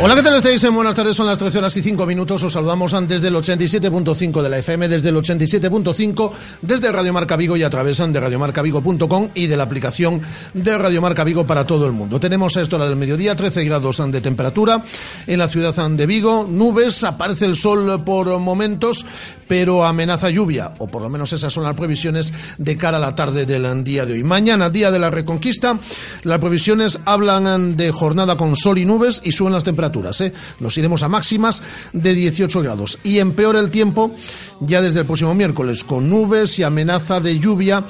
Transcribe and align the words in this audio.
Hola, 0.00 0.14
¿qué 0.14 0.22
tal 0.22 0.36
estáis? 0.36 0.64
Buenas 0.72 0.94
tardes, 0.94 1.16
son 1.16 1.26
las 1.26 1.38
13 1.38 1.58
horas 1.58 1.76
y 1.76 1.82
5 1.82 2.06
minutos. 2.06 2.40
Os 2.44 2.52
saludamos 2.52 2.94
desde 3.08 3.26
el 3.26 3.34
87.5 3.34 4.42
de 4.42 4.48
la 4.48 4.58
FM, 4.58 4.86
desde 4.86 5.08
el 5.08 5.16
87.5, 5.16 6.30
desde 6.62 6.92
Radio 6.92 7.12
Marca 7.12 7.34
Vigo 7.34 7.56
y 7.56 7.64
a 7.64 7.68
través 7.68 7.98
de 7.98 8.20
radiomarcavigo.com 8.20 9.30
y 9.34 9.48
de 9.48 9.56
la 9.56 9.64
aplicación 9.64 10.22
de 10.54 10.78
Radio 10.78 11.02
Marca 11.02 11.24
Vigo 11.24 11.44
para 11.48 11.66
todo 11.66 11.84
el 11.84 11.90
mundo. 11.90 12.20
Tenemos 12.20 12.56
a 12.56 12.62
esto 12.62 12.78
la 12.78 12.86
del 12.86 12.94
mediodía, 12.94 13.34
13 13.34 13.64
grados 13.64 14.00
de 14.12 14.20
temperatura 14.20 14.84
en 15.26 15.36
la 15.36 15.48
ciudad 15.48 15.74
de 15.74 16.06
Vigo, 16.06 16.46
nubes, 16.48 17.02
aparece 17.02 17.46
el 17.46 17.56
sol 17.56 18.00
por 18.04 18.38
momentos, 18.38 19.04
pero 19.48 19.84
amenaza 19.84 20.30
lluvia, 20.30 20.74
o 20.78 20.86
por 20.86 21.02
lo 21.02 21.08
menos 21.08 21.32
esas 21.32 21.52
son 21.52 21.64
las 21.64 21.74
previsiones 21.74 22.32
de 22.56 22.76
cara 22.76 22.98
a 22.98 23.00
la 23.00 23.16
tarde 23.16 23.46
del 23.46 23.82
día 23.82 24.06
de 24.06 24.12
hoy. 24.12 24.22
Mañana, 24.22 24.70
día 24.70 24.92
de 24.92 25.00
la 25.00 25.10
Reconquista, 25.10 25.76
las 26.22 26.38
previsiones 26.38 27.00
hablan 27.04 27.76
de 27.76 27.90
jornada 27.90 28.36
con 28.36 28.54
sol 28.54 28.78
y 28.78 28.84
nubes 28.84 29.20
y 29.24 29.32
suben 29.32 29.54
las 29.54 29.64
temperaturas. 29.64 29.87
¿Eh? 30.20 30.32
Nos 30.60 30.76
iremos 30.78 31.02
a 31.02 31.08
máximas 31.08 31.62
de 31.92 32.14
18 32.14 32.62
grados. 32.62 32.98
Y 33.02 33.18
empeora 33.18 33.60
el 33.60 33.70
tiempo 33.70 34.14
ya 34.60 34.82
desde 34.82 35.00
el 35.00 35.06
próximo 35.06 35.34
miércoles, 35.34 35.84
con 35.84 36.08
nubes 36.10 36.58
y 36.58 36.62
amenaza 36.62 37.20
de 37.20 37.38
lluvia 37.38 37.84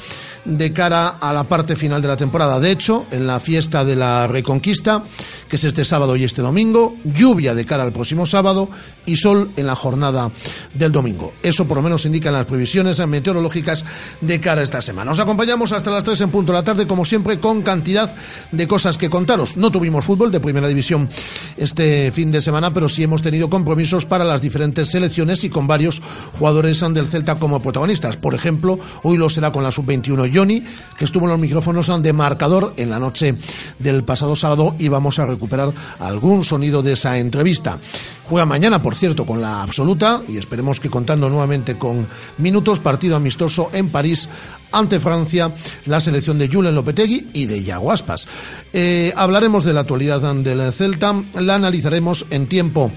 de 0.48 0.72
cara 0.72 1.08
a 1.20 1.32
la 1.32 1.44
parte 1.44 1.76
final 1.76 2.00
de 2.02 2.08
la 2.08 2.16
temporada. 2.16 2.58
De 2.58 2.70
hecho, 2.70 3.06
en 3.10 3.26
la 3.26 3.38
fiesta 3.38 3.84
de 3.84 3.94
la 3.94 4.26
Reconquista, 4.26 5.04
que 5.48 5.56
es 5.56 5.64
este 5.64 5.84
sábado 5.84 6.16
y 6.16 6.24
este 6.24 6.42
domingo, 6.42 6.96
lluvia 7.04 7.54
de 7.54 7.66
cara 7.66 7.84
al 7.84 7.92
próximo 7.92 8.26
sábado 8.26 8.68
y 9.04 9.16
sol 9.16 9.50
en 9.56 9.66
la 9.66 9.74
jornada 9.74 10.30
del 10.74 10.92
domingo. 10.92 11.34
Eso 11.42 11.66
por 11.66 11.76
lo 11.76 11.82
menos 11.82 12.06
indican 12.06 12.32
las 12.32 12.46
previsiones 12.46 12.98
meteorológicas 13.06 13.84
de 14.20 14.40
cara 14.40 14.62
a 14.62 14.64
esta 14.64 14.82
semana. 14.82 15.10
Nos 15.10 15.18
acompañamos 15.18 15.72
hasta 15.72 15.90
las 15.90 16.04
3 16.04 16.22
en 16.22 16.30
punto 16.30 16.52
de 16.52 16.58
la 16.58 16.64
tarde, 16.64 16.86
como 16.86 17.04
siempre, 17.04 17.38
con 17.38 17.62
cantidad 17.62 18.14
de 18.50 18.66
cosas 18.66 18.96
que 18.96 19.10
contaros. 19.10 19.56
No 19.56 19.70
tuvimos 19.70 20.04
fútbol 20.04 20.32
de 20.32 20.40
primera 20.40 20.68
división 20.68 21.08
este 21.56 22.10
fin 22.12 22.30
de 22.30 22.40
semana, 22.40 22.72
pero 22.72 22.88
sí 22.88 23.02
hemos 23.02 23.22
tenido 23.22 23.50
compromisos 23.50 24.06
para 24.06 24.24
las 24.24 24.40
diferentes 24.40 24.90
selecciones 24.90 25.44
y 25.44 25.50
con 25.50 25.66
varios 25.66 26.00
jugadores 26.38 26.78
del 26.78 27.08
Celta 27.08 27.36
como 27.36 27.60
protagonistas. 27.60 28.16
Por 28.16 28.34
ejemplo, 28.34 28.78
hoy 29.02 29.16
lo 29.16 29.28
será 29.28 29.50
con 29.50 29.64
la 29.64 29.70
sub-21 29.70 30.30
Que 30.46 31.04
estuvo 31.04 31.24
en 31.24 31.32
los 31.32 31.40
micrófonos 31.40 31.90
de 32.00 32.12
marcador 32.12 32.74
en 32.76 32.90
la 32.90 33.00
noche 33.00 33.34
del 33.78 34.04
pasado 34.04 34.36
sábado 34.36 34.76
y 34.78 34.88
vamos 34.88 35.18
a 35.18 35.26
recuperar 35.26 35.72
algún 35.98 36.44
sonido 36.44 36.82
de 36.82 36.92
esa 36.92 37.18
entrevista. 37.18 37.78
Juega 38.24 38.46
mañana, 38.46 38.80
por 38.80 38.94
cierto, 38.94 39.26
con 39.26 39.40
la 39.40 39.62
absoluta 39.62 40.22
y 40.28 40.36
esperemos 40.36 40.78
que 40.78 40.90
contando 40.90 41.28
nuevamente 41.28 41.76
con 41.76 42.06
minutos, 42.36 42.78
partido 42.78 43.16
amistoso 43.16 43.70
en 43.72 43.88
París 43.88 44.28
ante 44.72 45.00
Francia, 45.00 45.52
la 45.86 46.00
selección 46.00 46.38
de 46.38 46.48
Julen 46.48 46.74
Lopetegui 46.74 47.28
y 47.32 47.46
de 47.46 47.58
Iago 47.58 47.92
Aspas. 47.92 48.26
Eh, 48.72 49.12
hablaremos 49.16 49.64
de 49.64 49.72
la 49.72 49.80
actualidad 49.80 50.34
del 50.34 50.72
Celta, 50.72 51.14
la 51.34 51.54
analizaremos 51.54 52.26
en 52.30 52.46
tiempo. 52.46 52.90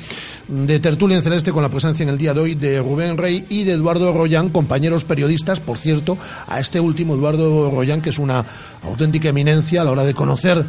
De 0.48 0.80
tertulia 0.80 1.16
en 1.16 1.24
celeste 1.24 1.52
con 1.52 1.64
la 1.64 1.70
presencia 1.70 2.04
en 2.04 2.10
el 2.10 2.18
día 2.18 2.34
de 2.34 2.42
hoy 2.42 2.56
de 2.56 2.80
Rubén 2.80 3.18
Rey 3.18 3.46
y 3.48 3.64
de 3.64 3.74
Eduardo 3.74 4.12
Royán, 4.12 4.50
compañeros 4.50 5.06
periodistas, 5.06 5.60
por 5.60 5.78
cierto, 5.78 6.18
a 6.48 6.60
este 6.60 6.80
último 6.80 7.16
Eduardo 7.16 7.72
Royán, 7.72 8.02
que 8.02 8.10
es 8.10 8.20
una 8.20 8.46
auténtica 8.84 9.30
eminencia 9.30 9.82
a 9.82 9.86
la 9.86 9.92
hora 9.92 10.04
de 10.04 10.14
conocer 10.14 10.66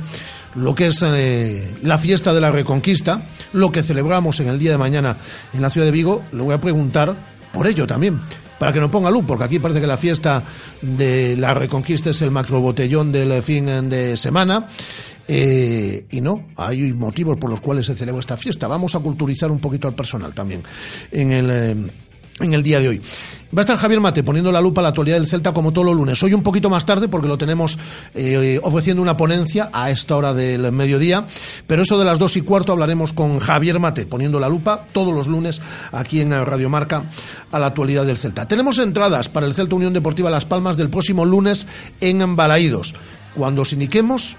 lo 0.54 0.74
que 0.74 0.88
es 0.88 1.02
eh, 1.02 1.74
la 1.82 1.98
fiesta 1.98 2.32
de 2.34 2.40
la 2.40 2.50
Reconquista, 2.50 3.22
lo 3.52 3.72
que 3.72 3.82
celebramos 3.82 4.38
en 4.40 4.48
el 4.48 4.58
día 4.58 4.72
de 4.72 4.78
mañana 4.78 5.16
en 5.52 5.62
la 5.62 5.70
ciudad 5.70 5.86
de 5.86 5.92
Vigo, 5.92 6.22
le 6.32 6.42
voy 6.42 6.54
a 6.54 6.60
preguntar 6.60 7.16
por 7.52 7.66
ello 7.66 7.86
también, 7.86 8.20
para 8.62 8.72
que 8.72 8.78
no 8.78 8.88
ponga 8.88 9.10
luz, 9.10 9.24
porque 9.26 9.42
aquí 9.42 9.58
parece 9.58 9.80
que 9.80 9.88
la 9.88 9.96
fiesta 9.96 10.40
de 10.80 11.36
la 11.36 11.52
Reconquista 11.52 12.10
es 12.10 12.22
el 12.22 12.30
macrobotellón 12.30 13.10
del 13.10 13.42
fin 13.42 13.66
de 13.90 14.16
semana. 14.16 14.68
Eh, 15.26 16.06
y 16.12 16.20
no, 16.20 16.46
hay 16.54 16.92
motivos 16.92 17.38
por 17.38 17.50
los 17.50 17.60
cuales 17.60 17.86
se 17.86 17.96
celebra 17.96 18.20
esta 18.20 18.36
fiesta. 18.36 18.68
Vamos 18.68 18.94
a 18.94 19.00
culturizar 19.00 19.50
un 19.50 19.58
poquito 19.58 19.88
al 19.88 19.94
personal 19.94 20.32
también 20.32 20.62
en 21.10 21.32
el. 21.32 21.50
Eh, 21.50 21.90
en 22.42 22.54
el 22.54 22.62
día 22.62 22.80
de 22.80 22.88
hoy. 22.88 23.02
Va 23.54 23.60
a 23.60 23.62
estar 23.62 23.76
Javier 23.76 24.00
Mate 24.00 24.22
poniendo 24.22 24.50
la 24.50 24.62
lupa 24.62 24.80
a 24.80 24.82
la 24.82 24.88
actualidad 24.88 25.16
del 25.16 25.26
Celta 25.26 25.52
como 25.52 25.72
todos 25.72 25.86
los 25.86 25.94
lunes. 25.94 26.22
Hoy 26.22 26.32
un 26.32 26.42
poquito 26.42 26.70
más 26.70 26.86
tarde 26.86 27.08
porque 27.08 27.28
lo 27.28 27.36
tenemos 27.36 27.78
eh, 28.14 28.58
ofreciendo 28.62 29.02
una 29.02 29.16
ponencia 29.16 29.68
a 29.72 29.90
esta 29.90 30.16
hora 30.16 30.32
del 30.32 30.72
mediodía, 30.72 31.26
pero 31.66 31.82
eso 31.82 31.98
de 31.98 32.06
las 32.06 32.18
dos 32.18 32.36
y 32.38 32.40
cuarto 32.40 32.72
hablaremos 32.72 33.12
con 33.12 33.38
Javier 33.38 33.78
Mate 33.78 34.06
poniendo 34.06 34.40
la 34.40 34.48
lupa 34.48 34.86
todos 34.92 35.14
los 35.14 35.26
lunes 35.26 35.60
aquí 35.92 36.20
en 36.20 36.30
Radio 36.30 36.70
Marca 36.70 37.04
a 37.50 37.58
la 37.58 37.66
actualidad 37.66 38.06
del 38.06 38.16
Celta. 38.16 38.48
Tenemos 38.48 38.78
entradas 38.78 39.28
para 39.28 39.46
el 39.46 39.54
Celta 39.54 39.76
Unión 39.76 39.92
Deportiva 39.92 40.30
Las 40.30 40.46
Palmas 40.46 40.78
del 40.78 40.88
próximo 40.88 41.26
lunes 41.26 41.66
en 42.00 42.34
Balaídos. 42.34 42.94
Cuando 43.34 43.62
os 43.62 43.72
indiquemos, 43.74 44.36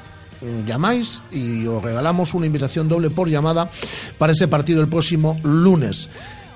llamáis 0.66 1.22
y 1.32 1.66
os 1.68 1.84
regalamos 1.84 2.34
una 2.34 2.46
invitación 2.46 2.88
doble 2.88 3.10
por 3.10 3.30
llamada 3.30 3.70
para 4.18 4.34
ese 4.34 4.48
partido 4.48 4.82
el 4.82 4.88
próximo 4.88 5.38
lunes. 5.44 6.10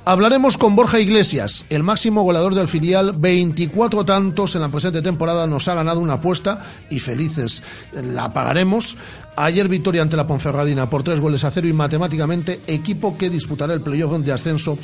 Hablaremos 0.05 0.57
con 0.57 0.75
Borja 0.75 1.01
Iglesias, 1.01 1.65
el 1.69 1.83
máximo 1.83 2.23
goleador 2.23 2.55
del 2.55 2.69
filial, 2.69 3.11
24 3.17 4.05
tantos 4.05 4.55
en 4.55 4.61
la 4.61 4.69
presente 4.69 5.01
temporada, 5.01 5.47
nos 5.47 5.67
ha 5.67 5.75
ganado 5.75 5.99
una 5.99 6.13
apuesta 6.13 6.63
y 6.89 7.01
felices 7.01 7.61
la 7.91 8.31
pagaremos. 8.31 8.95
Ayer 9.39 9.67
victoria 9.67 10.01
ante 10.01 10.17
la 10.17 10.25
Ponferradina 10.25 10.89
por 10.89 11.03
tres 11.03 11.19
goles 11.19 11.43
a 11.43 11.51
cero 11.51 11.67
y 11.67 11.73
matemáticamente 11.73 12.61
equipo 12.65 13.15
que 13.15 13.29
disputará 13.29 13.71
el 13.75 13.81
playoff 13.81 14.17
de 14.19 14.31
ascenso 14.31 14.79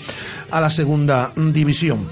a 0.51 0.61
la 0.61 0.69
segunda 0.69 1.33
división. 1.35 2.07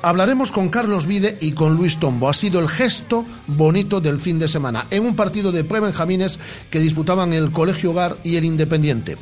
Hablaremos 0.00 0.52
con 0.52 0.68
Carlos 0.68 1.06
Vide 1.06 1.36
y 1.40 1.50
con 1.50 1.74
Luis 1.74 1.98
Tombo. 1.98 2.28
Ha 2.28 2.32
sido 2.32 2.60
el 2.60 2.68
gesto 2.68 3.26
bonito 3.48 4.00
del 4.00 4.20
fin 4.20 4.38
de 4.38 4.46
semana 4.46 4.86
en 4.88 5.04
un 5.04 5.16
partido 5.16 5.50
de 5.50 5.64
pre-benjamines 5.64 6.38
que 6.70 6.78
disputaban 6.78 7.32
el 7.32 7.50
Colegio 7.50 7.90
Hogar 7.90 8.18
y 8.22 8.36
el 8.36 8.44
Independiente. 8.44 9.18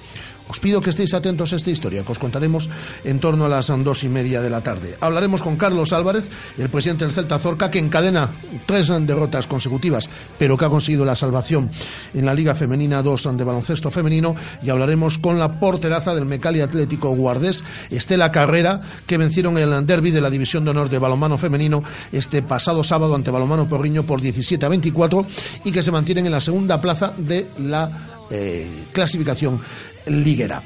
Os 0.48 0.60
pido 0.60 0.80
que 0.80 0.90
estéis 0.90 1.14
atentos 1.14 1.52
a 1.52 1.56
esta 1.56 1.70
historia 1.70 2.02
que 2.04 2.12
os 2.12 2.18
contaremos 2.18 2.68
en 3.04 3.20
torno 3.20 3.44
a 3.44 3.48
las 3.48 3.68
dos 3.68 4.04
y 4.04 4.08
media 4.08 4.40
de 4.40 4.50
la 4.50 4.62
tarde. 4.62 4.96
Hablaremos 5.00 5.42
con 5.42 5.56
Carlos 5.56 5.92
Álvarez, 5.92 6.30
el 6.56 6.70
presidente 6.70 7.04
del 7.04 7.14
Celta 7.14 7.38
Zorca, 7.38 7.70
que 7.70 7.78
encadena 7.78 8.30
tres 8.66 8.88
derrotas 8.88 9.46
consecutivas, 9.46 10.08
pero 10.38 10.56
que 10.56 10.64
ha 10.64 10.70
conseguido 10.70 11.04
la 11.04 11.16
salvación 11.16 11.70
en 12.14 12.24
la 12.24 12.34
Liga 12.34 12.54
Femenina 12.54 13.02
2 13.02 13.36
de 13.36 13.44
baloncesto 13.44 13.90
femenino. 13.90 14.34
Y 14.62 14.70
hablaremos 14.70 15.18
con 15.18 15.38
la 15.38 15.60
porteraza 15.60 16.14
del 16.14 16.24
Mecali 16.24 16.60
Atlético 16.60 17.10
Guardés, 17.10 17.62
Estela 17.90 18.32
Carrera, 18.32 18.80
que 19.06 19.18
vencieron 19.18 19.58
el 19.58 19.86
derby 19.86 20.10
de 20.10 20.20
la 20.20 20.30
División 20.30 20.64
de 20.64 20.70
Honor 20.70 20.88
de 20.88 20.98
Balonmano 20.98 21.38
Femenino 21.38 21.82
este 22.12 22.42
pasado 22.42 22.82
sábado 22.82 23.14
ante 23.14 23.30
Balonmano 23.30 23.68
Porriño 23.68 24.04
por 24.04 24.20
17 24.20 24.64
a 24.64 24.68
24 24.68 25.26
y 25.64 25.72
que 25.72 25.82
se 25.82 25.90
mantienen 25.90 26.26
en 26.26 26.32
la 26.32 26.40
segunda 26.40 26.80
plaza 26.80 27.12
de 27.16 27.46
la 27.58 27.90
eh, 28.30 28.84
clasificación 28.92 29.58
liguera. 30.08 30.62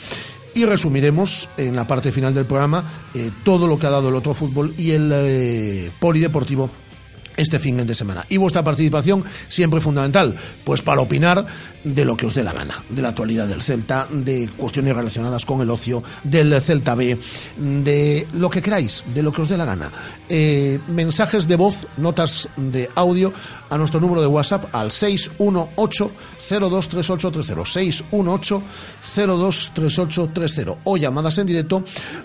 Y 0.55 0.65
resumiremos 0.67 1.49
en 1.57 1.75
la 1.75 1.87
parte 1.87 2.13
final 2.13 2.35
del 2.35 2.45
programa 2.45 2.85
eh, 3.15 3.31
todo 3.43 3.67
lo 3.67 3.79
que 3.79 3.87
ha 3.87 3.91
dado 3.91 4.11
el 4.11 4.15
otro 4.15 4.35
fútbol 4.35 4.75
y 4.77 4.91
el 4.91 5.11
eh, 5.13 5.91
polideportivo 5.99 6.69
este 7.37 7.59
fin 7.59 7.85
de 7.87 7.95
semana. 7.95 8.25
Y 8.29 8.37
vuestra 8.37 8.63
participación 8.63 9.25
siempre 9.49 9.81
fundamental, 9.81 10.35
pues 10.65 10.83
para 10.83 11.01
opinar 11.01 11.47
de 11.85 12.05
lo 12.05 12.17
que 12.17 12.27
os 12.27 12.35
dé 12.35 12.45
la 12.45 12.53
gana, 12.53 12.75
de 12.89 13.03
la 13.03 13.09
actualidad 13.09 13.49
del 13.49 13.63
Celta, 13.63 14.07
de 14.11 14.49
cuestiones 14.57 14.95
relacionadas 14.95 15.45
con 15.45 15.61
el 15.61 15.71
ocio, 15.71 16.03
del 16.23 16.61
Celta 16.61 16.95
B, 16.95 17.19
de 17.57 18.27
lo 18.35 18.51
que 18.51 18.63
queráis, 18.63 19.05
de 19.15 19.23
lo 19.23 19.33
que 19.33 19.43
os 19.43 19.49
dé 19.49 19.57
la 19.57 19.65
gana. 19.65 19.91
Eh, 20.29 20.79
mensajes 20.89 21.49
de 21.49 21.57
voz, 21.57 21.87
notas 21.97 22.49
de 22.57 22.89
audio 22.95 23.33
a 23.73 23.79
nuestro 23.79 24.01
número 24.01 24.21
de 24.21 24.27
WhatsApp 24.27 24.67
al 24.75 24.93
618 24.93 26.11
023830 26.39 27.65
618 27.65 28.63
023830 29.17 30.83
o 30.85 30.99
llamadas 30.99 31.39
en 31.39 31.47
directo 31.47 31.83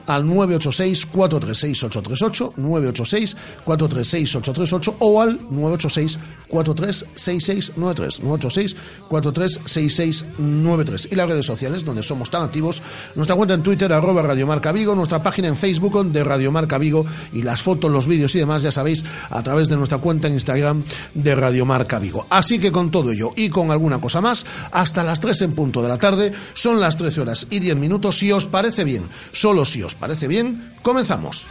al 0.07 0.25
986 0.25 1.05
436 1.05 1.83
838 1.85 2.53
986 2.57 3.38
436 3.63 4.35
838 4.35 4.95
o 4.99 5.21
al 5.21 5.39
986 5.49 6.19
436693 6.49 8.23
986 8.23 8.75
436693 9.07 11.07
y 11.11 11.15
las 11.15 11.29
redes 11.29 11.45
sociales 11.45 11.85
donde 11.85 12.03
somos 12.03 12.29
tan 12.29 12.43
activos 12.43 12.81
nuestra 13.15 13.38
cuenta 13.38 13.53
en 13.53 13.63
Twitter 13.63 13.93
arroba 13.93 14.21
Radiomarca 14.21 14.73
Vigo 14.73 14.95
nuestra 14.95 15.23
página 15.23 15.47
en 15.47 15.55
Facebook 15.55 16.11
de 16.11 16.25
Radiomarca 16.25 16.77
Vigo 16.77 17.05
y 17.31 17.43
las 17.43 17.61
fotos, 17.61 17.89
los 17.89 18.05
vídeos 18.05 18.35
y 18.35 18.39
demás 18.39 18.63
ya 18.63 18.71
sabéis 18.71 19.05
a 19.29 19.41
través 19.43 19.69
de 19.69 19.77
nuestra 19.77 20.00
cuenta 20.00 20.27
en 20.27 20.33
Instagram 20.33 20.83
de 21.13 21.37
Radiomarca 21.38 22.00
Vigo 22.00 22.25
así 22.30 22.60
que 22.60 22.72
con 22.72 22.92
todo 22.92 23.12
ello 23.12 23.31
y 23.36 23.50
con 23.50 23.72
alguna 23.72 24.01
cosa 24.01 24.22
más 24.22 24.45
hasta 24.72 25.04
las 25.04 25.19
3 25.19 25.42
en 25.44 25.56
punto 25.56 25.81
de 25.81 25.88
la 25.88 25.98
tarde 25.98 26.34
son 26.54 26.80
las 26.80 26.98
13 26.98 27.22
horas 27.22 27.48
y 27.50 27.60
10 27.60 27.78
minutos 27.78 28.18
si 28.18 28.31
os 28.31 28.45
parece 28.45 28.84
bien 28.84 29.04
solo 29.31 29.66
si 29.66 29.84
os 29.84 29.95
parece 29.95 30.28
bien 30.28 30.74
comenzamos 30.81 31.45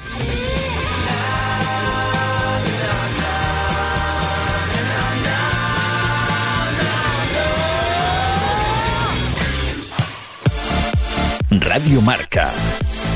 Radio 11.61 12.01
Marca, 12.03 12.51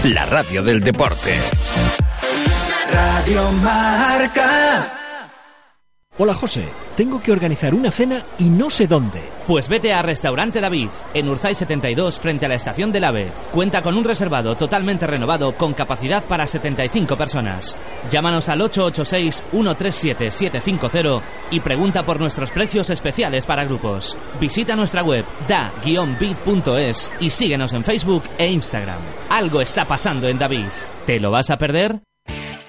la 0.04 0.24
radio 0.24 0.62
del 0.62 0.80
deporte. 0.80 1.36
Radio 2.90 3.50
Marca. 3.52 4.99
Hola 6.22 6.34
José, 6.34 6.68
tengo 6.98 7.18
que 7.22 7.32
organizar 7.32 7.74
una 7.74 7.90
cena 7.90 8.22
y 8.38 8.50
no 8.50 8.68
sé 8.68 8.86
dónde. 8.86 9.22
Pues 9.46 9.70
vete 9.70 9.94
a 9.94 10.02
Restaurante 10.02 10.60
David, 10.60 10.90
en 11.14 11.30
Urzay 11.30 11.54
72, 11.54 12.18
frente 12.18 12.44
a 12.44 12.50
la 12.50 12.56
estación 12.56 12.92
del 12.92 13.04
AVE. 13.04 13.32
Cuenta 13.50 13.80
con 13.80 13.96
un 13.96 14.04
reservado 14.04 14.54
totalmente 14.54 15.06
renovado 15.06 15.52
con 15.52 15.72
capacidad 15.72 16.22
para 16.22 16.46
75 16.46 17.16
personas. 17.16 17.78
Llámanos 18.10 18.50
al 18.50 18.60
886-137-750 18.60 21.22
y 21.52 21.60
pregunta 21.60 22.04
por 22.04 22.20
nuestros 22.20 22.50
precios 22.50 22.90
especiales 22.90 23.46
para 23.46 23.64
grupos. 23.64 24.18
Visita 24.38 24.76
nuestra 24.76 25.02
web 25.02 25.24
da-bit.es 25.48 27.12
y 27.20 27.30
síguenos 27.30 27.72
en 27.72 27.82
Facebook 27.82 28.24
e 28.36 28.50
Instagram. 28.50 29.00
Algo 29.30 29.62
está 29.62 29.86
pasando 29.86 30.28
en 30.28 30.38
David. 30.38 30.68
¿Te 31.06 31.18
lo 31.18 31.30
vas 31.30 31.48
a 31.48 31.56
perder? 31.56 32.02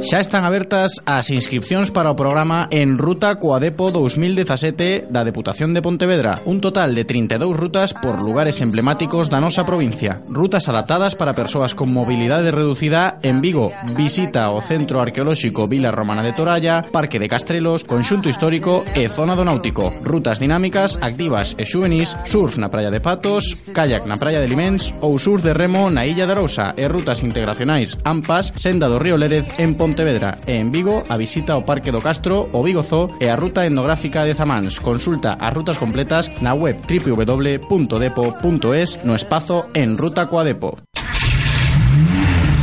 Xa 0.00 0.16
están 0.16 0.48
abertas 0.48 1.04
as 1.04 1.28
inscripcións 1.28 1.92
para 1.92 2.08
o 2.08 2.16
programa 2.16 2.72
En 2.72 2.96
Ruta 2.96 3.36
Coadepo 3.36 3.92
2017 3.92 5.12
da 5.12 5.28
Deputación 5.28 5.76
de 5.76 5.84
Pontevedra, 5.84 6.40
un 6.48 6.64
total 6.64 6.96
de 6.96 7.04
32 7.04 7.52
rutas 7.52 7.92
por 7.92 8.16
lugares 8.16 8.64
emblemáticos 8.64 9.28
da 9.28 9.44
nosa 9.44 9.68
provincia. 9.68 10.24
Rutas 10.24 10.72
adaptadas 10.72 11.12
para 11.12 11.36
persoas 11.36 11.76
con 11.76 11.92
mobilidade 11.92 12.48
reducida 12.48 13.20
en 13.20 13.44
Vigo. 13.44 13.76
Visita 13.92 14.48
o 14.48 14.64
Centro 14.64 15.04
Arqueolóxico 15.04 15.68
Vila 15.68 15.92
Romana 15.92 16.24
de 16.24 16.32
Toralla, 16.32 16.80
Parque 16.80 17.20
de 17.20 17.28
Castrelos, 17.28 17.84
Conxunto 17.84 18.32
Histórico 18.32 18.88
e 18.96 19.04
Zona 19.12 19.36
do 19.36 19.44
Náutico. 19.44 19.92
Rutas 20.00 20.40
dinámicas, 20.40 20.96
activas 21.04 21.52
e 21.60 21.68
xuvenís, 21.68 22.16
surf 22.24 22.56
na 22.56 22.72
Praia 22.72 22.88
de 22.88 23.04
Patos, 23.04 23.68
kayak 23.76 24.08
na 24.08 24.16
Praia 24.16 24.40
de 24.40 24.48
Limens 24.48 24.96
ou 25.04 25.20
surf 25.20 25.44
de 25.44 25.52
remo 25.52 25.92
na 25.92 26.08
Illa 26.08 26.24
de 26.24 26.32
Arousa 26.32 26.72
e 26.72 26.88
rutas 26.88 27.20
integracionais 27.20 28.00
AMPAS, 28.00 28.56
Senda 28.56 28.88
do 28.88 28.96
Río 28.96 29.20
Lérez 29.20 29.44
en 29.60 29.76
Pontevedra 29.76 29.89
Pontevedra 29.90 30.38
e 30.46 30.54
en 30.54 30.70
Vigo 30.70 31.02
a 31.08 31.16
visita 31.18 31.58
ao 31.58 31.66
Parque 31.66 31.90
do 31.90 31.98
Castro, 31.98 32.46
o 32.54 32.62
Vigo 32.62 32.86
Zoo 32.86 33.10
e 33.18 33.26
a 33.26 33.34
ruta 33.34 33.66
etnográfica 33.66 34.22
de 34.22 34.38
Zamáns. 34.38 34.78
Consulta 34.78 35.34
as 35.34 35.50
rutas 35.50 35.82
completas 35.82 36.30
na 36.38 36.54
web 36.54 36.78
www.depo.es 36.86 38.08
no 39.02 39.18
espazo 39.18 39.66
en 39.74 39.98
Ruta 39.98 40.30
Coadepo. 40.30 40.78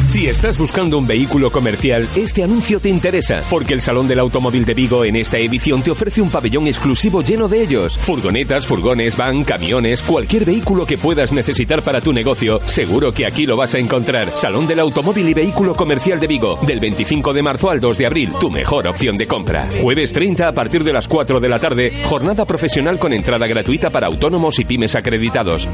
Si 0.07 0.25
estás 0.25 0.57
buscando 0.57 0.97
un 0.97 1.05
vehículo 1.05 1.51
comercial, 1.51 2.07
este 2.15 2.41
anuncio 2.41 2.79
te 2.79 2.87
interesa, 2.87 3.43
porque 3.49 3.73
el 3.73 3.81
Salón 3.81 4.07
del 4.07 4.19
Automóvil 4.19 4.63
de 4.63 4.73
Vigo 4.73 5.03
en 5.03 5.17
esta 5.17 5.37
edición 5.37 5.81
te 5.81 5.91
ofrece 5.91 6.21
un 6.21 6.29
pabellón 6.29 6.65
exclusivo 6.65 7.21
lleno 7.21 7.49
de 7.49 7.61
ellos. 7.61 7.97
Furgonetas, 7.97 8.65
furgones, 8.65 9.17
van, 9.17 9.43
camiones, 9.43 10.01
cualquier 10.01 10.45
vehículo 10.45 10.85
que 10.85 10.97
puedas 10.97 11.33
necesitar 11.33 11.81
para 11.81 11.99
tu 11.99 12.13
negocio, 12.13 12.61
seguro 12.67 13.11
que 13.11 13.25
aquí 13.25 13.45
lo 13.45 13.57
vas 13.57 13.75
a 13.75 13.79
encontrar. 13.79 14.29
Salón 14.29 14.65
del 14.65 14.79
Automóvil 14.79 15.27
y 15.27 15.33
Vehículo 15.33 15.75
Comercial 15.75 16.21
de 16.21 16.27
Vigo, 16.27 16.57
del 16.65 16.79
25 16.79 17.33
de 17.33 17.43
marzo 17.43 17.69
al 17.69 17.81
2 17.81 17.97
de 17.97 18.05
abril, 18.05 18.31
tu 18.39 18.49
mejor 18.49 18.87
opción 18.87 19.17
de 19.17 19.27
compra. 19.27 19.67
Jueves 19.81 20.13
30 20.13 20.47
a 20.47 20.53
partir 20.53 20.85
de 20.85 20.93
las 20.93 21.09
4 21.09 21.41
de 21.41 21.49
la 21.49 21.59
tarde, 21.59 21.91
jornada 22.05 22.45
profesional 22.45 22.97
con 22.97 23.11
entrada 23.11 23.45
gratuita 23.45 23.89
para 23.89 24.07
autónomos 24.07 24.57
y 24.57 24.63
pymes 24.63 24.95
acreditados. 24.95 25.67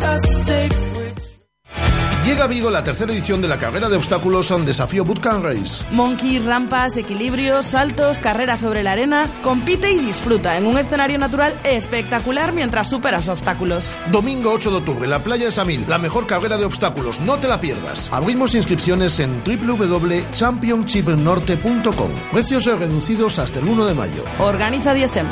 Llega 2.25 2.45
a 2.45 2.47
Vigo 2.47 2.71
la 2.71 2.85
tercera 2.85 3.11
edición 3.11 3.41
de 3.41 3.49
la 3.49 3.57
carrera 3.57 3.89
de 3.89 3.97
obstáculos 3.97 4.49
al 4.53 4.65
desafío 4.65 5.03
Bootcamp 5.03 5.43
Race. 5.43 5.83
Monkeys, 5.91 6.45
rampas, 6.45 6.95
equilibrios, 6.95 7.65
saltos, 7.65 8.19
carreras 8.19 8.61
sobre 8.61 8.81
la 8.81 8.93
arena. 8.93 9.27
Compite 9.41 9.91
y 9.91 9.99
disfruta 9.99 10.57
en 10.57 10.65
un 10.65 10.77
escenario 10.77 11.17
natural 11.17 11.53
espectacular 11.65 12.53
mientras 12.53 12.89
superas 12.89 13.27
obstáculos. 13.27 13.89
Domingo 14.09 14.53
8 14.53 14.71
de 14.71 14.77
octubre, 14.77 15.05
la 15.05 15.19
playa 15.19 15.43
de 15.45 15.51
Samil, 15.51 15.83
la 15.89 15.97
mejor 15.97 16.25
carrera 16.25 16.57
de 16.57 16.63
obstáculos, 16.63 17.19
no 17.19 17.39
te 17.39 17.49
la 17.49 17.59
pierdas. 17.59 18.07
Abrimos 18.09 18.55
inscripciones 18.55 19.19
en 19.19 19.43
www.championshipnorte.com. 19.43 22.11
Precios 22.31 22.65
reducidos 22.65 23.37
hasta 23.37 23.59
el 23.59 23.67
1 23.67 23.85
de 23.85 23.95
mayo. 23.95 24.23
Organiza 24.39 24.93
DSM. 24.93 25.27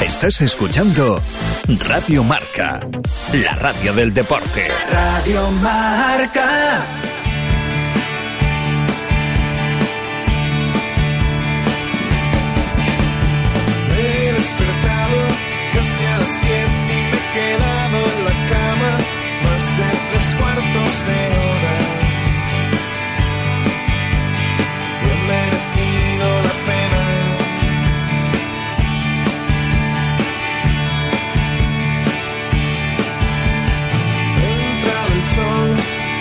Estás 0.00 0.40
escuchando 0.42 1.20
Radio 1.88 2.22
Marca, 2.22 2.80
la 3.32 3.54
radio 3.54 3.92
del 3.94 4.12
deporte. 4.12 4.68
Radio 4.90 5.50
Marca. 5.52 6.84
Me 13.88 14.28
he 14.28 14.32
despertado 14.34 15.28
casi 15.72 16.04
a 16.04 16.18
las 16.18 16.42
10 16.42 16.50
y 16.50 16.94
me 16.94 17.10
he 17.10 17.32
quedado 17.32 17.96
en 17.96 18.24
la 18.24 18.50
cama 18.50 18.98
más 19.44 19.76
de 19.78 19.90
tres 20.10 20.36
cuartos 20.36 21.06
de 21.06 21.38
hora. 21.38 21.85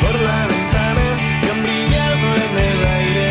Por 0.05 0.21
la 0.21 0.47
ventana 0.47 1.07
y 1.43 1.49
han 1.49 1.63
brillado 1.63 2.27
en 2.45 2.53
el 2.69 2.79
aire 2.99 3.27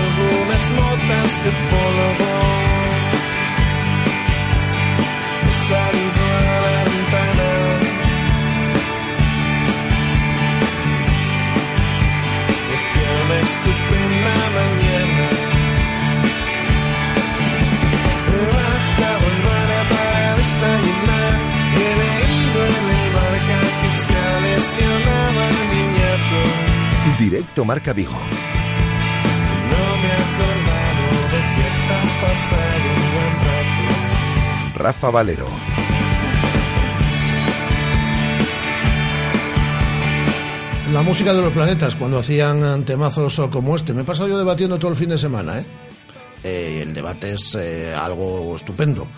algunas 0.00 0.64
motas 0.72 1.44
de 1.44 1.50
polvo. 1.70 2.32
He 5.46 5.52
salido 5.70 6.22
a 6.38 6.60
la 6.66 6.78
ventana. 6.90 7.50
Decía 12.72 13.10
una 13.24 13.38
estupenda 13.48 14.34
mañana. 14.58 15.26
He 18.32 18.44
bajado 18.58 19.24
al 19.32 19.40
bar 19.48 19.70
para 19.92 20.36
desayunar. 20.36 21.34
He 21.80 21.90
leído 22.02 22.58
en 22.76 22.86
el 22.98 23.06
marca 23.18 23.58
que 23.80 23.90
se 23.90 24.14
ha 24.14 24.40
el. 24.40 25.71
Directo 27.18 27.64
Marca 27.64 27.92
Vigo. 27.92 28.12
Rafa 34.74 35.10
Valero. 35.10 35.46
La 40.92 41.02
música 41.02 41.32
de 41.32 41.40
los 41.40 41.52
planetas, 41.52 41.96
cuando 41.96 42.18
hacían 42.18 42.84
temazos 42.84 43.40
como 43.50 43.76
este. 43.76 43.94
Me 43.94 44.02
he 44.02 44.04
pasado 44.04 44.28
yo 44.28 44.36
debatiendo 44.36 44.78
todo 44.78 44.90
el 44.90 44.96
fin 44.96 45.08
de 45.08 45.18
semana, 45.18 45.60
¿eh? 45.60 45.66
eh 46.44 46.80
el 46.82 46.92
debate 46.92 47.32
es 47.34 47.54
eh, 47.54 47.94
algo 47.94 48.54
estupendo. 48.56 49.08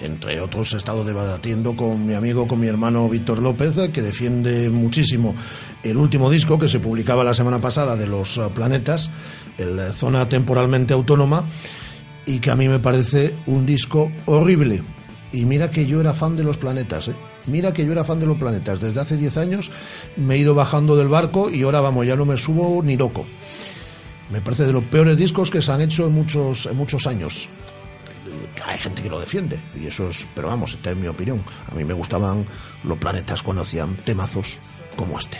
Entre 0.00 0.40
otros, 0.40 0.72
he 0.74 0.76
estado 0.76 1.04
debatiendo 1.04 1.74
con 1.74 2.06
mi 2.06 2.14
amigo, 2.14 2.46
con 2.46 2.60
mi 2.60 2.68
hermano 2.68 3.08
Víctor 3.08 3.42
López, 3.42 3.76
que 3.92 4.00
defiende 4.00 4.70
muchísimo 4.70 5.34
el 5.82 5.96
último 5.96 6.30
disco 6.30 6.58
que 6.58 6.68
se 6.68 6.78
publicaba 6.78 7.24
la 7.24 7.34
semana 7.34 7.60
pasada 7.60 7.96
de 7.96 8.06
los 8.06 8.40
planetas, 8.54 9.10
el 9.56 9.78
eh, 9.78 9.92
Zona 9.92 10.28
Temporalmente 10.28 10.94
Autónoma, 10.94 11.46
y 12.26 12.38
que 12.38 12.50
a 12.50 12.56
mí 12.56 12.68
me 12.68 12.78
parece 12.78 13.34
un 13.46 13.66
disco 13.66 14.12
horrible. 14.26 14.82
Y 15.32 15.44
mira 15.44 15.70
que 15.70 15.86
yo 15.86 16.00
era 16.00 16.14
fan 16.14 16.36
de 16.36 16.44
los 16.44 16.58
planetas, 16.58 17.08
¿eh? 17.08 17.14
Mira 17.46 17.72
que 17.72 17.84
yo 17.84 17.92
era 17.92 18.04
fan 18.04 18.20
de 18.20 18.26
los 18.26 18.38
planetas. 18.38 18.80
Desde 18.80 19.00
hace 19.00 19.16
10 19.16 19.36
años 19.38 19.70
me 20.16 20.34
he 20.34 20.38
ido 20.38 20.54
bajando 20.54 20.96
del 20.96 21.08
barco 21.08 21.50
y 21.50 21.62
ahora, 21.62 21.80
vamos, 21.80 22.06
ya 22.06 22.16
no 22.16 22.24
me 22.24 22.36
subo 22.36 22.82
ni 22.82 22.96
loco. 22.96 23.26
Me 24.30 24.40
parece 24.42 24.64
de 24.64 24.72
los 24.72 24.84
peores 24.84 25.16
discos 25.16 25.50
que 25.50 25.62
se 25.62 25.72
han 25.72 25.80
hecho 25.80 26.06
en 26.06 26.12
muchos, 26.12 26.66
en 26.66 26.76
muchos 26.76 27.06
años. 27.06 27.48
Hay 28.64 28.78
gente 28.78 29.02
que 29.02 29.10
lo 29.10 29.20
defiende, 29.20 29.60
y 29.74 29.86
eso 29.86 30.08
es, 30.08 30.26
pero 30.34 30.48
vamos, 30.48 30.74
esta 30.74 30.90
es 30.90 30.96
mi 30.96 31.06
opinión. 31.06 31.42
A 31.70 31.74
mí 31.74 31.84
me 31.84 31.94
gustaban 31.94 32.46
los 32.84 32.98
planetas 32.98 33.42
cuando 33.42 33.62
hacían 33.62 33.96
temazos 33.98 34.58
como 34.96 35.18
este. 35.18 35.38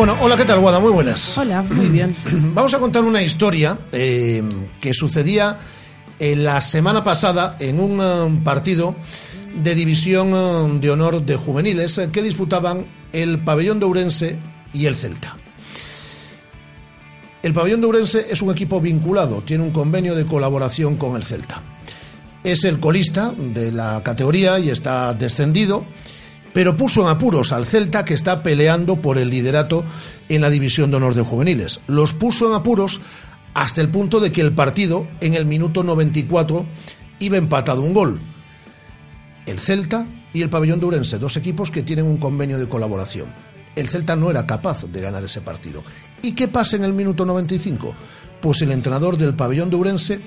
Bueno, 0.00 0.16
hola, 0.22 0.34
¿qué 0.34 0.46
tal, 0.46 0.60
Guada? 0.60 0.80
Muy 0.80 0.92
buenas. 0.92 1.36
Hola, 1.36 1.62
muy 1.62 1.88
bien. 1.88 2.16
Vamos 2.54 2.72
a 2.72 2.78
contar 2.78 3.04
una 3.04 3.20
historia 3.22 3.76
eh, 3.92 4.42
que 4.80 4.94
sucedía 4.94 5.58
la 6.20 6.60
semana 6.60 7.02
pasada 7.02 7.56
en 7.58 7.80
un 7.80 7.98
eh, 8.00 8.40
partido 8.44 8.94
de 9.54 9.74
división 9.74 10.32
eh, 10.34 10.78
de 10.78 10.90
honor 10.90 11.24
de 11.24 11.36
juveniles 11.36 11.96
eh, 11.98 12.10
que 12.12 12.22
disputaban 12.22 12.86
el 13.12 13.42
pabellón 13.42 13.80
de 13.80 13.86
Ourense 13.86 14.38
y 14.72 14.86
el 14.86 14.94
Celta. 14.94 15.36
El 17.42 17.54
pabellón 17.54 17.80
de 17.80 17.86
Ourense 17.86 18.26
es 18.28 18.42
un 18.42 18.50
equipo 18.50 18.80
vinculado, 18.80 19.42
tiene 19.42 19.64
un 19.64 19.70
convenio 19.70 20.14
de 20.14 20.26
colaboración 20.26 20.96
con 20.96 21.16
el 21.16 21.24
Celta. 21.24 21.62
Es 22.44 22.64
el 22.64 22.80
colista 22.80 23.32
de 23.36 23.72
la 23.72 24.02
categoría 24.02 24.58
y 24.58 24.68
está 24.68 25.14
descendido, 25.14 25.86
pero 26.52 26.76
puso 26.76 27.00
en 27.00 27.08
apuros 27.08 27.52
al 27.52 27.64
Celta 27.64 28.04
que 28.04 28.14
está 28.14 28.42
peleando 28.42 28.96
por 28.96 29.16
el 29.16 29.30
liderato 29.30 29.84
en 30.28 30.42
la 30.42 30.50
división 30.50 30.90
de 30.90 30.98
honor 30.98 31.14
de 31.14 31.22
juveniles. 31.22 31.80
Los 31.86 32.12
puso 32.12 32.48
en 32.48 32.54
apuros 32.54 33.00
hasta 33.54 33.80
el 33.80 33.90
punto 33.90 34.20
de 34.20 34.32
que 34.32 34.40
el 34.40 34.54
partido 34.54 35.06
en 35.20 35.34
el 35.34 35.46
minuto 35.46 35.82
94 35.82 36.66
iba 37.18 37.36
empatado 37.36 37.82
un 37.82 37.94
gol. 37.94 38.20
El 39.46 39.58
Celta 39.58 40.06
y 40.32 40.42
el 40.42 40.50
pabellón 40.50 40.80
de 40.80 40.86
Ourense, 40.86 41.18
dos 41.18 41.36
equipos 41.36 41.70
que 41.70 41.82
tienen 41.82 42.06
un 42.06 42.18
convenio 42.18 42.58
de 42.58 42.68
colaboración. 42.68 43.32
El 43.74 43.88
Celta 43.88 44.16
no 44.16 44.30
era 44.30 44.46
capaz 44.46 44.84
de 44.84 45.00
ganar 45.00 45.24
ese 45.24 45.40
partido. 45.40 45.82
¿Y 46.22 46.32
qué 46.32 46.48
pasa 46.48 46.76
en 46.76 46.84
el 46.84 46.92
minuto 46.92 47.24
95? 47.24 47.94
Pues 48.40 48.62
el 48.62 48.72
entrenador 48.72 49.16
del 49.16 49.34
pabellón 49.34 49.70
de 49.70 49.76
Ourense 49.76 50.20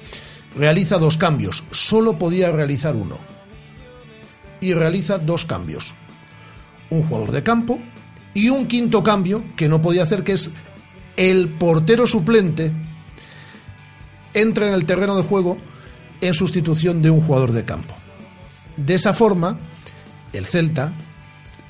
realiza 0.56 0.98
dos 0.98 1.18
cambios. 1.18 1.64
Solo 1.72 2.18
podía 2.18 2.52
realizar 2.52 2.96
uno. 2.96 3.20
Y 4.60 4.74
realiza 4.74 5.18
dos 5.18 5.46
cambios. 5.46 5.94
Un 6.90 7.04
jugador 7.04 7.32
de 7.32 7.44
campo 7.44 7.80
y 8.34 8.50
un 8.50 8.68
quinto 8.68 9.04
cambio 9.04 9.44
que 9.56 9.68
no 9.68 9.82
podía 9.82 10.04
hacer, 10.04 10.24
que 10.24 10.34
es 10.34 10.52
el 11.18 11.50
portero 11.50 12.08
suplente 12.08 12.72
entra 14.34 14.68
en 14.68 14.74
el 14.74 14.86
terreno 14.86 15.16
de 15.16 15.24
juego 15.24 15.58
en 16.22 16.34
sustitución 16.34 17.02
de 17.02 17.10
un 17.10 17.22
jugador 17.22 17.52
de 17.52 17.66
campo. 17.66 17.96
De 18.78 18.96
esa 18.96 19.14
forma, 19.14 19.60
el 20.32 20.46
Celta, 20.46 20.94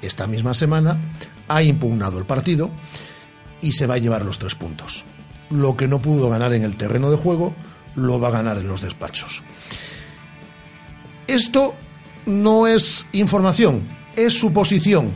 esta 0.02 0.28
misma 0.28 0.54
semana, 0.54 0.98
ha 1.48 1.62
impugnado 1.64 2.20
el 2.20 2.26
partido 2.26 2.72
y 3.62 3.74
se 3.74 3.88
va 3.88 3.96
a 3.96 4.00
llevar 4.00 4.26
los 4.26 4.40
tres 4.40 4.56
puntos. 4.56 5.04
Lo 5.50 5.76
que 5.76 5.88
no 5.88 6.02
pudo 6.02 6.30
ganar 6.30 6.54
en 6.54 6.64
el 6.64 6.78
terreno 6.78 7.12
de 7.12 7.18
juego, 7.18 7.54
lo 7.96 8.20
va 8.20 8.30
a 8.30 8.32
ganar 8.32 8.58
en 8.58 8.68
los 8.68 8.82
despachos. 8.82 9.44
Esto 11.28 11.76
no 12.26 12.68
es 12.68 13.06
información, 13.12 13.88
es 14.16 14.40
suposición, 14.40 15.12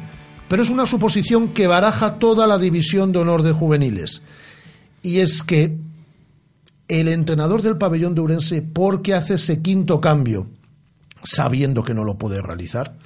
pero 0.47 0.63
es 0.63 0.69
una 0.69 0.85
suposición 0.85 1.49
que 1.49 1.67
baraja 1.67 2.19
toda 2.19 2.47
la 2.47 2.57
división 2.57 3.11
de 3.11 3.19
honor 3.19 3.43
de 3.43 3.51
juveniles. 3.51 4.21
Y 5.01 5.19
es 5.19 5.43
que 5.43 5.77
el 6.87 7.07
entrenador 7.09 7.61
del 7.61 7.77
pabellón 7.77 8.15
de 8.15 8.21
Urense, 8.21 8.61
¿por 8.61 9.01
qué 9.01 9.13
hace 9.13 9.35
ese 9.35 9.61
quinto 9.61 9.99
cambio 9.99 10.47
sabiendo 11.23 11.83
que 11.83 11.93
no 11.93 12.03
lo 12.03 12.17
puede 12.17 12.41
realizar? 12.41 12.97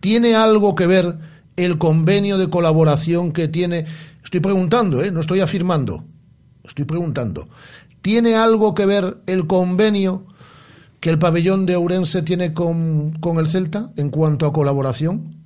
¿Tiene 0.00 0.34
algo 0.34 0.74
que 0.74 0.86
ver 0.86 1.18
el 1.56 1.78
convenio 1.78 2.38
de 2.38 2.50
colaboración 2.50 3.32
que 3.32 3.48
tiene? 3.48 3.86
Estoy 4.24 4.40
preguntando, 4.40 5.02
¿eh? 5.02 5.10
no 5.10 5.20
estoy 5.20 5.40
afirmando, 5.40 6.04
estoy 6.64 6.84
preguntando. 6.84 7.48
¿Tiene 8.02 8.36
algo 8.36 8.74
que 8.74 8.86
ver 8.86 9.18
el 9.26 9.46
convenio 9.46 10.26
que 11.00 11.10
el 11.10 11.18
pabellón 11.18 11.66
de 11.66 11.76
Ourense 11.76 12.22
tiene 12.22 12.52
con, 12.52 13.12
con 13.20 13.38
el 13.38 13.48
Celta 13.48 13.92
en 13.96 14.10
cuanto 14.10 14.46
a 14.46 14.52
colaboración? 14.52 15.36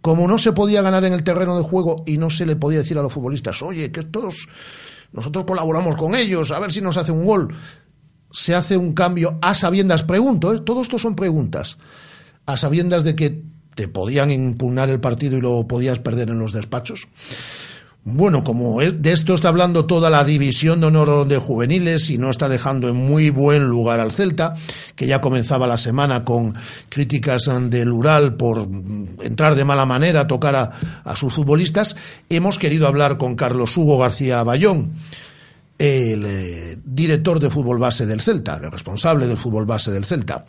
Como 0.00 0.28
no 0.28 0.38
se 0.38 0.52
podía 0.52 0.82
ganar 0.82 1.04
en 1.04 1.12
el 1.12 1.24
terreno 1.24 1.56
de 1.56 1.64
juego 1.64 2.04
y 2.06 2.18
no 2.18 2.30
se 2.30 2.46
le 2.46 2.56
podía 2.56 2.78
decir 2.78 2.98
a 2.98 3.02
los 3.02 3.12
futbolistas, 3.12 3.62
oye, 3.62 3.90
que 3.90 4.00
estos 4.00 4.48
nosotros 5.12 5.44
colaboramos 5.44 5.96
con 5.96 6.14
ellos, 6.14 6.50
a 6.50 6.58
ver 6.58 6.72
si 6.72 6.80
nos 6.80 6.96
hace 6.96 7.12
un 7.12 7.24
gol. 7.24 7.54
Se 8.30 8.54
hace 8.54 8.76
un 8.76 8.92
cambio 8.92 9.38
a 9.40 9.54
sabiendas, 9.54 10.02
pregunto, 10.02 10.52
¿eh? 10.52 10.60
todo 10.60 10.82
esto 10.82 10.98
son 10.98 11.16
preguntas, 11.16 11.78
a 12.44 12.58
sabiendas 12.58 13.02
de 13.02 13.16
que 13.16 13.42
te 13.74 13.88
podían 13.88 14.30
impugnar 14.30 14.90
el 14.90 15.00
partido 15.00 15.38
y 15.38 15.40
lo 15.40 15.66
podías 15.66 16.00
perder 16.00 16.30
en 16.30 16.38
los 16.38 16.52
despachos. 16.52 17.08
Bueno, 18.10 18.42
como 18.42 18.80
de 18.80 19.12
esto 19.12 19.34
está 19.34 19.48
hablando 19.48 19.84
toda 19.84 20.08
la 20.08 20.24
división 20.24 20.80
de 20.80 20.86
honor 20.86 21.28
de 21.28 21.36
juveniles 21.36 22.08
y 22.08 22.16
no 22.16 22.30
está 22.30 22.48
dejando 22.48 22.88
en 22.88 22.96
muy 22.96 23.28
buen 23.28 23.68
lugar 23.68 24.00
al 24.00 24.12
Celta, 24.12 24.54
que 24.96 25.06
ya 25.06 25.20
comenzaba 25.20 25.66
la 25.66 25.76
semana 25.76 26.24
con 26.24 26.54
críticas 26.88 27.50
del 27.68 27.92
Ural 27.92 28.34
por 28.34 28.66
entrar 29.20 29.54
de 29.54 29.64
mala 29.66 29.84
manera 29.84 30.22
a 30.22 30.26
tocar 30.26 30.56
a, 31.04 31.16
sus 31.16 31.34
futbolistas, 31.34 31.96
hemos 32.30 32.58
querido 32.58 32.86
hablar 32.86 33.18
con 33.18 33.36
Carlos 33.36 33.76
Hugo 33.76 33.98
García 33.98 34.42
Bayón, 34.42 34.92
el 35.78 36.24
eh, 36.26 36.78
director 36.82 37.38
de 37.38 37.50
fútbol 37.50 37.78
base 37.78 38.06
del 38.06 38.22
Celta, 38.22 38.58
el 38.62 38.72
responsable 38.72 39.26
del 39.26 39.36
fútbol 39.36 39.66
base 39.66 39.90
del 39.90 40.06
Celta. 40.06 40.46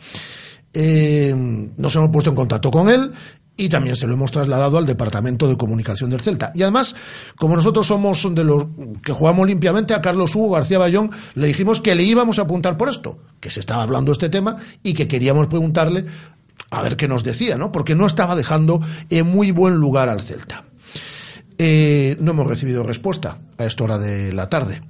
Eh, 0.72 1.34
nos 1.76 1.96
hemos 1.96 2.10
puesto 2.10 2.30
en 2.30 2.36
contacto 2.36 2.70
con 2.70 2.88
él 2.88 3.12
y 3.60 3.68
también 3.68 3.94
se 3.94 4.06
lo 4.06 4.14
hemos 4.14 4.30
trasladado 4.30 4.78
al 4.78 4.86
Departamento 4.86 5.46
de 5.46 5.58
Comunicación 5.58 6.08
del 6.08 6.22
Celta. 6.22 6.50
Y 6.54 6.62
además, 6.62 6.96
como 7.36 7.56
nosotros 7.56 7.86
somos 7.86 8.26
de 8.34 8.42
los 8.42 8.66
que 9.04 9.12
jugamos 9.12 9.46
limpiamente, 9.46 9.92
a 9.92 10.00
Carlos 10.00 10.34
Hugo 10.34 10.52
García 10.52 10.78
Bayón 10.78 11.10
le 11.34 11.48
dijimos 11.48 11.82
que 11.82 11.94
le 11.94 12.02
íbamos 12.02 12.38
a 12.38 12.42
apuntar 12.42 12.78
por 12.78 12.88
esto, 12.88 13.18
que 13.38 13.50
se 13.50 13.60
estaba 13.60 13.82
hablando 13.82 14.12
este 14.12 14.30
tema 14.30 14.56
y 14.82 14.94
que 14.94 15.06
queríamos 15.06 15.48
preguntarle 15.48 16.06
a 16.70 16.80
ver 16.80 16.96
qué 16.96 17.06
nos 17.06 17.22
decía, 17.22 17.58
¿no? 17.58 17.70
Porque 17.70 17.94
no 17.94 18.06
estaba 18.06 18.34
dejando 18.34 18.80
en 19.10 19.26
muy 19.26 19.50
buen 19.50 19.74
lugar 19.74 20.08
al 20.08 20.22
Celta. 20.22 20.64
Eh, 21.58 22.16
no 22.18 22.30
hemos 22.30 22.46
recibido 22.46 22.82
respuesta 22.82 23.40
a 23.58 23.66
esta 23.66 23.84
hora 23.84 23.98
de 23.98 24.32
la 24.32 24.48
tarde. 24.48 24.80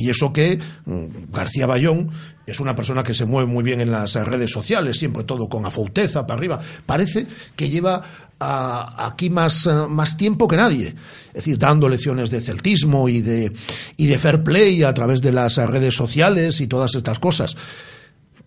Y 0.00 0.08
eso 0.08 0.32
que 0.32 0.58
mm, 0.86 1.30
García 1.30 1.66
Bayón 1.66 2.08
es 2.46 2.58
una 2.58 2.74
persona 2.74 3.02
que 3.02 3.12
se 3.12 3.26
mueve 3.26 3.52
muy 3.52 3.62
bien 3.62 3.82
en 3.82 3.90
las 3.90 4.14
redes 4.14 4.50
sociales, 4.50 4.98
siempre 4.98 5.24
todo 5.24 5.46
con 5.46 5.66
afauteza 5.66 6.26
para 6.26 6.38
arriba. 6.38 6.58
Parece 6.86 7.26
que 7.54 7.68
lleva 7.68 8.02
aquí 8.38 9.28
más, 9.28 9.66
eh, 9.66 9.70
más 9.90 10.16
tiempo 10.16 10.48
que 10.48 10.56
nadie. 10.56 10.94
Es 11.28 11.34
decir, 11.34 11.58
dando 11.58 11.86
lecciones 11.86 12.30
de 12.30 12.40
celtismo 12.40 13.10
y 13.10 13.20
de, 13.20 13.52
y 13.98 14.06
de 14.06 14.18
fair 14.18 14.42
play 14.42 14.82
a 14.84 14.94
través 14.94 15.20
de 15.20 15.32
las 15.32 15.58
redes 15.58 15.94
sociales 15.94 16.62
y 16.62 16.66
todas 16.66 16.94
estas 16.94 17.18
cosas. 17.18 17.56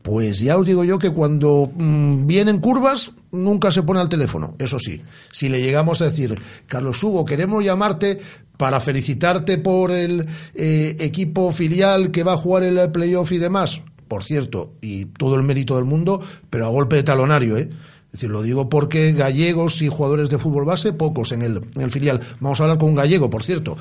Pues 0.02 0.40
ya 0.40 0.58
os 0.58 0.66
digo 0.66 0.84
yo 0.84 1.00
que 1.00 1.12
cuando 1.12 1.72
mmm, 1.74 2.28
vienen 2.28 2.60
curvas 2.60 3.14
nunca 3.32 3.72
se 3.72 3.84
pone 3.84 4.02
al 4.02 4.10
teléfono. 4.10 4.56
Eso 4.60 4.78
sí, 4.80 5.02
si 5.32 5.48
le 5.48 5.62
llegamos 5.62 6.02
a 6.02 6.06
decir, 6.06 6.38
Carlos 6.68 7.02
Hugo, 7.02 7.24
queremos 7.24 7.64
llamarte 7.64 8.20
para 8.64 8.80
felicitarte 8.80 9.58
por 9.58 9.92
el 9.92 10.26
eh, 10.56 10.96
equipo 11.02 11.52
filial 11.52 12.12
que 12.12 12.24
va 12.24 12.32
a 12.32 12.38
jugar 12.38 12.64
el 12.64 12.94
playoff 12.94 13.34
y 13.34 13.38
demás, 13.38 13.82
por 14.08 14.24
cierto, 14.24 14.76
y 14.80 15.04
todo 15.04 15.36
el 15.36 15.44
mérito 15.44 15.76
del 15.76 15.84
mundo, 15.84 16.22
pero 16.50 16.66
a 16.66 16.70
golpe 16.70 16.96
de 16.96 17.04
talonario, 17.04 17.58
¿eh? 17.58 17.70
Es 17.70 18.12
decir, 18.14 18.30
lo 18.30 18.42
digo 18.42 18.70
porque 18.70 19.12
gallegos 19.12 19.82
y 19.82 19.90
jugadores 19.90 20.30
de 20.30 20.38
fútbol 20.38 20.64
base, 20.64 20.94
pocos 20.94 21.34
en 21.34 21.42
el, 21.42 21.58
en 21.76 21.82
el 21.82 21.92
filial. 21.92 22.22
Vamos 22.40 22.62
a 22.62 22.64
hablar 22.64 22.78
con 22.78 22.88
un 22.88 22.96
gallego, 22.96 23.30
por 23.30 23.44
cierto, 23.44 23.76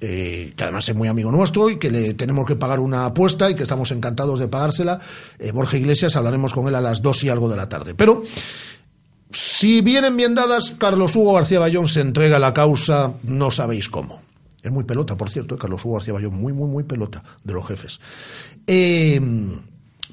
eh, 0.00 0.52
que 0.56 0.64
además 0.64 0.88
es 0.88 0.96
muy 0.96 1.06
amigo 1.06 1.30
nuestro 1.30 1.70
y 1.70 1.78
que 1.78 1.92
le 1.92 2.14
tenemos 2.14 2.44
que 2.44 2.56
pagar 2.56 2.80
una 2.80 3.06
apuesta 3.06 3.48
y 3.48 3.54
que 3.54 3.62
estamos 3.62 3.92
encantados 3.92 4.40
de 4.40 4.48
pagársela. 4.48 4.98
Eh, 5.38 5.52
Borja 5.52 5.76
Iglesias, 5.76 6.16
hablaremos 6.16 6.52
con 6.52 6.66
él 6.66 6.74
a 6.74 6.80
las 6.80 7.02
dos 7.02 7.22
y 7.22 7.28
algo 7.28 7.48
de 7.48 7.56
la 7.56 7.68
tarde. 7.68 7.94
Pero, 7.94 8.24
si 9.34 9.80
vienen 9.80 10.16
bien 10.16 10.34
dadas, 10.34 10.76
Carlos 10.78 11.16
Hugo 11.16 11.34
García 11.34 11.58
Bayón 11.58 11.88
se 11.88 12.00
entrega 12.00 12.36
a 12.36 12.40
la 12.40 12.54
causa, 12.54 13.14
no 13.24 13.50
sabéis 13.50 13.88
cómo. 13.88 14.23
Es 14.64 14.72
muy 14.72 14.84
pelota, 14.84 15.16
por 15.16 15.30
cierto, 15.30 15.58
Carlos 15.58 15.84
Hugo 15.84 15.96
García 15.96 16.14
Bayón, 16.14 16.34
muy, 16.34 16.54
muy, 16.54 16.66
muy 16.66 16.82
pelota 16.82 17.22
de 17.44 17.52
los 17.52 17.66
jefes. 17.66 18.00
Eh, 18.66 19.20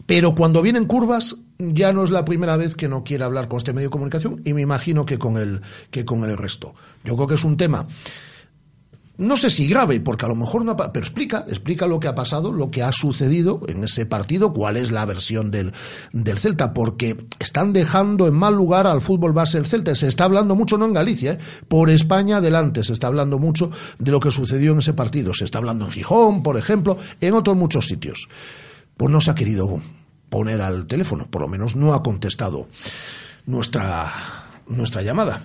pero 0.05 0.35
cuando 0.35 0.61
vienen 0.61 0.85
curvas, 0.85 1.37
ya 1.57 1.93
no 1.93 2.03
es 2.03 2.09
la 2.09 2.25
primera 2.25 2.57
vez 2.57 2.75
que 2.75 2.89
no 2.89 3.03
quiere 3.03 3.23
hablar 3.23 3.47
con 3.47 3.57
este 3.57 3.71
medio 3.71 3.87
de 3.87 3.91
comunicación 3.91 4.41
y 4.43 4.53
me 4.53 4.61
imagino 4.61 5.05
que 5.05 5.17
con 5.17 5.37
el, 5.37 5.61
que 5.89 6.03
con 6.03 6.29
el 6.29 6.37
resto. 6.37 6.75
Yo 7.05 7.15
creo 7.15 7.27
que 7.27 7.35
es 7.35 7.43
un 7.45 7.55
tema 7.55 7.87
no 9.17 9.37
sé 9.37 9.49
si 9.49 9.67
grave, 9.67 9.99
porque 9.99 10.25
a 10.25 10.29
lo 10.29 10.35
mejor 10.35 10.65
no, 10.65 10.75
pero 10.75 10.99
explica, 10.99 11.45
explica 11.47 11.85
lo 11.85 11.99
que 11.99 12.07
ha 12.07 12.15
pasado, 12.15 12.51
lo 12.51 12.71
que 12.71 12.81
ha 12.81 12.91
sucedido 12.91 13.61
en 13.67 13.83
ese 13.83 14.05
partido, 14.05 14.53
cuál 14.53 14.77
es 14.77 14.91
la 14.91 15.05
versión 15.05 15.51
del, 15.51 15.73
del 16.11 16.39
Celta, 16.39 16.73
porque 16.73 17.25
están 17.39 17.73
dejando 17.73 18.27
en 18.27 18.33
mal 18.33 18.55
lugar 18.55 18.87
al 18.87 19.01
fútbol 19.01 19.33
base 19.33 19.57
del 19.57 19.67
Celta. 19.67 19.95
Se 19.95 20.07
está 20.07 20.23
hablando 20.23 20.55
mucho, 20.55 20.77
no 20.77 20.85
en 20.85 20.93
Galicia, 20.93 21.33
¿eh? 21.33 21.37
por 21.67 21.89
España 21.89 22.37
adelante, 22.37 22.83
se 22.83 22.93
está 22.93 23.07
hablando 23.07 23.37
mucho 23.37 23.69
de 23.99 24.11
lo 24.11 24.19
que 24.19 24.31
sucedió 24.31 24.71
en 24.71 24.79
ese 24.79 24.93
partido. 24.93 25.33
Se 25.33 25.45
está 25.45 25.59
hablando 25.59 25.85
en 25.85 25.91
Gijón, 25.91 26.41
por 26.41 26.57
ejemplo, 26.57 26.97
en 27.19 27.33
otros 27.33 27.55
muchos 27.55 27.87
sitios. 27.87 28.27
Pues 28.97 29.11
no 29.11 29.21
se 29.21 29.31
ha 29.31 29.35
querido 29.35 29.81
poner 30.29 30.61
al 30.61 30.87
teléfono, 30.87 31.29
por 31.29 31.41
lo 31.41 31.47
menos 31.47 31.75
no 31.75 31.93
ha 31.93 32.01
contestado 32.01 32.69
nuestra, 33.45 34.09
nuestra 34.67 35.01
llamada. 35.01 35.43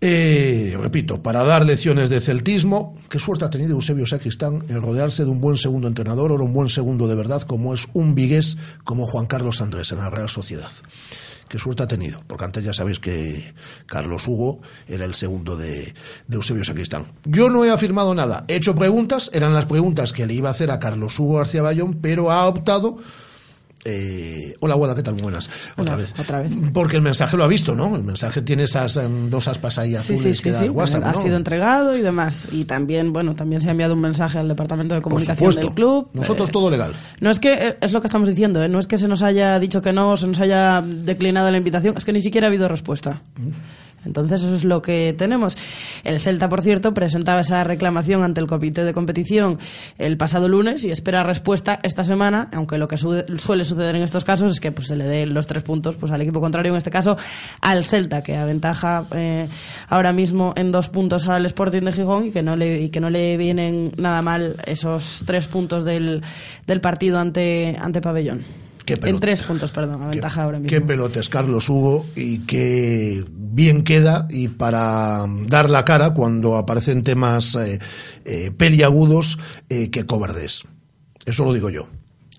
Eh, 0.00 0.76
repito, 0.80 1.22
para 1.24 1.42
dar 1.42 1.66
lecciones 1.66 2.08
de 2.08 2.20
celtismo, 2.20 2.96
qué 3.10 3.18
suerte 3.18 3.44
ha 3.44 3.50
tenido 3.50 3.72
Eusebio 3.72 4.06
Sacristán 4.06 4.60
en 4.68 4.80
rodearse 4.80 5.24
de 5.24 5.30
un 5.30 5.40
buen 5.40 5.56
segundo 5.56 5.88
entrenador 5.88 6.30
o 6.30 6.36
un 6.36 6.52
buen 6.52 6.68
segundo 6.68 7.08
de 7.08 7.16
verdad, 7.16 7.42
como 7.42 7.74
es 7.74 7.88
un 7.94 8.14
vigués 8.14 8.56
como 8.84 9.06
Juan 9.06 9.26
Carlos 9.26 9.60
Andrés 9.60 9.90
en 9.90 9.98
la 9.98 10.08
Real 10.08 10.28
Sociedad. 10.28 10.70
Qué 11.48 11.58
suerte 11.58 11.82
ha 11.82 11.86
tenido, 11.86 12.22
porque 12.28 12.44
antes 12.44 12.62
ya 12.62 12.72
sabéis 12.72 13.00
que 13.00 13.54
Carlos 13.86 14.28
Hugo 14.28 14.60
era 14.86 15.04
el 15.04 15.14
segundo 15.14 15.56
de, 15.56 15.94
de 16.28 16.36
Eusebio 16.36 16.62
Sacristán. 16.62 17.06
Yo 17.24 17.50
no 17.50 17.64
he 17.64 17.70
afirmado 17.70 18.14
nada, 18.14 18.44
he 18.46 18.56
hecho 18.56 18.76
preguntas, 18.76 19.30
eran 19.32 19.52
las 19.52 19.66
preguntas 19.66 20.12
que 20.12 20.26
le 20.26 20.34
iba 20.34 20.48
a 20.48 20.52
hacer 20.52 20.70
a 20.70 20.78
Carlos 20.78 21.18
Hugo 21.18 21.38
García 21.38 21.62
Bayón, 21.62 21.98
pero 22.00 22.30
ha 22.30 22.46
optado 22.46 22.98
eh, 23.84 24.54
hola, 24.60 24.74
Guada, 24.74 24.94
¿qué 24.94 25.02
tal? 25.02 25.14
Buenas. 25.14 25.48
Otra 25.76 25.96
vez. 25.96 26.12
Otra 26.18 26.42
vez. 26.42 26.52
Porque 26.72 26.96
el 26.96 27.02
mensaje 27.02 27.36
lo 27.36 27.44
ha 27.44 27.48
visto, 27.48 27.74
¿no? 27.74 27.94
El 27.96 28.04
mensaje 28.04 28.42
tiene 28.42 28.64
esas 28.64 28.96
em, 28.96 29.30
dos 29.30 29.48
aspas 29.48 29.78
ahí 29.78 29.94
azules 29.94 30.22
sí, 30.22 30.34
sí, 30.34 30.42
que 30.42 30.50
da 30.50 30.64
el 30.64 30.70
WhatsApp, 30.70 31.04
ha 31.04 31.12
¿no? 31.12 31.22
sido 31.22 31.36
entregado 31.36 31.96
y 31.96 32.02
demás. 32.02 32.48
Y 32.52 32.64
también, 32.64 33.12
bueno, 33.12 33.34
también 33.34 33.60
se 33.60 33.68
ha 33.68 33.70
enviado 33.70 33.94
un 33.94 34.00
mensaje 34.00 34.38
al 34.38 34.48
departamento 34.48 34.94
de 34.94 35.00
comunicación 35.00 35.54
del 35.54 35.74
club. 35.74 36.08
Nosotros 36.12 36.48
Eh, 36.48 36.52
todo 36.52 36.70
legal. 36.70 36.92
No 37.20 37.30
es 37.30 37.40
que, 37.40 37.52
eh, 37.52 37.78
es 37.80 37.92
lo 37.92 38.00
que 38.00 38.08
estamos 38.08 38.28
diciendo, 38.28 38.62
¿eh? 38.62 38.68
no 38.68 38.78
es 38.78 38.86
que 38.86 38.98
se 38.98 39.08
nos 39.08 39.22
haya 39.22 39.58
dicho 39.58 39.80
que 39.82 39.92
no, 39.92 40.16
se 40.16 40.26
nos 40.26 40.40
haya 40.40 40.82
declinado 40.82 41.50
la 41.50 41.58
invitación, 41.58 41.96
es 41.96 42.04
que 42.04 42.12
ni 42.12 42.20
siquiera 42.20 42.46
ha 42.46 42.48
habido 42.48 42.68
respuesta. 42.68 43.22
Entonces 44.04 44.42
eso 44.42 44.54
es 44.54 44.64
lo 44.64 44.80
que 44.82 45.14
tenemos. 45.16 45.56
El 46.04 46.20
Celta, 46.20 46.48
por 46.48 46.62
cierto, 46.62 46.94
presentaba 46.94 47.40
esa 47.40 47.64
reclamación 47.64 48.22
ante 48.22 48.40
el 48.40 48.46
comité 48.46 48.84
de 48.84 48.92
competición 48.92 49.58
el 49.98 50.16
pasado 50.16 50.48
lunes 50.48 50.84
y 50.84 50.90
espera 50.90 51.22
respuesta 51.24 51.80
esta 51.82 52.04
semana, 52.04 52.48
aunque 52.54 52.78
lo 52.78 52.88
que 52.88 52.96
su- 52.98 53.24
suele 53.38 53.64
suceder 53.64 53.96
en 53.96 54.02
estos 54.02 54.24
casos 54.24 54.52
es 54.52 54.60
que 54.60 54.72
pues, 54.72 54.88
se 54.88 54.96
le 54.96 55.04
den 55.04 55.34
los 55.34 55.46
tres 55.46 55.62
puntos 55.62 55.96
pues, 55.96 56.12
al 56.12 56.20
equipo 56.20 56.40
contrario, 56.40 56.72
en 56.72 56.78
este 56.78 56.90
caso 56.90 57.16
al 57.60 57.84
Celta, 57.84 58.22
que 58.22 58.36
aventaja 58.36 59.06
eh, 59.12 59.48
ahora 59.88 60.12
mismo 60.12 60.52
en 60.56 60.72
dos 60.72 60.88
puntos 60.88 61.28
al 61.28 61.44
Sporting 61.46 61.82
de 61.82 61.92
Gijón 61.92 62.26
y 62.26 62.30
que 62.30 62.42
no 62.42 62.56
le, 62.56 62.80
y 62.80 62.88
que 62.90 63.00
no 63.00 63.10
le 63.10 63.36
vienen 63.36 63.92
nada 63.98 64.22
mal 64.22 64.56
esos 64.66 65.22
tres 65.26 65.48
puntos 65.48 65.84
del, 65.84 66.22
del 66.66 66.80
partido 66.80 67.18
ante, 67.18 67.76
ante 67.80 68.00
Pabellón. 68.00 68.67
Qué 68.88 68.98
En 69.06 69.20
tres 69.20 69.42
puntos, 69.42 69.70
perdón, 69.70 70.02
aventaja 70.02 70.44
ahora 70.44 70.58
mismo. 70.58 70.70
Qué 70.70 70.80
pelotes, 70.80 71.28
Carlos 71.28 71.68
Hugo, 71.68 72.06
y 72.16 72.38
qué 72.46 73.22
bien 73.28 73.84
queda 73.84 74.26
y 74.30 74.48
para 74.48 75.26
dar 75.46 75.68
la 75.68 75.84
cara 75.84 76.14
cuando 76.14 76.56
aparecen 76.56 77.02
temas 77.02 77.54
eh, 77.56 77.78
eh, 78.24 78.50
peliagudos, 78.50 79.38
eh, 79.68 79.90
qué 79.90 80.06
cobardes. 80.06 80.64
Eso 81.26 81.44
lo 81.44 81.52
digo 81.52 81.68
yo. 81.68 81.86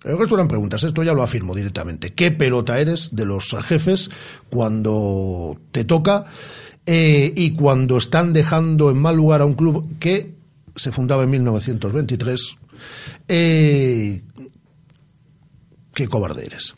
El 0.03 0.17
resto 0.17 0.33
eran 0.33 0.47
preguntas, 0.47 0.83
esto 0.83 1.03
ya 1.03 1.13
lo 1.13 1.21
afirmo 1.21 1.53
directamente. 1.53 2.15
¿Qué 2.15 2.31
pelota 2.31 2.79
eres 2.79 3.09
de 3.11 3.25
los 3.25 3.55
jefes 3.63 4.09
cuando 4.49 5.55
te 5.71 5.83
toca 5.83 6.25
eh, 6.83 7.31
y 7.35 7.51
cuando 7.51 7.97
están 7.97 8.33
dejando 8.33 8.89
en 8.89 8.97
mal 8.97 9.15
lugar 9.15 9.41
a 9.41 9.45
un 9.45 9.53
club 9.53 9.99
que 9.99 10.33
se 10.75 10.91
fundaba 10.91 11.21
en 11.21 11.29
1923? 11.29 12.57
Eh, 13.27 14.21
qué 15.99 16.07
cobarde 16.07 16.45
eres. 16.45 16.73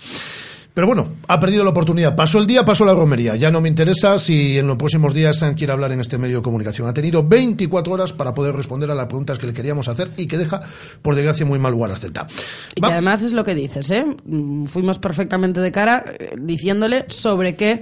Pero 0.74 0.88
bueno, 0.88 1.18
ha 1.28 1.40
perdido 1.40 1.66
la 1.66 1.72
oportunidad. 1.72 2.16
Pasó 2.16 2.40
el 2.40 2.48
día, 2.48 2.64
pasó 2.64 2.86
la 2.86 2.94
romería. 2.94 3.36
Ya 3.36 3.52
no 3.52 3.60
me 3.60 3.68
interesa 3.68 4.18
si 4.20 4.58
en 4.58 4.68
los 4.68 4.78
próximos 4.78 5.14
días 5.14 5.44
quiere 5.58 5.74
hablar 5.74 5.92
en 5.92 6.00
este 6.00 6.18
medio 6.18 6.38
de 6.38 6.44
comunicación. 6.44 6.88
Ha 6.88 6.94
tenido 6.94 7.28
24 7.28 7.94
horas 7.94 8.14
para 8.14 8.34
poder 8.34 8.56
responder 8.56 8.90
a 8.90 8.96
las 8.96 9.08
preguntas 9.08 9.38
que 9.38 9.48
le 9.48 9.54
queríamos 9.54 9.90
hacer 9.90 10.12
y 10.16 10.28
que 10.28 10.38
deja, 10.38 10.62
por 11.02 11.16
desgracia, 11.16 11.46
muy 11.46 11.60
mal 11.60 11.74
lugar 11.74 11.92
al 11.92 11.98
Celta. 11.98 12.26
Y 12.74 12.82
que 12.82 12.92
además 12.92 13.22
es 13.22 13.34
lo 13.34 13.44
que 13.44 13.54
dices, 13.54 13.92
¿eh? 13.92 14.06
Mm, 14.26 14.66
Fuimos 14.66 14.98
perfectamente 14.98 15.60
de 15.60 15.72
cara 15.74 16.06
eh, 16.08 16.36
diciéndole 16.40 17.06
sobre 17.10 17.56
qué 17.58 17.82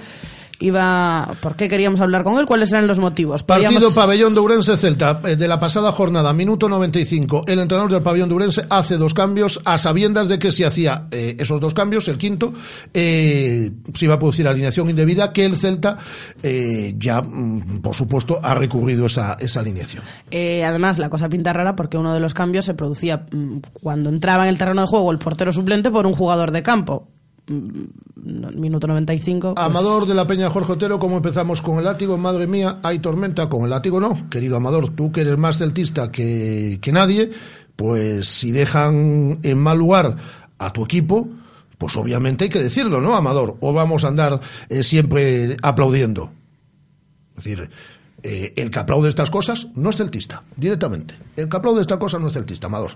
iba, 0.59 1.35
por 1.41 1.55
qué 1.55 1.69
queríamos 1.69 2.01
hablar 2.01 2.23
con 2.23 2.37
él, 2.37 2.45
cuáles 2.45 2.71
eran 2.71 2.87
los 2.87 2.99
motivos. 2.99 3.43
Partido 3.43 3.93
Pabellón 3.93 4.33
de 4.33 4.39
Urense 4.41 4.77
Celta 4.77 5.21
eh, 5.23 5.35
de 5.35 5.47
la 5.47 5.59
pasada 5.59 5.91
jornada, 5.91 6.33
minuto 6.33 6.67
95. 6.67 7.43
El 7.47 7.59
entrenador 7.59 7.91
del 7.91 8.01
Pabellón 8.01 8.29
de 8.29 8.35
Urense 8.35 8.65
hace 8.69 8.97
dos 8.97 9.13
cambios 9.13 9.61
a 9.65 9.77
sabiendas 9.77 10.27
de 10.27 10.37
que 10.37 10.51
si 10.51 10.63
hacía 10.63 11.07
eh, 11.11 11.35
esos 11.39 11.59
dos 11.61 11.73
cambios, 11.73 12.07
el 12.07 12.17
quinto, 12.17 12.53
eh, 12.93 13.71
se 13.93 14.05
iba 14.05 14.15
a 14.15 14.19
producir 14.19 14.47
alineación 14.47 14.89
indebida 14.89 15.31
que 15.31 15.45
el 15.45 15.55
Celta 15.55 15.97
eh, 16.43 16.93
ya, 16.97 17.21
mm, 17.21 17.81
por 17.81 17.95
supuesto, 17.95 18.39
ha 18.43 18.53
recurrido 18.53 19.05
esa, 19.05 19.37
esa 19.39 19.61
alineación. 19.61 20.03
Además, 20.31 20.99
la 20.99 21.09
cosa 21.09 21.29
pinta 21.29 21.53
rara 21.53 21.75
porque 21.75 21.97
uno 21.97 22.13
de 22.13 22.19
los 22.19 22.33
cambios 22.33 22.65
se 22.65 22.73
producía 22.73 23.25
mm, 23.31 23.59
cuando 23.73 24.09
entraba 24.09 24.43
en 24.43 24.49
el 24.49 24.57
terreno 24.57 24.81
de 24.81 24.87
juego 24.87 25.11
el 25.11 25.19
portero 25.19 25.53
suplente 25.53 25.89
por 25.89 26.05
un 26.05 26.13
jugador 26.13 26.51
de 26.51 26.63
campo. 26.63 27.07
Minuto 27.49 28.87
95. 28.87 29.55
pues- 29.55 29.65
Amador 29.65 30.05
de 30.05 30.13
la 30.13 30.27
Peña 30.27 30.49
Jorge 30.49 30.73
Otero, 30.73 30.99
¿cómo 30.99 31.17
empezamos 31.17 31.61
con 31.61 31.77
el 31.79 31.85
látigo? 31.85 32.17
Madre 32.17 32.47
mía, 32.47 32.79
hay 32.83 32.99
tormenta. 32.99 33.49
Con 33.49 33.63
el 33.63 33.69
látigo 33.69 33.99
no, 33.99 34.29
querido 34.29 34.57
Amador, 34.57 34.89
tú 34.89 35.11
que 35.11 35.21
eres 35.21 35.37
más 35.37 35.57
celtista 35.57 36.11
que, 36.11 36.79
que 36.81 36.91
nadie, 36.91 37.31
pues 37.75 38.27
si 38.27 38.51
dejan 38.51 39.39
en 39.43 39.57
mal 39.57 39.77
lugar 39.77 40.15
a 40.57 40.73
tu 40.73 40.83
equipo, 40.83 41.27
pues 41.77 41.95
obviamente 41.95 42.43
hay 42.43 42.49
que 42.49 42.61
decirlo, 42.61 42.99
¿no, 43.01 43.15
Amador? 43.15 43.55
O 43.61 43.71
vamos 43.73 44.03
a 44.03 44.09
andar 44.09 44.41
eh, 44.67 44.83
siempre 44.83 45.55
aplaudiendo. 45.61 46.29
Es 47.37 47.43
decir, 47.45 47.69
eh, 48.21 48.51
el 48.57 48.69
que 48.69 48.79
aplaude 48.79 49.07
estas 49.07 49.29
cosas 49.29 49.67
no 49.75 49.89
es 49.91 49.95
celtista, 49.95 50.43
directamente. 50.57 51.15
El 51.37 51.47
que 51.47 51.55
aplaude 51.55 51.81
estas 51.81 51.97
cosas 51.97 52.19
no 52.19 52.27
es 52.27 52.33
celtista, 52.33 52.67
Amador. 52.67 52.91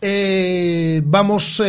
Eh, 0.00 1.00
vamos 1.04 1.62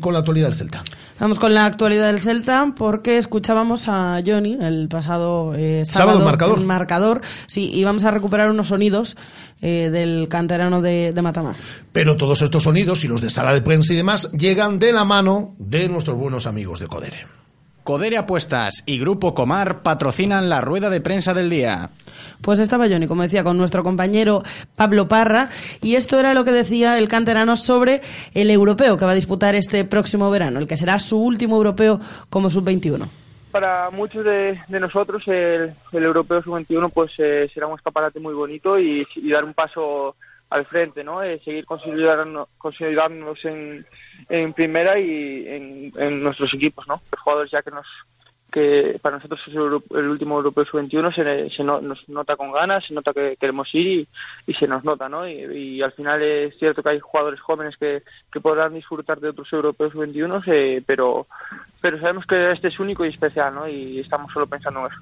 con 0.00 0.12
la 0.14 0.20
actualidad 0.20 0.48
del 0.48 0.56
Celta. 0.56 0.82
Vamos 1.20 1.38
con 1.38 1.54
la 1.54 1.64
actualidad 1.64 2.08
del 2.08 2.20
Celta 2.20 2.72
porque 2.76 3.18
escuchábamos 3.18 3.88
a 3.88 4.20
Johnny 4.24 4.58
el 4.60 4.88
pasado 4.88 5.54
eh, 5.54 5.84
sábado, 5.86 6.18
Sábado, 6.18 6.64
marcador. 6.64 7.22
Sí, 7.46 7.70
y 7.72 7.84
vamos 7.84 8.02
a 8.02 8.10
recuperar 8.10 8.50
unos 8.50 8.68
sonidos 8.68 9.16
eh, 9.62 9.90
del 9.92 10.26
canterano 10.28 10.80
de, 10.82 11.12
de 11.12 11.22
Matamá. 11.22 11.54
Pero 11.92 12.16
todos 12.16 12.42
estos 12.42 12.64
sonidos 12.64 13.04
y 13.04 13.08
los 13.08 13.20
de 13.20 13.30
sala 13.30 13.52
de 13.52 13.62
prensa 13.62 13.92
y 13.92 13.96
demás 13.96 14.30
llegan 14.32 14.80
de 14.80 14.92
la 14.92 15.04
mano 15.04 15.54
de 15.58 15.88
nuestros 15.88 16.16
buenos 16.16 16.46
amigos 16.46 16.80
de 16.80 16.88
Codere. 16.88 17.43
Codere 17.84 18.16
Apuestas 18.16 18.82
y 18.86 18.98
Grupo 18.98 19.34
Comar 19.34 19.82
patrocinan 19.82 20.48
la 20.48 20.60
rueda 20.62 20.88
de 20.90 21.00
prensa 21.02 21.34
del 21.34 21.50
día. 21.50 21.90
Pues 22.40 22.58
estaba 22.58 22.88
Johnny, 22.88 23.06
como 23.06 23.22
decía, 23.22 23.44
con 23.44 23.58
nuestro 23.58 23.82
compañero 23.84 24.42
Pablo 24.76 25.06
Parra, 25.06 25.50
y 25.82 25.96
esto 25.96 26.18
era 26.18 26.32
lo 26.34 26.44
que 26.44 26.52
decía 26.52 26.98
el 26.98 27.08
canterano 27.08 27.56
sobre 27.56 28.00
el 28.34 28.50
europeo 28.50 28.96
que 28.96 29.04
va 29.04 29.10
a 29.12 29.14
disputar 29.14 29.54
este 29.54 29.84
próximo 29.84 30.30
verano, 30.30 30.58
el 30.60 30.66
que 30.66 30.76
será 30.78 30.98
su 30.98 31.18
último 31.20 31.56
europeo 31.56 32.00
como 32.30 32.48
sub-21. 32.50 33.06
para 33.52 33.90
muchos 33.90 34.24
de, 34.24 34.58
de 34.66 34.80
nosotros 34.80 35.22
el, 35.26 35.74
el 35.92 36.02
Europeo 36.02 36.42
Sub-21 36.42 36.90
pues 36.92 37.12
eh, 37.18 37.48
será 37.54 37.66
un 37.68 37.76
escaparate 37.78 38.18
muy 38.18 38.34
bonito 38.34 38.78
y, 38.80 39.06
y 39.16 39.30
dar 39.30 39.44
un 39.44 39.54
paso 39.54 40.16
al 40.50 40.66
frente, 40.66 41.04
¿no? 41.04 41.22
Eh, 41.22 41.40
seguir 41.44 41.64
consolidando- 41.64 42.48
consolidándonos 42.58 43.44
en, 43.44 43.86
en 44.28 44.52
primera 44.52 44.98
y 44.98 45.46
en, 45.48 45.92
en 45.96 46.22
nuestros 46.22 46.52
equipos, 46.54 46.86
¿no? 46.88 47.00
Los 47.12 47.20
jugadores 47.20 47.50
ya 47.50 47.62
que 47.62 47.70
nos 47.70 47.86
que 48.54 49.00
para 49.02 49.16
nosotros 49.16 49.40
es 49.48 49.52
el, 49.52 50.08
último 50.08 50.36
Europeo 50.36 50.64
Sub-21 50.64 51.12
se, 51.12 51.56
se 51.56 51.64
no- 51.64 51.80
nos 51.80 52.08
nota 52.08 52.36
con 52.36 52.52
ganas, 52.52 52.84
se 52.86 52.94
nota 52.94 53.12
que 53.12 53.36
queremos 53.36 53.68
ir 53.74 54.06
y, 54.46 54.54
se 54.54 54.68
nos 54.68 54.84
nota, 54.84 55.08
¿no? 55.08 55.28
Y, 55.28 55.32
y 55.32 55.82
al 55.82 55.90
final 55.90 56.22
es 56.22 56.56
cierto 56.56 56.80
que 56.80 56.90
hay 56.90 57.00
jugadores 57.00 57.40
jóvenes 57.40 57.76
que, 57.76 58.04
que 58.32 58.40
podrán 58.40 58.74
disfrutar 58.74 59.18
de 59.18 59.30
otros 59.30 59.52
Europeos 59.52 59.92
Sub-21, 59.92 60.44
eh, 60.46 60.84
pero, 60.86 61.26
pero 61.80 61.98
sabemos 61.98 62.26
que 62.26 62.52
este 62.52 62.68
es 62.68 62.78
único 62.78 63.04
y 63.04 63.08
especial, 63.08 63.56
¿no? 63.56 63.66
Y 63.68 63.98
estamos 63.98 64.32
solo 64.32 64.46
pensando 64.46 64.86
en 64.86 64.86
eso. 64.86 65.00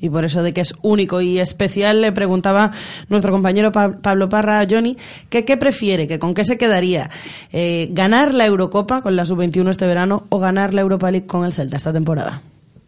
Y 0.00 0.10
por 0.10 0.24
eso 0.24 0.42
de 0.42 0.52
que 0.52 0.60
es 0.60 0.74
único 0.82 1.20
y 1.20 1.38
especial, 1.38 2.00
le 2.02 2.12
preguntaba 2.12 2.72
nuestro 3.08 3.32
compañero 3.32 3.72
Pa- 3.72 3.92
Pablo 4.02 4.28
Parra 4.28 4.60
a 4.60 4.66
Johnny 4.68 4.96
que 5.30 5.44
qué 5.44 5.56
prefiere, 5.56 6.06
que 6.06 6.18
con 6.18 6.34
qué 6.34 6.44
se 6.44 6.58
quedaría, 6.58 7.08
eh, 7.52 7.88
ganar 7.90 8.34
la 8.34 8.44
Eurocopa 8.44 9.00
con 9.00 9.16
la 9.16 9.24
sub-21 9.24 9.70
este 9.70 9.86
verano 9.86 10.26
o 10.28 10.38
ganar 10.40 10.74
la 10.74 10.82
Europa 10.82 11.10
League 11.10 11.26
con 11.26 11.44
el 11.46 11.52
Celta 11.52 11.76
esta 11.78 11.92
temporada. 11.92 12.42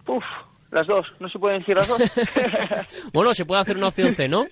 Uf, 0.07 0.25
Las 0.73 0.87
dos, 0.89 1.07
no 1.21 1.29
se 1.31 1.39
pueden 1.39 1.61
decir 1.61 1.75
las 1.77 1.89
dos. 1.89 1.99
bueno, 3.15 3.33
se 3.33 3.47
puede 3.47 3.61
hacer 3.63 3.77
una 3.79 3.89
opción 3.89 4.13
C, 4.15 4.29
¿no? 4.29 4.45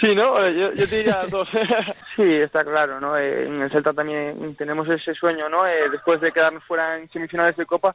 Sí, 0.00 0.14
¿no? 0.14 0.38
Yo, 0.50 0.74
yo 0.74 0.88
te 0.88 0.96
diría 0.98 1.22
las 1.22 1.30
dos. 1.30 1.48
sí, 2.16 2.22
está 2.22 2.64
claro, 2.64 3.00
¿no? 3.00 3.16
Eh, 3.16 3.46
En 3.46 3.62
el 3.62 3.70
Celta 3.70 3.92
también 3.92 4.54
tenemos 4.56 4.86
ese 4.90 5.14
sueño, 5.14 5.48
¿no? 5.48 5.66
Eh, 5.66 5.88
Después 5.90 6.20
de 6.20 6.32
quedarnos 6.32 6.62
fuera 6.64 6.98
en 6.98 7.08
semifinales 7.10 7.56
de 7.56 7.64
Copa, 7.66 7.94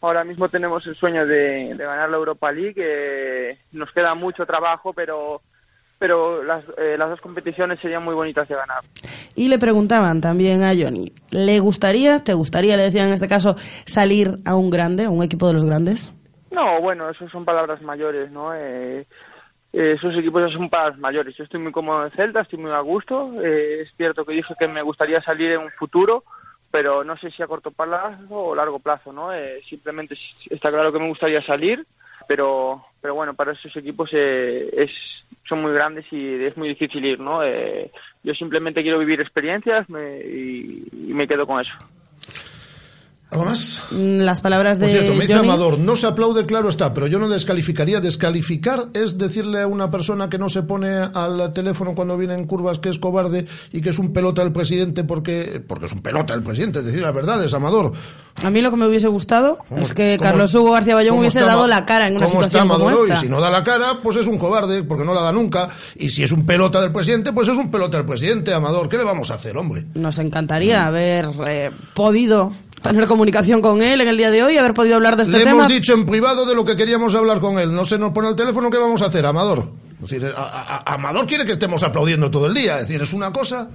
ahora 0.00 0.24
mismo 0.24 0.48
tenemos 0.48 0.86
el 0.86 0.96
sueño 0.96 1.26
de, 1.26 1.74
de 1.74 1.84
ganar 1.84 2.10
la 2.10 2.16
Europa 2.16 2.50
League. 2.52 2.74
eh, 2.76 3.58
nos 3.72 3.90
queda 3.92 4.14
mucho 4.14 4.46
trabajo, 4.46 4.92
pero 4.92 5.42
pero 5.98 6.42
las, 6.42 6.64
eh, 6.78 6.96
las 6.98 7.10
dos 7.10 7.20
competiciones 7.20 7.78
serían 7.78 8.02
muy 8.02 8.14
bonitas 8.14 8.48
de 8.48 8.54
ganar. 8.54 8.80
Y 9.36 9.48
le 9.48 9.58
preguntaban 9.58 10.22
también 10.22 10.62
a 10.62 10.72
Johnny, 10.72 11.12
¿le 11.30 11.60
gustaría, 11.60 12.24
te 12.24 12.32
gustaría, 12.32 12.78
le 12.78 12.84
decían 12.84 13.08
en 13.08 13.14
este 13.14 13.28
caso, 13.28 13.54
salir 13.84 14.36
a 14.46 14.56
un 14.56 14.70
grande, 14.70 15.04
a 15.04 15.10
un 15.10 15.22
equipo 15.22 15.46
de 15.46 15.52
los 15.52 15.64
grandes? 15.66 16.10
No, 16.50 16.80
bueno, 16.80 17.10
eso 17.10 17.28
son 17.28 17.44
palabras 17.44 17.82
mayores, 17.82 18.30
¿no? 18.30 18.54
Eh, 18.54 19.06
eh, 19.72 19.92
esos 19.92 20.16
equipos 20.16 20.50
son 20.52 20.68
palabras 20.68 20.98
mayores. 20.98 21.36
Yo 21.36 21.44
estoy 21.44 21.60
muy 21.60 21.70
cómodo 21.70 22.04
en 22.04 22.10
Celta, 22.12 22.40
estoy 22.40 22.58
muy 22.58 22.72
a 22.72 22.80
gusto. 22.80 23.32
Eh, 23.42 23.82
es 23.82 23.94
cierto 23.96 24.24
que 24.24 24.32
dije 24.32 24.54
que 24.58 24.68
me 24.68 24.82
gustaría 24.82 25.20
salir 25.22 25.52
en 25.52 25.60
un 25.60 25.70
futuro, 25.72 26.24
pero 26.70 27.02
no 27.04 27.16
sé 27.16 27.30
si 27.30 27.42
a 27.42 27.46
corto 27.46 27.70
plazo 27.70 28.24
o 28.30 28.54
largo 28.54 28.78
plazo, 28.78 29.12
¿no? 29.12 29.32
Eh, 29.34 29.60
simplemente 29.68 30.16
está 30.48 30.70
claro 30.70 30.92
que 30.92 30.98
me 30.98 31.08
gustaría 31.08 31.42
salir, 31.42 31.84
pero 32.28 32.84
pero 33.00 33.14
bueno, 33.14 33.34
para 33.34 33.52
esos 33.52 33.74
equipos 33.76 34.10
eh, 34.12 34.68
es 34.72 34.90
son 35.48 35.62
muy 35.62 35.72
grandes 35.72 36.04
y 36.12 36.44
es 36.44 36.56
muy 36.56 36.68
difícil 36.68 37.04
ir, 37.04 37.18
¿no? 37.18 37.42
Eh, 37.42 37.90
yo 38.22 38.34
simplemente 38.34 38.82
quiero 38.82 38.98
vivir 38.98 39.20
experiencias 39.20 39.88
me- 39.88 40.20
y 40.20 40.88
me 40.92 41.26
quedo 41.26 41.46
con 41.46 41.60
eso. 41.60 41.72
¿Algo 43.32 43.44
más? 43.44 43.80
Mm, 43.92 44.18
Las 44.22 44.40
palabras 44.40 44.78
de 44.80 44.86
Por 44.86 44.92
cierto, 44.92 45.14
me 45.14 45.20
dice 45.20 45.34
Johnny. 45.36 45.48
Amador, 45.48 45.78
no 45.78 45.96
se 45.96 46.06
aplaude, 46.06 46.46
claro 46.46 46.68
está, 46.68 46.92
pero 46.92 47.06
yo 47.06 47.18
no 47.20 47.28
descalificaría. 47.28 48.00
Descalificar 48.00 48.88
es 48.92 49.18
decirle 49.18 49.62
a 49.62 49.66
una 49.68 49.88
persona 49.90 50.28
que 50.28 50.36
no 50.38 50.48
se 50.48 50.62
pone 50.62 50.88
al 50.94 51.52
teléfono 51.52 51.94
cuando 51.94 52.16
viene 52.16 52.34
en 52.34 52.46
curvas 52.46 52.80
que 52.80 52.88
es 52.88 52.98
cobarde 52.98 53.46
y 53.72 53.80
que 53.80 53.90
es 53.90 53.98
un 54.00 54.12
pelota 54.12 54.42
del 54.42 54.52
presidente 54.52 55.04
porque, 55.04 55.62
porque 55.66 55.86
es 55.86 55.92
un 55.92 56.00
pelota 56.02 56.32
del 56.34 56.42
presidente. 56.42 56.80
Es 56.80 56.86
decir, 56.86 57.02
la 57.02 57.12
verdad 57.12 57.42
es 57.44 57.54
Amador. 57.54 57.92
A 58.42 58.50
mí 58.50 58.62
lo 58.62 58.70
que 58.70 58.76
me 58.76 58.86
hubiese 58.86 59.06
gustado 59.08 59.58
¿Cómo- 59.68 59.82
es 59.82 59.92
que 59.94 60.18
Carlos 60.20 60.52
Hugo 60.54 60.72
García 60.72 60.94
Bayón 60.96 61.18
hubiese 61.18 61.38
está 61.38 61.50
dado 61.52 61.66
la 61.68 61.86
cara 61.86 62.08
en 62.08 62.16
una 62.16 62.26
¿Cómo 62.26 62.40
está 62.42 62.48
situación 62.58 62.68
como 62.68 62.88
Amador 62.88 63.08
esta. 63.08 63.20
Si 63.20 63.28
no 63.28 63.40
da 63.40 63.50
la 63.50 63.62
cara, 63.62 63.98
pues 64.02 64.16
es 64.16 64.26
un 64.26 64.38
cobarde, 64.38 64.82
porque 64.82 65.04
no 65.04 65.14
la 65.14 65.22
da 65.22 65.30
nunca. 65.32 65.68
Y 65.94 66.10
si 66.10 66.22
es 66.24 66.32
un 66.32 66.44
pelota 66.46 66.80
del 66.80 66.90
presidente, 66.92 67.32
pues 67.32 67.46
es 67.48 67.56
un 67.56 67.70
pelota 67.70 67.96
del 67.98 68.06
presidente, 68.06 68.52
Amador. 68.52 68.88
¿Qué 68.88 68.96
le 68.96 69.04
vamos 69.04 69.30
a 69.30 69.34
hacer, 69.34 69.56
hombre? 69.56 69.84
Nos 69.94 70.18
encantaría 70.18 70.86
haber 70.86 71.28
eh, 71.46 71.70
podido 71.94 72.52
tener 72.82 73.06
comunicación 73.06 73.60
con 73.60 73.82
él 73.82 74.00
en 74.00 74.08
el 74.08 74.16
día 74.16 74.30
de 74.30 74.42
hoy, 74.42 74.56
haber 74.56 74.74
podido 74.74 74.96
hablar 74.96 75.16
de 75.16 75.24
este 75.24 75.38
Le 75.38 75.44
tema. 75.44 75.50
hemos 75.52 75.68
dicho 75.68 75.92
en 75.94 76.06
privado 76.06 76.46
de 76.46 76.54
lo 76.54 76.64
que 76.64 76.76
queríamos 76.76 77.14
hablar 77.14 77.40
con 77.40 77.58
él. 77.58 77.74
No 77.74 77.84
se 77.84 77.98
nos 77.98 78.12
pone 78.12 78.28
el 78.28 78.36
teléfono, 78.36 78.70
¿qué 78.70 78.78
vamos 78.78 79.02
a 79.02 79.06
hacer, 79.06 79.24
Amador? 79.26 79.68
Es 80.02 80.10
decir, 80.10 80.32
a- 80.34 80.40
a- 80.40 80.76
a- 80.86 80.94
Amador 80.94 81.26
quiere 81.26 81.44
que 81.44 81.52
estemos 81.52 81.82
aplaudiendo 81.82 82.30
todo 82.30 82.46
el 82.46 82.54
día. 82.54 82.76
Es 82.76 82.88
decir, 82.88 83.02
es 83.02 83.12
una 83.12 83.32
cosa. 83.32 83.68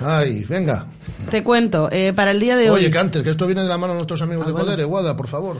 Ay, 0.00 0.44
venga. 0.48 0.86
Te 1.30 1.42
cuento, 1.44 1.88
eh, 1.92 2.12
para 2.14 2.30
el 2.32 2.40
día 2.40 2.56
de 2.56 2.70
Oye, 2.70 2.86
hoy. 2.86 2.90
que 2.90 2.98
antes, 2.98 3.22
que 3.22 3.30
esto 3.30 3.46
viene 3.46 3.62
de 3.62 3.68
la 3.68 3.78
mano 3.78 3.92
de 3.92 3.98
nuestros 3.98 4.22
amigos 4.22 4.46
de 4.46 4.52
Codere, 4.52 4.82
Guada, 4.84 5.14
por 5.14 5.28
favor. 5.28 5.58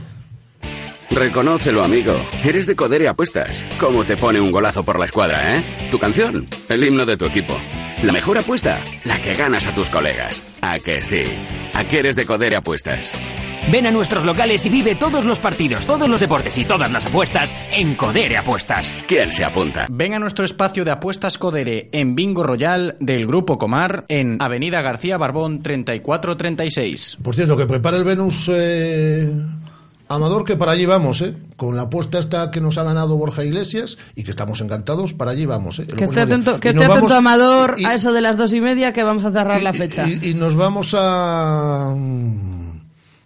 Reconócelo, 1.10 1.82
amigo. 1.84 2.14
Eres 2.44 2.66
de 2.66 2.76
Codere 2.76 3.08
Apuestas. 3.08 3.64
¿Cómo 3.78 4.04
te 4.04 4.16
pone 4.16 4.40
un 4.40 4.50
golazo 4.52 4.84
por 4.84 4.98
la 4.98 5.04
escuadra, 5.06 5.52
eh? 5.52 5.88
Tu 5.90 5.98
canción, 5.98 6.46
el 6.68 6.84
himno 6.84 7.04
de 7.04 7.16
tu 7.16 7.26
equipo. 7.26 7.56
La 8.02 8.12
mejor 8.12 8.38
apuesta, 8.38 8.80
la 9.04 9.20
que 9.20 9.34
ganas 9.34 9.66
a 9.66 9.74
tus 9.74 9.90
colegas. 9.90 10.42
¿A 10.62 10.78
que 10.78 11.02
sí? 11.02 11.22
¿A 11.74 11.84
que 11.84 11.98
eres 11.98 12.16
de 12.16 12.24
Codere 12.24 12.56
Apuestas? 12.56 13.12
Ven 13.70 13.86
a 13.86 13.90
nuestros 13.90 14.24
locales 14.24 14.64
y 14.64 14.70
vive 14.70 14.94
todos 14.94 15.26
los 15.26 15.38
partidos, 15.38 15.84
todos 15.84 16.08
los 16.08 16.18
deportes 16.18 16.56
y 16.56 16.64
todas 16.64 16.90
las 16.90 17.04
apuestas 17.04 17.54
en 17.70 17.94
Codere 17.96 18.38
Apuestas. 18.38 18.94
¿Quién 19.06 19.30
se 19.34 19.44
apunta? 19.44 19.86
Ven 19.90 20.14
a 20.14 20.18
nuestro 20.18 20.46
espacio 20.46 20.82
de 20.82 20.92
apuestas 20.92 21.36
Codere 21.36 21.90
en 21.92 22.14
Bingo 22.14 22.42
Royal 22.42 22.96
del 23.00 23.26
Grupo 23.26 23.58
Comar 23.58 24.06
en 24.08 24.38
Avenida 24.40 24.80
García 24.80 25.18
Barbón 25.18 25.60
3436. 25.62 27.18
Por 27.22 27.34
cierto, 27.34 27.54
que 27.54 27.66
prepare 27.66 27.98
el 27.98 28.04
Venus 28.04 28.50
eh, 28.50 29.30
Amador, 30.10 30.44
que 30.44 30.56
para 30.56 30.72
allí 30.72 30.86
vamos, 30.86 31.20
¿eh? 31.22 31.34
Con 31.56 31.76
la 31.76 31.82
apuesta 31.82 32.18
esta 32.18 32.50
que 32.50 32.60
nos 32.60 32.76
ha 32.78 32.82
ganado 32.82 33.16
Borja 33.16 33.44
Iglesias 33.44 33.96
y 34.16 34.24
que 34.24 34.32
estamos 34.32 34.60
encantados, 34.60 35.14
para 35.14 35.30
allí 35.30 35.46
vamos, 35.46 35.78
¿eh? 35.78 35.86
Que 35.86 36.04
esté 36.04 36.20
atento, 36.20 36.58
que 36.58 36.70
esté 36.70 36.84
atento 36.84 37.14
Amador 37.14 37.76
y- 37.78 37.84
a 37.84 37.94
eso 37.94 38.12
de 38.12 38.20
las 38.20 38.36
dos 38.36 38.52
y 38.52 38.60
media 38.60 38.92
que 38.92 39.04
vamos 39.04 39.24
a 39.24 39.30
cerrar 39.30 39.62
la 39.62 39.72
fecha. 39.72 40.08
Y, 40.08 40.30
y 40.30 40.34
nos 40.34 40.56
vamos 40.56 40.94
a. 40.98 41.94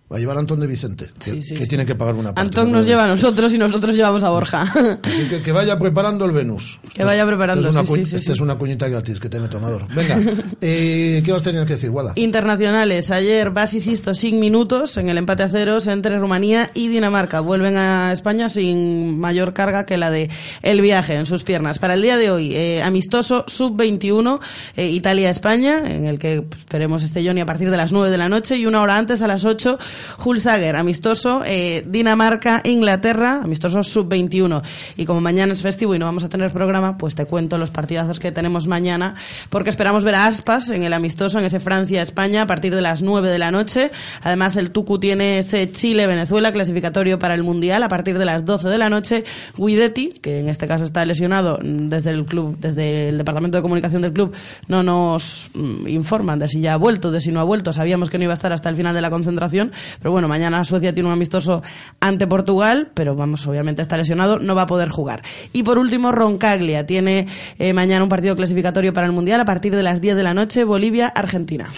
mm, 0.08 0.14
A 0.14 0.18
llevar 0.18 0.36
a 0.36 0.40
Antón 0.40 0.60
de 0.60 0.66
Vicente, 0.66 1.10
que, 1.22 1.40
que 1.40 1.66
tiene 1.66 1.86
que 1.86 1.94
pagar 1.94 2.14
una 2.14 2.34
parte. 2.34 2.40
Antón 2.40 2.70
¿no? 2.70 2.78
nos 2.78 2.86
lleva 2.86 3.04
a 3.04 3.06
nosotros 3.06 3.52
y 3.52 3.58
nosotros 3.58 3.94
llevamos 3.94 4.22
a 4.22 4.30
Borja. 4.30 4.62
Así 5.02 5.28
que, 5.28 5.42
que 5.42 5.52
vaya 5.52 5.78
preparando 5.78 6.24
el 6.24 6.32
Venus. 6.32 6.78
Que 6.94 7.04
vaya 7.04 7.26
preparando, 7.26 7.68
Esta 7.68 7.82
es 7.82 7.88
una, 7.88 7.96
sí, 7.96 8.04
sí, 8.04 8.10
sí, 8.10 8.16
esta 8.16 8.26
sí. 8.26 8.32
es 8.32 8.40
una 8.40 8.56
cuñita 8.56 8.88
gratis 8.88 9.20
que 9.20 9.28
tiene 9.28 9.48
Tomador. 9.48 9.86
Venga, 9.94 10.20
eh, 10.60 11.22
¿qué 11.24 11.32
vas 11.32 11.42
a 11.42 11.44
tener 11.44 11.66
que 11.66 11.74
decir, 11.74 11.90
Guada? 11.90 12.12
Internacionales. 12.16 13.10
Ayer 13.10 13.52
Isto 13.74 14.14
sin 14.14 14.40
minutos 14.40 14.96
en 14.96 15.08
el 15.08 15.18
empate 15.18 15.42
a 15.42 15.48
ceros 15.48 15.86
entre 15.86 16.18
Rumanía 16.18 16.70
y 16.74 16.88
Dinamarca. 16.88 17.40
Vuelven 17.40 17.76
a 17.76 18.12
España 18.12 18.48
sin 18.48 19.18
mayor 19.18 19.52
carga 19.52 19.86
que 19.86 19.96
la 19.96 20.10
de 20.10 20.30
el 20.62 20.80
viaje 20.80 21.14
en 21.14 21.26
sus 21.26 21.44
piernas. 21.44 21.78
Para 21.78 21.94
el 21.94 22.02
día 22.02 22.16
de 22.16 22.30
hoy, 22.30 22.54
eh, 22.54 22.82
amistoso 22.82 23.44
sub-21 23.46 24.40
eh, 24.76 24.88
Italia-España, 24.88 25.82
en 25.86 26.06
el 26.06 26.18
que 26.18 26.44
esperemos 26.58 27.02
este 27.02 27.26
Johnny 27.26 27.40
a 27.40 27.46
partir 27.46 27.70
de 27.70 27.76
las 27.76 27.92
9 27.92 28.10
de 28.10 28.18
la 28.18 28.28
noche 28.28 28.56
y 28.56 28.66
una 28.66 28.82
hora 28.82 28.96
antes 28.96 29.22
a 29.22 29.26
las 29.26 29.44
8 29.44 29.78
Hulsager, 30.24 30.76
amistoso 30.76 31.42
eh, 31.44 31.84
Dinamarca-Inglaterra, 31.86 33.40
amistoso 33.42 33.82
sub-21. 33.82 34.62
Y 34.96 35.04
como 35.04 35.20
mañana 35.20 35.52
es 35.52 35.62
festivo 35.62 35.94
y 35.94 35.98
no 35.98 36.06
vamos 36.06 36.24
a 36.24 36.28
tener 36.28 36.52
programa, 36.52 36.98
pues 36.98 37.14
te 37.14 37.26
cuento 37.26 37.58
los 37.58 37.70
partidazos 37.70 38.18
que 38.18 38.32
tenemos 38.32 38.66
mañana, 38.66 39.14
porque 39.50 39.70
esperamos 39.70 40.04
ver 40.04 40.14
a 40.14 40.26
Aspas 40.26 40.70
en 40.70 40.82
el 40.82 40.92
amistoso, 40.92 41.38
en 41.38 41.44
ese 41.44 41.60
Francia-España, 41.60 42.42
a 42.42 42.46
partir 42.46 42.74
de 42.74 42.82
las 42.82 43.02
9 43.02 43.28
de 43.28 43.38
la 43.38 43.50
noche. 43.50 43.90
Además, 44.22 44.56
el 44.56 44.70
Tucu 44.70 44.98
tiene 44.98 45.38
ese 45.38 45.70
Chile-Venezuela 45.70 46.52
clasificatorio 46.52 47.18
para 47.18 47.34
el 47.34 47.42
Mundial 47.42 47.82
a 47.82 47.88
partir 47.88 48.18
de 48.18 48.24
las 48.24 48.44
12 48.44 48.68
de 48.68 48.78
la 48.78 48.88
noche. 48.88 49.24
Guidetti, 49.56 50.14
que 50.20 50.40
en 50.40 50.48
este 50.48 50.66
caso 50.66 50.84
está 50.84 51.04
lesionado 51.04 51.58
desde 51.62 52.10
el 52.10 52.24
club, 52.26 52.56
desde 52.58 53.08
el 53.08 53.18
departamento 53.18 53.58
de 53.58 53.62
comunicación 53.62 54.02
del 54.02 54.12
club, 54.12 54.32
no 54.68 54.82
nos 54.82 55.50
mm, 55.54 55.88
informan 55.88 56.38
de 56.38 56.48
si 56.48 56.60
ya 56.60 56.74
ha 56.74 56.76
vuelto, 56.76 57.10
de 57.10 57.20
si 57.20 57.32
no 57.32 57.40
ha 57.40 57.44
vuelto. 57.44 57.72
Sabíamos 57.72 58.10
que 58.10 58.18
no 58.18 58.24
iba 58.24 58.32
a 58.32 58.34
estar 58.34 58.52
hasta 58.52 58.68
el 58.68 58.76
final 58.76 58.94
de 58.94 59.00
la 59.00 59.10
concentración, 59.10 59.72
pero 59.98 60.12
bueno, 60.12 60.28
mañana 60.28 60.64
Suecia 60.64 60.92
tiene 60.92 61.08
un 61.08 61.12
amistoso 61.12 61.62
ante 62.00 62.26
Portugal, 62.26 62.90
pero 62.94 63.14
vamos, 63.14 63.46
obviamente 63.46 63.82
está 63.82 63.96
lesionado, 63.96 64.38
no 64.38 64.54
va 64.54 64.62
a 64.62 64.66
poder 64.66 64.88
jugar. 64.88 65.22
Y 65.52 65.62
por 65.62 65.78
último, 65.78 66.12
Roncaglia 66.12 66.86
tiene 66.86 67.26
eh, 67.58 67.72
mañana 67.72 68.02
un 68.02 68.08
partido 68.08 68.36
clasificatorio 68.36 68.92
para 68.92 69.06
el 69.06 69.12
Mundial 69.12 69.40
a 69.40 69.44
partir 69.44 69.74
de 69.74 69.82
las 69.82 70.00
10 70.00 70.16
de 70.16 70.22
la 70.22 70.34
noche, 70.34 70.64
Bolivia-Argentina. 70.64 71.68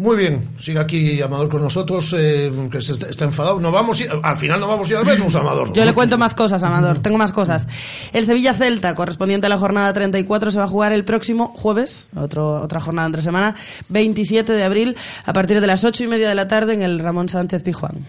Muy 0.00 0.16
bien, 0.16 0.48
sigue 0.58 0.78
aquí 0.78 1.20
Amador 1.20 1.50
con 1.50 1.60
nosotros, 1.60 2.14
eh, 2.18 2.50
que 2.72 2.80
se 2.80 2.94
está, 2.94 3.08
está 3.10 3.26
enfadado. 3.26 3.60
No 3.60 3.70
vamos 3.70 4.00
a 4.00 4.04
ir- 4.04 4.20
al 4.22 4.36
final 4.38 4.58
no 4.58 4.66
vamos 4.66 4.88
a 4.88 4.92
ir 4.92 4.96
al 4.96 5.04
Venus, 5.04 5.34
Amador. 5.34 5.74
Yo 5.74 5.84
le 5.84 5.92
cuento 5.92 6.16
más 6.16 6.34
cosas, 6.34 6.62
Amador. 6.62 7.00
Tengo 7.00 7.18
más 7.18 7.34
cosas. 7.34 7.68
El 8.14 8.24
Sevilla 8.24 8.54
Celta, 8.54 8.94
correspondiente 8.94 9.44
a 9.44 9.50
la 9.50 9.58
jornada 9.58 9.92
34, 9.92 10.52
se 10.52 10.58
va 10.58 10.64
a 10.64 10.68
jugar 10.68 10.92
el 10.94 11.04
próximo 11.04 11.48
jueves, 11.54 12.08
otro, 12.16 12.62
otra 12.62 12.80
jornada 12.80 13.04
entre 13.06 13.20
semana, 13.20 13.54
27 13.90 14.54
de 14.54 14.64
abril, 14.64 14.96
a 15.26 15.34
partir 15.34 15.60
de 15.60 15.66
las 15.66 15.84
8 15.84 16.02
y 16.04 16.06
media 16.06 16.30
de 16.30 16.34
la 16.34 16.48
tarde 16.48 16.72
en 16.72 16.80
el 16.80 16.98
Ramón 16.98 17.28
Sánchez 17.28 17.62
Pijuán. 17.62 18.06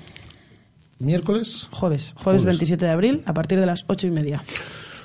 ¿Miércoles? 1.00 1.68
Jueves, 1.72 2.14
jueves 2.16 2.46
27 2.46 2.86
de 2.86 2.92
abril, 2.92 3.22
a 3.26 3.34
partir 3.34 3.60
de 3.60 3.66
las 3.66 3.84
8 3.88 4.08
y 4.08 4.12
media. 4.12 4.42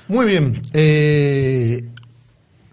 Muy 0.07 0.25
bien. 0.25 0.61
eh, 0.71 1.83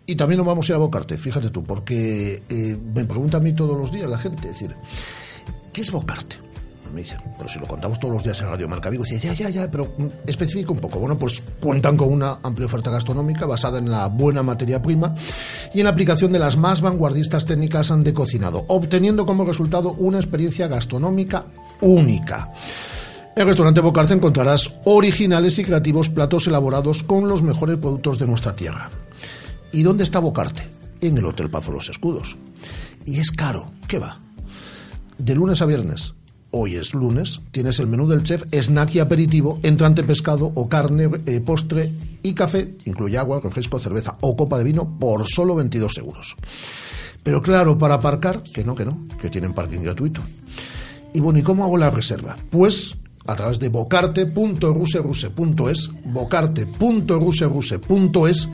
y 0.07 0.17
también 0.17 0.39
nos 0.39 0.47
vamos 0.47 0.69
a 0.69 0.73
ir 0.73 0.77
a 0.77 0.79
Bocarte, 0.79 1.17
fíjate 1.17 1.51
tú, 1.51 1.63
porque 1.63 2.43
eh, 2.49 2.79
me 2.95 3.05
pregunta 3.05 3.39
a 3.39 3.41
mí 3.41 3.55
todos 3.55 3.77
los 3.77 3.91
días 3.91 4.09
la 4.09 4.19
gente, 4.19 4.49
es 4.49 4.61
decir, 4.61 4.77
¿qué 5.73 5.81
es 5.81 5.91
Bocarte? 5.91 6.37
Me 6.93 7.01
dicen, 7.01 7.19
pero 7.37 7.49
si 7.49 7.59
lo 7.59 7.67
contamos 7.67 7.99
todos 7.99 8.15
los 8.15 8.23
días 8.23 8.41
en 8.41 8.47
Radio 8.47 8.69
Marca 8.69 8.89
Vigo, 8.89 9.03
decía, 9.03 9.33
ya, 9.33 9.33
ya, 9.33 9.51
ya, 9.51 9.71
pero 9.71 9.95
mm, 9.99 10.07
especifica 10.29 10.71
un 10.71 10.79
poco. 10.79 11.01
Bueno, 11.01 11.19
pues 11.19 11.43
cuentan 11.61 11.97
con 11.97 12.13
una 12.13 12.39
amplia 12.41 12.67
oferta 12.67 12.89
gastronómica 12.89 13.47
basada 13.47 13.79
en 13.79 13.91
la 13.91 14.07
buena 14.07 14.45
materia 14.45 14.81
prima 14.81 15.13
y 15.73 15.81
en 15.81 15.85
la 15.85 15.91
aplicación 15.91 16.31
de 16.31 16.39
las 16.39 16.57
más 16.57 16.81
vanguardistas 16.81 17.47
técnicas 17.47 17.93
de 18.05 18.15
cocinado, 18.15 18.65
obteniendo 18.69 19.27
como 19.27 19.45
resultado 19.45 19.93
una 19.95 20.19
experiencia 20.19 20.69
gastronómica 20.69 21.47
única. 21.81 22.53
En 23.35 23.43
el 23.43 23.49
restaurante 23.49 23.81
Bocarte 23.81 24.15
encontrarás 24.15 24.73
originales 24.85 25.59
y 25.59 25.65
creativos 25.65 26.11
platos 26.11 26.47
elaborados 26.47 27.03
con 27.03 27.27
los 27.27 27.43
mejores 27.43 27.79
productos 27.79 28.21
de 28.21 28.29
nuestra 28.29 28.55
tierra. 28.55 28.89
¿Y 29.75 29.83
dónde 29.83 30.05
está 30.05 30.21
Bocarte? 30.21 30.63
En 31.01 31.19
el 31.19 31.27
Hotel 31.27 31.51
Pazo 31.51 31.73
Los 31.73 31.89
Escudos. 31.89 32.37
Y 33.05 33.19
es 33.19 33.33
caro, 33.33 33.73
¿qué 33.89 33.99
va? 33.99 34.21
De 35.19 35.35
lunes 35.35 35.61
a 35.63 35.67
viernes, 35.67 36.15
hoy 36.53 36.77
es 36.77 36.95
lunes, 36.95 37.41
tienes 37.51 37.81
el 37.81 37.89
menú 37.89 38.07
del 38.07 38.23
chef, 38.23 38.45
snack 38.53 38.95
y 38.95 39.01
aperitivo, 39.01 39.59
entrante 39.65 40.05
pescado 40.05 40.53
o 40.55 40.69
carne, 40.69 41.11
eh, 41.27 41.41
postre 41.41 41.91
y 42.23 42.35
café, 42.35 42.77
incluye 42.85 43.19
agua, 43.19 43.41
refresco, 43.43 43.81
cerveza 43.81 44.17
o 44.21 44.37
copa 44.37 44.59
de 44.59 44.65
vino 44.65 44.97
por 44.97 45.27
solo 45.27 45.57
22 45.57 45.99
euros. 45.99 46.37
Pero 47.25 47.43
claro, 47.43 47.77
para 47.77 47.95
aparcar, 47.95 48.45
que 48.45 48.63
no, 48.63 48.77
que 48.77 48.85
no, 48.85 49.01
que 49.21 49.29
tienen 49.29 49.55
parking 49.55 49.81
gratuito. 49.81 50.21
Y 51.13 51.19
bueno, 51.19 51.41
¿y 51.41 51.43
cómo 51.43 51.65
hago 51.65 51.79
la 51.79 51.91
reserva? 51.91 52.37
Pues 52.49 52.97
a 53.27 53.35
través 53.35 53.59
de 53.59 53.71
bocarte.ruseruse.es, 53.71 55.91
bocarte.ruseruse.es 56.05 58.49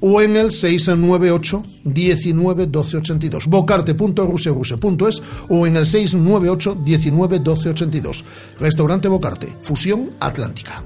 o 0.00 0.20
en 0.20 0.36
el 0.36 0.52
698 0.52 1.64
19 1.84 2.66
12 2.66 2.96
82. 2.98 3.46
Bocarte.ruseruse.es 3.46 5.22
o 5.48 5.66
en 5.66 5.76
el 5.76 5.86
698 5.86 6.78
19 6.84 7.38
12 7.40 7.68
82. 7.70 8.24
Restaurante 8.60 9.08
Bocarte, 9.08 9.54
Fusión 9.60 10.10
Atlántica. 10.20 10.82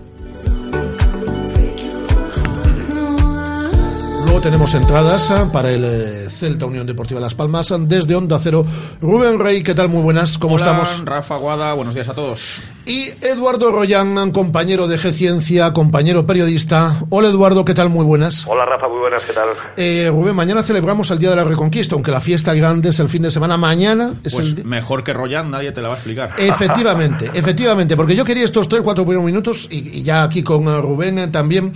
Tenemos 4.42 4.74
entradas 4.74 5.30
ah, 5.30 5.48
para 5.52 5.70
el 5.70 5.84
eh, 5.84 6.28
Celta 6.28 6.66
Unión 6.66 6.84
Deportiva 6.84 7.20
Las 7.20 7.36
Palmas 7.36 7.70
ah, 7.70 7.76
desde 7.78 8.16
Onda 8.16 8.40
Cero. 8.40 8.66
Rubén 9.00 9.38
Rey, 9.38 9.62
¿qué 9.62 9.72
tal? 9.72 9.88
Muy 9.88 10.02
buenas, 10.02 10.36
¿cómo 10.36 10.56
Hola, 10.56 10.64
estamos? 10.64 11.04
Rafa 11.04 11.36
Guada, 11.36 11.72
buenos 11.74 11.94
días 11.94 12.08
a 12.08 12.14
todos. 12.14 12.60
Y 12.84 13.10
Eduardo 13.20 13.70
Royan, 13.70 14.32
compañero 14.32 14.88
de 14.88 14.98
G-Ciencia, 14.98 15.72
compañero 15.72 16.26
periodista. 16.26 16.96
Hola 17.10 17.28
Eduardo, 17.28 17.64
¿qué 17.64 17.72
tal? 17.72 17.88
Muy 17.88 18.04
buenas. 18.04 18.44
Hola 18.48 18.64
Rafa, 18.64 18.88
muy 18.88 18.98
buenas, 18.98 19.22
¿qué 19.22 19.32
tal? 19.32 19.48
Eh, 19.76 20.08
Rubén, 20.10 20.34
mañana 20.34 20.64
celebramos 20.64 21.08
el 21.12 21.20
Día 21.20 21.30
de 21.30 21.36
la 21.36 21.44
Reconquista, 21.44 21.94
aunque 21.94 22.10
la 22.10 22.20
fiesta 22.20 22.52
grande 22.52 22.88
es 22.88 22.98
el 22.98 23.08
fin 23.08 23.22
de 23.22 23.30
semana. 23.30 23.56
Mañana 23.56 24.14
es 24.24 24.34
Pues 24.34 24.48
el 24.48 24.64
mejor 24.64 25.04
que 25.04 25.12
Royan, 25.12 25.52
nadie 25.52 25.70
te 25.70 25.80
la 25.80 25.88
va 25.88 25.94
a 25.94 25.98
explicar. 25.98 26.34
Efectivamente, 26.36 27.30
efectivamente, 27.34 27.96
porque 27.96 28.16
yo 28.16 28.24
quería 28.24 28.44
estos 28.44 28.66
tres, 28.66 28.82
cuatro 28.82 29.04
primeros 29.04 29.24
minutos 29.24 29.68
y, 29.70 30.00
y 30.00 30.02
ya 30.02 30.24
aquí 30.24 30.42
con 30.42 30.66
eh, 30.66 30.80
Rubén 30.80 31.18
eh, 31.20 31.28
también. 31.28 31.72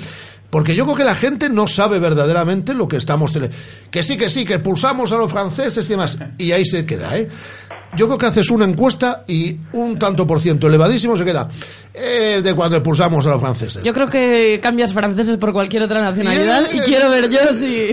Porque 0.50 0.74
yo 0.74 0.84
creo 0.84 0.96
que 0.96 1.04
la 1.04 1.14
gente 1.14 1.48
no 1.48 1.66
sabe 1.66 1.98
verdaderamente 1.98 2.72
lo 2.74 2.86
que 2.86 2.96
estamos 2.96 3.32
tele... 3.32 3.50
Que 3.90 4.02
sí, 4.02 4.16
que 4.16 4.30
sí, 4.30 4.44
que 4.44 4.54
expulsamos 4.54 5.12
a 5.12 5.16
los 5.16 5.30
franceses 5.30 5.86
y 5.86 5.90
demás. 5.90 6.18
Y 6.38 6.52
ahí 6.52 6.64
se 6.64 6.86
queda, 6.86 7.16
¿eh? 7.16 7.28
Yo 7.96 8.06
creo 8.06 8.18
que 8.18 8.26
haces 8.26 8.50
una 8.50 8.64
encuesta 8.64 9.24
y 9.26 9.58
un 9.72 9.98
tanto 9.98 10.26
por 10.26 10.40
ciento 10.40 10.66
elevadísimo 10.66 11.16
se 11.16 11.24
queda. 11.24 11.48
Es 11.98 12.42
de 12.44 12.54
cuando 12.54 12.76
expulsamos 12.76 13.24
a 13.26 13.30
los 13.30 13.40
franceses. 13.40 13.82
Yo 13.82 13.94
creo 13.94 14.06
que 14.06 14.60
cambias 14.62 14.92
franceses 14.92 15.38
por 15.38 15.52
cualquier 15.52 15.82
otra 15.82 16.00
nacionalidad 16.00 16.64
y 16.70 16.80
quiero 16.80 17.08
ver 17.08 17.30
yo 17.30 17.38
si... 17.54 17.92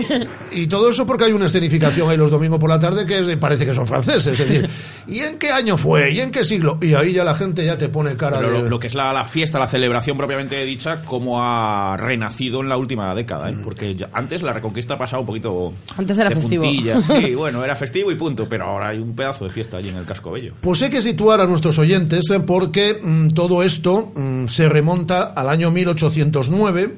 Y 0.52 0.66
todo 0.66 0.90
eso 0.90 1.06
porque 1.06 1.24
hay 1.24 1.32
una 1.32 1.46
escenificación 1.46 2.10
ahí 2.10 2.16
los 2.18 2.30
domingos 2.30 2.58
por 2.58 2.68
la 2.68 2.78
tarde 2.78 3.06
que 3.06 3.20
es- 3.20 3.36
parece 3.38 3.64
que 3.64 3.74
son 3.74 3.86
franceses. 3.86 4.38
Es 4.38 4.46
decir, 4.46 4.68
¿y 5.08 5.20
en 5.20 5.38
qué 5.38 5.50
año 5.52 5.78
fue? 5.78 6.10
¿Y 6.10 6.20
en 6.20 6.30
qué 6.30 6.44
siglo? 6.44 6.76
Y 6.82 6.92
ahí 6.92 7.14
ya 7.14 7.24
la 7.24 7.34
gente 7.34 7.64
ya 7.64 7.78
te 7.78 7.88
pone 7.88 8.14
cara 8.14 8.38
Pero 8.40 8.52
de... 8.52 8.58
lo, 8.64 8.68
lo 8.68 8.78
que 8.78 8.88
es 8.88 8.94
la, 8.94 9.10
la 9.14 9.24
fiesta, 9.24 9.58
la 9.58 9.66
celebración 9.68 10.18
propiamente 10.18 10.62
dicha, 10.66 11.00
cómo 11.02 11.42
ha 11.42 11.96
renacido 11.96 12.60
en 12.60 12.68
la 12.68 12.76
última 12.76 13.14
década, 13.14 13.48
¿eh? 13.50 13.56
porque 13.64 13.94
ya- 13.94 14.10
antes 14.12 14.42
la 14.42 14.52
Reconquista 14.52 14.94
ha 14.94 14.98
pasado 14.98 15.20
un 15.22 15.26
poquito 15.26 15.72
Antes 15.96 16.18
era 16.18 16.28
de 16.28 16.34
festivo. 16.36 16.64
puntillas. 16.64 17.04
Sí, 17.06 17.34
bueno, 17.36 17.64
era 17.64 17.74
festivo 17.74 18.12
y 18.12 18.16
punto, 18.16 18.46
pero 18.48 18.64
ahora 18.66 18.88
hay 18.88 18.98
un 18.98 19.16
pedazo 19.16 19.44
de 19.46 19.50
fiesta 19.50 19.78
allí 19.78 19.88
en 19.88 19.96
el 19.96 20.04
casco 20.04 20.30
bello. 20.30 20.52
Pues 20.60 20.82
hay 20.82 20.90
que 20.90 21.00
situar 21.00 21.40
a 21.40 21.46
nuestros 21.46 21.78
oyentes 21.78 22.28
eh, 22.30 22.40
porque 22.40 22.98
mm, 23.02 23.28
todo 23.28 23.62
esto 23.62 23.93
mm, 24.02 24.46
se 24.46 24.68
remonta 24.68 25.32
al 25.34 25.48
año 25.48 25.70
1809, 25.70 26.94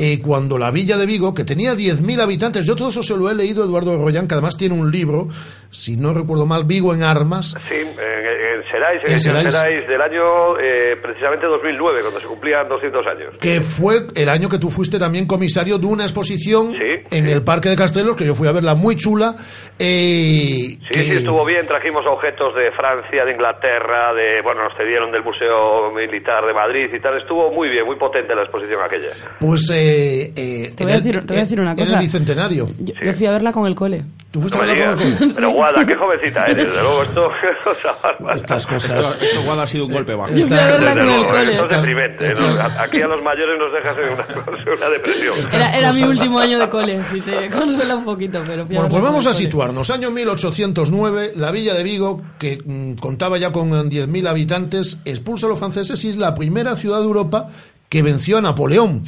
eh, 0.00 0.20
cuando 0.20 0.58
la 0.58 0.70
villa 0.70 0.96
de 0.96 1.06
Vigo, 1.06 1.34
que 1.34 1.44
tenía 1.44 1.74
10.000 1.74 2.20
habitantes, 2.20 2.64
yo 2.64 2.76
todo 2.76 2.90
eso 2.90 3.02
se 3.02 3.16
lo 3.16 3.28
he 3.28 3.34
leído 3.34 3.64
Eduardo 3.64 3.96
Royán, 3.96 4.28
que 4.28 4.34
además 4.34 4.56
tiene 4.56 4.76
un 4.76 4.92
libro, 4.92 5.28
si 5.70 5.96
no 5.96 6.14
recuerdo 6.14 6.46
mal, 6.46 6.64
Vigo 6.64 6.94
en 6.94 7.02
armas. 7.02 7.56
Sí, 7.68 7.74
en, 7.74 8.47
en 8.58 8.70
Serais, 8.70 9.02
en, 9.04 9.08
En 9.08 9.14
el 9.14 9.20
Serais. 9.20 9.54
Serais 9.54 9.88
del 9.88 10.00
año 10.02 10.58
eh, 10.60 10.96
precisamente 11.02 11.46
2009, 11.46 12.00
cuando 12.02 12.20
se 12.20 12.26
cumplían 12.26 12.68
200 12.68 13.06
años. 13.06 13.34
que 13.40 13.60
fue 13.60 14.06
el 14.14 14.28
año 14.28 14.48
que 14.48 14.58
tú 14.58 14.70
fuiste 14.70 14.98
también 14.98 15.26
comisario 15.26 15.78
de 15.78 15.86
una 15.86 16.04
exposición 16.04 16.74
en 17.10 17.28
el 17.28 17.42
Parque 17.42 17.68
de 17.68 17.76
Castelos, 17.76 18.16
que 18.16 18.24
yo 18.26 18.34
fui 18.34 18.48
a 18.48 18.52
verla 18.52 18.74
muy 18.74 18.96
chula. 18.96 19.34
eh, 19.78 20.76
Sí, 20.78 20.78
que- 20.90 21.02
sí, 21.04 21.10
estuvo 21.12 21.44
bien. 21.44 21.66
Trajimos 21.66 22.04
objetos 22.06 22.54
de 22.54 22.70
Francia, 22.72 23.24
de 23.24 23.32
Inglaterra, 23.32 24.12
de 24.14 24.42
bueno, 24.42 24.64
nos 24.64 24.74
cedieron 24.76 25.10
del 25.12 25.22
Museo 25.22 25.90
Militar 25.92 26.44
de 26.46 26.54
Madrid 26.54 26.88
y 26.92 27.00
tal. 27.00 27.16
Estuvo 27.18 27.52
muy 27.52 27.68
bien, 27.68 27.84
muy 27.86 27.96
potente 27.96 28.34
la 28.34 28.42
exposición 28.42 28.80
aquella. 28.82 29.08
Pues 29.40 29.70
eh, 29.72 30.32
eh, 30.36 30.72
Te 30.76 30.84
voy 30.84 30.92
a 30.92 30.96
el- 30.96 31.02
decir- 31.02 31.20
te 31.20 31.26
voy 31.34 31.36
a 31.38 31.42
decir 31.44 31.60
una 31.60 31.72
en 31.72 31.78
el 31.78 31.84
cosa. 31.86 32.00
bicentenario. 32.00 32.68
Yo, 32.78 32.94
yo 33.02 33.12
fui 33.12 33.26
a 33.26 33.30
verla 33.32 33.52
con 33.52 33.66
el 33.66 33.74
cole. 33.74 34.02
¿Tú 34.30 34.40
fuiste 34.42 34.58
No. 34.58 34.94
Pero 35.34 35.50
Guada, 35.52 35.86
qué 35.86 35.94
jovencita 35.94 36.46
eres. 36.46 36.66
Desde 36.66 36.82
luego, 36.82 37.02
esto. 37.02 37.32
Estas 38.48 38.66
cosas. 38.66 39.06
Esto, 39.06 39.24
esto 39.24 39.42
Guada 39.42 39.64
ha 39.64 39.66
sido 39.66 39.84
un 39.84 39.92
golpe 39.92 40.14
bajo. 40.14 40.32
Yo 40.32 40.46
Desde 40.46 40.94
luego, 40.94 41.28
cole. 41.28 41.52
esto 41.52 41.64
es 41.64 41.70
deprimente. 41.70 42.34
Aquí 42.78 43.02
a 43.02 43.06
los 43.06 43.22
mayores 43.22 43.58
nos 43.58 43.70
dejas 43.74 43.96
en 43.98 44.72
una, 44.72 44.88
depresión. 44.90 45.34
Era, 45.52 45.76
era 45.76 45.92
mi 45.92 46.02
último 46.02 46.38
año 46.38 46.58
de 46.58 46.70
cole, 46.70 47.04
si 47.12 47.20
te 47.20 47.50
consuela 47.50 47.96
un 47.96 48.06
poquito, 48.06 48.42
pero 48.46 48.64
Bueno, 48.64 48.88
pues 48.88 49.02
vamos 49.02 49.26
a 49.26 49.34
situarnos. 49.34 49.90
Año 49.90 50.10
1809, 50.10 51.32
la 51.36 51.50
villa 51.50 51.74
de 51.74 51.82
Vigo, 51.82 52.22
que 52.38 52.58
mm, 52.64 52.94
contaba 52.94 53.36
ya 53.36 53.52
con 53.52 53.68
eh, 53.68 53.82
10.000 53.82 54.26
habitantes, 54.26 54.98
expulsa 55.04 55.44
a 55.44 55.50
los 55.50 55.58
franceses 55.58 56.02
y 56.04 56.08
es 56.08 56.16
la 56.16 56.34
primera 56.34 56.74
ciudad 56.74 57.00
de 57.00 57.04
Europa 57.04 57.50
que 57.90 58.00
venció 58.00 58.38
a 58.38 58.40
Napoleón. 58.40 59.04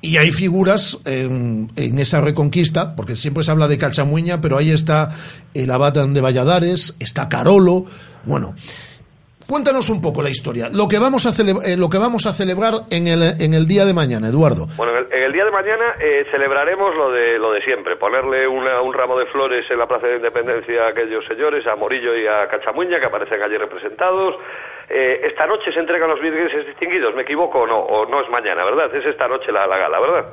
Y 0.00 0.16
hay 0.16 0.32
figuras 0.32 0.98
en, 1.04 1.70
en 1.76 1.98
esa 1.98 2.22
reconquista, 2.22 2.96
porque 2.96 3.16
siempre 3.16 3.44
se 3.44 3.50
habla 3.50 3.68
de 3.68 3.76
Calchamuña, 3.76 4.40
pero 4.40 4.56
ahí 4.56 4.70
está 4.70 5.10
el 5.52 5.70
abad 5.70 5.92
de 5.92 6.20
Valladares, 6.22 6.94
está 6.98 7.28
Carolo. 7.28 7.84
Bueno, 8.24 8.54
cuéntanos 9.48 9.88
un 9.90 10.00
poco 10.00 10.22
la 10.22 10.30
historia. 10.30 10.68
Lo 10.72 10.88
que 10.88 10.98
vamos 10.98 11.26
a, 11.26 11.30
eh, 11.64 11.76
lo 11.76 11.88
que 11.88 11.98
vamos 11.98 12.24
a 12.26 12.32
celebrar 12.32 12.72
en 12.90 13.06
el, 13.08 13.22
en 13.40 13.54
el 13.54 13.66
día 13.66 13.84
de 13.84 13.92
mañana, 13.94 14.28
Eduardo. 14.28 14.66
Bueno, 14.76 14.92
en 14.96 14.98
el, 15.06 15.12
en 15.12 15.22
el 15.24 15.32
día 15.32 15.44
de 15.44 15.50
mañana 15.50 15.94
eh, 16.00 16.24
celebraremos 16.30 16.94
lo 16.96 17.10
de 17.10 17.38
lo 17.38 17.52
de 17.52 17.62
siempre, 17.62 17.96
ponerle 17.96 18.46
una- 18.46 18.80
un 18.80 18.94
ramo 18.94 19.18
de 19.18 19.26
flores 19.26 19.68
en 19.70 19.78
la 19.78 19.86
Plaza 19.88 20.06
de 20.06 20.16
Independencia 20.16 20.84
a 20.84 20.88
aquellos 20.88 21.24
señores, 21.26 21.66
a 21.66 21.76
Morillo 21.76 22.16
y 22.16 22.26
a 22.26 22.48
Cachamuña, 22.48 22.98
que 23.00 23.06
aparecen 23.06 23.42
allí 23.42 23.56
representados. 23.56 24.36
Eh, 24.88 25.20
esta 25.24 25.46
noche 25.46 25.72
se 25.72 25.80
entregan 25.80 26.08
los 26.10 26.20
virgueses 26.20 26.66
distinguidos, 26.66 27.14
¿me 27.14 27.22
equivoco 27.22 27.60
o 27.60 27.66
no? 27.66 27.78
O 27.78 28.06
no 28.06 28.20
es 28.20 28.28
mañana, 28.30 28.64
¿verdad? 28.64 28.94
Es 28.94 29.04
esta 29.06 29.26
noche 29.28 29.50
la, 29.50 29.66
la 29.66 29.78
gala, 29.78 30.00
¿verdad? 30.00 30.26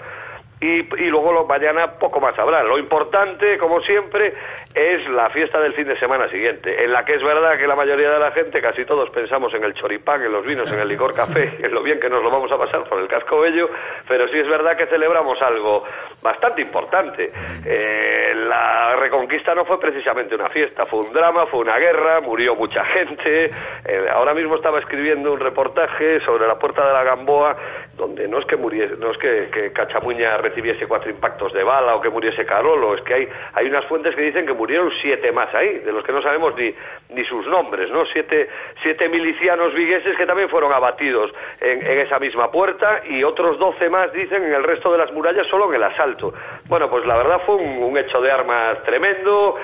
Y, 0.62 0.80
y 1.02 1.10
luego 1.10 1.32
lo, 1.32 1.45
mañana 1.45 1.93
poco 1.93 2.19
más 2.19 2.38
habrá. 2.38 2.63
Lo 2.63 2.78
importante, 2.78 3.58
como 3.58 3.82
siempre, 3.82 4.34
es 4.74 5.08
la 5.10 5.30
fiesta 5.30 5.60
del 5.60 5.74
fin 5.74 5.88
de 5.88 5.98
semana 5.98 6.30
siguiente, 6.30 6.84
en 6.84 6.91
la 6.91 7.04
que 7.04 7.15
es 7.15 7.24
verdad 7.24 7.58
que 7.58 7.65
la 7.65 7.76
mayoría 7.76 8.12
de 8.12 8.19
la 8.19 8.32
gente, 8.32 8.62
casi 8.62 8.86
todos 8.86 9.10
pensamos 9.10 9.54
en 9.54 9.63
el 9.63 9.74
choripán, 9.74 10.22
en 10.22 10.32
los 10.32 10.45
vinos, 10.45 10.69
en 10.72 10.80
el 10.80 10.88
licor 10.88 11.13
café, 11.13 11.58
en 11.63 11.74
lo 11.74 11.82
bien 11.82 12.00
que 12.00 12.10
nos 12.10 12.22
lo 12.22 12.30
vamos 12.30 12.52
a 12.52 12.58
pasar 12.58 12.84
por 12.84 13.00
el 13.00 13.08
casco 13.08 13.39
bello, 13.39 13.69
pero 14.08 14.28
sí 14.28 14.38
es 14.38 14.48
verdad 14.48 14.78
que 14.78 14.86
celebramos 14.88 15.41
algo 15.41 15.84
bastante 16.22 16.62
importante. 16.62 17.32
Eh, 17.65 18.34
la 18.48 18.95
reconquista 18.98 19.56
no 19.56 19.65
fue 19.65 19.80
precisamente 19.80 20.36
una 20.36 20.50
fiesta, 20.50 20.86
fue 20.86 21.00
un 21.00 21.13
drama, 21.13 21.45
fue 21.48 21.62
una 21.62 21.78
guerra, 21.78 22.22
murió 22.22 22.56
mucha 22.56 22.84
gente. 22.86 23.52
Eh, 23.86 24.06
ahora 24.12 24.34
mismo 24.34 24.56
estaba 24.56 24.80
escribiendo 24.80 25.34
un 25.34 25.39
reportaje 25.39 26.19
sobre 26.22 26.48
la 26.48 26.60
puerta 26.60 26.86
de 26.86 26.93
la 26.93 27.04
Gamboa, 27.04 27.56
donde 27.95 28.28
no 28.28 28.39
es 28.39 28.45
que 28.45 28.56
muriese, 28.56 28.98
no 28.98 29.12
es 29.12 29.17
que, 29.17 29.50
que 29.52 29.74
Cachamuña 29.74 30.38
recibiese 30.50 30.88
cuatro 30.88 31.10
impactos 31.10 31.54
de 31.54 31.64
bala 31.64 31.96
o 31.96 32.02
que 32.02 32.10
muriese 32.10 32.46
Carolo, 32.46 32.96
es 32.96 33.02
que 33.02 33.14
hay, 33.14 33.30
hay 33.54 33.68
unas 33.68 33.86
fuentes 33.86 34.16
que 34.16 34.22
dicen 34.22 34.46
que 34.46 34.54
murieron 34.54 34.92
siete 35.02 35.32
más 35.32 35.54
ahí, 35.56 35.80
de 35.80 35.92
los 35.92 36.04
que 36.04 36.12
no 36.12 36.22
sabemos 36.22 36.54
ni, 36.56 36.74
ni 37.10 37.24
sus 37.26 37.48
nombres, 37.48 37.90
¿no? 37.92 38.06
Siete, 38.06 38.50
siete 38.82 39.10
milicianos 39.10 39.74
vigueses 39.74 40.16
que 40.18 40.26
también 40.26 40.50
fueron 40.50 40.74
abatidos 40.74 41.34
en, 41.62 41.86
en 41.86 42.00
esa 42.00 42.20
misma 42.20 42.52
puerta 42.52 43.02
y 43.08 43.24
otros 43.24 43.58
doce 43.58 43.90
más 43.90 44.12
dicen 44.12 44.44
en 44.44 44.54
el 44.54 44.64
resto 44.64 44.92
de 44.92 44.98
las 44.98 45.12
murallas 45.14 45.48
solo 45.48 45.70
en 45.70 45.76
el 45.76 45.84
asalto. 45.84 46.34
Bueno, 46.66 46.90
pues 46.90 47.06
la 47.06 47.18
verdad 47.18 47.42
fue 47.46 47.56
un, 47.56 47.84
un 47.84 47.98
hecho 47.98 48.22
de 48.22 48.32
armas 48.32 48.84
tremendo, 48.84 49.56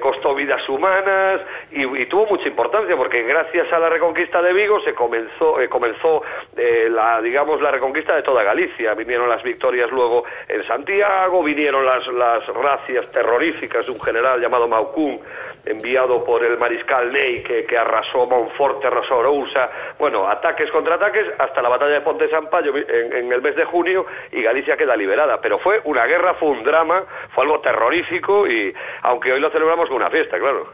costó 0.00 0.34
vidas 0.34 0.66
humanas 0.68 1.40
y, 1.70 1.84
y 1.84 2.06
tuvo 2.06 2.26
mucha 2.26 2.48
importancia 2.48 2.96
porque 2.96 3.22
gracias 3.22 3.72
a 3.72 3.78
la 3.78 3.88
reconquista 3.88 4.40
de 4.42 4.52
Vigo 4.52 4.80
se 4.80 4.94
comenzó, 4.94 5.60
eh, 5.60 5.68
comenzó 5.68 6.22
eh, 6.56 6.88
la, 6.90 7.20
digamos, 7.20 7.60
la 7.60 7.70
reconquista 7.70 8.16
de 8.16 8.22
toda 8.22 8.42
Galicia. 8.42 8.94
Vinieron 8.94 9.28
las 9.28 9.42
victorias 9.42 9.90
luego 9.90 10.24
en 10.48 10.64
Santiago, 10.64 11.42
vinieron 11.42 11.84
las, 11.84 12.06
las 12.08 12.46
racias 12.48 13.10
terroríficas 13.12 13.86
de 13.86 13.92
un 13.92 14.00
general 14.00 14.40
llamado 14.40 14.68
Maucún, 14.68 15.20
enviado 15.64 16.24
por 16.24 16.44
el 16.44 16.58
mariscal 16.58 17.12
Ney, 17.12 17.42
que, 17.42 17.64
que 17.64 17.76
arrasó 17.76 18.26
Monforte, 18.26 18.86
arrasó 18.86 19.16
Orousa. 19.16 19.70
Bueno, 19.98 20.28
ataques 20.28 20.70
contra 20.70 20.94
ataques 20.94 21.26
hasta 21.38 21.62
la 21.62 21.68
batalla 21.68 21.94
de 21.94 22.00
Ponte 22.00 22.28
San 22.30 22.48
Payo 22.48 22.76
en, 22.76 23.12
en 23.12 23.32
el 23.32 23.42
mes 23.42 23.56
de 23.56 23.64
junio 23.64 24.06
y 24.32 24.42
Galicia 24.42 24.76
queda 24.76 24.96
liberada. 24.96 25.40
Pero 25.40 25.58
fue 25.58 25.80
una 25.84 26.06
guerra, 26.06 26.34
fue 26.34 26.50
un 26.50 26.62
drama, 26.62 27.04
fue 27.34 27.44
algo 27.44 27.60
terrorífico 27.60 28.46
y 28.46 28.72
aunque 29.02 29.32
hoy 29.32 29.40
lo 29.40 29.50
celebramos 29.50 29.88
con 29.88 29.96
una 29.96 30.10
fiesta, 30.10 30.38
claro. 30.38 30.66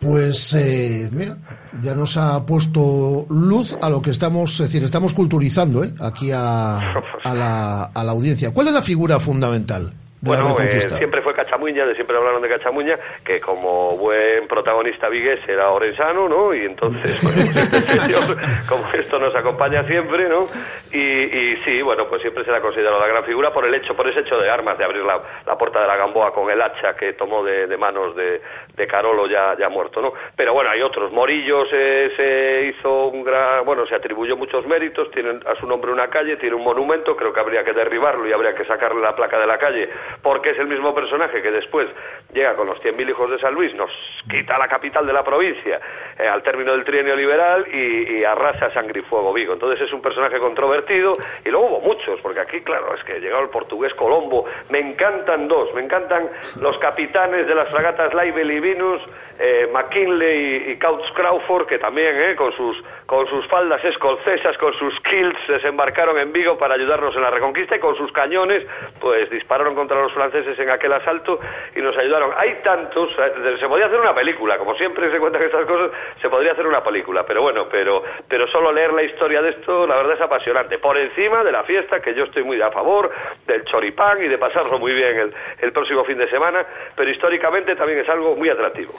Pues 0.00 0.54
eh, 0.54 1.08
mira, 1.10 1.36
ya 1.82 1.94
nos 1.94 2.16
ha 2.16 2.44
puesto 2.46 3.26
luz 3.28 3.76
a 3.80 3.90
lo 3.90 4.00
que 4.00 4.10
estamos, 4.10 4.52
es 4.52 4.66
decir, 4.68 4.84
estamos 4.84 5.14
culturizando 5.14 5.82
¿eh? 5.82 5.92
aquí 6.00 6.30
a, 6.32 6.78
a 7.24 7.34
la, 7.34 7.84
a 7.92 8.04
la 8.04 8.12
audiencia. 8.12 8.52
¿Cuál 8.52 8.68
es 8.68 8.74
la 8.74 8.82
figura 8.82 9.18
fundamental 9.18 9.92
Bueno, 10.26 10.56
eh, 10.60 10.80
siempre 10.90 11.22
fue 11.22 11.34
Cachamuña, 11.34 11.86
de 11.86 11.94
siempre 11.94 12.16
hablaron 12.16 12.42
de 12.42 12.48
Cachamuña, 12.48 12.98
que 13.24 13.40
como 13.40 13.96
buen 13.96 14.46
protagonista 14.48 15.08
vigués 15.08 15.40
era 15.48 15.70
orensano, 15.70 16.28
¿no? 16.28 16.54
Y 16.54 16.64
entonces, 16.64 17.22
bueno, 17.22 17.38
este 17.54 17.80
señor, 17.80 18.36
como 18.68 18.88
esto 18.92 19.18
nos 19.18 19.34
acompaña 19.34 19.84
siempre, 19.86 20.28
¿no? 20.28 20.48
Y, 20.92 20.98
y 20.98 21.56
sí, 21.64 21.82
bueno, 21.82 22.06
pues 22.08 22.22
siempre 22.22 22.44
será 22.44 22.60
considerado 22.60 22.98
la 22.98 23.06
gran 23.06 23.24
figura 23.24 23.52
por 23.52 23.64
el 23.66 23.74
hecho, 23.74 23.94
por 23.94 24.08
ese 24.08 24.20
hecho 24.20 24.38
de 24.38 24.50
armas, 24.50 24.78
de 24.78 24.84
abrir 24.84 25.02
la, 25.02 25.20
la 25.46 25.56
puerta 25.56 25.80
de 25.80 25.86
la 25.86 25.96
Gamboa 25.96 26.32
con 26.32 26.50
el 26.50 26.60
hacha 26.60 26.94
que 26.96 27.12
tomó 27.12 27.44
de, 27.44 27.66
de 27.66 27.76
manos 27.76 28.14
de, 28.16 28.40
de 28.74 28.86
Carolo 28.86 29.26
ya, 29.26 29.56
ya 29.58 29.68
muerto, 29.68 30.00
¿no? 30.00 30.12
Pero 30.34 30.52
bueno, 30.52 30.70
hay 30.70 30.82
otros. 30.82 31.12
Morillo 31.12 31.66
se, 31.66 32.10
se 32.16 32.66
hizo 32.66 33.06
un 33.06 33.24
gran, 33.24 33.64
bueno, 33.64 33.86
se 33.86 33.94
atribuyó 33.94 34.36
muchos 34.36 34.66
méritos, 34.66 35.10
tiene 35.10 35.40
a 35.46 35.54
su 35.56 35.66
nombre 35.66 35.92
una 35.92 36.08
calle, 36.08 36.36
tiene 36.36 36.56
un 36.56 36.64
monumento, 36.64 37.16
creo 37.16 37.32
que 37.32 37.40
habría 37.40 37.64
que 37.64 37.72
derribarlo 37.72 38.26
y 38.26 38.32
habría 38.32 38.54
que 38.54 38.64
sacarle 38.64 39.00
la 39.00 39.14
placa 39.14 39.38
de 39.38 39.46
la 39.46 39.58
calle, 39.58 39.88
porque 40.22 40.50
es 40.50 40.58
el 40.58 40.66
mismo 40.66 40.94
personaje 40.94 41.42
que 41.42 41.50
después 41.50 41.88
llega 42.32 42.54
con 42.54 42.66
los 42.66 42.80
100.000 42.82 43.10
hijos 43.10 43.30
de 43.30 43.38
San 43.38 43.54
Luis, 43.54 43.74
nos 43.74 43.90
quita 44.28 44.58
la 44.58 44.68
capital 44.68 45.06
de 45.06 45.12
la 45.12 45.24
provincia 45.24 45.80
eh, 46.18 46.26
al 46.26 46.42
término 46.42 46.72
del 46.72 46.84
trienio 46.84 47.16
liberal 47.16 47.66
y, 47.72 48.24
arrasa 48.24 48.72
sangre 48.72 49.00
y 49.00 49.02
fuego 49.04 49.32
Vigo. 49.32 49.52
Entonces 49.52 49.80
es 49.82 49.92
un 49.92 50.02
personaje 50.02 50.38
controvertido 50.38 51.16
y 51.44 51.48
luego 51.50 51.66
hubo 51.66 51.80
muchos, 51.80 52.20
porque 52.20 52.40
aquí, 52.40 52.60
claro, 52.62 52.94
es 52.94 53.04
que 53.04 53.20
llegó 53.20 53.38
el 53.38 53.50
portugués 53.50 53.94
Colombo. 53.94 54.46
Me 54.68 54.80
encantan 54.80 55.46
dos, 55.46 55.72
me 55.74 55.82
encantan 55.82 56.28
los 56.60 56.76
capitanes 56.78 57.46
de 57.46 57.54
las 57.54 57.68
fragatas 57.68 58.12
Laibel 58.14 58.50
y 58.50 58.60
Venus, 58.60 59.02
eh, 59.38 59.68
McKinley 59.72 60.72
y, 60.72 60.76
Couch 60.76 61.12
Crawford, 61.14 61.66
que 61.66 61.78
también, 61.78 62.14
eh, 62.16 62.36
con 62.36 62.52
sus 62.52 62.82
con 63.06 63.26
sus 63.28 63.46
faldas 63.46 63.84
escocesas, 63.84 64.58
con 64.58 64.74
sus 64.74 64.98
kilts, 65.00 65.38
desembarcaron 65.46 66.18
en 66.18 66.32
Vigo 66.32 66.58
para 66.58 66.74
ayudarnos 66.74 67.14
en 67.14 67.22
la 67.22 67.30
reconquista 67.30 67.76
y 67.76 67.78
con 67.78 67.94
sus 67.96 68.10
cañones, 68.10 68.66
pues 69.00 69.30
dispararon 69.30 69.76
contra 69.76 70.02
los 70.02 70.12
franceses 70.12 70.58
en 70.58 70.70
aquel 70.70 70.92
asalto 70.92 71.38
y 71.76 71.80
nos 71.80 71.96
ayudaron. 71.96 72.32
Hay 72.36 72.56
tantos, 72.64 73.10
eh, 73.18 73.56
se 73.60 73.68
podía 73.68 73.86
hacer 73.86 74.00
una 74.00 74.14
película, 74.14 74.58
como 74.58 74.74
siempre 74.74 75.08
se 75.10 75.18
cuentan 75.20 75.42
estas 75.42 75.64
cosas, 75.66 75.90
se 76.20 76.28
podría 76.28 76.52
hacer 76.52 76.66
una 76.66 76.82
película, 76.82 77.24
pero 77.24 77.42
bueno, 77.42 77.68
pero, 77.70 78.02
pero 78.28 78.48
solo 78.48 78.72
leer 78.72 78.92
la 78.92 79.04
historia 79.04 79.40
de 79.40 79.50
esto, 79.50 79.86
la 79.86 79.96
verdad 79.96 80.14
es 80.14 80.20
apasionante. 80.20 80.78
Por 80.78 80.98
encima 80.98 81.44
de 81.44 81.52
la 81.52 81.62
fiesta, 81.62 82.00
que 82.00 82.12
yo 82.12 82.24
estoy 82.24 82.42
muy 82.42 82.60
a 82.60 82.72
favor, 82.72 83.12
del 83.46 83.64
choripán 83.64 84.22
y 84.22 84.26
de 84.26 84.38
pasarlo 84.38 84.78
muy 84.78 84.92
bien 84.92 85.16
el, 85.16 85.34
el 85.60 85.72
próximo 85.72 86.02
fin 86.04 86.18
de 86.18 86.28
semana, 86.28 86.66
pero 86.96 87.08
históricamente 87.08 87.76
también 87.76 88.00
es 88.00 88.08
algo 88.08 88.34
muy 88.34 88.48
atractivo. 88.48 88.94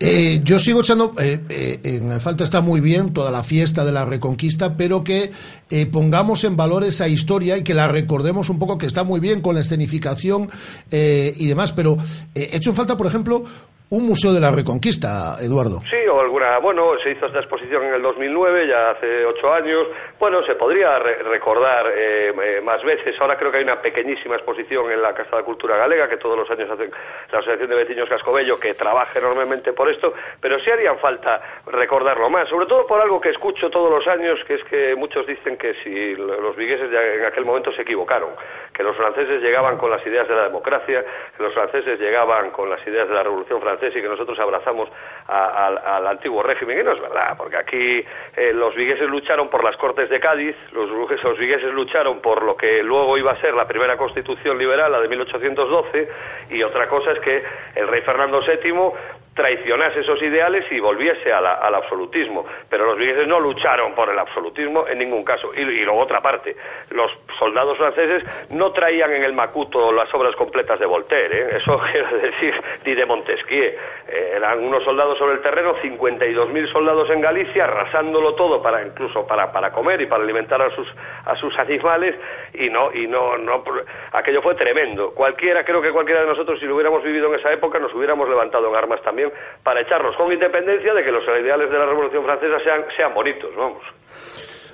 Eh, 0.00 0.40
yo 0.42 0.58
sigo 0.58 0.80
echando, 0.80 1.14
eh, 1.18 1.40
eh, 1.48 1.80
en 1.84 2.20
falta 2.20 2.42
está 2.44 2.60
muy 2.60 2.80
bien 2.80 3.12
toda 3.12 3.30
la 3.30 3.42
fiesta 3.42 3.84
de 3.84 3.92
la 3.92 4.04
Reconquista, 4.04 4.76
pero 4.76 5.04
que 5.04 5.30
eh, 5.70 5.86
pongamos 5.86 6.44
en 6.44 6.56
valor 6.56 6.84
esa 6.84 7.08
historia 7.08 7.56
y 7.56 7.62
que 7.62 7.74
la 7.74 7.88
recordemos 7.88 8.50
un 8.50 8.58
poco, 8.58 8.76
que 8.76 8.86
está 8.86 9.04
muy 9.04 9.20
bien 9.20 9.40
con 9.40 9.54
la 9.54 9.60
escenificación 9.60 10.48
eh, 10.90 11.32
y 11.36 11.46
demás, 11.46 11.72
pero 11.72 11.96
eh, 12.34 12.50
echo 12.52 12.70
en 12.70 12.76
falta, 12.76 12.96
por 12.96 13.06
ejemplo, 13.06 13.44
un 13.90 14.06
museo 14.08 14.32
de 14.32 14.40
la 14.40 14.50
Reconquista, 14.50 15.36
Eduardo. 15.40 15.80
Sí, 15.88 15.96
o 16.10 16.18
alguna, 16.20 16.58
bueno, 16.58 16.98
se 17.02 17.10
hizo 17.12 17.26
esta 17.26 17.38
exposición 17.38 17.84
en 17.84 17.94
el 17.94 18.02
2009, 18.02 18.66
ya 18.66 18.90
hace 18.90 19.24
ocho 19.24 19.52
años. 19.52 19.86
Bueno, 20.18 20.42
se 20.42 20.54
podría 20.56 20.98
re- 20.98 21.22
recordar 21.22 21.86
eh, 21.94 22.32
eh, 22.42 22.60
más 22.60 22.82
veces. 22.82 23.14
Ahora 23.20 23.36
creo 23.36 23.52
que 23.52 23.58
hay 23.58 23.62
una 23.64 23.80
pequeñísima 23.80 24.34
exposición 24.34 24.90
en 24.90 25.00
la 25.00 25.14
Casa 25.14 25.36
de 25.36 25.44
Cultura 25.44 25.76
Galega, 25.76 26.08
que 26.08 26.16
todos 26.16 26.36
los 26.36 26.50
años 26.50 26.68
hacen 26.70 26.90
la 27.30 27.38
Asociación 27.38 27.70
de 27.70 27.76
Vecinos 27.76 28.08
Cascobello, 28.08 28.58
que 28.58 28.74
trabaja 28.74 29.18
enormemente 29.18 29.72
por 29.74 29.88
esto, 29.88 30.12
pero 30.40 30.58
sí 30.58 30.70
harían 30.70 30.98
falta 30.98 31.40
recordarlo 31.66 32.28
más, 32.30 32.48
sobre 32.48 32.66
todo 32.66 32.86
por 32.88 33.00
algo 33.00 33.20
que 33.20 33.30
escucho 33.30 33.70
todos 33.70 33.90
los 33.90 34.08
años, 34.08 34.42
que 34.46 34.54
es 34.54 34.64
que 34.64 34.96
muchos 34.96 35.24
dicen 35.26 35.56
que 35.56 35.74
si 35.84 36.16
lo- 36.16 36.40
los 36.40 36.56
vigueses 36.56 36.90
ya 36.90 37.00
en 37.02 37.26
aquel 37.26 37.44
momento 37.44 37.70
se 37.70 37.82
equivocaron, 37.82 38.30
que 38.72 38.82
los 38.82 38.96
franceses 38.96 39.40
llegaban 39.40 39.76
con 39.76 39.90
las 39.90 40.04
ideas 40.06 40.26
de 40.26 40.34
la 40.34 40.44
democracia, 40.44 41.04
que 41.36 41.42
los 41.42 41.52
franceses 41.54 42.00
llegaban 42.00 42.50
con 42.50 42.68
las 42.70 42.84
ideas 42.88 43.06
de 43.06 43.14
la 43.14 43.22
Revolución 43.22 43.60
Francesa 43.60 43.73
y 43.82 44.00
que 44.02 44.08
nosotros 44.08 44.38
abrazamos 44.38 44.88
a- 45.28 45.66
al- 45.96 46.06
antiguo 46.06 46.42
régimen. 46.42 46.80
Y 46.80 46.82
no 46.82 46.92
es 46.92 47.00
verdad, 47.00 47.34
porque 47.36 47.56
aquí 47.56 48.04
eh, 48.36 48.52
los 48.54 48.74
vigueses 48.74 49.08
lucharon 49.08 49.48
por 49.48 49.64
las 49.64 49.76
Cortes 49.76 50.08
de 50.10 50.20
Cádiz, 50.20 50.54
los, 50.72 50.88
los 50.88 51.38
vigueses 51.38 51.72
lucharon 51.72 52.20
por 52.20 52.42
lo 52.42 52.56
que 52.56 52.82
luego 52.82 53.16
iba 53.18 53.32
a 53.32 53.36
ser 53.40 53.54
la 53.54 53.66
primera 53.66 53.96
constitución 53.96 54.58
liberal, 54.58 54.92
la 54.92 55.00
de 55.00 55.08
1812, 55.08 56.08
y 56.50 56.62
otra 56.62 56.88
cosa 56.88 57.12
es 57.12 57.20
que 57.20 57.42
el 57.74 57.88
rey 57.88 58.02
Fernando 58.02 58.40
VII 58.40 58.90
traicionase 59.34 60.00
esos 60.00 60.22
ideales 60.22 60.64
y 60.70 60.80
volviese 60.80 61.32
a 61.32 61.40
la- 61.40 61.54
al 61.54 61.74
absolutismo. 61.74 62.46
Pero 62.68 62.86
los 62.86 62.96
vigueses 62.96 63.26
no 63.26 63.40
lucharon 63.40 63.94
por 63.94 64.08
el 64.10 64.18
absolutismo 64.18 64.86
en 64.88 64.98
ningún 64.98 65.24
caso. 65.24 65.50
Y, 65.54 65.60
y 65.60 65.84
luego 65.84 66.00
otra 66.00 66.20
parte, 66.22 66.56
los 66.90 67.10
soldados 67.38 67.76
franceses 67.76 68.24
no 68.50 68.72
traían 68.72 69.12
en 69.12 69.24
el 69.24 69.32
Macuto 69.32 69.92
las 69.92 70.12
obras 70.14 70.36
completas 70.36 70.78
de 70.78 70.86
Voltaire, 70.86 71.38
¿eh? 71.38 71.56
eso 71.56 71.80
quiero 71.92 72.16
decir, 72.18 72.54
ni 72.84 72.94
de 72.94 73.06
Montesquieu. 73.06 73.72
Eh, 74.08 74.32
eran 74.36 74.60
unos 74.62 74.84
soldados 74.84 75.18
sobre 75.18 75.34
el 75.34 75.40
terreno, 75.42 75.74
52.000 75.82 76.66
soldados 76.72 77.10
en 77.10 77.20
Galicia, 77.20 77.64
arrasándolo 77.64 78.34
todo 78.34 78.62
para 78.62 78.82
incluso 78.86 79.26
para, 79.26 79.50
para 79.52 79.72
comer 79.72 80.00
y 80.00 80.06
para 80.06 80.22
alimentar 80.22 80.60
a 80.62 80.70
sus, 80.70 80.86
a 81.24 81.34
sus 81.36 81.58
animales 81.58 82.14
y 82.52 82.68
no, 82.70 82.92
y 82.92 83.06
no, 83.06 83.36
no, 83.38 83.64
aquello 84.12 84.42
fue 84.42 84.54
tremendo. 84.54 85.12
Cualquiera, 85.12 85.64
creo 85.64 85.82
que 85.82 85.90
cualquiera 85.90 86.20
de 86.20 86.26
nosotros, 86.28 86.60
si 86.60 86.66
lo 86.66 86.74
hubiéramos 86.74 87.02
vivido 87.02 87.28
en 87.28 87.40
esa 87.40 87.52
época, 87.52 87.78
nos 87.78 87.92
hubiéramos 87.94 88.28
levantado 88.28 88.68
en 88.68 88.76
armas 88.76 89.02
también 89.02 89.23
para 89.62 89.80
echarnos 89.80 90.16
con 90.16 90.32
independencia 90.32 90.92
de 90.94 91.02
que 91.04 91.10
los 91.12 91.22
ideales 91.24 91.70
de 91.70 91.78
la 91.78 91.86
Revolución 91.86 92.24
Francesa 92.24 92.58
sean, 92.64 92.82
sean 92.96 93.14
bonitos, 93.14 93.50
vamos. 93.56 93.82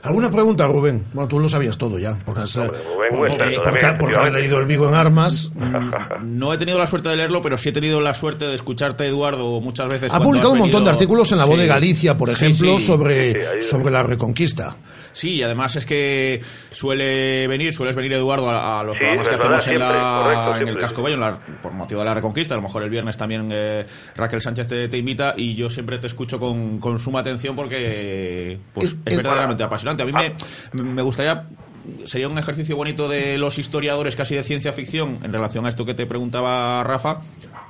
¿Alguna 0.03 0.31
pregunta, 0.31 0.67
Rubén? 0.67 1.05
Bueno, 1.13 1.29
tú 1.29 1.39
lo 1.39 1.47
sabías 1.47 1.77
todo 1.77 1.99
ya, 1.99 2.17
porque 2.25 2.41
has, 2.41 2.57
eh, 2.57 2.61
Rubén, 2.67 3.11
por- 3.11 3.19
muy 3.19 3.29
porque- 3.29 3.59
también, 3.63 3.85
efectivamente. 3.85 4.39
leído 4.41 4.59
El 4.59 4.65
Vigo 4.65 4.89
en 4.89 4.95
Armas. 4.95 5.53
No 6.23 6.55
he 6.55 6.59
tenido 6.59 6.79
la 6.79 6.87
suerte 6.87 7.11
de 7.11 7.17
leerlo, 7.17 7.43
pero 7.43 7.59
sí 7.59 7.69
he 7.69 7.73
tenido 7.73 8.01
la 8.01 8.15
suerte 8.15 8.47
de 8.47 8.55
escucharte, 8.55 9.07
Eduardo, 9.07 9.61
muchas 9.61 9.89
veces. 9.91 10.11
Ha 10.13 10.19
publicado 10.21 10.53
un 10.53 10.59
montón 10.61 10.85
de 10.85 10.91
artículos 10.91 11.31
en 11.33 11.39
La 11.39 11.45
Voz 11.45 11.59
de. 11.59 11.67
Galicia, 11.67 12.17
por 12.17 12.31
ejemplo, 12.31 12.79
sí. 12.79 12.87
sobre, 12.87 13.33
Sí, 13.61 13.69
sobre 13.69 13.91
la 13.91 14.03
Reconquista. 14.03 14.75
Sí, 15.13 15.37
y 15.37 15.43
además 15.43 15.75
es 15.77 15.85
que 15.87 16.41
suele 16.71 17.47
venir, 17.49 17.73
sueles 17.75 17.97
venir, 17.97 18.13
Eduardo, 18.13 18.49
a, 18.51 18.81
a 18.81 18.85
los 18.85 18.97
Sí, 18.97 19.01
programas 19.01 19.29
que 19.29 19.35
hacemos 19.35 19.67
en, 19.69 19.79
la- 19.79 20.21
correcto, 20.23 20.57
en 20.63 20.69
el. 20.69 20.79
Casco 20.79 21.03
Bello, 21.03 21.15
en 21.15 21.21
la- 21.21 21.39
por 21.63 21.73
motivo 21.73 22.01
de 22.01 22.07
la 22.07 22.15
Reconquista. 22.15 22.55
A 22.55 22.57
lo 22.57 22.63
mejor 22.63 22.83
el 22.83 22.91
viernes 22.91 23.17
también 23.17 23.49
eh, 23.53 23.85
Raquel 24.17 24.41
Sánchez 24.41 24.67
te, 24.69 24.89
te 24.89 24.99
invita 24.99 25.35
y 25.37 25.55
yo 25.55 25.69
siempre 25.69 25.99
te 25.99 26.07
escucho 26.07 26.39
con, 26.39 26.79
con 26.79 26.99
suma 26.99 27.21
atención 27.21 27.57
porque 27.57 28.59
pues, 28.73 28.97
es 29.05 29.17
verdaderamente 29.17 29.63
apasionante. 29.63 30.03
A 30.03 30.07
mí 30.07 30.13
me, 30.13 30.35
me 30.83 31.03
gustaría 31.03 31.43
sería 32.07 32.29
un 32.29 32.39
ejercicio 32.39 32.77
bonito 32.77 33.09
de 33.09 33.37
los 33.39 33.59
historiadores 33.59 34.15
casi 34.15 34.37
de 34.37 34.45
ciencia 34.45 34.73
ficción 34.73 35.19
en 35.23 35.33
relación 35.33 35.67
a 35.67 35.71
esto 35.71 35.85
que 35.85 35.95
te 35.95 36.07
preguntaba 36.07 36.85
Rafa. 36.85 37.21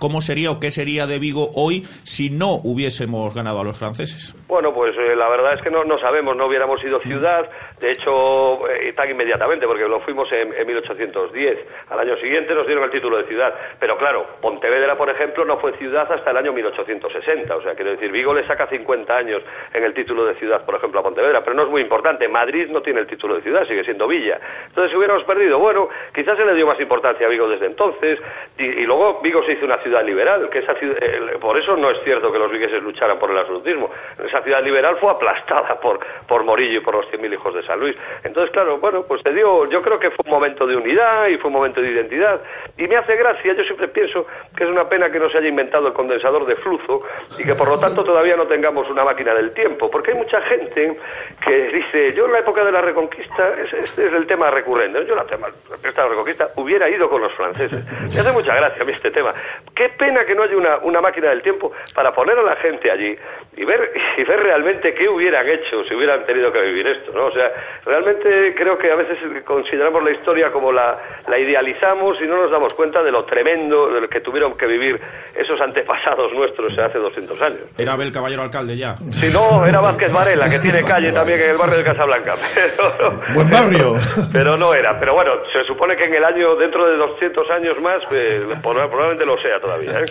¿Cómo 0.01 0.23
sería 0.23 0.51
o 0.51 0.59
qué 0.59 0.71
sería 0.71 1.07
de 1.07 1.19
Vigo 1.19 1.51
hoy 1.55 1.83
si 2.05 2.31
no 2.31 2.55
hubiésemos 2.65 3.35
ganado 3.35 3.61
a 3.61 3.65
los 3.65 3.79
franceses? 3.79 4.35
Bueno, 4.49 4.73
pues 4.73 4.97
eh, 4.97 5.15
la 5.15 5.29
verdad 5.29 5.53
es 5.53 5.61
que 5.61 5.71
no, 5.71 5.85
sabemos, 5.99 6.35
no 6.35 6.47
hubiéramos 6.47 6.81
sido 6.81 6.99
ciudad, 7.01 7.47
de 7.79 7.93
hecho, 7.93 8.67
eh, 8.71 8.95
tan 8.95 9.11
inmediatamente, 9.11 9.67
porque 9.67 9.87
lo 9.87 10.01
fuimos 10.01 10.33
en, 10.33 10.55
en 10.55 10.67
1810. 10.67 11.59
Al 11.91 11.99
año 11.99 12.17
siguiente 12.17 12.55
nos 12.55 12.67
dieron 12.67 12.85
el 12.85 12.91
título 12.91 13.19
de 13.19 13.25
ciudad. 13.25 13.53
Pero 13.79 13.99
claro, 13.99 14.27
Pontevedra, 14.41 14.97
por 14.97 15.11
ejemplo, 15.11 15.45
no 15.45 15.59
fue 15.59 15.77
ciudad 15.77 16.11
hasta 16.11 16.31
el 16.31 16.37
año 16.39 16.55
1860. 16.55 17.55
O 17.57 17.63
sea, 17.63 17.75
quiero 17.75 17.91
decir, 17.91 18.11
Vigo 18.11 18.33
le 18.33 18.47
saca 18.47 18.69
50 18.69 19.15
años 19.15 19.43
en 19.75 19.85
el 19.85 19.93
título 19.93 20.25
de 20.25 20.35
ciudad, 20.37 20.65
por 20.65 20.77
ejemplo, 20.77 21.01
a 21.01 21.03
Pontevedra. 21.03 21.45
Pero 21.45 21.57
no 21.57 21.65
es 21.65 21.69
muy 21.69 21.83
importante. 21.83 22.27
Madrid 22.27 22.69
no 22.71 22.81
tiene 22.81 23.01
el 23.01 23.07
título 23.07 23.35
de 23.35 23.43
ciudad, 23.43 23.67
sigue 23.67 23.85
siendo 23.85 24.09
villa. 24.09 24.41
Entonces, 24.69 24.93
si 24.93 24.97
hubiéramos 24.97 25.25
perdido, 25.25 25.59
bueno, 25.59 25.91
quizás 26.15 26.39
se 26.39 26.45
le 26.47 26.55
dio 26.55 26.67
más 26.67 26.81
importancia 26.81 27.27
a 27.27 27.29
Vigo 27.29 27.51
desde 27.51 27.67
entonces. 27.67 28.19
Y, 28.57 28.65
y 28.65 28.87
luego 28.87 29.21
Vigo 29.23 29.43
se 29.45 29.53
hizo 29.53 29.67
una 29.67 29.77
ciudad 29.77 29.90
liberal, 30.05 30.49
que 30.49 30.61
esa 30.61 30.75
ciudad, 30.75 30.97
por 31.41 31.59
eso 31.59 31.77
no 31.77 31.91
es 31.91 32.01
cierto 32.05 32.31
que 32.33 32.39
los 32.39 32.51
vigueses 32.51 32.83
lucharan 32.83 33.19
por 33.19 33.31
el 33.31 33.39
absolutismo. 33.39 33.91
Esa 34.25 34.43
ciudad 34.43 34.63
liberal 34.63 34.97
fue 35.01 35.11
aplastada 35.11 35.81
por, 35.81 35.99
por 36.27 36.45
Morillo 36.45 36.79
y 36.79 36.81
por 36.81 36.95
los 36.95 37.07
100.000 37.11 37.33
hijos 37.35 37.55
de 37.55 37.63
San 37.65 37.81
Luis. 37.81 37.97
Entonces, 38.23 38.51
claro, 38.53 38.79
bueno, 38.79 39.03
pues 39.03 39.23
te 39.23 39.33
dio, 39.33 39.69
yo 39.69 39.83
creo 39.83 39.99
que 39.99 40.11
fue 40.11 40.25
un 40.25 40.31
momento 40.31 40.67
de 40.67 40.77
unidad 40.77 41.27
y 41.27 41.37
fue 41.39 41.49
un 41.49 41.55
momento 41.55 41.81
de 41.81 41.91
identidad. 41.91 42.41
Y 42.79 42.87
me 42.87 42.97
hace 42.97 43.17
gracia, 43.17 43.55
yo 43.55 43.65
siempre 43.65 43.89
pienso 43.89 44.27
que 44.57 44.65
es 44.65 44.71
una 44.71 44.89
pena 44.89 45.11
que 45.11 45.19
no 45.19 45.29
se 45.29 45.39
haya 45.39 45.49
inventado 45.49 45.89
el 45.89 45.93
condensador 45.93 46.47
de 46.47 46.57
flujo 46.57 47.03
y 47.39 47.45
que 47.45 47.55
por 47.55 47.69
lo 47.69 47.79
tanto 47.79 48.05
todavía 48.05 48.37
no 48.37 48.47
tengamos 48.47 48.89
una 48.89 49.05
máquina 49.05 49.35
del 49.35 49.53
tiempo, 49.53 49.91
porque 49.91 50.13
hay 50.13 50.19
mucha 50.19 50.41
gente 50.43 50.97
que 51.45 51.69
dice, 51.69 52.13
yo 52.15 52.27
en 52.27 52.33
la 52.33 52.39
época 52.41 52.65
de 52.65 52.73
la 52.73 52.81
Reconquista, 52.81 53.55
este 53.63 54.07
es 54.07 54.13
el 54.13 54.27
tema 54.27 54.51
recurrente, 54.51 55.05
yo 55.07 55.13
en 55.13 55.19
la 55.19 55.25
tema, 55.25 55.49
la 55.71 55.77
de 55.77 55.97
la 55.97 56.09
Reconquista 56.09 56.51
hubiera 56.57 56.89
ido 56.89 57.09
con 57.09 57.21
los 57.23 57.33
franceses. 57.35 57.85
Me 58.13 58.21
hace 58.21 58.33
mucha 58.33 58.55
gracia 58.55 58.83
a 58.83 58.85
mí 58.85 58.93
este 58.93 59.11
tema. 59.11 59.35
Qué 59.81 59.89
pena 59.89 60.27
que 60.27 60.35
no 60.35 60.43
haya 60.43 60.57
una, 60.59 60.77
una 60.83 61.01
máquina 61.01 61.31
del 61.31 61.41
tiempo 61.41 61.73
para 61.95 62.13
poner 62.13 62.37
a 62.39 62.43
la 62.43 62.57
gente 62.57 62.91
allí 62.91 63.17
y 63.57 63.65
ver, 63.65 63.93
y 64.19 64.25
ver 64.25 64.41
realmente 64.43 64.93
qué 64.93 65.09
hubieran 65.09 65.49
hecho 65.49 65.83
si 65.85 65.95
hubieran 65.95 66.27
tenido 66.27 66.53
que 66.53 66.61
vivir 66.61 66.87
esto, 66.87 67.13
¿no? 67.13 67.25
O 67.25 67.33
sea, 67.33 67.51
realmente 67.87 68.55
creo 68.55 68.77
que 68.77 68.93
a 68.93 68.97
veces 68.97 69.17
consideramos 69.43 70.05
la 70.05 70.11
historia 70.11 70.53
como 70.53 70.71
la, 70.71 70.99
la 71.27 71.39
idealizamos 71.39 72.21
y 72.21 72.27
no 72.27 72.37
nos 72.37 72.51
damos 72.51 72.75
cuenta 72.75 73.03
de 73.03 73.11
lo 73.11 73.25
tremendo 73.25 73.89
de 73.91 74.03
lo 74.03 74.09
que 74.11 74.21
tuvieron 74.21 74.55
que 74.59 74.67
vivir 74.67 75.01
esos 75.35 75.59
antepasados 75.63 76.31
nuestros 76.35 76.79
hace 76.79 76.99
200 76.99 77.41
años. 77.41 77.61
Era 77.79 77.95
Abel 77.95 78.13
Caballero 78.13 78.43
alcalde 78.43 78.77
ya. 78.77 78.97
Si 78.97 79.33
no, 79.33 79.65
era 79.65 79.81
Vázquez 79.81 80.13
Varela, 80.13 80.51
que 80.51 80.59
tiene 80.59 80.83
calle 80.85 81.11
también 81.11 81.41
en 81.41 81.51
el 81.51 81.57
barrio 81.57 81.79
de 81.79 81.85
Casablanca. 81.85 82.35
Pero, 82.55 83.23
Buen 83.33 83.49
barrio. 83.49 83.95
pero 84.31 84.57
no 84.59 84.75
era. 84.75 85.01
Pero 85.01 85.15
bueno, 85.15 85.33
se 85.53 85.65
supone 85.65 85.97
que 85.97 86.05
en 86.05 86.15
el 86.15 86.25
año, 86.25 86.55
dentro 86.57 86.87
de 86.87 86.99
200 86.99 87.51
años 87.51 87.81
más, 87.81 88.03
eh, 88.11 88.43
probablemente 88.63 89.25
lo 89.25 89.39
sea 89.39 89.59
todavía. 89.59 89.70
¿Eh? 89.83 90.07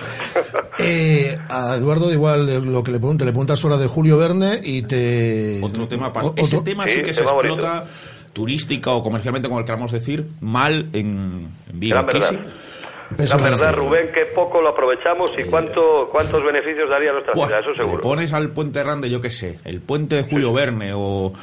Eh, 0.81 1.37
a 1.49 1.75
Eduardo 1.75 2.11
igual 2.11 2.47
eh, 2.49 2.61
lo 2.63 2.83
que 2.83 2.91
le 2.91 2.99
pregunte, 2.99 3.25
le 3.25 3.31
preguntas 3.31 3.61
ahora 3.63 3.77
de 3.77 3.87
Julio 3.87 4.17
Verne 4.17 4.59
y 4.63 4.81
te... 4.83 5.59
Otro 5.61 5.87
tema, 5.87 6.07
o- 6.07 6.33
ese 6.37 6.55
otro- 6.55 6.63
tema 6.63 6.87
sí, 6.87 6.95
Sí, 6.95 7.01
que 7.03 7.13
se 7.13 7.23
bonito. 7.23 7.47
explota 7.55 7.85
turística 8.33 8.91
o 8.91 9.03
comercialmente, 9.03 9.47
como 9.49 9.59
el 9.59 9.65
queramos 9.65 9.91
decir, 9.91 10.25
mal 10.39 10.87
en, 10.93 11.49
en 11.67 11.79
sí. 11.81 12.39
Eso 13.17 13.37
La 13.37 13.43
verdad, 13.43 13.73
Rubén, 13.75 14.09
qué 14.13 14.25
poco 14.27 14.61
lo 14.61 14.69
aprovechamos 14.69 15.31
y 15.37 15.43
cuánto, 15.45 16.07
cuántos 16.11 16.43
beneficios 16.43 16.89
daría 16.89 17.09
a 17.09 17.13
nuestra 17.13 17.33
Buah, 17.33 17.47
ciudad, 17.47 17.61
eso 17.61 17.71
le 17.71 17.77
seguro. 17.77 18.01
pones 18.01 18.31
al 18.33 18.51
puente 18.51 18.83
Rande, 18.83 19.09
yo 19.09 19.19
qué 19.19 19.31
sé, 19.31 19.59
el 19.65 19.81
puente 19.81 20.15
de 20.15 20.23
Julio 20.23 20.53
Verne 20.53 20.91
o... 20.95 21.33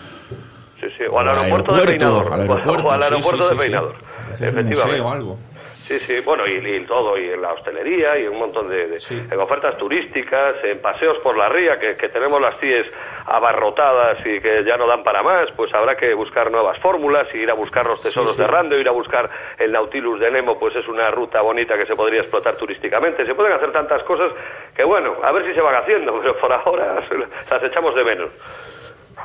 Sí, 0.80 0.86
sí, 0.96 1.04
o 1.10 1.18
al 1.18 1.28
al 1.28 1.38
aeropuerto, 1.40 1.74
de 1.74 1.80
aeropuerto, 1.80 2.06
Peinador. 2.06 2.32
al 2.32 2.40
aeropuerto, 2.40 2.86
o 2.86 2.90
al 2.92 3.00
sí, 3.00 3.04
aeropuerto 3.04 3.42
sí, 3.42 3.48
de 3.48 3.48
sí, 3.48 3.54
sí. 3.54 3.58
Peinador. 3.58 3.94
Haces 4.28 4.40
un 4.40 4.46
Efectivamente. 4.60 4.86
museo 4.86 5.06
o 5.06 5.10
algo. 5.10 5.38
Sí, 5.86 6.00
sí, 6.00 6.20
bueno, 6.20 6.46
y, 6.48 6.54
y 6.56 6.80
todo, 6.80 7.16
y 7.16 7.30
en 7.30 7.40
la 7.40 7.52
hostelería, 7.52 8.18
y 8.18 8.26
un 8.26 8.38
montón 8.38 8.68
de, 8.68 8.88
de- 8.88 8.98
en 9.30 9.38
ofertas 9.40 9.76
turísticas, 9.78 10.56
en 10.64 10.80
paseos 10.80 11.18
por 11.18 11.36
la 11.38 11.48
ría, 11.48 11.78
que, 11.78 11.94
que 11.94 12.08
tenemos 12.08 12.40
las 12.40 12.58
CIES 12.58 12.86
abarrotadas 13.26 14.18
y 14.26 14.40
que 14.40 14.64
ya 14.64 14.76
no 14.76 14.86
dan 14.86 15.04
para 15.04 15.22
más, 15.22 15.50
pues 15.52 15.72
habrá 15.74 15.96
que 15.96 16.12
buscar 16.14 16.50
nuevas 16.50 16.78
fórmulas, 16.80 17.28
y 17.34 17.38
ir 17.38 17.50
a 17.50 17.54
buscar 17.54 17.86
los 17.86 18.00
tesoros 18.02 18.30
Sí, 18.30 18.36
sí. 18.36 18.42
de 18.42 18.48
Rando, 18.48 18.76
ir 18.78 18.88
a 18.88 18.92
buscar 18.92 19.30
el 19.58 19.70
Nautilus 19.72 20.18
de 20.18 20.30
Nemo, 20.30 20.58
pues 20.58 20.74
es 20.74 20.88
una 20.88 21.10
ruta 21.10 21.40
bonita 21.42 21.76
que 21.78 21.86
se 21.86 21.94
podría 21.94 22.20
explotar 22.20 22.56
turísticamente. 22.56 23.24
Se 23.24 23.34
pueden 23.34 23.52
hacer 23.52 23.70
tantas 23.72 24.02
cosas 24.02 24.32
que, 24.74 24.82
bueno, 24.84 25.16
a 25.22 25.30
ver 25.32 25.46
si 25.46 25.54
se 25.54 25.60
van 25.60 25.76
haciendo, 25.76 26.18
pero 26.20 26.36
por 26.38 26.52
ahora 26.52 27.00
las 27.50 27.62
echamos 27.62 27.94
de 27.94 28.04
menos. 28.04 28.30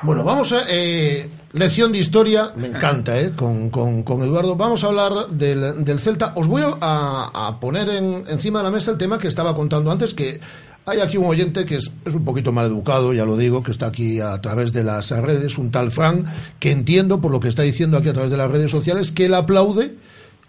Bueno, 0.03 0.23
vamos 0.23 0.51
a... 0.51 0.63
eh, 0.67 1.29
lección 1.53 1.91
de 1.91 1.99
historia, 1.99 2.51
me 2.55 2.67
encanta, 2.67 3.19
¿eh? 3.19 3.33
Con, 3.35 3.69
con, 3.69 4.01
con 4.03 4.21
Eduardo. 4.23 4.55
Vamos 4.55 4.83
a 4.83 4.87
hablar 4.87 5.27
del, 5.29 5.83
del 5.83 5.99
Celta. 5.99 6.33
Os 6.35 6.47
voy 6.47 6.63
a, 6.63 7.29
a 7.33 7.59
poner 7.59 7.87
en- 7.89 8.23
encima 8.27 8.59
de 8.59 8.63
la 8.63 8.71
mesa 8.71 8.91
el 8.91 8.97
tema 8.97 9.19
que 9.19 9.27
estaba 9.27 9.55
contando 9.55 9.91
antes, 9.91 10.13
que 10.15 10.39
hay 10.87 10.99
aquí 11.01 11.17
un 11.17 11.25
oyente 11.27 11.65
que 11.65 11.75
es, 11.77 11.91
es 12.03 12.15
un 12.15 12.25
poquito 12.25 12.51
mal 12.51 12.65
educado, 12.65 13.13
ya 13.13 13.25
lo 13.25 13.37
digo, 13.37 13.61
que 13.61 13.71
está 13.71 13.87
aquí 13.87 14.19
a 14.19 14.41
través 14.41 14.73
de 14.73 14.83
las 14.83 15.11
redes, 15.11 15.59
un 15.59 15.69
tal 15.69 15.91
Fran, 15.91 16.25
que 16.57 16.71
entiendo 16.71 17.21
por 17.21 17.31
lo 17.31 17.39
que 17.39 17.49
está 17.49 17.61
diciendo 17.61 17.97
aquí 17.97 18.09
a 18.09 18.13
través 18.13 18.31
de 18.31 18.37
las 18.37 18.49
redes 18.49 18.71
sociales, 18.71 19.11
que 19.11 19.25
él 19.25 19.35
aplaude 19.35 19.95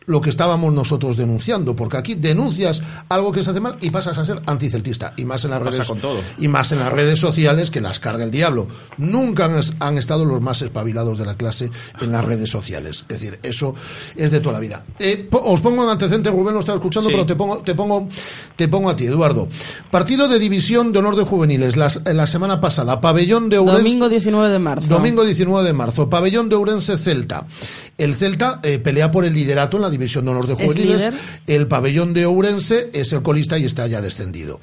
lo 0.06 0.20
que 0.20 0.30
estábamos 0.30 0.72
nosotros 0.72 1.16
denunciando, 1.16 1.76
porque 1.76 1.96
aquí 1.96 2.14
denuncias 2.14 2.82
algo 3.08 3.32
que 3.32 3.42
se 3.44 3.50
hace 3.50 3.60
mal 3.60 3.76
y 3.80 3.90
pasas 3.90 4.18
a 4.18 4.24
ser 4.24 4.40
anticeltista, 4.46 5.12
y 5.16 5.24
más 5.24 5.44
en 5.44 5.50
las 5.50 5.60
Pasa 5.60 5.70
redes 5.70 5.86
con 5.88 5.98
todo. 6.00 6.20
y 6.38 6.48
más 6.48 6.72
en 6.72 6.80
las 6.80 6.92
redes 6.92 7.18
sociales 7.18 7.70
que 7.70 7.80
las 7.80 7.98
carga 8.00 8.24
el 8.24 8.30
diablo. 8.30 8.66
Nunca 8.98 9.44
han, 9.46 9.60
han 9.80 9.98
estado 9.98 10.24
los 10.24 10.40
más 10.40 10.62
espabilados 10.62 11.18
de 11.18 11.24
la 11.26 11.36
clase 11.36 11.70
en 12.00 12.12
las 12.12 12.24
redes 12.24 12.50
sociales. 12.50 13.02
Es 13.02 13.08
decir, 13.20 13.38
eso 13.42 13.74
es 14.16 14.30
de 14.30 14.40
toda 14.40 14.54
la 14.54 14.60
vida. 14.60 14.84
Eh, 14.98 15.26
po- 15.30 15.42
os 15.44 15.60
pongo 15.60 15.84
en 15.84 15.90
antecedente, 15.90 16.30
Rubén 16.30 16.54
lo 16.54 16.60
está 16.60 16.74
escuchando, 16.74 17.08
Sí. 17.08 17.14
pero 17.14 17.26
te 17.26 17.34
pongo, 17.36 17.58
te 17.58 17.74
pongo, 17.74 18.08
te 18.56 18.68
pongo 18.68 18.90
a 18.90 18.96
ti, 18.96 19.06
Eduardo. 19.06 19.48
Partido 19.90 20.28
de 20.28 20.38
división 20.38 20.92
de 20.92 20.98
honor 20.98 21.16
de 21.16 21.24
juveniles 21.24 21.76
las- 21.76 22.02
la 22.06 22.26
semana 22.26 22.60
pasada, 22.60 23.00
pabellón 23.00 23.48
de 23.48 23.58
Ourense. 23.58 23.82
Domingo 23.82 24.08
19 24.08 24.48
de 24.50 24.58
marzo. 24.58 24.86
Domingo 24.88 25.24
19 25.24 25.66
de 25.66 25.72
marzo, 25.72 26.08
pabellón 26.10 26.48
de 26.48 26.56
Ourense 26.56 26.96
Celta. 26.98 27.46
El 27.98 28.14
Celta 28.14 28.60
eh, 28.62 28.78
pelea 28.78 29.10
por 29.10 29.24
el 29.24 29.34
liderato 29.34 29.76
en 29.76 29.82
la 29.82 29.90
división 29.92 30.24
de 30.24 30.30
honor 30.32 30.46
de 30.48 30.54
Es 30.54 30.58
juveniles. 30.64 31.10
El 31.46 31.68
pabellón 31.68 32.12
de 32.12 32.26
Ourense 32.26 32.90
es 32.92 33.12
el 33.12 33.22
colista 33.22 33.56
y 33.58 33.64
está 33.66 33.86
ya 33.86 34.00
descendido. 34.00 34.58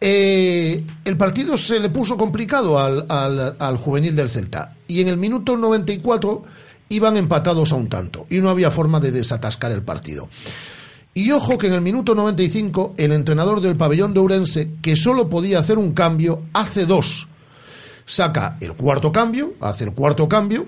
Eh, 0.00 0.82
el 1.04 1.16
partido 1.18 1.58
se 1.58 1.78
le 1.78 1.90
puso 1.90 2.16
complicado 2.16 2.78
al, 2.78 3.04
al- 3.10 3.56
al 3.58 3.76
juvenil 3.76 4.16
del 4.16 4.30
Celta 4.30 4.76
y 4.86 5.02
en 5.02 5.08
el 5.08 5.18
minuto 5.18 5.56
94 5.58 6.42
iban 6.88 7.16
empatados 7.18 7.72
a 7.72 7.76
un 7.76 7.88
tanto 7.88 8.26
y 8.30 8.38
no 8.38 8.48
había 8.48 8.70
forma 8.70 8.98
de 8.98 9.12
desatascar 9.12 9.70
el 9.72 9.82
partido. 9.82 10.28
Y 11.12 11.32
ojo 11.32 11.58
que 11.58 11.66
en 11.66 11.74
el 11.74 11.80
minuto 11.80 12.14
95 12.14 12.94
el 12.96 13.12
entrenador 13.12 13.60
del 13.60 13.76
pabellón 13.76 14.14
de 14.14 14.20
Ourense, 14.20 14.70
que 14.80 14.96
solo 14.96 15.28
podía 15.28 15.58
hacer 15.58 15.76
un 15.76 15.92
cambio, 15.92 16.42
hace 16.52 16.86
dos. 16.86 17.28
Saca 18.06 18.56
el 18.60 18.72
cuarto 18.72 19.12
cambio, 19.12 19.54
hace 19.60 19.84
el 19.84 19.92
cuarto 19.92 20.28
cambio, 20.28 20.66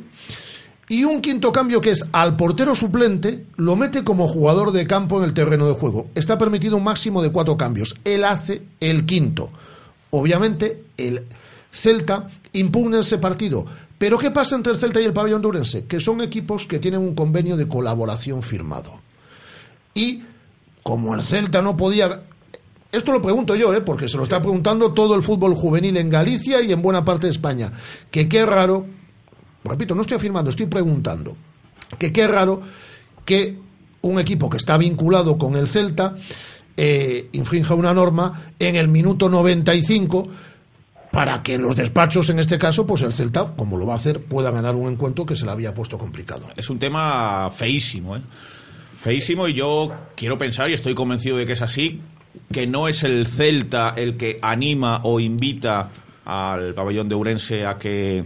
y 0.89 1.05
un 1.05 1.23
quinto 1.23 1.53
cambio 1.53 1.81
que 1.81 1.91
es 1.91 2.07
al 2.13 2.37
portero 2.37 2.75
suplente, 2.75 3.47
lo 3.57 3.77
mete 3.77 4.05
como 4.05 4.29
jugador 4.29 4.73
de 4.73 4.87
campo 4.87 5.19
en 5.19 5.25
el 5.25 5.35
terreno 5.35 5.67
de 5.67 5.75
juego. 5.75 6.09
Está 6.15 6.37
permitido 6.37 6.77
un 6.77 6.85
máximo 6.85 7.23
de 7.23 7.31
cuatro 7.31 7.57
cambios. 7.57 7.97
Él 8.05 8.25
hace 8.25 8.63
el 8.81 9.07
quinto. 9.07 9.51
Obviamente, 10.11 10.85
el 10.99 11.25
Celta 11.73 12.29
impugna 12.53 13.01
ese 13.01 13.19
partido. 13.19 13.65
Pero 13.97 14.19
¿qué 14.19 14.31
pasa 14.31 14.57
entre 14.57 14.73
el 14.73 14.79
Celta 14.79 15.01
y 15.01 15.05
el 15.05 15.13
pabellón 15.13 15.41
de 15.41 15.47
Ourense? 15.47 15.85
Que 15.87 16.01
son 16.01 16.21
equipos 16.21 16.67
que 16.67 16.79
tienen 16.79 17.01
un 17.01 17.15
convenio 17.15 17.57
de 17.57 17.69
colaboración 17.69 18.43
firmado. 18.43 19.01
Y 19.95 20.25
como 20.83 21.15
el 21.15 21.23
Celta 21.23 21.63
no 21.63 21.77
podía... 21.77 22.23
Esto 22.91 23.13
lo 23.13 23.23
pregunto 23.23 23.55
yo, 23.55 23.73
¿eh? 23.73 23.81
porque 23.81 24.09
se 24.09 24.19
lo 24.19 24.25
está 24.25 24.43
preguntando 24.43 24.93
todo 24.93 25.15
el 25.15 25.23
fútbol 25.23 25.55
juvenil 25.55 25.97
en 25.97 26.11
Galicia 26.11 26.61
y 26.61 26.73
en 26.73 26.83
buena 26.83 27.05
parte 27.05 27.29
de 27.29 27.31
España. 27.31 27.73
Que 28.11 28.29
qué 28.29 28.45
raro, 28.45 28.85
repito, 29.65 29.95
no 29.95 30.03
estoy 30.03 30.17
afirmando, 30.17 30.51
estoy 30.51 30.67
preguntando, 30.67 31.37
que 31.99 32.13
qué 32.13 32.27
raro 32.27 32.63
que 33.25 33.59
un 34.03 34.19
equipo 34.19 34.51
que 34.51 34.57
está 34.57 34.77
vinculado 34.77 35.39
con 35.39 35.57
el 35.57 35.69
Celta 35.69 36.17
eh, 36.77 37.29
infrinja 37.33 37.75
una 37.75 37.95
norma 37.95 38.53
en 38.59 38.77
el 38.77 38.89
minuto 38.89 39.29
95 39.29 40.29
para 41.11 41.43
que 41.43 41.59
los 41.59 41.77
despachos, 41.77 42.31
en 42.31 42.39
este 42.39 42.59
caso, 42.59 42.87
pues 42.87 43.03
el 43.03 43.13
Celta, 43.13 43.53
como 43.55 43.77
lo 43.77 43.87
va 43.87 43.93
a 43.93 43.97
hacer, 43.97 44.21
pueda 44.21 44.51
ganar 44.51 44.75
un 44.75 44.91
encuentro 44.91 45.27
que 45.27 45.37
se 45.37 45.45
le 45.45 45.51
había 45.51 45.75
puesto 45.75 45.99
complicado. 45.99 46.47
Es 46.57 46.71
un 46.71 46.79
tema 46.79 47.51
feísimo, 47.51 48.17
¿eh? 48.17 48.23
Feísimo 48.97 49.47
y 49.47 49.55
yo 49.55 49.93
quiero 50.15 50.39
pensar, 50.39 50.71
y 50.71 50.73
estoy 50.73 50.95
convencido 50.95 51.37
de 51.37 51.45
que 51.45 51.53
es 51.53 51.61
así, 51.61 52.01
que 52.51 52.67
no 52.67 52.89
es 52.89 53.05
el 53.05 53.27
Celta 53.27 53.93
el 53.97 54.17
que 54.17 54.39
anima 54.41 55.01
o 55.03 55.21
invita 55.21 55.91
al 56.25 56.73
pabellón 56.73 57.09
de 57.09 57.15
Urense 57.15 57.67
a 57.67 57.77
que 57.77 58.25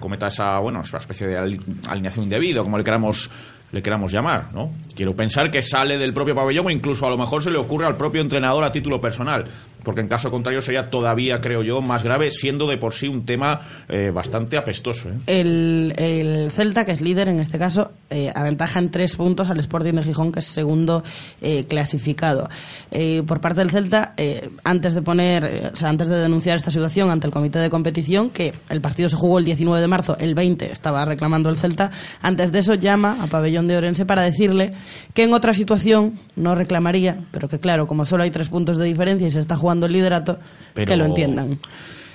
cometa 0.00 0.26
esa, 0.26 0.58
bueno, 0.58 0.80
esa 0.80 0.98
especie 0.98 1.28
de 1.28 1.38
ali- 1.38 1.60
alineación 1.88 2.24
indebida, 2.24 2.62
como 2.62 2.76
le 2.78 2.82
queramos 2.84 3.30
le 3.72 3.82
queramos 3.82 4.10
llamar, 4.10 4.52
¿no? 4.52 4.72
Quiero 4.96 5.14
pensar 5.14 5.48
que 5.48 5.62
sale 5.62 5.96
del 5.96 6.12
propio 6.12 6.34
pabellón 6.34 6.66
o 6.66 6.70
incluso 6.70 7.06
a 7.06 7.10
lo 7.10 7.16
mejor 7.16 7.40
se 7.40 7.52
le 7.52 7.56
ocurre 7.56 7.86
al 7.86 7.96
propio 7.96 8.20
entrenador 8.20 8.64
a 8.64 8.72
título 8.72 9.00
personal, 9.00 9.44
porque 9.82 10.00
en 10.00 10.08
caso 10.08 10.30
contrario 10.30 10.60
sería 10.60 10.90
todavía, 10.90 11.40
creo 11.40 11.62
yo, 11.62 11.80
más 11.80 12.04
grave, 12.04 12.30
siendo 12.30 12.66
de 12.66 12.76
por 12.76 12.94
sí 12.94 13.08
un 13.08 13.24
tema 13.24 13.60
eh, 13.88 14.10
bastante 14.12 14.56
apestoso, 14.56 15.08
¿eh? 15.08 15.14
El, 15.26 15.92
el 15.96 16.50
Celta, 16.50 16.84
que 16.84 16.92
es 16.92 17.00
líder 17.00 17.28
en 17.28 17.40
este 17.40 17.58
caso, 17.58 17.92
eh, 18.10 18.32
aventaja 18.34 18.78
en 18.78 18.90
tres 18.90 19.16
puntos 19.16 19.50
al 19.50 19.60
Sporting 19.60 19.94
de 19.94 20.02
Gijón, 20.02 20.32
que 20.32 20.40
es 20.40 20.46
segundo 20.46 21.02
eh, 21.40 21.64
clasificado. 21.68 22.48
Eh, 22.90 23.22
por 23.26 23.40
parte 23.40 23.60
del 23.60 23.70
Celta, 23.70 24.14
eh, 24.16 24.50
antes 24.64 24.94
de 24.94 25.02
poner, 25.02 25.70
o 25.72 25.76
sea, 25.76 25.88
antes 25.88 26.08
de 26.08 26.18
denunciar 26.18 26.56
esta 26.56 26.70
situación 26.70 27.10
ante 27.10 27.26
el 27.26 27.32
comité 27.32 27.58
de 27.58 27.70
competición, 27.70 28.30
que 28.30 28.52
el 28.68 28.80
partido 28.80 29.08
se 29.08 29.16
jugó 29.16 29.38
el 29.38 29.44
19 29.44 29.80
de 29.80 29.88
marzo, 29.88 30.16
el 30.18 30.34
20 30.34 30.72
estaba 30.72 31.04
reclamando 31.04 31.48
el 31.48 31.56
Celta, 31.56 31.90
antes 32.20 32.52
de 32.52 32.58
eso 32.58 32.74
llama 32.74 33.16
a 33.22 33.26
Pabellón 33.26 33.68
de 33.68 33.76
Orense 33.76 34.04
para 34.04 34.22
decirle 34.22 34.72
que 35.14 35.24
en 35.24 35.32
otra 35.32 35.54
situación 35.54 36.18
no 36.36 36.54
reclamaría, 36.54 37.18
pero 37.30 37.48
que 37.48 37.58
claro, 37.58 37.86
como 37.86 38.04
solo 38.04 38.24
hay 38.24 38.30
tres 38.30 38.48
puntos 38.48 38.76
de 38.76 38.84
diferencia 38.84 39.26
y 39.26 39.30
se 39.30 39.40
está 39.40 39.56
jugando 39.56 39.69
el 39.86 39.92
liderato, 39.92 40.38
Pero- 40.74 40.86
que 40.86 40.96
lo 40.96 41.04
entiendan. 41.04 41.58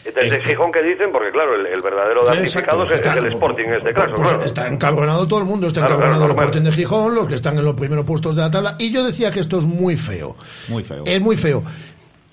Desde 0.05 0.39
Gijón 0.43 0.71
que 0.71 0.83
dicen, 0.83 1.11
porque 1.11 1.31
claro, 1.31 1.55
el, 1.55 1.65
el 1.65 1.81
verdadero 1.81 2.23
damnificado 2.25 2.83
es, 2.83 2.91
es 2.91 3.05
el 3.07 3.25
Sporting 3.25 3.63
en 3.65 3.73
este 3.73 3.91
caso. 3.91 4.13
Pues 4.15 4.29
claro. 4.29 4.45
está 4.45 4.67
encabronado 4.67 5.27
todo 5.27 5.39
el 5.39 5.45
mundo, 5.45 5.65
está 5.65 5.79
Claro, 5.79 5.95
encabronado 5.95 6.25
claro, 6.27 6.33
el. 6.41 6.45
Sporting 6.47 6.69
de 6.69 6.75
Gijón, 6.75 7.15
los 7.15 7.27
que 7.27 7.33
están 7.33 7.57
en 7.57 7.65
los 7.65 7.73
primeros 7.73 8.05
puestos 8.05 8.35
de 8.35 8.43
la 8.43 8.51
tabla. 8.51 8.75
Y 8.77 8.91
yo 8.91 9.03
decía 9.03 9.31
que 9.31 9.39
esto 9.39 9.57
es 9.57 9.65
muy 9.65 9.97
feo. 9.97 10.35
Muy 10.67 10.83
feo. 10.83 11.03
Es 11.07 11.19
muy 11.19 11.37
feo. 11.37 11.63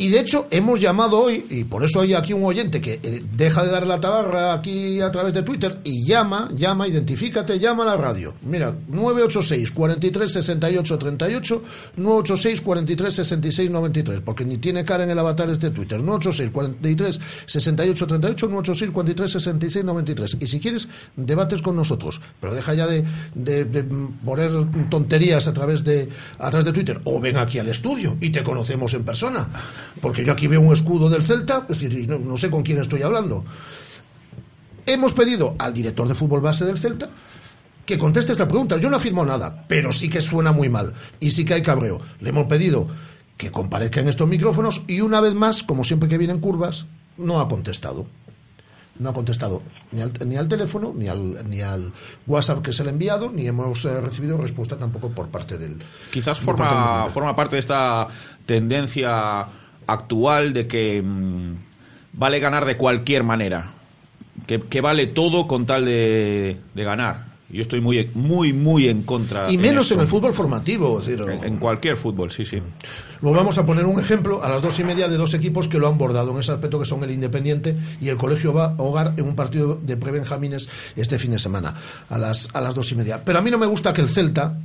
Y 0.03 0.09
de 0.09 0.19
hecho, 0.19 0.49
hemos 0.51 0.81
llamado 0.81 1.19
hoy, 1.21 1.47
y 1.49 1.63
por 1.63 1.85
eso 1.85 2.01
hay 2.01 2.15
aquí 2.15 2.33
un 2.33 2.43
oyente 2.43 2.81
que 2.81 2.99
eh, 3.03 3.23
deja 3.37 3.63
de 3.63 3.71
dar 3.71 3.87
la 3.87 4.01
tabarra 4.01 4.53
aquí 4.53 5.01
a 5.01 5.13
través 5.13 5.33
de 5.33 5.43
Twitter 5.45 5.79
y 5.85 6.05
llama, 6.05 6.51
llama, 6.57 6.89
identifícate, 6.89 7.61
llama 7.61 7.85
a 7.85 7.87
la 7.87 7.97
radio. 7.97 8.35
Mira, 8.43 8.75
986 8.89 9.71
43 9.71 10.33
68 10.33 10.99
38, 10.99 11.63
986 11.99 12.61
43 12.63 13.15
66 13.15 13.71
93, 13.71 14.21
porque 14.25 14.45
ni 14.45 14.59
tiene 14.59 14.85
cara 14.85 15.05
en 15.05 15.11
el 15.11 15.19
avatar 15.21 15.49
este 15.51 15.71
Twitter. 15.71 16.01
986 16.01 16.51
43 16.51 17.21
68 17.47 18.07
38, 18.09 18.47
986 18.49 18.91
43 18.91 19.31
66 19.33 19.85
93. 19.85 20.37
Y 20.41 20.47
si 20.49 20.59
quieres, 20.59 20.89
debates 21.15 21.63
con 21.63 21.77
nosotros, 21.77 22.21
pero 22.41 22.55
deja 22.55 22.75
ya 22.75 22.89
de, 22.89 23.05
de- 23.35 23.85
poner 24.25 24.51
tonterías 24.91 25.47
a 25.47 25.53
través 25.53 25.85
de 25.85 26.09
a 26.39 26.51
través 26.51 26.65
de 26.67 26.73
Twitter 26.73 27.01
o 27.05 27.21
ven 27.21 27.37
aquí 27.37 27.59
al 27.61 27.69
estudio 27.69 28.17
y 28.21 28.31
te 28.31 28.43
conocemos 28.43 28.95
en 28.95 29.05
persona, 29.05 29.49
porque 30.01 30.25
yo 30.25 30.33
aquí 30.33 30.47
veo 30.47 30.61
un 30.61 30.73
escudo 30.73 31.09
del 31.11 31.23
Celta, 31.23 31.67
es 31.69 31.81
decir, 31.81 32.09
no, 32.09 32.19
no 32.19 32.39
sé 32.39 32.51
con 32.51 32.63
quién 32.63 32.79
estoy 32.81 33.03
hablando. 33.03 33.45
Hemos 34.87 35.13
pedido 35.13 35.55
al 35.59 35.73
director 35.73 36.09
de 36.09 36.15
fútbol 36.15 36.41
base 36.41 36.65
del 36.65 36.79
Celta 36.79 37.09
que 37.87 37.99
conteste 37.99 38.33
esta 38.33 38.49
pregunta. 38.49 38.77
Yo 38.79 38.91
no 38.91 38.97
afirmo 38.97 39.25
nada, 39.25 39.65
pero 39.69 39.93
sí 39.93 40.09
que 40.09 40.23
suena 40.23 40.53
muy 40.53 40.69
mal 40.69 40.93
y 41.21 41.31
sí 41.31 41.45
que 41.45 41.55
hay 41.55 41.63
cabreo. 41.63 42.01
Le 42.21 42.31
hemos 42.31 42.47
pedido 42.47 42.89
que 43.37 43.51
comparezca 43.51 44.01
en 44.01 44.09
estos 44.09 44.29
micrófonos 44.29 44.83
y 44.87 45.01
una 45.01 45.21
vez 45.21 45.35
más, 45.35 45.63
como 45.63 45.85
siempre 45.85 46.09
que 46.09 46.19
vienen 46.19 46.41
curvas, 46.41 46.87
no 47.17 47.41
ha 47.41 47.49
contestado. 47.49 48.07
No 48.99 49.09
ha 49.09 49.15
contestado 49.15 49.63
ni 49.91 50.01
al, 50.03 50.13
ni 50.27 50.37
al 50.37 50.49
teléfono, 50.49 50.93
ni 50.95 51.09
al, 51.09 51.49
ni 51.49 51.61
al 51.63 51.93
WhatsApp 52.27 52.63
que 52.63 52.73
se 52.73 52.85
le 52.85 52.91
ha 52.91 52.93
enviado, 52.93 53.31
ni 53.33 53.47
hemos 53.47 53.85
eh, 53.87 54.01
recibido 54.01 54.37
respuesta 54.37 54.77
tampoco 54.77 55.09
por 55.11 55.29
parte 55.29 55.57
del. 55.59 55.79
Quizás 56.11 56.39
parte 56.41 56.63
forma, 56.63 57.03
del- 57.05 57.13
forma 57.13 57.35
parte 57.35 57.57
de 57.57 57.61
esta 57.61 58.07
tendencia 58.45 59.47
actual 59.87 60.53
de 60.53 60.67
que 60.67 61.03
mm, 61.03 61.55
vale 62.15 62.39
ganar 62.41 62.65
de 62.65 62.77
cualquier 62.77 63.23
manera. 63.25 63.71
Que, 64.47 64.61
que 64.61 64.81
vale 64.81 65.07
todo 65.09 65.47
con 65.47 65.67
tal 65.67 65.85
de, 65.85 66.57
de 66.75 66.85
ganar. 66.85 67.33
Yo 67.51 67.61
estoy 67.61 67.83
muy, 67.83 68.09
muy, 68.15 68.55
muy 68.55 68.89
en 68.89 69.03
contra. 69.03 69.51
Y 69.53 69.59
menos 69.59 69.91
en 69.93 70.01
el 70.01 70.09
fútbol 70.09 70.33
formativo. 70.33 70.99
Es 70.99 71.07
decir, 71.07 71.23
En, 71.29 71.45
en 71.45 71.57
cualquier 71.59 71.97
fútbol, 71.99 72.33
sí, 72.33 72.47
sí. 72.47 72.63
Luego 73.21 73.37
vamos 73.37 73.59
a 73.59 73.67
poner 73.67 73.85
un 73.85 74.01
ejemplo 74.01 74.43
a 74.43 74.49
las 74.49 74.63
dos 74.63 74.79
y 74.81 74.85
media 74.85 75.07
de 75.07 75.19
dos 75.19 75.35
equipos 75.35 75.69
que 75.69 75.79
lo 75.79 75.87
han 75.87 75.99
bordado 75.99 76.31
en 76.33 76.39
ese 76.39 76.51
aspecto 76.53 76.79
que 76.79 76.87
son 76.87 77.05
el 77.05 77.11
Independiente 77.11 77.77
y 78.01 78.09
el 78.09 78.17
Colegio 78.17 78.55
Va- 78.55 78.75
Hogar 78.79 79.13
en 79.19 79.27
un 79.27 79.37
partido 79.37 79.79
de 79.83 79.99
prebenjamines 79.99 80.67
este 80.97 81.19
fin 81.19 81.33
de 81.33 81.39
semana 81.39 81.75
a 82.09 82.17
las 82.17 82.49
a 82.55 82.63
las 82.63 82.75
dos 82.75 82.91
y 82.91 82.95
media. 82.95 83.23
Pero 83.23 83.39
a 83.39 83.43
mí 83.43 83.51
no 83.51 83.59
me 83.59 83.67
gusta 83.67 83.93
que 83.93 84.01
el 84.01 84.09
Celta 84.09 84.57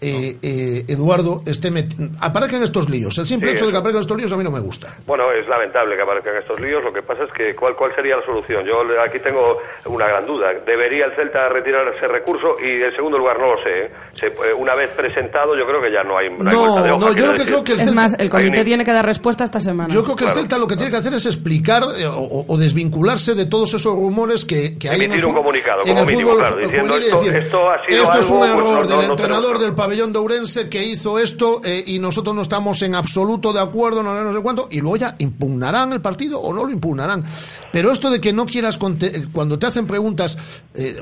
eh, 0.00 0.36
eh, 0.42 0.84
Eduardo 0.88 1.42
esté 1.46 1.70
met- 1.70 1.94
aparezcan 2.20 2.62
estos 2.62 2.88
líos. 2.90 3.16
El 3.18 3.26
simple 3.26 3.50
Sí, 3.50 3.56
hecho 3.56 3.66
de 3.66 3.72
que 3.72 3.78
aparezcan 3.78 4.02
estos 4.02 4.16
líos 4.16 4.32
a 4.32 4.36
mí 4.36 4.44
no 4.44 4.50
me 4.50 4.60
gusta. 4.60 4.94
Bueno, 5.06 5.32
es 5.32 5.46
lamentable 5.48 5.96
que 5.96 6.02
aparezcan 6.02 6.36
estos 6.36 6.60
líos. 6.60 6.82
Lo 6.84 6.92
que 6.92 7.02
pasa 7.02 7.24
es 7.24 7.32
que, 7.32 7.54
¿cuál, 7.56 7.74
cuál 7.76 7.94
sería 7.94 8.16
la 8.16 8.24
solución? 8.24 8.64
Yo 8.66 8.80
aquí 9.02 9.18
tengo 9.20 9.58
una 9.86 10.06
gran 10.06 10.26
duda. 10.26 10.48
¿Debería 10.66 11.06
el 11.06 11.12
Celta 11.16 11.48
retirar 11.48 11.86
ese 11.94 12.06
recurso? 12.08 12.56
Y 12.62 12.82
en 12.82 12.94
segundo 12.94 13.18
lugar, 13.18 13.38
no 13.38 13.54
lo 13.54 13.62
sé. 13.62 13.84
¿eh? 13.86 13.90
Se- 14.14 14.26
eh, 14.26 14.54
una 14.56 14.74
vez 14.74 14.90
presentado, 14.90 15.56
yo 15.56 15.66
creo 15.66 15.80
que 15.80 15.92
ya 15.92 16.02
no 16.02 16.16
hay, 16.18 16.28
no 16.30 16.48
hay 16.50 16.56
vuelta 16.56 16.82
de 16.82 16.88
No, 16.88 16.96
hoja, 16.96 17.10
no, 17.10 17.16
yo 17.16 17.26
lo 17.26 17.32
que 17.34 17.44
creo 17.44 17.64
que 17.64 17.72
el 17.72 17.80
Es 17.80 17.84
Celta- 17.86 17.94
más, 17.94 18.14
el 18.18 18.30
comité 18.30 18.64
tiene 18.64 18.84
que 18.84 18.92
dar 18.92 19.04
respuesta 19.04 19.44
esta 19.44 19.60
semana. 19.60 19.92
Yo 19.92 20.02
creo 20.04 20.16
que 20.16 20.24
el 20.24 20.30
Celta 20.30 20.58
lo 20.58 20.66
que 20.66 20.76
tiene 20.76 20.90
que 20.90 20.96
hacer 20.98 21.14
es 21.14 21.26
explicar 21.26 21.82
eh, 21.96 22.06
o, 22.06 22.44
o 22.48 22.56
desvincularse 22.58 23.34
de 23.34 23.46
todos 23.46 23.72
esos 23.74 23.94
rumores 23.94 24.44
que, 24.44 24.78
que 24.78 24.88
hay 24.90 24.96
en 24.96 25.02
el, 25.02 25.10
Emitir 25.12 25.26
un 25.26 25.34
comunicado, 25.34 25.80
como 25.80 25.92
en 25.92 25.98
el 25.98 26.06
mínimo, 26.06 26.30
fútbol 26.30 26.40
claro, 26.46 26.56
diciendo 26.56 26.96
esto- 26.96 27.18
decir, 27.18 27.36
esto 27.36 27.70
ha 27.70 27.84
sido 27.86 28.02
esto 28.04 28.18
es 28.20 28.30
un 28.30 28.38
pues, 28.38 28.50
error 28.50 28.62
no- 28.64 28.80
del 28.80 28.88
no- 28.88 28.96
no 29.02 29.10
entrenador 29.10 29.42
tenemos- 29.44 29.60
del 29.62 29.74
pabellón 29.86 30.12
de 30.12 30.18
Ourense 30.18 30.68
que 30.68 30.82
hizo 30.84 31.18
esto 31.18 31.60
eh, 31.64 31.82
y 31.86 31.98
nosotros 31.98 32.34
no 32.34 32.42
estamos 32.42 32.82
en 32.82 32.94
absoluto 32.94 33.52
de 33.52 33.60
acuerdo, 33.60 34.02
no, 34.02 34.22
no 34.24 34.32
sé 34.36 34.40
cuánto, 34.42 34.68
y 34.70 34.80
luego 34.80 34.96
ya 34.96 35.14
impugnarán 35.18 35.92
el 35.92 36.00
partido 36.00 36.40
o 36.40 36.52
no 36.52 36.64
lo 36.64 36.70
impugnarán. 36.70 37.22
Pero 37.72 37.92
esto 37.92 38.10
de 38.10 38.20
que 38.20 38.32
no 38.32 38.46
quieras, 38.46 38.78
eh, 39.00 39.26
cuando 39.32 39.58
te 39.58 39.66
hacen 39.66 39.86
preguntas, 39.86 40.36
eh, 40.74 40.96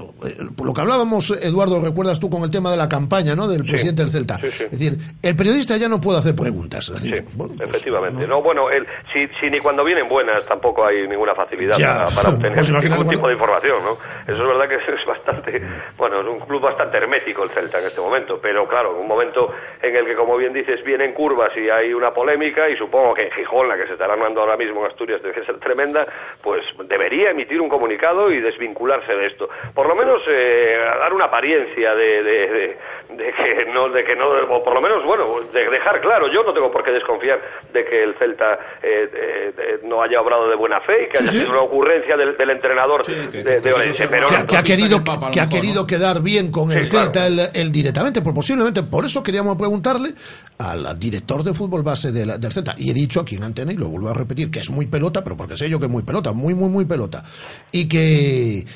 por 0.57 0.67
lo 0.67 0.73
que 0.75 0.81
hablábamos, 0.83 1.31
Eduardo, 1.31 1.81
recuerdas 1.81 2.21
tú 2.21 2.29
con 2.29 2.43
el 2.43 2.51
tema 2.51 2.71
de 2.71 2.77
la 2.77 2.89
campaña 2.89 3.35
¿no? 3.35 3.49
del 3.49 3.65
presidente 3.65 4.03
del 4.03 4.11
Celta. 4.11 4.39
Es 4.43 4.71
decir, 4.71 4.99
el 5.23 5.37
periodista 5.37 5.77
ya 5.77 5.89
no 5.89 6.01
puede 6.01 6.19
hacer 6.19 6.35
preguntas. 6.35 6.89
Es 6.91 7.03
decir, 7.03 7.25
bueno, 7.35 7.55
pues, 7.57 7.69
Efectivamente. 7.71 8.27
No, 8.29 8.43
bueno, 8.43 8.71
el, 8.71 8.87
si, 9.13 9.27
si 9.41 9.49
ni 9.51 9.59
cuando 9.61 9.83
vienen 9.85 10.09
buenas 10.09 10.45
tampoco 10.47 10.85
hay 10.85 11.09
ninguna 11.09 11.35
facilidad 11.35 11.79
Ya. 11.79 11.89
para, 12.05 12.11
para 12.11 12.29
obtener 12.31 12.55
Pues 12.55 12.71
ningún 12.71 12.89
cuando- 12.89 13.11
tipo 13.11 13.27
de 13.29 13.33
información, 13.35 13.83
¿no? 13.83 13.93
Eso 14.31 14.43
es 14.43 14.49
verdad 14.49 14.69
que 14.69 14.75
es 14.95 15.07
bastante, 15.07 15.63
bueno, 15.97 16.21
es 16.21 16.27
un 16.29 16.41
club 16.47 16.61
bastante 16.61 16.99
hermético 16.99 17.45
el 17.45 17.51
Celta 17.51 17.79
en 17.81 17.87
este 17.87 18.01
momento, 18.01 18.39
pero 18.43 18.69
claro, 18.75 18.97
un 18.99 19.07
momento 19.07 19.53
en 19.81 19.95
el 19.95 20.05
que, 20.05 20.15
como 20.17 20.37
bien 20.37 20.53
dices, 20.53 20.83
vienen 20.83 21.13
curvas 21.13 21.57
y 21.57 21.71
hay 21.71 21.95
una 21.95 22.13
polémica 22.13 22.69
y 22.69 22.77
supongo 22.77 23.15
que 23.15 23.23
en 23.23 23.31
Gijón, 23.31 23.69
la 23.69 23.77
que 23.77 23.87
se 23.87 23.93
está 23.93 24.07
armando 24.07 24.41
ahora 24.41 24.57
mismo 24.57 24.81
en 24.81 24.87
Asturias, 24.89 25.23
debe 25.23 25.45
ser 25.45 25.61
tremenda, 25.61 26.05
pues 26.43 26.65
debería 26.89 27.31
emitir 27.31 27.61
un 27.61 27.69
comunicado 27.69 28.33
y 28.33 28.41
desvincularse 28.41 29.15
de 29.15 29.27
esto. 29.27 29.49
Por 29.75 29.87
lo 29.87 29.95
menos 29.95 30.21
eh, 30.29 30.77
dar 30.99 31.13
una 31.13 31.27
apariencia 31.27 31.95
de, 31.95 32.23
de- 32.25 32.49
de- 32.49 32.77
de 33.15 33.33
que 33.33 33.67
no, 33.73 33.89
de 33.91 34.03
que 34.03 34.17
no, 34.17 34.27
o 34.29 34.65
por 34.65 34.75
lo 34.75 34.81
menos, 34.81 35.05
bueno, 35.05 35.41
de 35.53 35.69
dejar 35.69 36.01
claro, 36.01 36.27
yo 36.33 36.43
no 36.43 36.53
tengo 36.53 36.73
por 36.73 36.83
qué 36.83 36.91
desconfiar 36.91 37.39
de 37.73 37.85
que 37.85 38.03
el 38.03 38.15
Celta 38.15 38.55
eh, 38.83 39.09
eh, 39.15 39.53
eh, 39.57 39.79
no 39.85 40.03
haya 40.03 40.21
obrado 40.21 40.49
de 40.49 40.57
buena 40.57 40.81
fe 40.81 41.05
y 41.05 41.09
que 41.09 41.19
Sí, 41.19 41.23
haya 41.25 41.33
sí. 41.33 41.39
sido 41.41 41.51
una 41.53 41.61
ocurrencia 41.61 42.17
del, 42.17 42.37
del 42.37 42.51
entrenador 42.51 43.05
de, 43.07 43.61
de 43.61 43.73
Orense, 43.73 44.09
pero 44.09 44.29
que, 44.29 44.47
que 44.47 44.57
ha 44.57 44.63
querido 44.63 44.99
que 45.33 45.41
ha 45.41 45.49
querido 45.49 45.87
quedar 45.87 46.23
bien 46.23 46.51
con 46.51 46.73
el 46.73 46.85
Sí, 46.87 46.91
claro. 46.91 47.05
Celta 47.13 47.27
él, 47.27 47.41
él 47.55 47.71
directamente, 47.71 48.21
pues 48.23 48.35
por 48.73 49.05
eso 49.05 49.23
queríamos 49.23 49.57
preguntarle 49.57 50.15
al 50.59 50.99
director 50.99 51.43
de 51.43 51.53
fútbol 51.55 51.83
base 51.83 52.13
de 52.13 52.27
la- 52.27 52.39
del 52.39 52.53
Celta. 52.53 52.75
Y 52.79 52.91
he 52.91 52.95
dicho 52.95 53.21
aquí 53.21 53.37
en 53.37 53.43
antena 53.45 53.73
y 53.73 53.77
lo 53.77 53.89
vuelvo 53.89 54.09
a 54.09 54.15
repetir 54.15 54.51
que 54.51 54.61
es 54.61 54.71
muy 54.71 54.87
pelota, 54.87 55.23
pero 55.23 55.37
porque 55.37 55.57
sé 55.57 55.69
yo 55.69 55.79
que 55.79 55.87
es 55.87 55.93
muy 55.93 56.03
pelota, 56.03 56.33
muy 56.33 56.55
muy 56.55 56.69
muy 56.69 56.85
pelota. 56.85 57.23
Y 57.73 57.87
que 57.87 58.67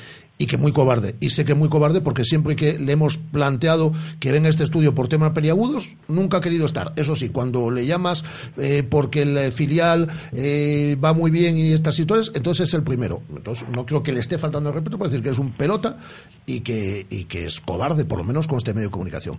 y 0.41 0.47
que 0.47 0.57
muy 0.57 0.71
cobarde. 0.71 1.15
Y 1.19 1.29
sé 1.29 1.43
que 1.45 1.51
es 1.51 1.57
muy 1.57 1.67
cobarde 1.69 1.99
porque 2.01 2.23
siempre 2.23 2.55
que 2.55 2.79
le 2.79 2.93
hemos 2.93 3.17
planteado 3.17 3.91
que 4.19 4.31
venga 4.31 4.47
a 4.47 4.49
este 4.49 4.63
estudio 4.63 4.95
por 4.95 5.09
temas 5.09 5.33
peliagudos, 5.33 5.89
nunca 6.07 6.37
ha 6.37 6.41
querido 6.41 6.65
estar. 6.65 6.93
Eso 6.95 7.15
sí, 7.15 7.29
cuando 7.29 7.69
le 7.69 7.85
llamas 7.85 8.23
eh, 8.57 8.83
porque 8.89 9.23
el 9.23 9.37
eh, 9.37 9.51
filial 9.51 10.07
eh, 10.31 10.97
va 11.03 11.13
muy 11.13 11.29
bien 11.29 11.57
y 11.57 11.73
estas 11.73 11.95
situaciones, 11.95 12.31
entonces 12.35 12.69
es 12.69 12.73
el 12.73 12.83
primero. 12.83 13.21
Entonces 13.35 13.67
no 13.69 13.85
creo 13.85 14.01
que 14.01 14.13
le 14.13 14.21
esté 14.21 14.37
faltando 14.37 14.69
el 14.69 14.75
respeto 14.75 14.97
por 14.97 15.09
decir 15.09 15.21
que 15.21 15.29
es 15.29 15.39
un 15.39 15.51
pelota 15.51 15.97
y 16.45 16.61
que, 16.61 17.05
y 17.09 17.25
que 17.25 17.45
es 17.45 17.59
cobarde, 17.59 18.05
por 18.05 18.17
lo 18.17 18.23
menos 18.23 18.47
con 18.47 18.57
este 18.57 18.73
medio 18.73 18.87
de 18.87 18.91
comunicación. 18.91 19.35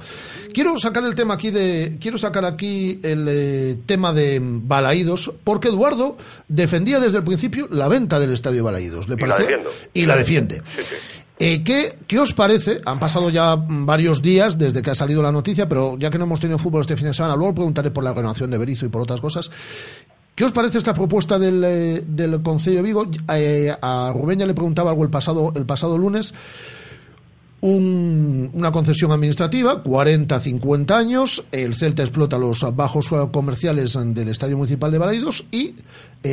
Quiero 0.53 0.78
sacar 0.78 1.05
el 1.05 1.14
tema 1.14 1.34
aquí 1.34 1.51
de, 1.51 1.96
quiero 1.98 2.18
sacar 2.18 2.44
aquí 2.44 3.01
el 3.03 3.26
eh, 3.28 3.76
tema 3.86 4.12
de 4.12 4.38
Balaídos, 4.42 5.32
porque 5.44 5.68
Eduardo 5.68 6.16
defendía 6.48 7.01
desde 7.01 7.18
el 7.18 7.24
principio 7.24 7.68
la 7.70 7.88
venta 7.88 8.20
del 8.20 8.32
estadio 8.32 8.62
Balaídos. 8.64 9.09
¿Le 9.09 9.16
Y 9.16 9.26
la. 9.26 9.38
Y 9.94 10.07
la 10.07 10.16
defiende. 10.16 10.62
Eh, 11.38 11.62
¿qué, 11.64 11.97
¿Qué 12.07 12.18
os 12.18 12.32
parece? 12.34 12.80
Han 12.84 13.01
pasado 13.01 13.30
ya 13.30 13.57
varios 13.57 14.20
días 14.20 14.59
desde 14.59 14.82
que 14.82 14.91
ha 14.91 14.95
salido 14.95 15.22
la 15.22 15.32
noticia, 15.32 15.66
pero 15.68 15.97
ya 15.99 16.11
que 16.11 16.18
no 16.18 16.24
hemos 16.24 16.38
tenido 16.41 16.59
fútbol 16.59 16.82
este 16.82 16.97
fin 16.97 17.07
de 17.07 17.14
semana, 17.14 17.34
luego 17.34 17.55
preguntaré 17.55 17.91
por 17.91 18.05
la 18.05 18.12
renovación 18.12 18.51
de 18.51 18.59
Berizzo 18.59 18.84
y 18.86 18.91
por 18.91 19.01
otras 19.03 19.20
cosas. 19.20 19.51
¿Qué 20.34 20.45
os 20.45 20.53
parece 20.53 20.78
esta 20.78 20.93
propuesta 20.95 21.38
del, 21.38 21.62
eh, 21.64 22.05
del 22.07 22.43
Concello 22.43 22.76
de 22.78 22.82
Vigo? 22.82 23.07
Eh, 23.34 23.74
a 23.80 24.12
Rubén 24.14 24.38
ya 24.38 24.47
le 24.47 24.55
preguntaba 24.55 24.91
algo 24.91 25.03
el 25.03 25.11
pasado, 25.11 25.53
el 25.57 25.64
pasado 25.66 25.97
lunes. 25.99 26.32
Un- 27.62 28.51
una 28.55 28.72
concesión 28.72 29.12
administrativa, 29.12 29.82
40-50 29.82 30.97
años, 30.97 31.45
el 31.53 31.74
Celta 31.74 32.03
explota 32.03 32.38
los 32.38 32.64
bajos 32.74 33.11
comerciales 33.30 33.99
del 34.14 34.28
Estadio 34.28 34.57
Municipal 34.57 34.91
de 34.91 34.97
Balaidos 34.99 35.45
y 35.51 35.74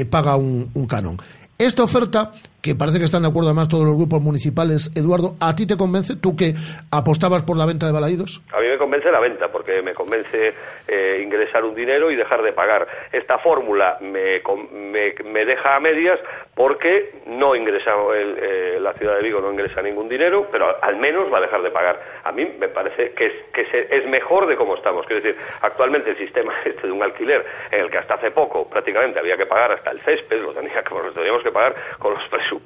paga 0.10 0.38
un 0.38 0.70
canon. 0.88 1.18
Esta 1.58 1.84
oferta, 1.84 2.32
que 2.68 2.76
parece 2.76 3.00
que 3.00 3.06
están 3.06 3.22
de 3.22 3.30
acuerdo 3.30 3.48
además 3.48 3.70
todos 3.70 3.86
los 3.86 3.96
grupos 3.96 4.22
municipales, 4.22 4.92
Eduardo, 4.94 5.36
¿a 5.40 5.56
ti 5.56 5.66
te 5.66 5.78
convence? 5.78 6.18
¿Tú 6.18 6.36
que 6.36 6.54
apostabas 6.92 7.44
por 7.44 7.56
la 7.56 7.66
venta 7.66 7.86
de 7.86 7.94
Balaidos? 7.94 8.42
A 8.52 8.60
mí 8.60 8.68
me 8.68 8.78
convence 8.78 9.10
la 9.10 9.22
venta, 9.22 9.50
porque 9.50 9.82
me 9.82 9.94
convence 9.94 10.54
eh, 10.86 11.22
ingresar 11.24 11.64
un 11.64 11.74
dinero 11.74 12.12
y 12.12 12.18
dejar 12.18 12.44
de 12.44 12.52
pagar. 12.52 12.86
Esta 13.14 13.38
fórmula 13.38 13.98
me, 14.02 14.42
me, 14.74 15.16
me 15.24 15.46
deja 15.46 15.78
a 15.78 15.80
medias 15.80 16.20
porque 16.58 17.22
no 17.28 17.56
ingresa, 17.56 17.94
eh, 18.16 18.80
la 18.82 18.92
ciudad 18.94 19.16
de 19.16 19.24
Vigo 19.24 19.40
no 19.40 19.52
ingresa 19.52 19.82
ningún 19.82 20.10
dinero, 20.10 20.48
pero 20.52 20.76
al 20.84 20.98
menos 20.98 21.32
va 21.32 21.38
a 21.38 21.42
dejar 21.42 21.62
de 21.62 21.72
pagar. 21.72 22.02
A 22.24 22.32
mí 22.34 22.52
me 22.60 22.68
parece 22.68 23.12
que 23.12 23.28
es, 23.28 23.34
que 23.54 23.88
es 23.92 24.06
mejor 24.08 24.46
de 24.48 24.58
cómo 24.58 24.76
estamos. 24.76 25.06
Quiero 25.06 25.22
decir, 25.22 25.40
actualmente 25.62 26.10
el 26.10 26.18
sistema 26.18 26.54
este 26.66 26.88
de 26.88 26.92
un 26.92 27.02
alquiler, 27.02 27.46
en 27.72 27.82
el 27.82 27.90
que 27.90 28.00
hasta 28.00 28.16
hace 28.16 28.32
poco 28.32 28.68
prácticamente 28.68 29.20
había 29.20 29.38
que 29.38 29.46
pagar 29.46 29.72
hasta 29.72 29.92
el 29.92 30.02
césped, 30.02 30.42
lo, 30.42 30.52
tenía 30.52 30.84
lo 30.92 31.12
teníamos 31.14 31.44
que 31.44 31.52
pagar 31.52 31.76
con 32.00 32.14
los 32.14 32.24
presupuestos 32.30 32.57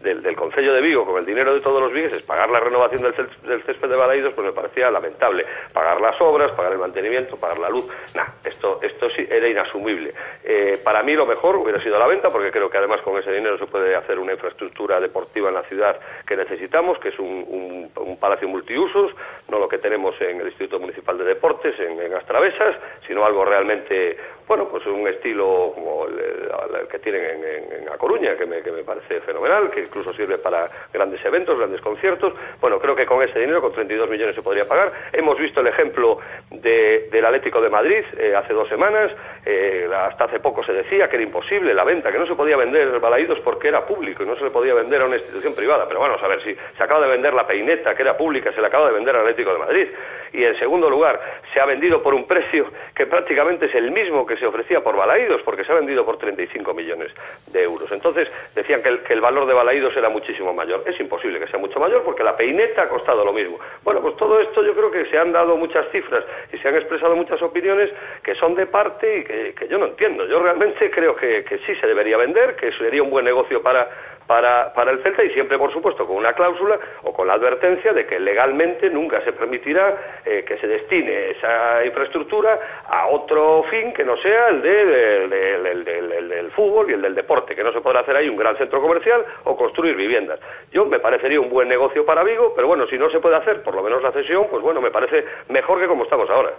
del, 0.00 0.22
del 0.22 0.36
Concello 0.36 0.72
de 0.72 0.80
Vigo, 0.80 1.04
con 1.04 1.18
el 1.18 1.26
dinero 1.26 1.54
de 1.54 1.60
todos 1.60 1.80
los 1.80 1.92
vigueses, 1.92 2.22
pagar 2.24 2.50
la 2.50 2.60
renovación 2.60 3.02
del, 3.02 3.14
césped- 3.14 3.88
de 3.88 3.96
Balaidos, 3.96 4.34
pues 4.34 4.46
me 4.46 4.52
parecía 4.52 4.90
lamentable. 4.90 5.44
Pagar 5.72 6.00
las 6.00 6.20
obras, 6.20 6.52
pagar 6.52 6.72
el 6.72 6.78
mantenimiento, 6.78 7.36
pagar 7.36 7.58
la 7.58 7.68
luz. 7.68 7.86
Nah, 8.14 8.26
esto, 8.44 8.80
esto 8.82 9.10
sí 9.10 9.26
era 9.30 9.48
inasumible. 9.48 10.14
Eh, 10.44 10.80
para 10.82 11.02
mí 11.02 11.14
lo 11.14 11.26
mejor 11.26 11.56
hubiera 11.56 11.80
sido 11.82 11.98
la 11.98 12.06
venta, 12.06 12.30
porque 12.30 12.50
creo 12.50 12.70
que 12.70 12.78
además 12.78 13.00
con 13.02 13.16
ese 13.18 13.32
dinero 13.32 13.58
se 13.58 13.66
puede 13.66 13.94
hacer 13.94 14.18
una 14.18 14.32
infraestructura 14.32 15.00
deportiva 15.00 15.48
en 15.48 15.54
la 15.54 15.62
ciudad 15.64 15.98
que 16.26 16.36
necesitamos, 16.36 16.98
que 16.98 17.08
es 17.08 17.18
un 17.18 18.18
palacio 18.20 18.48
multiusos, 18.48 19.12
no 19.48 19.58
lo 19.58 19.68
que 19.68 19.78
tenemos 19.78 20.20
en 20.20 20.40
el 20.40 20.46
Instituto 20.46 20.78
Municipal 20.78 21.18
de 21.18 21.24
Deportes, 21.24 21.78
en, 21.80 22.00
en 22.00 22.14
Astravesas, 22.14 22.76
sino 23.06 23.24
algo 23.24 23.44
realmente 23.44 24.16
bueno, 24.52 24.68
pues 24.68 24.84
un 24.84 25.08
estilo 25.08 25.72
como 25.74 26.04
el, 26.06 26.86
que 26.88 26.98
tienen 26.98 27.42
en, 27.42 27.88
A 27.88 27.96
Coruña, 27.96 28.36
que 28.36 28.44
me, 28.44 28.60
que 28.60 28.70
me 28.70 28.82
parece 28.84 29.20
fenomenal, 29.22 29.70
que 29.70 29.80
incluso 29.80 30.12
sirve 30.12 30.36
para 30.36 30.68
grandes 30.92 31.24
eventos, 31.24 31.56
grandes 31.56 31.80
conciertos. 31.80 32.34
Bueno, 32.60 32.78
creo 32.78 32.94
que 32.94 33.06
con 33.06 33.22
ese 33.22 33.38
dinero, 33.38 33.62
con 33.62 33.72
32 33.72 34.10
millones 34.10 34.34
se 34.34 34.42
podría 34.42 34.68
pagar. 34.68 34.92
Hemos 35.12 35.38
visto 35.38 35.60
el 35.62 35.68
ejemplo 35.68 36.18
de- 36.50 37.08
del 37.10 37.24
Atlético 37.24 37.62
de 37.62 37.70
Madrid 37.70 38.04
eh, 38.18 38.34
hace 38.36 38.52
dos 38.52 38.68
semanas. 38.68 39.10
Eh, 39.46 39.88
hasta 39.94 40.24
hace 40.24 40.38
poco 40.40 40.62
se 40.62 40.72
decía 40.74 41.08
que 41.08 41.16
era 41.16 41.22
imposible 41.24 41.72
la 41.72 41.84
venta, 41.84 42.12
que 42.12 42.18
no 42.18 42.26
se 42.26 42.34
podía 42.34 42.56
vender 42.58 43.00
Balaídos 43.00 43.40
porque 43.40 43.68
era 43.68 43.86
público 43.86 44.22
y 44.22 44.26
no 44.26 44.36
se 44.36 44.44
le 44.44 44.50
podía 44.50 44.74
vender 44.74 45.00
a 45.00 45.06
una 45.06 45.16
institución 45.16 45.54
privada. 45.54 45.88
Pero 45.88 46.00
vamos 46.00 46.22
a 46.22 46.28
ver, 46.28 46.42
si 46.42 46.54
se 46.76 46.82
acaba 46.82 47.00
de 47.06 47.10
vender 47.10 47.32
la 47.32 47.46
Peineta, 47.46 47.94
que 47.94 48.02
era 48.02 48.16
pública, 48.18 48.52
se 48.52 48.60
le 48.60 48.66
acaba 48.66 48.88
de 48.88 48.92
vender 48.92 49.14
al 49.16 49.22
Atlético 49.22 49.52
de 49.54 49.58
Madrid. 49.58 49.88
Y 50.34 50.44
en 50.44 50.56
segundo 50.58 50.88
lugar, 50.88 51.20
se 51.52 51.60
ha 51.60 51.66
vendido 51.66 52.02
por 52.02 52.14
un 52.14 52.26
precio 52.26 52.66
que 52.94 53.06
prácticamente 53.06 53.66
es 53.66 53.74
el 53.74 53.90
mismo 53.90 54.26
que 54.26 54.36
se 54.42 54.48
ofrecía 54.48 54.82
por 54.82 54.96
Balaídos, 54.96 55.40
porque 55.42 55.62
se 55.62 55.70
ha 55.70 55.76
vendido 55.76 56.04
por 56.04 56.18
35 56.18 56.74
millones 56.74 57.12
de 57.46 57.62
euros. 57.62 57.92
Entonces, 57.92 58.28
decían 58.56 58.82
que 58.82 59.12
el, 59.12 59.20
valor 59.20 59.46
de 59.46 59.54
Balaídos 59.54 59.96
era 59.96 60.08
muchísimo 60.08 60.52
mayor. 60.52 60.82
Es 60.84 60.98
imposible 60.98 61.38
que 61.38 61.46
sea 61.46 61.60
mucho 61.60 61.78
mayor 61.78 62.02
porque 62.02 62.24
la 62.24 62.36
Peineta 62.36 62.82
ha 62.82 62.88
costado 62.88 63.24
lo 63.24 63.32
mismo. 63.32 63.60
Bueno, 63.84 64.00
pues 64.02 64.16
todo 64.16 64.40
esto 64.40 64.64
yo 64.64 64.74
creo 64.74 64.90
que 64.90 65.06
se 65.06 65.16
han 65.16 65.30
dado 65.30 65.56
muchas 65.56 65.88
cifras 65.92 66.24
y 66.52 66.58
se 66.58 66.66
han 66.66 66.74
expresado 66.74 67.14
muchas 67.14 67.40
opiniones 67.40 67.90
que 68.24 68.34
son 68.34 68.56
de 68.56 68.66
parte 68.66 69.18
y 69.18 69.24
que, 69.24 69.54
que 69.54 69.68
yo 69.68 69.78
no 69.78 69.86
entiendo. 69.86 70.26
Yo 70.26 70.42
realmente 70.42 70.90
creo 70.90 71.14
que, 71.14 71.44
que 71.44 71.58
sí 71.58 71.76
se 71.76 71.86
debería 71.86 72.16
vender, 72.16 72.56
que 72.56 72.72
sería 72.72 73.04
un 73.04 73.10
buen 73.10 73.24
negocio 73.24 73.62
para, 73.62 73.88
para, 74.26 74.72
para 74.72 74.90
el 74.92 75.02
Celta 75.02 75.24
y 75.24 75.30
siempre, 75.30 75.58
por 75.58 75.72
supuesto, 75.72 76.06
con 76.06 76.16
una 76.16 76.32
cláusula 76.32 76.78
o 77.02 77.12
con 77.12 77.26
la 77.26 77.34
advertencia 77.34 77.92
de 77.92 78.06
que 78.06 78.18
legalmente 78.20 78.88
nunca 78.90 79.20
se 79.22 79.32
permitirá 79.32 80.20
eh, 80.24 80.44
que 80.46 80.56
se 80.58 80.66
destine 80.66 81.30
esa 81.30 81.84
infraestructura 81.84 82.58
a 82.88 83.08
otro 83.08 83.64
fin 83.70 83.92
que 83.92 84.04
no 84.04 84.16
sea 84.16 84.48
el, 84.48 84.62
de, 84.62 84.84
del- 84.86 85.84
del- 85.84 86.28
del- 86.28 86.50
fútbol 86.52 86.90
y 86.90 86.94
el 86.94 87.02
del 87.02 87.14
deporte, 87.14 87.54
que 87.54 87.64
no 87.64 87.72
se 87.72 87.80
podrá 87.80 88.00
hacer 88.00 88.14
ahí 88.16 88.28
un 88.28 88.36
gran 88.36 88.56
centro 88.56 88.80
comercial 88.82 89.24
o 89.44 89.56
construir 89.56 89.96
viviendas. 89.96 90.38
Yo 90.70 90.84
me 90.84 90.98
parecería 90.98 91.40
un 91.40 91.48
buen 91.48 91.68
negocio 91.68 92.04
para 92.04 92.22
Vigo, 92.22 92.52
pero 92.54 92.68
bueno, 92.68 92.86
si 92.86 92.98
no 92.98 93.08
se 93.10 93.20
puede 93.20 93.36
hacer, 93.36 93.62
por 93.62 93.74
lo 93.74 93.82
menos 93.82 94.02
la 94.02 94.12
cesión, 94.12 94.46
pues 94.50 94.62
bueno, 94.62 94.80
me 94.80 94.90
parece 94.90 95.24
mejor 95.48 95.80
que 95.80 95.86
como 95.86 96.04
estamos 96.04 96.28
ahora. 96.28 96.50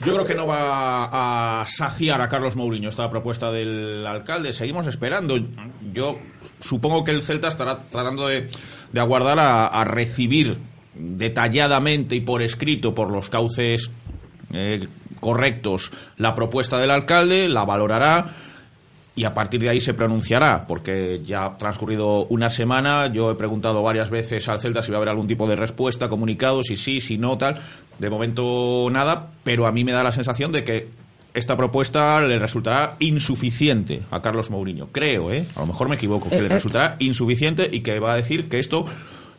Yo 0.00 0.14
creo 0.14 0.24
que 0.24 0.34
no 0.34 0.46
va 0.46 1.60
a 1.60 1.66
saciar 1.66 2.20
a 2.20 2.28
Carlos 2.28 2.56
Mourinho 2.56 2.88
esta 2.88 3.08
propuesta 3.08 3.52
del 3.52 4.04
alcalde. 4.06 4.52
Seguimos 4.52 4.86
esperando. 4.86 5.36
Yo 5.92 6.18
supongo 6.58 7.04
que 7.04 7.12
el 7.12 7.22
Celta 7.22 7.48
estará 7.48 7.84
tratando 7.88 8.26
de, 8.26 8.48
de 8.92 9.00
aguardar 9.00 9.38
a, 9.40 9.84
recibir 9.84 10.58
detalladamente 10.94 12.16
y 12.16 12.20
por 12.20 12.42
escrito, 12.42 12.94
por 12.94 13.10
los 13.10 13.28
cauces 13.28 13.90
eh, 14.52 14.86
correctos, 15.20 15.92
la 16.16 16.34
propuesta 16.34 16.78
del 16.78 16.90
alcalde, 16.90 17.48
la 17.48 17.64
valorará 17.64 18.34
y 19.14 19.24
a 19.24 19.34
partir 19.34 19.60
de 19.60 19.68
ahí 19.68 19.80
se 19.80 19.94
pronunciará, 19.94 20.62
porque 20.66 21.20
ya 21.22 21.44
ha 21.44 21.56
transcurrido 21.58 22.24
una 22.26 22.48
semana, 22.48 23.08
yo 23.08 23.30
he 23.30 23.34
preguntado 23.34 23.82
varias 23.82 24.10
veces 24.10 24.48
al 24.48 24.58
Celta 24.58 24.80
si 24.80 24.90
va 24.90 24.96
a 24.96 25.00
haber 25.00 25.10
algún 25.10 25.26
tipo 25.26 25.46
de 25.46 25.54
respuesta, 25.54 26.08
comunicado, 26.08 26.62
si 26.62 26.76
sí, 26.76 27.00
si 27.00 27.18
no, 27.18 27.36
tal. 27.36 27.60
De 27.98 28.10
momento 28.10 28.88
nada, 28.90 29.30
pero 29.44 29.66
a 29.66 29.72
mí 29.72 29.84
me 29.84 29.92
da 29.92 30.02
la 30.02 30.12
sensación 30.12 30.52
de 30.52 30.64
que 30.64 30.88
esta 31.34 31.56
propuesta 31.56 32.20
le 32.20 32.38
resultará 32.38 32.96
insuficiente 32.98 34.02
a 34.10 34.20
Carlos 34.20 34.50
Mourinho. 34.50 34.88
Creo, 34.92 35.32
¿eh? 35.32 35.46
A 35.56 35.60
lo 35.60 35.66
mejor 35.66 35.88
me 35.88 35.94
equivoco, 35.94 36.28
que 36.28 36.36
Eh, 36.36 36.40
le 36.42 36.46
eh. 36.46 36.50
resultará 36.50 36.96
insuficiente 36.98 37.68
y 37.70 37.80
que 37.80 37.98
va 37.98 38.12
a 38.12 38.16
decir 38.16 38.48
que 38.48 38.58
esto 38.58 38.84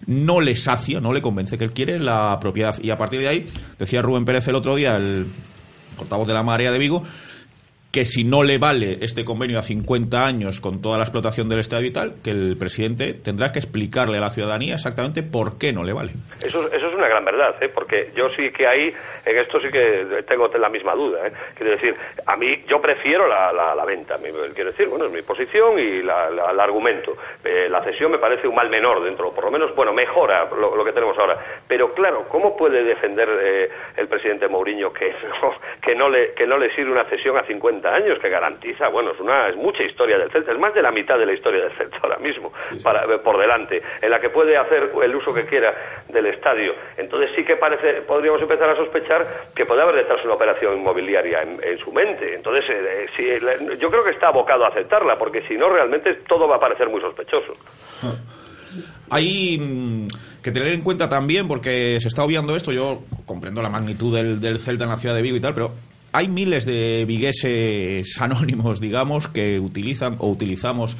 no 0.08 0.42
le 0.42 0.56
sacia, 0.56 1.00
no 1.00 1.14
le 1.14 1.22
convence, 1.22 1.58
que 1.58 1.64
él 1.66 1.72
quiere 1.72 2.00
la 2.00 2.38
propiedad. 2.42 2.76
Y 2.82 2.90
a 2.90 2.98
partir 2.98 3.20
de 3.20 3.28
ahí, 3.28 3.46
decía 3.78 4.02
Rubén 4.02 4.26
Pérez 4.26 4.48
el 4.48 4.56
otro 4.56 4.76
día, 4.76 4.98
el 4.98 5.28
portavoz 5.98 6.28
de 6.28 6.34
la 6.34 6.44
Marea 6.44 6.72
de 6.72 6.80
Vigo, 6.80 7.04
que 7.94 8.06
si 8.06 8.24
no 8.24 8.42
le 8.42 8.58
vale 8.58 8.98
este 9.02 9.24
convenio 9.24 9.60
a 9.60 9.62
50 9.62 10.26
años 10.26 10.60
con 10.60 10.82
toda 10.82 10.98
la 10.98 11.04
explotación 11.04 11.48
del 11.48 11.60
estadio 11.60 11.86
y 11.86 11.92
tal, 11.92 12.16
que 12.24 12.32
el 12.32 12.58
presidente 12.58 13.14
tendrá 13.14 13.52
que 13.52 13.60
explicarle 13.60 14.18
a 14.18 14.22
la 14.22 14.32
ciudadanía 14.32 14.74
exactamente 14.74 15.22
por 15.22 15.60
qué 15.60 15.72
no 15.72 15.84
le 15.84 15.94
vale. 15.94 16.14
Eso, 16.44 16.72
eso 16.72 16.88
es 16.88 16.96
una 16.96 17.08
gran 17.08 17.24
verdad, 17.24 17.56
¿eh? 17.62 17.70
porque 17.70 18.12
yo 18.16 18.30
sí 18.30 18.50
que 18.50 18.66
ahí, 18.66 18.92
en 19.26 19.38
esto 19.38 19.62
sí 19.62 19.70
que 19.70 20.24
tengo 20.28 20.48
la 20.48 20.70
misma 20.70 20.96
duda. 20.96 21.28
¿eh? 21.28 21.34
Quiero 21.54 21.72
decir, 21.74 21.96
a 22.26 22.36
mí, 22.36 22.64
yo 22.68 22.82
prefiero 22.82 23.28
la, 23.28 23.54
la, 23.54 23.86
venta, 23.86 24.18
quiero 24.56 24.72
decir, 24.72 24.88
bueno, 24.88 25.06
es 25.06 25.12
mi 25.12 25.22
posición 25.22 25.78
y 25.78 26.02
la, 26.02 26.30
el 26.30 26.60
argumento. 26.60 27.16
Eh, 27.44 27.68
la 27.70 27.84
cesión 27.84 28.10
me 28.10 28.18
parece 28.18 28.48
un 28.48 28.56
mal 28.56 28.72
menor 28.72 29.04
dentro, 29.04 29.32
por 29.32 29.44
lo 29.44 29.52
menos, 29.52 29.76
bueno, 29.76 29.94
mejora 29.94 30.50
lo 30.50 30.84
que 30.84 30.94
tenemos 30.94 31.16
ahora. 31.20 31.63
Pero 31.74 31.92
claro, 31.96 32.28
¿cómo 32.30 32.56
puede 32.56 32.84
defender 32.84 33.28
eh, 33.42 33.70
el 33.98 34.08
presidente 34.08 34.48
Mourinho 34.48 34.94
que 34.94 35.12
no, 35.42 35.54
que, 35.82 35.96
no 35.96 36.08
le, 36.08 36.34
que 36.34 36.46
no 36.46 36.60
le 36.60 36.70
sirve 36.76 36.92
una 36.92 37.06
cesión 37.06 37.36
a 37.36 37.42
50 37.48 37.96
años, 37.96 38.20
que 38.20 38.30
garantiza, 38.30 38.90
bueno, 38.90 39.10
es, 39.10 39.20
una, 39.20 39.48
es 39.48 39.56
mucha 39.56 39.82
historia 39.82 40.20
del 40.20 40.30
Celta, 40.30 40.52
es 40.52 40.60
más 40.60 40.76
de 40.76 40.84
la 40.84 40.92
mitad 40.92 41.18
de 41.18 41.26
la 41.26 41.34
historia 41.34 41.64
del 41.64 41.72
Celta 41.72 41.98
ahora 42.04 42.18
mismo, 42.18 42.54
para, 42.84 43.06
eh, 43.06 43.18
por 43.18 43.40
delante, 43.40 43.82
en 44.00 44.12
la 44.12 44.20
que 44.22 44.30
puede 44.30 44.56
hacer 44.56 44.92
el 45.02 45.16
uso 45.16 45.34
que 45.34 45.48
quiera 45.48 46.04
del 46.10 46.28
estadio. 46.28 46.76
Entonces 46.96 47.32
sí 47.36 47.44
que 47.44 47.56
parece, 47.56 48.04
podríamos 48.04 48.40
empezar 48.44 48.70
a 48.70 48.76
sospechar 48.76 49.48
que 49.56 49.66
puede 49.66 49.82
haber 49.82 49.96
detrás 49.96 50.24
una 50.26 50.36
operación 50.36 50.78
inmobiliaria 50.78 51.42
en, 51.42 51.60
en 51.64 51.80
su 51.80 51.92
mente. 51.92 52.36
Entonces, 52.36 52.70
eh, 52.70 53.08
eh, 53.18 53.40
la- 53.42 53.74
yo 53.78 53.90
creo 53.90 54.04
que 54.04 54.12
está 54.12 54.28
abocado 54.28 54.64
a 54.64 54.68
aceptarla, 54.68 55.18
porque 55.18 55.42
si 55.48 55.58
no, 55.58 55.70
realmente 55.70 56.14
todo 56.28 56.48
va 56.48 56.58
a 56.58 56.60
parecer 56.60 56.88
muy 56.88 57.02
sospechoso. 57.02 57.56
Hay 59.10 60.08
que 60.44 60.52
tener 60.52 60.74
en 60.74 60.82
cuenta 60.82 61.10
también, 61.10 61.48
porque 61.48 61.98
se 62.00 62.08
está 62.08 62.24
obviando 62.24 62.56
esto, 62.56 62.72
yo 62.72 63.04
comprendo 63.26 63.62
la 63.62 63.70
magnitud 63.70 64.16
del, 64.16 64.40
del 64.40 64.60
Celta 64.60 64.84
en 64.84 64.92
la 64.92 64.98
ciudad 64.98 65.16
de 65.16 65.22
Vigo 65.22 65.38
y 65.38 65.42
tal, 65.42 65.54
pero 65.54 65.72
hay 66.12 66.28
miles 66.28 66.66
de 66.66 67.06
vigueses 67.08 68.22
anónimos, 68.22 68.80
digamos, 68.80 69.28
que 69.28 69.60
utilizan 69.60 70.16
o 70.20 70.30
utilizamos 70.30 70.96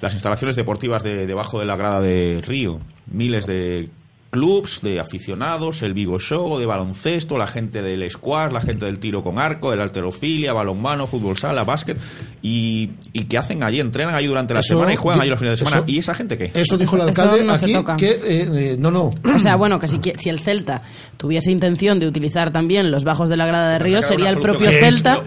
las 0.00 0.14
instalaciones 0.14 0.56
deportivas 0.56 1.02
de, 1.02 1.26
debajo 1.26 1.58
de 1.58 1.66
la 1.66 1.76
grada 1.76 2.00
de 2.00 2.40
Río. 2.46 2.80
Miles 3.10 3.46
de 3.46 3.90
clubs, 4.34 4.80
de 4.82 5.00
aficionados, 5.00 5.82
el 5.82 5.94
Vigo 5.94 6.18
Show, 6.18 6.58
de 6.58 6.66
baloncesto, 6.66 7.38
la 7.38 7.46
gente 7.46 7.80
del 7.82 8.08
squash, 8.10 8.52
la 8.52 8.60
gente 8.60 8.84
del 8.86 8.98
tiro 8.98 9.22
con 9.22 9.38
arco, 9.38 9.70
de 9.70 9.76
la 9.76 9.84
alterofilia, 9.84 10.52
balonmano, 10.52 11.06
fútbol 11.06 11.36
sala, 11.38 11.64
básquet, 11.64 11.96
y, 12.42 12.90
y 13.12 13.24
que 13.24 13.38
hacen 13.38 13.62
allí, 13.62 13.80
entrenan 13.80 14.14
allí 14.14 14.26
durante 14.26 14.52
la 14.54 14.60
Eso 14.60 14.74
semana 14.74 14.92
y 14.92 14.96
juegan 14.96 15.20
allí 15.20 15.30
los 15.30 15.38
fines 15.38 15.58
de 15.58 15.64
semana. 15.64 15.76
eso- 15.82 15.84
¿Y 15.90 15.98
esa 15.98 16.14
gente 16.14 16.36
qué? 16.36 16.50
Eso 16.54 16.76
dijo 16.76 16.96
el 16.96 17.02
alcalde 17.02 17.44
no 17.44 17.56
se 17.56 17.64
aquí, 17.66 17.74
toca. 17.74 17.96
que 17.96 18.10
eh, 18.10 18.20
eh, 18.72 18.76
no, 18.78 18.90
no. 18.90 19.10
O 19.34 19.38
sea, 19.38 19.56
bueno, 19.56 19.78
que 19.78 19.88
si, 19.88 20.00
el 20.28 20.40
Celta 20.40 20.82
tuviese 21.16 21.50
intención 21.52 21.98
de 22.00 22.06
utilizar 22.06 22.52
también 22.52 22.90
los 22.90 23.04
bajos 23.04 23.28
de 23.30 23.36
la 23.36 23.46
grada 23.46 23.72
de 23.72 23.78
Río, 23.78 24.02
sería 24.02 24.30
el 24.30 24.40
propio. 24.40 24.68
Es 24.68 24.80
Celta. 24.80 25.22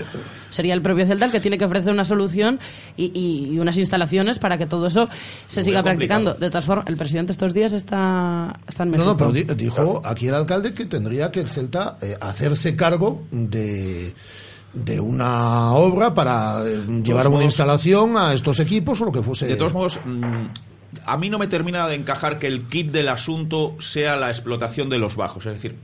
Sería 0.49 0.73
el 0.73 0.81
propio 0.81 1.05
Celta 1.05 1.25
el 1.25 1.31
que 1.31 1.39
tiene 1.39 1.57
que 1.57 1.65
ofrecer 1.65 1.91
una 1.91 2.05
solución 2.05 2.59
y, 2.95 3.05
y- 3.13 3.53
y 3.53 3.59
unas 3.59 3.77
instalaciones 3.77 4.39
para 4.39 4.57
que 4.57 4.65
todo 4.65 4.87
eso 4.87 5.09
se 5.47 5.63
siga 5.63 5.83
practicando. 5.83 6.33
De 6.33 6.49
todas 6.49 6.65
formas, 6.65 6.85
el 6.87 6.97
presidente 6.97 7.31
estos 7.31 7.53
días 7.53 7.73
está, 7.73 8.59
está 8.67 8.83
en 8.83 8.91
No, 8.91 8.97
México. 8.97 9.11
no, 9.11 9.17
pero 9.17 9.31
di- 9.31 9.43
dijo 9.55 10.01
aquí 10.05 10.27
el 10.27 10.35
alcalde 10.35 10.73
que 10.73 10.85
tendría 10.85 11.31
que 11.31 11.41
el 11.41 11.49
Celta 11.49 11.97
eh, 12.01 12.17
hacerse 12.21 12.75
cargo 12.75 13.23
de 13.31 14.13
de 14.73 14.99
una 14.99 15.71
obra 15.73 16.13
para 16.13 16.61
eh, 16.67 16.81
llevar 17.03 17.27
una 17.27 17.37
modos- 17.37 17.45
instalación 17.45 18.15
a 18.17 18.33
estos 18.33 18.59
equipos 18.59 19.01
o 19.01 19.05
lo 19.05 19.11
que 19.11 19.23
fuese. 19.23 19.47
De 19.47 19.55
todos 19.55 19.73
modos, 19.73 19.99
mm, 20.05 20.45
a 21.05 21.17
mí 21.17 21.29
no 21.29 21.39
me 21.39 21.47
termina 21.47 21.87
de 21.87 21.95
encajar 21.95 22.37
que 22.37 22.45
el 22.47 22.67
kit 22.67 22.91
del 22.91 23.09
asunto 23.09 23.75
sea 23.79 24.15
la 24.17 24.29
explotación 24.29 24.89
de 24.89 24.99
los 24.99 25.15
bajos. 25.15 25.45
Es 25.47 25.53
decir, 25.53 25.77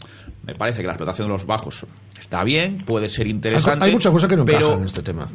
me 0.46 0.56
parece 0.56 0.82
que 0.82 0.88
la 0.88 0.94
explotación 0.94 1.28
de 1.28 1.34
los 1.34 1.46
bajos 1.46 1.86
está 2.20 2.44
bien, 2.44 2.84
puede 2.86 3.10
ser 3.10 3.28
interesante. 3.28 3.86
hay 3.86 3.91
muchas 3.91 4.12
cosas 4.12 4.30
que 4.30 4.36
no 4.36 4.44
encajan 4.44 4.82
en 4.82 4.86
este 4.86 5.02
tema. 5.02 5.28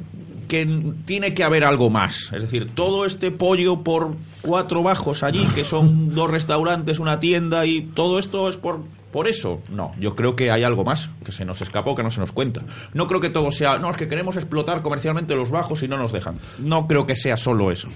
que 0.49 0.93
tiene 1.05 1.35
que 1.35 1.45
haber 1.45 1.65
algo 1.65 1.91
más. 1.91 2.31
Es 2.33 2.43
decir, 2.43 2.71
todo 2.75 3.05
este 3.05 3.31
pollo 3.31 3.83
por 3.83 4.17
cuatro 4.43 4.83
bajos 4.83 5.23
allí, 5.23 5.45
que 5.55 5.65
son 5.65 6.15
dos 6.15 6.31
restaurantes, 6.31 6.99
una 6.99 7.21
tienda 7.21 7.67
y 7.67 7.83
todo 7.83 8.19
esto 8.19 8.49
es 8.49 8.57
por, 8.57 8.83
por 9.11 9.29
eso. 9.29 9.63
No, 9.71 9.93
yo 9.99 10.15
creo 10.15 10.37
que 10.37 10.51
hay 10.51 10.63
algo 10.63 10.85
más 10.85 11.11
que 11.25 11.33
se 11.33 11.45
nos 11.45 11.63
escapó, 11.63 11.95
que 11.95 12.03
no 12.03 12.11
se 12.11 12.21
nos 12.21 12.33
cuenta. 12.33 12.63
No 12.93 13.07
creo 13.07 13.21
que 13.21 13.31
todo 13.31 13.51
sea, 13.51 13.79
no, 13.79 13.91
es 13.91 13.97
que 13.97 14.09
queremos 14.09 14.37
explotar 14.37 14.83
comercialmente 14.83 15.35
los 15.35 15.51
bajos 15.51 15.83
y 15.83 15.89
no 15.89 15.97
nos 15.97 16.13
dejan. 16.13 16.39
No 16.59 16.87
creo 16.87 17.07
que 17.07 17.17
sea 17.17 17.37
solo 17.37 17.71
eso. 17.71 17.89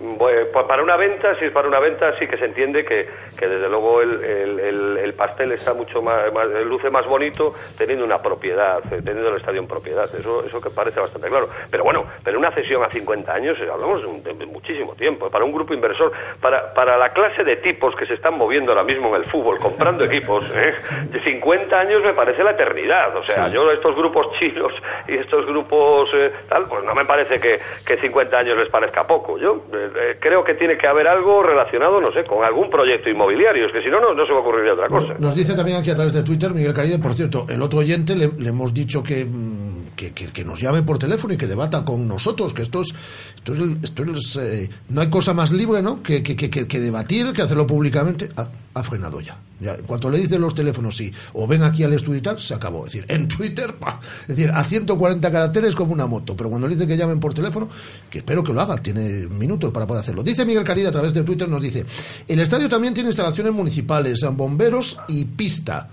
Bueno, 0.00 0.46
para 0.66 0.82
una 0.82 0.96
venta, 0.96 1.34
si 1.36 1.46
es 1.46 1.50
para 1.52 1.66
una 1.68 1.80
venta, 1.80 2.16
sí 2.18 2.26
que 2.26 2.36
se 2.36 2.44
entiende 2.44 2.84
que, 2.84 3.08
que 3.36 3.48
desde 3.48 3.68
luego 3.68 4.00
el, 4.00 4.22
el- 4.24 4.60
el- 4.60 4.98
el 4.98 5.14
pastel 5.14 5.52
está 5.52 5.74
mucho 5.74 6.00
más, 6.02 6.32
más- 6.32 6.46
luce 6.64 6.88
más 6.90 7.06
bonito 7.06 7.54
teniendo 7.76 8.04
una 8.04 8.18
propiedad, 8.18 8.80
eh, 8.92 9.02
teniendo 9.04 9.30
el 9.30 9.36
estadio 9.36 9.60
en 9.60 9.66
propiedad. 9.66 10.08
Eso, 10.14 10.44
eso 10.46 10.60
que 10.60 10.70
parece 10.70 11.00
bastante 11.00 11.28
claro. 11.28 11.48
Pero 11.70 11.84
bueno, 11.84 12.06
pero 12.22 12.38
una 12.38 12.50
cesión 12.52 12.82
a 12.84 12.90
50 12.90 13.32
años, 13.34 13.58
eh, 13.60 13.68
hablamos 13.72 14.02
de, 14.24 14.46
muchísimo 14.46 14.94
tiempo. 14.94 15.30
Para 15.30 15.44
un 15.44 15.52
grupo 15.52 15.74
inversor, 15.74 16.12
para, 16.40 16.72
para 16.74 16.96
la 16.96 17.10
clase 17.12 17.42
de 17.44 17.56
tipos 17.56 17.94
que 17.96 18.06
se 18.06 18.14
están 18.14 18.36
moviendo 18.38 18.72
ahora 18.72 18.84
mismo 18.84 19.08
en 19.08 19.22
el 19.22 19.24
fútbol, 19.28 19.58
comprando 19.58 20.04
equipos, 20.10 20.44
¿eh? 20.54 20.74
de 21.10 21.20
50 21.20 21.78
años 21.78 22.02
me 22.02 22.12
parece 22.12 22.42
la 22.44 22.52
eternidad. 22.52 23.16
O 23.16 23.24
sea, 23.24 23.46
Sí. 23.48 23.54
yo 23.54 23.70
estos 23.70 23.94
grupos 23.96 24.32
chinos 24.38 24.72
y 25.06 25.16
estos 25.16 25.46
grupos 25.46 26.10
eh, 26.14 26.32
tal, 26.48 26.66
pues 26.68 26.82
no 26.84 26.94
me 26.94 27.04
parece 27.04 27.38
que, 27.40 27.60
que 27.86 27.96
50 27.98 28.36
años 28.38 28.56
les 28.56 28.68
parezca 28.68 29.06
poco. 29.06 29.38
Yo 29.38 29.62
eh, 29.72 29.87
eh, 29.96 30.16
creo 30.20 30.44
que 30.44 30.54
tiene 30.54 30.76
que 30.76 30.86
haber 30.86 31.06
algo 31.08 31.42
relacionado, 31.42 32.00
no 32.00 32.12
sé, 32.12 32.24
con 32.24 32.44
algún 32.44 32.70
proyecto 32.70 33.08
inmobiliario. 33.08 33.66
Es 33.66 33.72
que 33.72 33.82
si 33.82 33.88
no, 33.88 34.00
no, 34.00 34.14
no 34.14 34.26
se 34.26 34.32
me 34.32 34.38
ocurriría 34.38 34.74
otra 34.74 34.88
cosa. 34.88 35.14
Nos 35.18 35.34
dice 35.34 35.54
también 35.54 35.78
aquí 35.78 35.90
a 35.90 35.94
través 35.94 36.12
de 36.12 36.22
Twitter 36.22 36.52
Miguel 36.52 36.74
Caride, 36.74 36.98
por 36.98 37.14
cierto, 37.14 37.46
el 37.48 37.60
otro 37.62 37.80
oyente 37.80 38.14
le, 38.14 38.28
le 38.38 38.48
hemos 38.48 38.72
dicho 38.72 39.02
que, 39.02 39.24
mm, 39.24 39.77
que, 39.98 40.12
que- 40.12 40.44
nos 40.44 40.60
llame 40.60 40.82
por 40.82 40.98
teléfono 40.98 41.34
y 41.34 41.36
que 41.36 41.46
debata 41.46 41.84
con 41.84 42.06
nosotros, 42.06 42.54
que 42.54 42.62
esto 42.62 42.80
es, 42.80 42.94
esto 43.36 43.54
es, 43.54 43.60
esto 43.82 44.04
es, 44.04 44.36
eh, 44.36 44.70
no 44.88 45.00
hay 45.00 45.10
cosa 45.10 45.34
más 45.34 45.50
libre, 45.52 45.82
¿no? 45.82 46.02
Que, 46.02 46.22
que, 46.22 46.80
debatir, 46.80 47.32
que 47.32 47.42
hacerlo 47.42 47.66
públicamente. 47.66 48.28
Ha, 48.36 48.82
frenado 48.84 49.20
ya. 49.20 49.36
ya. 49.60 49.74
En 49.74 49.82
cuanto 49.82 50.08
le 50.08 50.18
dicen 50.18 50.40
los 50.40 50.54
teléfonos 50.54 50.96
sí, 50.96 51.12
o 51.32 51.48
ven 51.48 51.64
aquí 51.64 51.82
al 51.82 51.92
estudio 51.92 52.38
se 52.38 52.54
acabó. 52.54 52.86
Es 52.86 52.92
decir, 52.92 53.06
en 53.10 53.26
Twitter, 53.26 53.74
pa, 53.74 53.98
es 54.22 54.36
decir, 54.36 54.52
a 54.54 54.62
140 54.62 55.32
caracteres 55.32 55.74
como 55.74 55.92
una 55.92 56.06
moto, 56.06 56.36
pero 56.36 56.48
cuando 56.48 56.68
le 56.68 56.74
dicen 56.74 56.86
que 56.86 56.96
llamen 56.96 57.18
por 57.18 57.34
teléfono, 57.34 57.68
que 58.08 58.18
espero 58.18 58.44
que 58.44 58.52
lo 58.52 58.60
haga, 58.60 58.76
tiene 58.78 59.26
minutos 59.26 59.72
para 59.72 59.84
poder 59.84 60.02
hacerlo. 60.02 60.22
Dice 60.22 60.44
Miguel 60.44 60.62
Carida 60.62 60.90
a 60.90 60.92
través 60.92 61.12
de 61.12 61.24
Twitter, 61.24 61.48
nos 61.48 61.60
dice, 61.60 61.84
el 62.28 62.38
estadio 62.38 62.68
también 62.68 62.94
tiene 62.94 63.08
instalaciones 63.08 63.52
municipales, 63.52 64.24
bomberos 64.32 64.96
y 65.08 65.24
pista. 65.24 65.88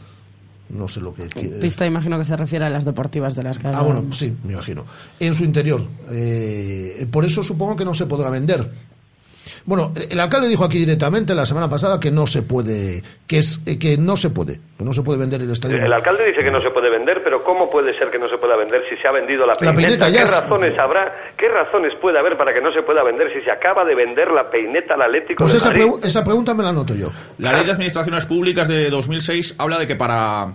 No 0.70 0.88
sé 0.88 1.00
lo 1.00 1.14
que 1.14 1.28
quiere. 1.28 1.60
Pista, 1.60 1.86
imagino 1.86 2.18
que 2.18 2.26
se 2.26 2.36
refiere 2.36 2.66
a 2.66 2.70
las 2.70 2.86
deportivas 2.86 3.36
de 3.36 3.44
las 3.44 3.60
que 3.60 3.68
Ah, 3.68 3.82
bueno, 3.82 4.06
sí, 4.12 4.36
me 4.44 4.54
imagino. 4.54 4.84
En 5.20 5.34
su 5.34 5.44
interior. 5.44 5.86
Eh, 6.10 7.08
por 7.12 7.24
eso 7.26 7.44
supongo 7.44 7.76
que 7.76 7.86
no 7.86 7.94
se 7.94 8.06
podrá 8.08 8.30
vender. 8.30 8.70
Bueno, 9.66 9.92
el 10.10 10.20
alcalde 10.20 10.48
dijo 10.48 10.64
aquí 10.64 10.80
directamente 10.80 11.34
la 11.36 11.46
semana 11.46 11.70
pasada 11.70 12.00
que 12.00 12.12
no 12.12 12.28
se 12.28 12.42
puede, 12.42 13.04
que 13.28 13.38
es 13.40 13.60
eh, 13.66 13.78
que 13.80 13.98
no 13.98 14.18
se 14.18 14.30
puede, 14.30 14.60
que 14.78 14.84
no 14.84 14.94
se 14.94 15.02
puede 15.02 15.20
vender 15.20 15.42
el 15.42 15.52
estadio. 15.52 15.78
El 15.78 15.92
alcalde 15.94 16.26
dice 16.26 16.44
que 16.44 16.52
no 16.52 16.62
se 16.62 16.70
puede 16.72 16.90
vender, 16.90 17.22
pero 17.24 17.44
¿cómo 17.44 17.70
puede 17.70 17.98
ser 17.98 18.10
que 18.12 18.20
no 18.20 18.28
se 18.30 18.38
pueda 18.38 18.56
vender 18.56 18.82
si 18.90 18.96
se 18.98 19.08
ha 19.08 19.12
vendido 19.12 19.46
la 19.46 19.54
La 19.54 19.60
peineta? 19.60 19.76
peineta 19.78 20.10
ya 20.10 20.20
¿Qué 20.20 20.24
es- 20.26 20.42
razones 20.42 20.80
habrá? 20.80 21.14
¿Qué 21.38 21.48
razones 21.50 21.94
puede 22.02 22.20
haber 22.20 22.38
para 22.38 22.54
que 22.54 22.62
no 22.62 22.72
se 22.72 22.82
pueda 22.84 23.04
vender 23.04 23.32
si 23.34 23.42
se 23.42 23.52
acaba 23.52 23.84
de 23.86 23.96
vender 23.96 24.32
la 24.32 24.50
peineta 24.50 24.96
al 24.96 25.02
Atlético 25.04 25.44
Pues 25.44 25.52
de 25.54 25.58
esa, 25.60 25.70
Madrid? 25.70 25.86
esa 26.04 26.24
pregunta 26.24 26.54
me 26.54 26.64
la 26.64 26.70
anoto 26.70 26.96
yo. 26.96 27.12
La 27.38 27.54
ley 27.54 27.66
de 27.66 27.72
administraciones 27.72 28.26
públicas 28.26 28.68
de 28.68 28.90
2006 28.90 29.56
habla 29.58 29.78
de 29.80 29.88
que 29.88 29.96
para 29.96 30.54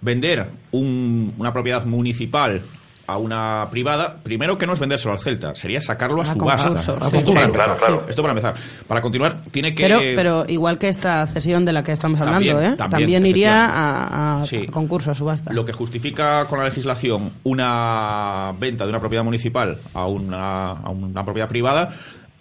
vender 0.00 0.46
un- 0.72 1.34
una 1.38 1.52
propiedad 1.52 1.84
municipal 1.84 2.62
a 3.08 3.16
una 3.16 3.66
privada, 3.70 4.16
primero 4.22 4.58
que 4.58 4.66
no 4.66 4.74
es 4.74 4.80
vendérselo 4.80 5.12
al 5.14 5.18
Celta, 5.18 5.54
sería 5.54 5.80
sacarlo 5.80 6.20
a, 6.20 6.24
A 6.24 6.34
subasta. 6.34 6.68
concurso, 6.68 6.94
Esto, 7.16 7.32
para 7.32 7.44
empezar, 7.46 7.50
claro, 7.52 7.76
claro. 7.78 8.04
Esto 8.08 8.22
para 8.22 8.32
empezar. 8.32 8.54
Para 8.86 9.00
continuar, 9.00 9.40
tiene 9.50 9.72
que... 9.74 9.82
Pero, 9.84 9.98
pero 10.14 10.44
igual 10.46 10.78
que 10.78 10.88
esta 10.88 11.26
cesión 11.26 11.64
de 11.64 11.72
la 11.72 11.82
que 11.82 11.92
estamos 11.92 12.20
hablando, 12.20 12.38
También, 12.52 12.72
¿eh? 12.72 12.76
también, 12.76 12.90
también, 13.00 13.26
iría 13.26 13.64
a, 13.64 14.40
a 14.42 14.46
Sí. 14.46 14.66
concurso, 14.66 15.10
a 15.10 15.14
subasta. 15.14 15.52
Lo 15.54 15.64
que 15.64 15.72
justifica 15.72 16.44
con 16.44 16.58
la 16.58 16.66
legislación 16.66 17.32
una 17.44 18.52
venta 18.58 18.84
de 18.84 18.90
una 18.90 19.00
propiedad 19.00 19.24
municipal 19.24 19.78
a 19.94 20.06
una, 20.06 20.70
a 20.72 20.90
una 20.90 21.24
propiedad 21.24 21.48
privada 21.48 21.94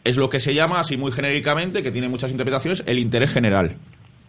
es 0.03 0.18
lo 0.18 0.30
que 0.30 0.39
se 0.39 0.53
llama, 0.53 0.80
así 0.82 0.97
muy 0.97 1.11
genéricamente, 1.13 1.82
que 1.82 1.91
tiene 1.91 2.09
muchas 2.09 2.32
interpretaciones, 2.32 2.84
el 2.86 2.99
interés 2.99 3.30
general. 3.32 3.76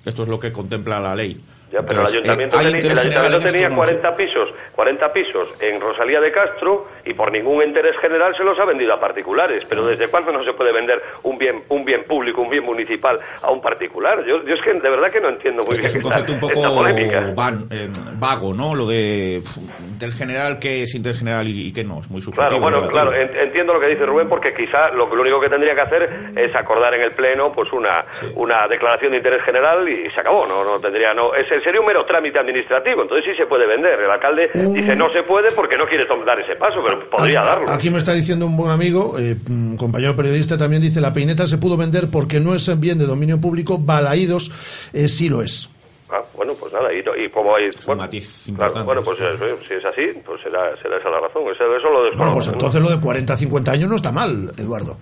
Esto 0.04 0.22
es 0.22 0.28
lo 0.28 0.38
que 0.38 0.52
contempla 0.52 1.00
la 1.00 1.14
ley. 1.14 1.40
Ya, 1.70 1.80
pero 1.80 2.00
Entonces, 2.00 2.14
el 2.14 2.30
ayuntamiento, 2.30 2.56
eh, 2.56 2.60
hay 2.60 2.72
tenía, 2.72 2.92
el 2.92 2.98
ayuntamiento 2.98 3.36
en 3.38 3.52
tenía 3.52 3.66
esto, 3.68 3.74
no 3.76 3.82
lo 3.82 3.86
sé. 3.88 3.98
40 3.98 4.16
pisos, 4.16 4.54
40 4.74 5.12
pisos 5.12 5.48
en 5.60 5.80
Rosalía 5.80 6.20
de 6.20 6.32
Castro 6.32 6.86
y 7.04 7.12
por 7.14 7.30
ningún 7.30 7.62
interés 7.62 7.96
general 7.98 8.34
se 8.36 8.42
los 8.44 8.58
ha 8.58 8.64
vendido 8.64 8.94
a 8.94 9.00
particulares. 9.00 9.64
Pero 9.68 9.84
¿desde 9.86 10.08
cuándo 10.08 10.32
no 10.32 10.42
se 10.44 10.52
puede 10.54 10.72
vender 10.72 11.02
un 11.24 11.36
bien, 11.36 11.62
un 11.68 11.84
bien 11.84 12.04
público, 12.04 12.40
un 12.40 12.48
bien 12.48 12.64
municipal 12.64 13.20
a 13.42 13.50
un 13.50 13.60
particular? 13.60 14.24
Yo, 14.26 14.42
yo 14.44 14.54
es 14.54 14.62
que 14.62 14.72
de 14.72 14.88
verdad 14.90 15.10
que 15.10 15.20
no 15.20 15.28
entiendo 15.28 15.62
muy 15.66 15.74
Es 15.74 15.80
que 15.80 15.86
bien 15.86 15.86
es 15.86 15.94
un 15.96 16.00
esta- 16.00 16.14
concepto 16.24 16.32
un 16.32 16.40
poco 16.40 17.34
van- 17.34 17.66
eh, 17.70 17.88
vago, 18.14 18.54
¿no? 18.54 18.74
Lo 18.74 18.86
de 18.86 19.42
pf, 19.42 19.60
del 19.98 20.12
general, 20.12 20.58
qué 20.58 20.82
es 20.82 20.94
interés 20.94 21.18
general 21.18 21.46
y, 21.48 21.68
y 21.68 21.72
qué 21.72 21.84
no. 21.84 22.00
Es 22.00 22.10
muy 22.10 22.20
subjetivo. 22.22 22.60
Claro, 22.60 22.62
bueno, 22.62 22.88
claro, 22.88 23.12
en- 23.14 23.36
entiendo 23.36 23.74
lo 23.74 23.80
que 23.80 23.88
dice 23.88 24.06
Rubén 24.06 24.28
porque 24.28 24.54
quizá 24.54 24.90
lo, 24.92 25.06
lo 25.14 25.20
único 25.22 25.38
que 25.40 25.48
tendría 25.50 25.74
que 25.74 25.80
hacer 25.82 26.32
es 26.34 26.54
acordar 26.56 26.94
en 26.94 27.02
el 27.02 27.10
pleno 27.12 27.52
pues 27.52 27.72
una, 27.72 28.04
una 28.36 28.66
declaración 28.68 29.10
de 29.12 29.18
interés 29.18 29.42
general 29.42 29.86
y 29.88 30.08
se 30.10 30.20
acabó, 30.20 30.46
no 30.46 30.64
no 30.64 30.80
tendría 30.80 31.12
no 31.12 31.34
ese 31.34 31.57
sería 31.60 31.80
un 31.80 31.86
mero 31.86 32.04
trámite 32.04 32.38
administrativo, 32.38 33.02
entonces 33.02 33.32
sí 33.32 33.36
se 33.36 33.46
puede 33.46 33.66
vender. 33.66 34.00
El 34.00 34.10
alcalde 34.10 34.50
dice 34.54 34.96
no 34.96 35.10
se 35.10 35.22
puede 35.22 35.50
porque 35.52 35.76
no 35.76 35.86
quiere 35.86 36.06
dar 36.24 36.40
ese 36.40 36.56
paso, 36.56 36.80
pero 36.84 37.08
podría 37.08 37.42
darlo. 37.42 37.70
Aquí 37.70 37.90
me 37.90 37.98
está 37.98 38.12
diciendo 38.12 38.46
un 38.46 38.56
buen 38.56 38.70
amigo, 38.70 39.18
eh, 39.18 39.36
mm, 39.48 39.76
compañero 39.76 40.16
periodista, 40.16 40.56
también 40.56 40.82
dice 40.82 41.00
la 41.00 41.12
peineta 41.12 41.46
se 41.46 41.58
pudo 41.58 41.76
vender 41.76 42.08
porque 42.10 42.40
no 42.40 42.54
es 42.54 42.78
bien 42.78 42.98
de 42.98 43.06
dominio 43.06 43.40
público, 43.40 43.78
Balaídos 43.78 44.50
eh, 44.92 45.08
sí 45.08 45.28
lo 45.28 45.42
es. 45.42 45.68
Ah, 46.10 46.22
bueno, 46.34 46.54
pues 46.58 46.72
nada, 46.72 46.90
y, 46.92 47.04
y 47.22 47.28
como 47.28 47.54
hay 47.54 47.68
bueno, 47.84 48.02
matiz 48.02 48.46
claro, 48.56 48.82
bueno, 48.82 49.02
pues 49.02 49.18
si 49.66 49.74
es 49.74 49.84
así, 49.84 50.06
pues 50.24 50.40
será, 50.40 50.74
será 50.76 50.96
esa 50.96 51.10
la 51.10 51.20
razón. 51.20 51.42
Eso, 51.52 51.76
eso 51.76 51.90
lo 51.90 52.16
Bueno, 52.16 52.32
pues 52.32 52.48
entonces 52.48 52.80
lo 52.80 52.88
de 52.88 52.98
40 52.98 53.36
50 53.36 53.72
años 53.72 53.90
no 53.90 53.96
está 53.96 54.10
mal, 54.10 54.52
Eduardo. 54.56 54.96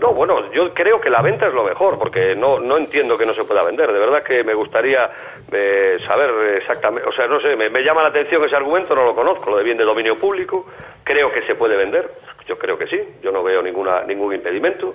No, 0.00 0.12
bueno, 0.14 0.52
yo 0.52 0.72
creo 0.74 1.00
que 1.00 1.10
la 1.10 1.22
venta 1.22 1.48
es 1.48 1.52
lo 1.54 1.64
mejor, 1.64 1.98
porque 1.98 2.36
no, 2.36 2.60
no 2.60 2.76
entiendo 2.76 3.18
que 3.18 3.26
no 3.26 3.34
se 3.34 3.42
pueda 3.44 3.64
vender. 3.64 3.92
De 3.92 3.98
verdad 3.98 4.22
que 4.22 4.44
me 4.44 4.54
gustaría 4.54 5.10
eh, 5.50 5.98
saber 6.06 6.30
exactamente, 6.56 7.08
o 7.08 7.12
sea, 7.12 7.26
no 7.26 7.40
sé, 7.40 7.56
me, 7.56 7.82
llama 7.82 8.02
la 8.02 8.08
atención 8.08 8.44
ese 8.44 8.54
argumento, 8.54 8.94
no 8.94 9.04
lo 9.04 9.14
conozco, 9.14 9.50
lo 9.50 9.56
de 9.56 9.64
bien 9.64 9.76
de 9.76 9.84
dominio 9.84 10.16
público. 10.18 10.66
Creo 11.02 11.32
que 11.32 11.42
se 11.42 11.56
puede 11.56 11.76
vender, 11.76 12.10
yo 12.46 12.56
creo 12.58 12.78
que 12.78 12.86
sí, 12.86 13.00
yo 13.22 13.32
no 13.32 13.42
veo 13.42 13.60
ninguna, 13.60 14.02
ningún 14.04 14.34
impedimento 14.34 14.94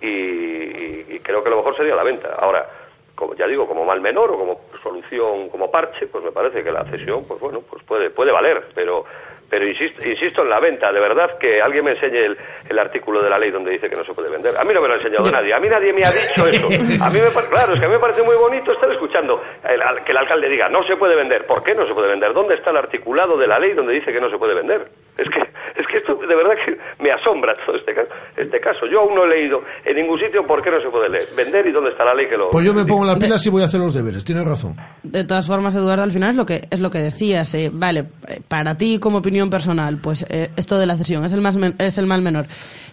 y, 0.00 0.06
y- 0.06 1.06
y 1.08 1.20
creo 1.20 1.42
que 1.42 1.50
lo 1.50 1.56
mejor 1.56 1.76
sería 1.76 1.96
la 1.96 2.04
venta. 2.04 2.34
Ahora, 2.38 2.68
como 3.16 3.34
ya 3.34 3.46
digo, 3.48 3.66
como 3.66 3.84
mal 3.84 4.00
menor 4.00 4.30
o 4.30 4.38
como 4.38 4.60
solución, 4.82 5.48
como 5.48 5.70
parche, 5.70 6.06
pues 6.06 6.22
me 6.22 6.30
parece 6.32 6.62
que 6.62 6.70
la 6.70 6.84
cesión, 6.84 7.24
pues 7.24 7.40
bueno, 7.40 7.62
pues 7.68 7.82
puede, 7.84 8.10
puede 8.10 8.30
valer, 8.30 8.68
pero 8.74 9.04
pero 9.48 9.66
insisto, 9.66 10.06
insisto 10.08 10.42
en 10.42 10.48
la 10.50 10.60
venta, 10.60 10.92
de 10.92 11.00
verdad 11.00 11.38
que 11.38 11.60
alguien 11.62 11.84
me 11.84 11.92
enseñe 11.92 12.18
el, 12.18 12.36
el 12.68 12.78
artículo 12.78 13.22
de 13.22 13.30
la 13.30 13.38
ley 13.38 13.50
donde 13.50 13.70
dice 13.70 13.88
que 13.88 13.96
no 13.96 14.04
se 14.04 14.12
puede 14.12 14.28
vender. 14.30 14.54
A 14.58 14.64
mí 14.64 14.72
no 14.74 14.80
me 14.80 14.88
lo 14.88 14.94
ha 14.94 14.96
enseñado 14.96 15.30
nadie, 15.30 15.54
a 15.54 15.60
mí 15.60 15.68
nadie 15.68 15.92
me 15.92 16.02
ha 16.04 16.10
dicho 16.10 16.46
eso. 16.46 16.68
A 17.02 17.10
mí 17.10 17.18
me 17.20 17.28
claro, 17.48 17.72
es 17.74 17.78
que 17.80 17.86
a 17.86 17.88
mí 17.88 17.94
me 17.94 18.00
parece 18.00 18.22
muy 18.22 18.36
bonito 18.36 18.72
estar 18.72 18.90
escuchando 18.90 19.40
el- 19.68 19.82
al- 19.82 20.04
que 20.04 20.12
el 20.12 20.18
alcalde 20.18 20.48
diga 20.48 20.68
no 20.68 20.82
se 20.84 20.96
puede 20.96 21.14
vender. 21.16 21.46
¿Por 21.46 21.62
qué 21.62 21.74
no 21.74 21.86
se 21.86 21.94
puede 21.94 22.08
vender? 22.08 22.32
¿Dónde 22.34 22.54
está 22.54 22.70
el 22.70 22.76
articulado 22.78 23.36
de 23.38 23.46
la 23.46 23.58
ley 23.58 23.74
donde 23.74 23.92
dice 23.94 24.12
que 24.12 24.20
no 24.20 24.30
se 24.30 24.38
puede 24.38 24.54
vender? 24.54 24.88
Es 25.16 25.28
que, 25.30 25.40
es 25.80 25.86
que 25.86 25.96
esto 25.98 26.14
de 26.16 26.34
verdad 26.36 26.54
que 26.62 26.76
me 27.02 27.10
asombra 27.10 27.54
todo 27.64 27.76
este 27.76 27.94
caso. 27.94 28.08
Este 28.36 28.60
caso. 28.60 28.86
Yo 28.86 29.00
aún 29.00 29.14
no 29.14 29.24
he 29.24 29.28
leído 29.28 29.62
en 29.84 29.96
ningún 29.96 30.18
sitio 30.18 30.44
por 30.46 30.62
qué 30.62 30.70
no 30.70 30.80
se 30.80 30.88
puede 30.88 31.08
leer. 31.08 31.28
vender 31.34 31.66
y 31.66 31.72
dónde 31.72 31.90
está 31.90 32.04
la 32.04 32.14
ley 32.14 32.26
que 32.28 32.36
lo... 32.36 32.50
Pues 32.50 32.66
yo 32.66 32.74
me 32.74 32.84
pongo 32.84 33.04
las 33.06 33.16
pilas 33.16 33.44
y 33.46 33.50
voy 33.50 33.62
a 33.62 33.66
hacer 33.66 33.80
los 33.80 33.94
deberes, 33.94 34.24
tienes 34.24 34.44
razón. 34.46 34.76
De 35.02 35.24
todas 35.24 35.46
formas, 35.46 35.74
Eduardo, 35.74 36.02
al 36.02 36.12
final 36.12 36.30
es 36.30 36.36
lo 36.36 36.44
que 36.44 36.62
es 36.70 36.80
lo 36.80 36.90
que 36.90 36.98
decías. 36.98 37.54
eh, 37.54 37.70
vale, 37.72 38.00
eh, 38.28 38.40
para 38.46 38.76
ti 38.76 38.98
como 39.00 39.18
opinión 39.18 39.35
personal, 39.50 39.98
pues 39.98 40.24
eh, 40.28 40.50
esto 40.56 40.78
de 40.78 40.86
la 40.86 40.96
cesión 40.96 41.24
es 41.24 41.32
el 41.32 41.40
más 41.40 41.56
men- 41.56 41.74
es 41.78 41.98
el 41.98 42.06
mal 42.06 42.22
menor. 42.22 42.46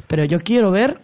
Pero 0.08 0.24
yo 0.26 0.40
quiero 0.40 0.70
ver 0.72 0.98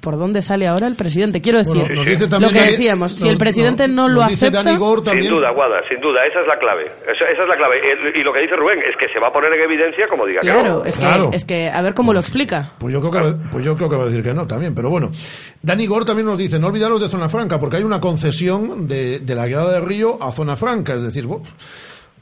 por 0.00 0.18
dónde 0.18 0.42
sale 0.42 0.66
ahora 0.66 0.88
el 0.88 0.96
presidente. 0.96 1.40
Quiero 1.40 1.58
decir, 1.58 1.76
Bueno, 1.76 1.94
nos 1.94 2.06
dice 2.06 2.26
lo 2.40 2.48
que 2.50 2.60
decíamos, 2.60 3.12
si 3.12 3.28
el 3.28 3.38
presidente 3.38 3.86
no, 3.86 4.08
lo 4.08 4.20
acepta. 4.20 4.64
Sin 4.64 5.28
duda, 5.28 5.50
Guada, 5.52 5.76
sin 5.88 6.00
duda, 6.00 6.26
esa 6.26 6.40
es 6.40 6.46
la 6.48 6.58
clave. 6.58 6.86
Esa, 7.04 7.24
esa 7.30 7.42
es 7.44 7.48
la 7.48 7.56
clave. 7.56 7.76
El- 7.92 8.16
Y 8.20 8.24
lo 8.24 8.32
que 8.32 8.40
dice 8.40 8.56
Rubén 8.56 8.80
es 8.80 8.96
que 8.96 9.06
se 9.12 9.20
va 9.20 9.28
a 9.28 9.32
poner 9.32 9.52
en 9.52 9.60
evidencia 9.62 10.08
como 10.08 10.26
diga 10.26 10.40
que 10.40 10.48
claro, 10.48 10.78
no. 10.80 10.84
es 10.84 10.94
que 10.96 11.00
Claro. 11.06 11.30
es 11.32 11.44
que 11.44 11.68
a 11.68 11.80
ver 11.82 11.94
cómo 11.94 12.12
lo 12.12 12.18
explica. 12.18 12.72
Pues 12.78 12.92
yo, 12.92 13.00
creo 13.00 13.12
que, 13.12 13.18
va- 13.20 13.50
pues 13.52 13.64
yo 13.64 13.76
creo 13.76 13.88
que 13.88 13.96
va 13.96 14.02
a 14.02 14.06
decir 14.06 14.24
que 14.24 14.34
no 14.34 14.44
también, 14.46 14.74
pero 14.74 14.90
bueno. 14.90 15.12
Dani 15.62 15.86
Gor 15.86 16.04
también 16.04 16.26
nos 16.26 16.36
dice, 16.38 16.58
no 16.58 16.66
olvidaros 16.66 17.00
de 17.00 17.08
Zona 17.08 17.28
Franca, 17.28 17.60
porque 17.60 17.76
hay 17.76 17.84
una 17.84 18.00
concesión 18.00 18.88
de, 18.88 19.20
de 19.20 19.34
la 19.36 19.46
Grada 19.46 19.72
del 19.74 19.84
Río 19.86 20.18
a 20.20 20.32
Zona 20.32 20.56
Franca, 20.56 20.94
es 20.94 21.02
decir, 21.04 21.26
bueno, 21.26 21.44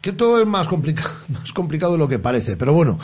que 0.05 0.13
todo 0.13 0.39
es 0.39 0.47
más, 0.47 0.69
complica- 0.69 1.11
más 1.31 1.51
complicado 1.55 1.93
de 1.93 1.99
lo 1.99 2.07
que 2.09 2.19
parece, 2.19 2.57
pero 2.59 2.75
bueno. 2.75 2.99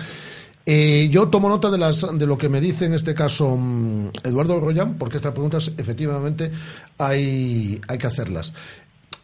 Eh, 0.67 1.09
yo 1.11 1.29
tomo 1.29 1.49
nota 1.49 1.71
de, 1.71 1.79
las, 1.79 2.07
de 2.13 2.27
lo 2.27 2.37
que 2.37 2.51
me 2.51 2.61
dice 2.61 2.85
en 2.85 2.93
este 2.93 3.15
caso 3.15 3.57
mm, 3.57 4.11
Eduardo 4.25 4.61
Royán, 4.61 4.99
porque 4.99 5.17
estas 5.17 5.33
preguntas 5.33 5.73
efectivamente 5.79 6.53
hay, 6.99 7.81
hay 7.89 7.99
que 7.99 8.07
hacerlas. 8.07 8.53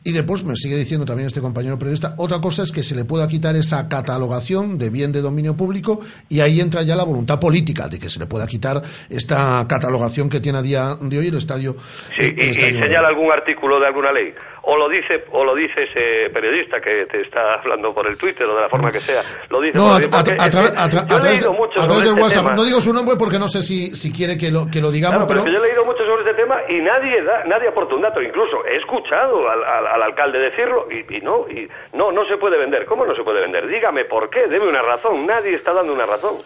Y 0.03 0.13
después 0.13 0.45
me 0.45 0.55
sigue 0.57 0.77
diciendo 0.77 1.05
también 1.05 1.27
este 1.27 1.41
compañero 1.41 1.79
periodista, 1.79 2.15
otra 2.19 2.41
cosa 2.41 2.63
es 2.63 2.71
que 2.71 2.85
se 2.85 2.95
le 2.95 3.05
pueda 3.05 3.27
quitar 3.27 3.57
esa 3.57 3.89
catalogación 3.89 4.79
de 4.79 4.89
bien 4.89 5.11
de 5.11 5.21
dominio 5.21 5.57
público 5.57 6.01
y 6.29 6.39
ahí 6.41 6.61
entra 6.61 6.83
ya 6.83 6.95
la 6.95 7.03
voluntad 7.03 7.41
política 7.41 7.89
de 7.89 7.99
que 7.99 8.09
se 8.09 8.21
le 8.21 8.27
pueda 8.27 8.47
quitar 8.47 8.81
esta 9.11 9.67
catalogación 9.69 10.29
que 10.29 10.39
tiene 10.39 10.59
a 10.59 10.63
día 10.63 10.97
de 11.01 11.19
hoy 11.19 11.27
el 11.27 11.37
estadio. 11.37 11.77
Sí, 12.17 12.23
el 12.23 12.39
y, 12.39 12.43
y 12.45 12.49
estadio 12.51 12.81
señala 12.85 13.09
algún 13.09 13.33
artículo 13.33 13.81
de 13.81 13.87
alguna 13.89 14.13
ley. 14.13 14.33
O 14.69 14.77
lo 14.77 14.89
dice 14.89 15.25
o 15.31 15.45
lo 15.45 15.55
dice 15.55 15.85
ese 15.85 16.29
periodista 16.31 16.81
que 16.81 17.07
te 17.07 17.21
está 17.21 17.55
hablando 17.55 17.95
por 17.95 18.07
el 18.09 18.19
Twitter 18.19 18.45
o 18.49 18.55
de 18.57 18.63
la 18.63 18.69
forma 18.69 18.91
que 18.91 19.01
sea. 19.01 19.23
Lo 19.49 19.61
dice 19.61 19.79
No, 19.79 19.93
a, 19.93 19.97
a- 19.97 19.99
a 19.99 20.01
través- 20.01 20.35
de, 20.75 21.35
este 21.35 21.49
WhatsApp. 21.49 22.43
tema. 22.43 22.53
No 22.57 22.65
digo 22.65 22.81
su 22.81 22.93
nombre 22.93 23.15
porque 23.17 23.39
no 23.39 23.47
sé 23.47 23.63
si, 23.63 23.95
si 23.95 24.13
quiere 24.13 24.37
que 24.37 24.51
lo, 24.51 24.67
que 24.71 24.81
lo 24.81 24.91
digamos, 24.91 25.25
Claro, 25.25 25.45
pero 25.45 25.53
yo 25.57 25.63
he 25.65 25.69
leído 25.69 25.85
mucho 25.85 26.05
sobre 26.05 26.23
este 26.29 26.35
tema 26.35 26.59
y 26.69 26.79
nadie 26.81 27.23
da, 27.23 27.45
nadie 27.45 27.69
aporta 27.69 27.95
un 27.95 28.03
dato. 28.03 28.21
Incluso 28.21 28.65
he 28.67 28.77
escuchado 28.77 29.49
al, 29.49 29.63
al- 29.63 29.87
al 29.87 30.03
alcalde 30.03 30.39
decirlo 30.41 30.89
y, 30.91 31.17
y 31.17 31.21
no, 31.21 31.47
y 31.49 31.69
no, 31.93 32.11
no 32.11 32.25
se 32.25 32.37
puede 32.37 32.59
vender. 32.59 32.87
¿Cómo 32.87 33.07
no 33.07 33.15
se 33.15 33.23
puede 33.23 33.43
vender? 33.43 33.69
Dígame 33.69 34.05
por 34.07 34.29
qué, 34.31 34.49
deme 34.49 34.67
una 34.69 34.83
razón. 34.83 35.27
Nadie 35.27 35.55
está 35.55 35.73
dando 35.73 35.93
una 35.93 36.07
razón. 36.07 36.39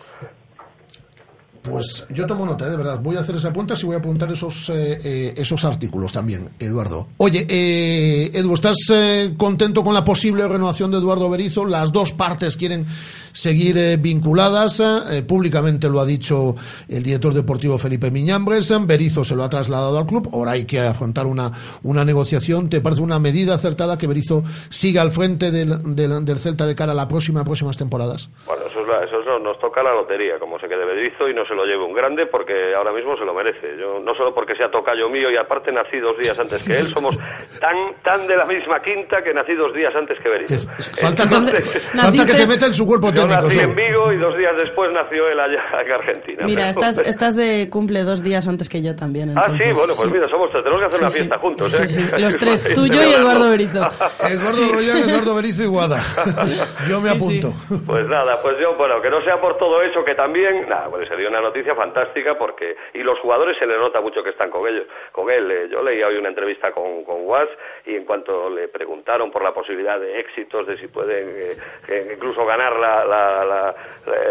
Pues 1.62 2.06
yo 2.08 2.26
tomo 2.26 2.46
nota, 2.46 2.66
¿eh? 2.66 2.70
de 2.70 2.76
verdad. 2.76 3.00
Voy 3.02 3.16
a 3.16 3.20
hacer 3.20 3.36
esa 3.36 3.52
punta 3.52 3.74
y 3.80 3.84
voy 3.84 3.94
a 3.94 3.98
apuntar 3.98 4.32
esos, 4.32 4.70
eh, 4.70 4.98
eh, 5.04 5.34
esos 5.36 5.62
artículos 5.64 6.10
también, 6.10 6.48
Eduardo. 6.58 7.08
Oye, 7.18 7.46
eh, 7.48 8.30
Edu, 8.32 8.54
¿estás 8.54 8.78
eh, 8.90 9.34
contento 9.36 9.84
con 9.84 9.92
la 9.92 10.02
posible 10.02 10.48
renovación 10.48 10.90
de 10.90 10.96
Eduardo 10.96 11.28
Berizo? 11.28 11.66
Las 11.66 11.92
dos 11.92 12.12
partes 12.12 12.56
quieren 12.56 12.86
seguir 13.32 13.76
eh, 13.78 13.96
vinculadas. 13.96 14.80
eh, 14.80 15.22
públicamente 15.26 15.88
lo 15.88 16.00
ha 16.00 16.04
dicho 16.06 16.56
el 16.88 17.02
director 17.02 17.34
deportivo 17.34 17.78
Felipe 17.78 18.10
Miñambres. 18.10 18.72
Berizo 18.86 19.24
se 19.24 19.34
lo 19.36 19.44
ha 19.44 19.48
trasladado 19.50 19.98
al 19.98 20.06
club. 20.06 20.28
Ahora 20.32 20.52
hay 20.52 20.64
que 20.64 20.80
afrontar 20.80 21.26
una, 21.26 21.50
una 21.82 22.04
negociación. 22.04 22.68
¿Te 22.68 22.80
parece 22.80 23.02
una 23.02 23.18
medida 23.18 23.54
acertada 23.54 23.98
que 23.98 24.06
Berizo 24.06 24.42
siga 24.68 25.02
al 25.02 25.10
frente 25.12 25.50
del, 25.50 25.94
del, 25.94 26.24
del 26.24 26.38
Celta 26.38 26.66
de 26.66 26.74
cara 26.74 26.92
a 26.92 26.94
la 26.94 27.08
próxima, 27.08 27.44
próximas 27.44 27.76
temporadas? 27.76 28.30
Bueno, 28.46 28.62
eso, 28.70 28.80
es 28.80 28.88
la- 28.88 29.04
eso 29.04 29.16
no- 29.26 29.38
nos 29.38 29.58
toca 29.58 29.82
la 29.82 29.92
lotería, 29.92 30.38
como 30.38 30.58
se 30.58 30.68
quede 30.68 30.84
Berizzo 30.84 31.28
y 31.28 31.34
no 31.34 31.44
se 31.46 31.54
lo 31.54 31.64
lleve 31.64 31.84
un 31.84 31.94
grande 31.94 32.26
porque 32.26 32.74
ahora 32.76 32.92
mismo 32.92 33.16
se 33.16 33.24
lo 33.24 33.34
merece. 33.34 33.76
Yo 33.78 34.00
no 34.00 34.14
solo 34.14 34.34
porque 34.34 34.54
sea 34.56 34.70
tocayo 34.70 35.08
mío 35.08 35.30
y 35.30 35.36
aparte 35.36 35.72
nací 35.72 35.98
dos 35.98 36.16
días 36.18 36.38
antes 36.38 36.62
que 36.62 36.78
él, 36.78 36.86
somos 36.88 37.16
tan 37.60 37.76
tan 38.04 38.26
de 38.26 38.36
la 38.36 38.44
misma 38.46 38.80
quinta 38.82 39.22
que 39.22 39.32
nací 39.34 39.54
dos 39.54 39.74
días 39.74 39.94
antes 39.94 40.18
que 40.22 40.28
Berizzo. 40.28 40.68
Falta, 41.00 41.22
Entonces, 41.24 41.60
falta 41.94 42.26
que 42.26 42.34
te 42.34 42.46
meta 42.46 42.66
en 42.66 42.74
su 42.74 42.86
cuerpo 42.86 43.12
yo 43.20 43.42
nací 43.42 43.58
en 43.60 43.74
Vigo 43.74 44.12
y 44.12 44.16
dos 44.16 44.36
días 44.36 44.52
después 44.56 44.90
nació 44.92 45.28
él 45.28 45.38
allá 45.40 45.62
en 45.84 45.92
Argentina. 45.92 46.42
Mira, 46.44 46.70
estás, 46.70 46.98
estás 46.98 47.36
de 47.36 47.68
cumple 47.70 48.02
dos 48.04 48.22
días 48.22 48.46
antes 48.48 48.68
que 48.68 48.82
yo 48.82 48.94
también. 48.96 49.30
Ah, 49.36 49.44
sí, 49.46 49.52
entonces, 49.52 49.74
bueno, 49.74 49.94
pues 49.96 50.10
mira, 50.10 50.28
somos 50.28 50.50
tres. 50.50 50.64
Tenemos 50.64 50.80
que 50.82 50.86
hacer 50.86 50.98
Sí, 50.98 51.02
una 51.04 51.10
sí. 51.10 51.16
fiesta 51.18 51.38
juntos. 51.38 51.72
Sí, 51.72 51.82
¿eh? 51.82 51.88
sí, 51.88 52.04
los 52.18 52.36
tres, 52.36 52.64
tú, 52.74 52.86
yo 52.86 53.02
y. 53.02 53.12
Eduardo 53.12 53.50
Berizo. 53.50 53.78
Eduardo 54.28 54.72
Royal, 54.72 54.98
Eduardo 55.08 55.34
Berizo 55.36 55.62
y 55.62 55.66
Guada. 55.66 56.00
Yo 56.88 57.00
me 57.00 57.10
apunto. 57.10 57.52
Pues 57.86 58.04
nada, 58.06 58.40
pues 58.42 58.56
yo, 58.60 58.74
bueno, 58.76 59.00
que 59.00 59.10
no 59.10 59.20
sea 59.22 59.40
por 59.40 59.56
todo 59.58 59.82
eso, 59.82 60.04
que 60.04 60.14
también, 60.14 60.68
nada, 60.68 60.88
pues 60.90 61.08
sería 61.08 61.28
una 61.28 61.40
noticia 61.40 61.74
fantástica 61.74 62.36
porque, 62.38 62.76
y 62.94 63.02
los 63.02 63.18
jugadores 63.20 63.56
se 63.58 63.66
le 63.66 63.76
nota 63.78 64.00
mucho 64.00 64.22
que 64.22 64.30
están 64.30 64.50
con 64.50 64.66
ellos, 64.66 64.84
con 65.12 65.30
él. 65.30 65.50
Eh, 65.50 65.68
Yo 65.70 65.82
leí 65.82 66.02
hoy 66.02 66.16
una 66.16 66.28
entrevista 66.28 66.72
con, 66.72 67.04
con 67.04 67.26
Was 67.26 67.48
y 67.86 67.94
en 67.94 68.04
cuanto 68.04 68.50
le 68.50 68.68
preguntaron 68.68 69.30
por 69.30 69.42
la 69.42 69.52
posibilidad 69.52 69.98
de 70.00 70.18
éxitos, 70.20 70.66
de 70.66 70.78
si 70.78 70.86
pueden 70.88 71.28
eh, 71.36 71.56
eh, 71.88 72.12
incluso 72.16 72.44
ganar 72.46 72.76
la, 72.76 73.04
la- 73.10 73.44
la- 73.44 73.74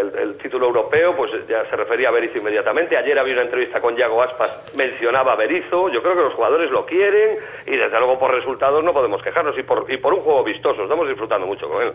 el, 0.00 0.18
el 0.30 0.34
título 0.38 0.66
europeo, 0.66 1.16
pues 1.16 1.30
ya 1.48 1.64
se 1.70 1.76
refería 1.76 2.08
a 2.08 2.12
Berizzo 2.12 2.38
inmediatamente. 2.38 2.96
Ayer 2.96 3.18
había 3.18 3.34
una 3.34 3.42
entrevista 3.42 3.80
con 3.80 3.96
Yago 3.96 4.22
Aspas, 4.22 4.58
mencionaba 4.76 5.32
a 5.34 5.36
Berizzo. 5.36 5.88
Yo 5.90 6.02
creo 6.02 6.16
que 6.16 6.22
los 6.22 6.34
jugadores 6.34 6.70
lo 6.70 6.84
quieren 6.84 7.36
y 7.66 7.70
desde 7.76 7.98
luego 7.98 8.18
por 8.18 8.34
resultados 8.34 8.82
no 8.82 8.92
podemos 8.92 9.22
quejarnos 9.22 9.56
y 9.58 9.62
por, 9.62 9.86
y 9.88 9.96
por 9.98 10.12
un 10.14 10.20
juego 10.20 10.42
vistoso. 10.44 10.82
Estamos 10.82 11.08
disfrutando 11.08 11.46
mucho 11.46 11.68
con 11.68 11.82
él. 11.82 11.92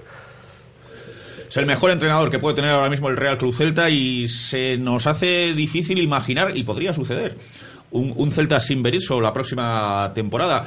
Es 1.48 1.58
el 1.58 1.66
mejor 1.66 1.92
entrenador 1.92 2.30
que 2.32 2.40
puede 2.40 2.56
tener 2.56 2.72
ahora 2.72 2.90
mismo 2.90 3.10
el 3.10 3.18
Real 3.18 3.38
Club 3.38 3.54
Celta 3.54 3.90
y 3.90 4.28
se 4.28 4.78
nos 4.78 5.06
hace 5.06 5.54
difícil 5.54 6.00
imaginar, 6.00 6.56
y 6.58 6.64
podría 6.64 6.92
suceder, 6.94 7.36
un, 7.92 8.14
un 8.16 8.32
Celta 8.32 8.60
sin 8.60 8.82
Berizzo 8.82 9.22
la 9.22 9.32
próxima 9.32 10.12
temporada. 10.16 10.66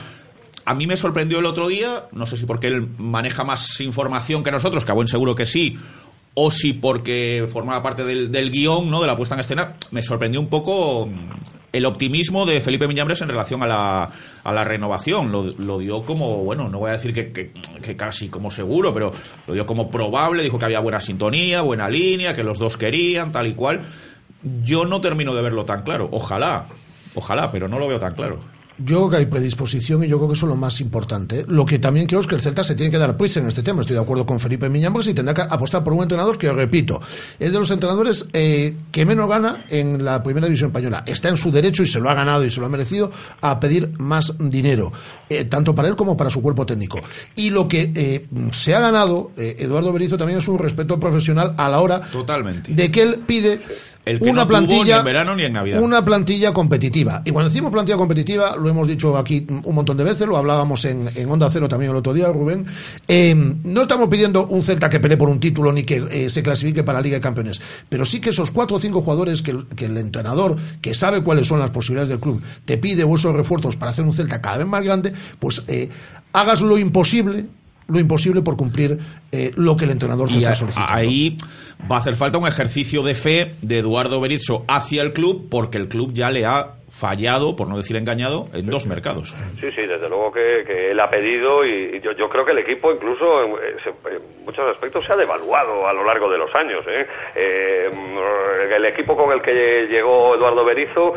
A 0.64 0.74
mí 0.74 0.86
me 0.86 0.96
sorprendió 0.96 1.38
el 1.40 1.46
otro 1.46 1.66
día, 1.66 2.04
no 2.12 2.26
sé 2.26 2.36
si 2.36 2.44
porque 2.46 2.68
él 2.68 2.86
maneja 2.98 3.42
más 3.42 3.80
información 3.80 4.44
que 4.44 4.50
nosotros, 4.52 4.84
que 4.84 4.92
a 4.92 4.94
buen 4.94 5.08
seguro 5.08 5.34
que 5.34 5.46
sí, 5.46 5.76
o 6.34 6.50
si 6.50 6.72
porque 6.72 7.46
formaba 7.50 7.82
parte 7.82 8.04
del, 8.04 8.30
del 8.30 8.50
guion, 8.50 8.90
¿no? 8.90 9.00
de 9.00 9.06
la 9.06 9.16
puesta 9.16 9.34
en 9.34 9.40
escena, 9.40 9.74
me 9.90 10.02
sorprendió 10.02 10.40
un 10.40 10.48
poco 10.48 11.06
mm, 11.06 11.12
el 11.72 11.84
optimismo 11.84 12.46
de 12.46 12.60
Felipe 12.60 12.86
Miñambres 12.86 13.20
en 13.22 13.28
relación 13.28 13.62
a 13.62 13.66
la, 13.66 14.10
a 14.44 14.52
la 14.52 14.64
renovación. 14.64 15.32
Lo, 15.32 15.78
dio 15.78 16.04
como, 16.04 16.38
bueno, 16.44 16.68
no 16.68 16.78
voy 16.78 16.90
a 16.90 16.92
decir 16.92 17.12
que, 17.12 17.32
que- 17.32 17.50
que 17.82 17.96
casi 17.96 18.28
como 18.28 18.50
seguro, 18.50 18.92
pero 18.92 19.10
lo 19.46 19.54
dio 19.54 19.66
como 19.66 19.90
probable, 19.90 20.42
dijo 20.42 20.58
que 20.58 20.64
había 20.66 20.80
buena 20.80 21.00
sintonía, 21.00 21.62
buena 21.62 21.88
línea, 21.88 22.32
que 22.34 22.42
los 22.44 22.58
dos 22.58 22.76
querían, 22.76 23.32
tal 23.32 23.46
y 23.48 23.54
cual. 23.54 23.80
Yo 24.64 24.84
no 24.84 25.00
termino 25.00 25.34
de 25.34 25.42
verlo 25.42 25.64
tan 25.64 25.82
claro. 25.82 26.08
Ojalá, 26.12 26.66
ojalá, 27.14 27.50
pero 27.50 27.66
no 27.68 27.78
lo 27.80 27.88
veo 27.88 27.98
tan 27.98 28.14
claro. 28.14 28.38
Yo 28.78 28.96
creo 28.96 29.10
que 29.10 29.16
hay 29.16 29.26
predisposición 29.26 30.04
y 30.04 30.08
yo 30.08 30.18
creo 30.18 30.28
que 30.28 30.34
eso 30.34 30.46
es 30.46 30.50
lo 30.50 30.56
más 30.56 30.80
importante. 30.80 31.44
Lo 31.48 31.66
que 31.66 31.78
también 31.78 32.06
creo 32.06 32.20
es 32.20 32.26
que 32.26 32.36
el 32.36 32.40
Celta 32.40 32.62
se 32.62 32.76
tiene 32.76 32.90
que 32.92 32.98
dar 32.98 33.16
prisa 33.16 33.40
en 33.40 33.48
este 33.48 33.62
tema. 33.62 33.80
Estoy 33.80 33.94
de 33.94 34.02
acuerdo 34.02 34.24
con 34.24 34.38
Felipe 34.38 34.68
Miñambres 34.68 35.08
y 35.08 35.14
tendrá 35.14 35.34
que 35.34 35.42
apostar 35.42 35.82
por 35.82 35.92
un 35.92 36.02
entrenador 36.02 36.38
que, 36.38 36.52
repito, 36.52 37.00
es 37.38 37.52
de 37.52 37.58
los 37.58 37.70
entrenadores 37.70 38.28
eh, 38.32 38.76
que 38.92 39.04
menos 39.04 39.28
gana 39.28 39.56
en 39.68 40.04
la 40.04 40.22
primera 40.22 40.46
división 40.46 40.70
española. 40.70 41.02
Está 41.06 41.28
en 41.28 41.36
su 41.36 41.50
derecho 41.50 41.82
y 41.82 41.88
se 41.88 41.98
lo 41.98 42.08
ha 42.08 42.14
ganado 42.14 42.44
y 42.44 42.50
se 42.50 42.60
lo 42.60 42.66
ha 42.66 42.68
merecido 42.68 43.10
a 43.40 43.58
pedir 43.58 43.92
más 43.98 44.34
dinero, 44.38 44.92
eh, 45.28 45.44
tanto 45.44 45.74
para 45.74 45.88
él 45.88 45.96
como 45.96 46.16
para 46.16 46.30
su 46.30 46.40
cuerpo 46.40 46.64
técnico. 46.64 47.00
Y 47.34 47.50
lo 47.50 47.66
que 47.66 47.90
eh, 47.94 48.26
se 48.52 48.74
ha 48.74 48.80
ganado, 48.80 49.32
eh, 49.36 49.56
Eduardo 49.58 49.92
Berizzo, 49.92 50.16
también 50.16 50.38
es 50.38 50.48
un 50.48 50.58
respeto 50.58 51.00
profesional 51.00 51.54
a 51.56 51.68
la 51.68 51.80
hora 51.80 52.00
Totalmente. 52.00 52.72
de 52.72 52.90
que 52.90 53.02
él 53.02 53.20
pide 53.26 53.60
El 54.08 54.18
que 54.20 54.30
una 54.30 54.42
no 54.42 54.46
tuvo 54.48 54.58
plantilla 54.58 54.94
ni 54.94 54.98
en 55.00 55.04
verano 55.04 55.36
ni 55.36 55.42
en 55.44 55.52
Navidad. 55.52 55.82
una 55.82 56.04
plantilla 56.04 56.52
competitiva. 56.52 57.22
Y 57.24 57.30
cuando 57.30 57.48
decimos 57.50 57.70
plantilla 57.70 57.96
competitiva, 57.98 58.56
lo 58.56 58.68
hemos 58.68 58.88
dicho 58.88 59.16
aquí 59.16 59.46
un 59.48 59.74
montón 59.74 59.96
de 59.96 60.04
veces, 60.04 60.26
lo 60.26 60.36
hablábamos 60.36 60.84
en, 60.84 61.08
en 61.14 61.30
Onda 61.30 61.48
Cero 61.50 61.68
también 61.68 61.90
el 61.90 61.96
otro 61.98 62.14
día, 62.14 62.26
Rubén. 62.28 62.64
eh, 63.06 63.34
no 63.64 63.82
estamos 63.82 64.08
pidiendo 64.08 64.46
un 64.46 64.64
Celta 64.64 64.88
que 64.88 65.00
pelee 65.00 65.16
por 65.16 65.28
un 65.28 65.40
título 65.40 65.72
ni 65.72 65.82
que 65.84 66.02
eh, 66.10 66.30
se 66.30 66.42
clasifique 66.42 66.82
para 66.84 66.98
la 66.98 67.02
Liga 67.02 67.16
de 67.16 67.20
Campeones, 67.20 67.60
pero 67.88 68.04
sí 68.04 68.20
que 68.20 68.30
esos 68.30 68.50
cuatro 68.50 68.76
o 68.78 68.80
cinco 68.80 69.00
jugadores 69.00 69.42
que, 69.42 69.50
el- 69.52 69.66
que 69.68 69.84
el 69.86 69.96
entrenador, 69.98 70.56
que 70.80 70.94
sabe 70.94 71.22
cuáles 71.22 71.46
son 71.46 71.58
las 71.60 71.70
posibilidades 71.70 72.08
del 72.08 72.20
club, 72.20 72.42
te 72.64 72.78
pide 72.78 73.04
o 73.04 73.14
esos 73.14 73.34
refuerzos 73.34 73.76
para 73.76 73.90
hacer 73.90 74.04
un 74.04 74.12
Celta 74.12 74.40
cada 74.40 74.58
vez 74.58 74.66
más 74.66 74.82
grande, 74.82 75.12
pues 75.38 75.64
eh, 75.68 75.88
hagas 76.32 76.60
lo 76.60 76.78
imposible 76.78 77.46
lo 77.88 77.98
imposible 77.98 78.42
por 78.42 78.56
cumplir 78.56 78.98
eh, 79.32 79.50
lo 79.56 79.76
que 79.76 79.84
el 79.86 79.90
entrenador 79.90 80.28
te 80.28 80.34
Y 80.34 80.38
está 80.38 80.54
solicitando. 80.54 80.92
ahí 80.92 81.36
va 81.90 81.96
a 81.96 81.98
hacer 82.00 82.16
falta 82.16 82.38
un 82.38 82.46
ejercicio 82.46 83.02
de 83.02 83.14
fe 83.14 83.54
de 83.62 83.78
Eduardo 83.78 84.20
Berizzo 84.20 84.64
hacia 84.68 85.02
el 85.02 85.12
club, 85.12 85.48
porque 85.50 85.78
el 85.78 85.88
club 85.88 86.12
ya 86.12 86.30
le 86.30 86.44
ha 86.46 86.74
fallado, 86.90 87.54
por 87.56 87.68
no 87.68 87.76
decir 87.76 87.96
engañado, 87.96 88.48
en 88.54 88.66
dos 88.66 88.86
mercados. 88.86 89.34
Sí, 89.60 89.70
sí, 89.74 89.82
desde 89.82 90.08
luego 90.08 90.32
que, 90.32 90.64
que 90.66 90.90
él 90.90 91.00
ha 91.00 91.10
pedido 91.10 91.64
y, 91.64 91.96
y 91.96 92.00
yo, 92.00 92.12
yo 92.12 92.28
creo 92.30 92.44
que 92.46 92.52
el 92.52 92.58
equipo 92.58 92.90
incluso 92.92 93.42
en, 93.44 93.52
se- 93.84 93.90
en 94.14 94.44
muchos 94.46 94.64
aspectos 94.70 95.04
se 95.04 95.12
ha 95.12 95.16
devaluado 95.16 95.86
a 95.86 95.92
lo 95.92 96.04
largo 96.04 96.30
de 96.30 96.38
los 96.38 96.54
años. 96.54 96.80
¿eh? 96.88 97.06
Eh, 97.36 97.90
el 98.74 98.84
equipo 98.86 99.14
con 99.16 99.32
el 99.32 99.42
que 99.42 99.86
llegó 99.90 100.34
Eduardo 100.34 100.64
Berizzo 100.64 101.12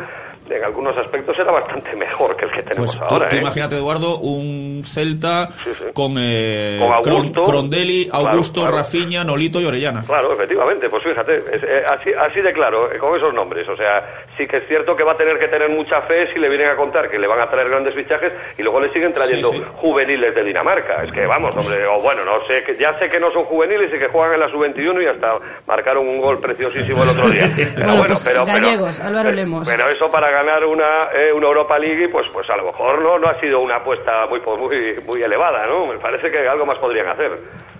en 0.50 0.64
algunos 0.64 0.96
aspectos 0.98 1.38
era 1.38 1.50
bastante 1.50 1.94
mejor 1.96 2.36
que 2.36 2.44
el 2.46 2.50
que 2.52 2.62
tenemos 2.62 2.96
Pues 2.96 3.08
tú, 3.08 3.14
ahora. 3.14 3.28
tú 3.28 3.36
¿eh? 3.36 3.38
imagínate, 3.40 3.76
Eduardo, 3.76 4.18
un 4.18 4.82
Celta 4.84 5.48
con, 5.94 6.14
eh, 6.18 6.76
Con 6.78 6.92
Augusto. 6.92 7.42
Cron- 7.42 7.44
Crondelli, 7.46 8.06
Claro, 8.08 8.28
Augusto, 8.28 8.60
claro. 8.62 8.76
Rafinha, 8.78 9.24
Nolito 9.24 9.60
y 9.60 9.64
Orellana. 9.66 10.02
Claro, 10.04 10.32
efectivamente, 10.32 10.88
pues 10.90 11.02
fíjate, 11.04 11.36
es, 11.38 11.62
eh, 11.62 11.82
así, 11.88 12.10
así 12.18 12.40
de 12.40 12.52
claro, 12.52 12.92
eh, 12.92 12.98
con 12.98 13.16
esos 13.16 13.32
nombres. 13.32 13.68
O 13.68 13.76
sea, 13.76 14.24
sí 14.36 14.46
que 14.46 14.58
es 14.58 14.66
cierto 14.68 14.94
que 14.96 15.04
va 15.04 15.12
a 15.12 15.16
tener 15.16 15.38
que 15.38 15.48
tener 15.48 15.68
mucha 15.70 16.02
fe 16.02 16.32
si 16.32 16.38
le 16.38 16.48
vienen 16.48 16.68
a 16.68 16.76
contar 16.76 17.08
que 17.10 17.18
le 17.18 17.26
van 17.26 17.40
a 17.40 17.48
traer 17.48 17.68
grandes 17.68 17.94
fichajes 17.94 18.32
y 18.58 18.62
luego 18.62 18.80
le 18.80 18.92
siguen 18.92 19.12
trayendo 19.12 19.50
Sí, 19.52 19.58
sí. 19.58 19.64
juveniles 19.76 20.34
de 20.34 20.44
Dinamarca. 20.44 21.02
Es 21.04 21.12
que 21.12 21.24
vamos, 21.26 21.54
hombre, 21.56 21.86
o 21.86 22.00
bueno, 22.02 22.24
no 22.24 22.44
sé, 22.46 22.62
que 22.64 22.76
ya 22.76 22.98
sé 22.98 23.08
que 23.08 23.20
no 23.20 23.30
son 23.32 23.44
juveniles 23.44 23.90
y 23.94 23.98
que 23.98 24.08
juegan 24.08 24.34
en 24.34 24.40
la 24.40 24.48
sub-21 24.50 25.02
y 25.02 25.06
hasta 25.06 25.34
marcaron 25.66 26.06
un 26.08 26.20
gol 26.20 26.40
preciosísimo 26.40 27.02
el 27.04 27.10
otro 27.10 27.28
día. 27.30 27.48
Pero 27.56 27.72
Bueno, 27.76 27.92
bueno, 27.92 28.04
pues, 28.08 28.22
pero, 28.24 28.44
pero- 28.44 28.66
gallegos, 28.66 29.00
Álvaro 29.00 29.30
Lemos. 29.30 29.68
pero 29.68 29.88
eso 29.88 30.10
para 30.10 30.30
ganar 30.32 30.64
una, 30.64 31.12
eh, 31.14 31.32
una 31.32 31.46
Europa 31.46 31.78
League, 31.78 32.08
pues, 32.08 32.26
pues 32.32 32.48
a 32.50 32.56
lo 32.56 32.66
mejor 32.66 33.02
no, 33.02 33.18
no 33.18 33.28
ha 33.28 33.38
sido 33.40 33.60
una 33.60 33.76
apuesta 33.76 34.26
muy, 34.28 34.40
muy, 34.40 35.00
muy 35.06 35.22
elevada, 35.22 35.66
¿no? 35.66 35.86
Me 35.86 35.98
parece 35.98 36.30
que 36.30 36.46
algo 36.48 36.66
más 36.66 36.78
podrían 36.78 37.08
hacer. 37.08 37.30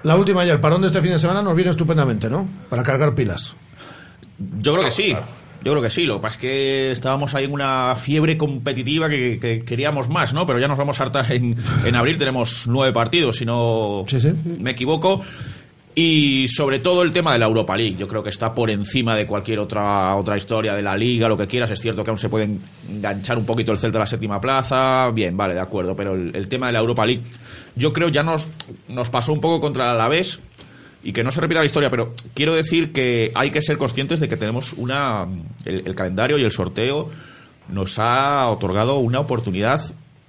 La 0.02 0.16
última 0.16 0.44
ya, 0.44 0.52
el 0.52 0.60
parón 0.60 0.80
de 0.80 0.88
este 0.88 1.00
fin 1.00 1.12
de 1.12 1.18
semana 1.18 1.42
nos 1.42 1.54
viene 1.54 1.70
estupendamente, 1.70 2.28
¿no? 2.28 2.46
Para 2.68 2.82
cargar 2.82 3.14
pilas. 3.14 3.56
Yo 4.38 4.72
creo 4.72 4.84
que 4.84 4.90
sí. 4.90 5.16
Yo 5.64 5.70
creo 5.70 5.82
que 5.82 5.90
sí, 5.90 6.06
lo 6.06 6.16
que 6.16 6.22
pasa 6.22 6.34
es 6.34 6.40
que 6.40 6.90
estábamos 6.90 7.36
ahí 7.36 7.44
en 7.44 7.52
una 7.52 7.94
fiebre 7.94 8.36
competitiva 8.36 9.08
que, 9.08 9.38
que 9.38 9.64
queríamos 9.64 10.08
más, 10.08 10.34
¿no? 10.34 10.44
Pero 10.44 10.58
ya 10.58 10.66
nos 10.66 10.76
vamos 10.76 10.98
a 10.98 11.04
hartar 11.04 11.30
en, 11.30 11.56
en 11.84 11.94
abril, 11.94 12.18
tenemos 12.18 12.66
nueve 12.66 12.92
partidos, 12.92 13.36
si 13.36 13.44
no 13.44 14.02
me 14.58 14.70
equivoco. 14.72 15.22
Y 15.94 16.48
sobre 16.48 16.78
todo 16.78 17.02
el 17.02 17.12
tema 17.12 17.34
de 17.34 17.38
la 17.38 17.46
Europa 17.46 17.76
League, 17.76 17.96
yo 17.98 18.08
creo 18.08 18.22
que 18.22 18.30
está 18.30 18.54
por 18.54 18.70
encima 18.70 19.14
de 19.14 19.26
cualquier 19.26 19.58
otra 19.58 20.16
otra 20.16 20.38
historia 20.38 20.74
de 20.74 20.80
la 20.80 20.96
liga, 20.96 21.28
lo 21.28 21.36
que 21.36 21.46
quieras. 21.46 21.70
Es 21.70 21.80
cierto 21.80 22.02
que 22.02 22.10
aún 22.10 22.18
se 22.18 22.30
puede 22.30 22.48
enganchar 22.88 23.36
un 23.36 23.44
poquito 23.44 23.72
el 23.72 23.78
Celta 23.78 23.98
a 23.98 24.00
la 24.00 24.06
séptima 24.06 24.40
plaza, 24.40 25.10
bien, 25.10 25.36
vale, 25.36 25.52
de 25.52 25.60
acuerdo, 25.60 25.94
pero 25.94 26.14
el, 26.14 26.48
tema 26.48 26.68
de 26.68 26.72
la 26.72 26.78
Europa 26.78 27.04
League, 27.04 27.22
yo 27.76 27.92
creo 27.92 28.08
ya 28.08 28.22
nos, 28.22 28.48
nos 28.88 29.10
pasó 29.10 29.34
un 29.34 29.40
poco 29.42 29.60
contra 29.60 29.84
el 29.84 29.90
Alavés, 29.90 30.40
y 31.04 31.12
que 31.12 31.22
no 31.22 31.30
se 31.30 31.40
repita 31.40 31.60
la 31.60 31.66
historia, 31.66 31.90
pero 31.90 32.14
quiero 32.32 32.54
decir 32.54 32.92
que 32.92 33.32
hay 33.34 33.50
que 33.50 33.60
ser 33.60 33.76
conscientes 33.76 34.20
de 34.20 34.28
que 34.28 34.36
tenemos 34.36 34.72
una. 34.74 35.26
El, 35.64 35.86
el 35.86 35.94
calendario 35.94 36.38
y 36.38 36.42
el 36.42 36.52
sorteo 36.52 37.10
nos 37.68 37.98
ha 37.98 38.48
otorgado 38.48 38.98
una 38.98 39.20
oportunidad 39.20 39.80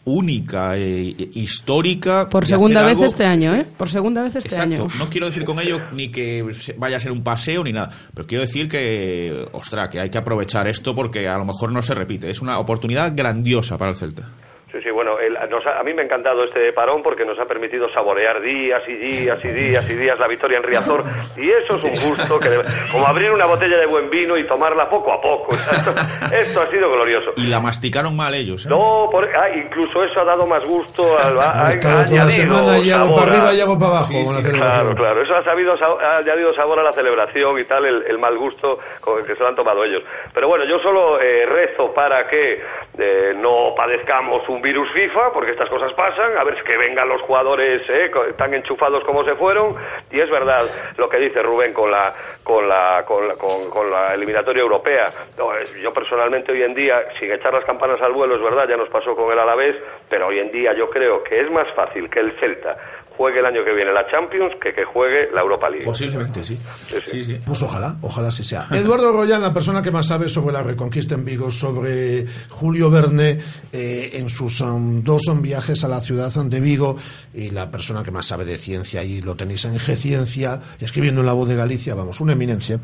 única, 0.05 0.77
eh, 0.77 1.15
histórica. 1.33 2.27
Por 2.29 2.43
de 2.43 2.49
segunda 2.49 2.81
hacer 2.81 2.89
vez 2.89 2.95
algo- 2.97 3.05
este 3.05 3.25
año, 3.25 3.55
¿eh? 3.55 3.65
Por 3.77 3.89
segunda 3.89 4.21
vez 4.23 4.35
este 4.35 4.49
Exacto. 4.49 4.73
año. 4.83 4.87
No 4.99 5.09
quiero 5.09 5.27
decir 5.27 5.43
con 5.45 5.59
ello 5.59 5.79
ni 5.93 6.11
que 6.11 6.43
vaya 6.77 6.97
a 6.97 6.99
ser 6.99 7.11
un 7.11 7.23
paseo 7.23 7.63
ni 7.63 7.71
nada, 7.71 7.89
pero 8.13 8.27
quiero 8.27 8.41
decir 8.41 8.67
que, 8.67 9.45
ostras, 9.53 9.89
que 9.89 9.99
hay 9.99 10.09
que 10.09 10.17
aprovechar 10.17 10.67
esto 10.67 10.93
porque 10.93 11.27
a 11.27 11.37
lo 11.37 11.45
mejor 11.45 11.71
no 11.71 11.81
se 11.81 11.93
repite. 11.93 12.29
Es 12.29 12.41
una 12.41 12.59
oportunidad 12.59 13.13
grandiosa 13.15 13.77
para 13.77 13.91
el 13.91 13.97
Celta. 13.97 14.29
Sí, 14.73 14.81
sí, 14.81 14.89
bueno, 14.89 15.19
el- 15.19 15.37
nos 15.51 15.63
ha- 15.67 15.79
a 15.79 15.83
mí 15.83 15.93
me 15.93 16.01
ha 16.01 16.05
encantado 16.05 16.43
este 16.45 16.73
parón 16.73 17.03
porque 17.03 17.23
nos 17.25 17.37
ha 17.37 17.45
permitido 17.45 17.87
saborear 17.93 18.41
días 18.41 18.81
y 18.87 18.93
días 18.95 19.37
y 19.45 19.49
días 19.49 19.87
y 19.87 19.93
días 19.93 20.17
la 20.19 20.27
victoria 20.27 20.57
en 20.57 20.63
Riazor 20.63 21.03
y 21.37 21.47
eso 21.51 21.75
es 21.75 21.83
un 21.83 22.09
gusto 22.09 22.39
que 22.39 22.49
debe- 22.49 22.63
como 22.91 23.05
abrir 23.05 23.31
una 23.31 23.45
botella 23.45 23.77
de 23.77 23.85
buen 23.85 24.09
vino 24.09 24.35
y 24.35 24.45
tomarla 24.47 24.89
poco 24.89 25.13
a 25.13 25.21
poco. 25.21 25.53
Esto, 25.53 25.91
esto 26.35 26.61
ha 26.63 26.67
sido 26.71 26.91
glorioso. 26.91 27.33
Y 27.37 27.45
la 27.45 27.59
masticaron 27.59 28.15
mal 28.17 28.33
ellos. 28.33 28.65
¿eh? 28.65 28.69
No, 28.69 29.09
por- 29.11 29.29
ah, 29.35 29.49
incluso 29.55 30.03
eso 30.03 30.21
ha 30.21 30.23
dado 30.23 30.47
más 30.47 30.65
gusto 30.65 31.03
al 31.19 31.39
ha, 31.39 31.67
ha 31.67 31.69
la 31.69 32.29
sabor 32.31 33.13
para 33.15 33.31
arriba 33.31 33.53
y 33.53 33.61
hago 33.61 33.77
para 33.77 33.91
abajo 33.91 34.07
Sí, 34.07 34.25
celebración. 34.25 34.55
claro, 34.59 34.95
claro. 34.95 35.21
Eso 35.21 35.35
ha, 35.35 35.43
sabido, 35.43 35.77
sa- 35.77 35.85
ha 36.01 36.17
añadido 36.17 36.51
sabor 36.55 36.79
a 36.79 36.83
la 36.83 36.93
celebración 36.93 37.59
y 37.59 37.63
tal, 37.65 37.85
el, 37.85 38.05
el 38.07 38.17
mal 38.17 38.35
gusto 38.39 38.79
con 39.01 39.19
el 39.19 39.25
que 39.27 39.35
se 39.35 39.41
lo 39.43 39.49
han 39.49 39.55
tomado 39.55 39.83
ellos. 39.83 40.01
Pero 40.33 40.47
bueno, 40.47 40.65
yo 40.65 40.79
solo 40.79 41.21
eh, 41.21 41.45
rezo 41.45 41.93
para 41.93 42.27
que 42.27 42.59
eh, 42.97 43.33
no 43.37 43.73
padezcamos 43.77 44.49
un 44.49 44.62
virus 44.63 44.89
FIFA, 44.93 45.31
porque 45.33 45.51
estas 45.51 45.69
cosas 45.69 45.93
pasan, 45.93 46.37
a 46.37 46.43
ver 46.43 46.63
que 46.63 46.77
vengan 46.77 47.07
los 47.09 47.21
jugadores 47.21 47.81
eh, 47.89 48.09
tan 48.37 48.53
enchufados 48.53 49.03
como 49.03 49.23
se 49.25 49.35
fueron. 49.35 49.75
Y 50.09 50.19
es 50.19 50.29
verdad 50.29 50.61
lo 50.97 51.09
que 51.09 51.17
dice 51.19 51.43
Rubén 51.43 51.73
con 51.73 51.91
la, 51.91 52.13
con 52.43 52.67
la, 52.67 53.03
con 53.05 53.27
la, 53.27 53.35
con- 53.35 53.91
la 53.91 54.13
eliminatoria 54.13 54.61
europea. 54.61 55.07
Eh, 55.37 55.81
yo 55.81 55.93
personalmente 55.93 56.51
hoy 56.53 56.63
en 56.63 56.73
día, 56.73 57.03
sin 57.19 57.31
echar 57.31 57.53
las 57.53 57.65
campanas 57.65 58.01
al 58.01 58.13
vuelo, 58.13 58.35
es 58.35 58.41
verdad, 58.41 58.67
ya 58.67 58.77
nos 58.77 58.89
pasó 58.89 59.15
con 59.15 59.31
el 59.31 59.37
Alavés, 59.37 59.75
pero 60.09 60.27
hoy 60.27 60.39
en 60.39 60.51
día 60.51 60.73
yo 60.73 60.89
creo 60.89 61.21
que 61.23 61.41
es 61.41 61.51
más 61.51 61.67
fácil 61.73 62.09
que 62.09 62.19
el 62.21 62.31
Celta 62.39 62.77
juegue 63.17 63.39
el 63.39 63.45
año 63.45 63.63
que 63.63 63.73
viene 63.73 63.93
la 63.93 64.07
Champions 64.07 64.53
que 64.61 64.73
que 64.73 64.83
juegue 64.83 65.29
la 65.33 65.41
Europa 65.41 65.69
League. 65.69 65.85
Posiblemente 65.85 66.43
sí. 66.43 66.57
Sí, 67.05 67.23
sí. 67.23 67.39
Pues 67.45 67.61
ojalá, 67.61 67.95
ojalá 68.01 68.29
así 68.29 68.43
sea. 68.43 68.67
Eduardo 68.71 69.11
Royal, 69.11 69.41
la 69.41 69.53
persona 69.53 69.81
que 69.81 69.91
más 69.91 70.07
sabe 70.07 70.29
sobre 70.29 70.53
la 70.53 70.63
reconquista 70.63 71.15
en 71.15 71.25
Vigo, 71.25 71.51
sobre 71.51 72.25
Julio 72.49 72.89
Verne 72.89 73.39
eh, 73.71 74.11
en 74.13 74.29
sus 74.29 74.61
um, 74.61 75.03
dos 75.03 75.27
um, 75.27 75.41
viajes 75.41 75.83
a 75.83 75.87
la 75.87 76.01
ciudad 76.01 76.31
de 76.33 76.59
Vigo 76.59 76.97
y 77.33 77.51
la 77.51 77.69
persona 77.69 78.03
que 78.03 78.11
más 78.11 78.25
sabe 78.25 78.45
de 78.45 78.57
ciencia 78.57 79.03
y 79.03 79.21
lo 79.21 79.35
tenéis 79.35 79.65
en 79.65 79.75
G-Ciencia, 79.75 80.59
escribiendo 80.79 81.21
en 81.21 81.27
La 81.27 81.33
Voz 81.33 81.49
de 81.49 81.55
Galicia, 81.55 81.93
vamos, 81.93 82.19
una 82.21 82.33
eminencia, 82.33 82.79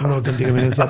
una 0.00 0.14
auténtica 0.14 0.50
eminencia. 0.50 0.84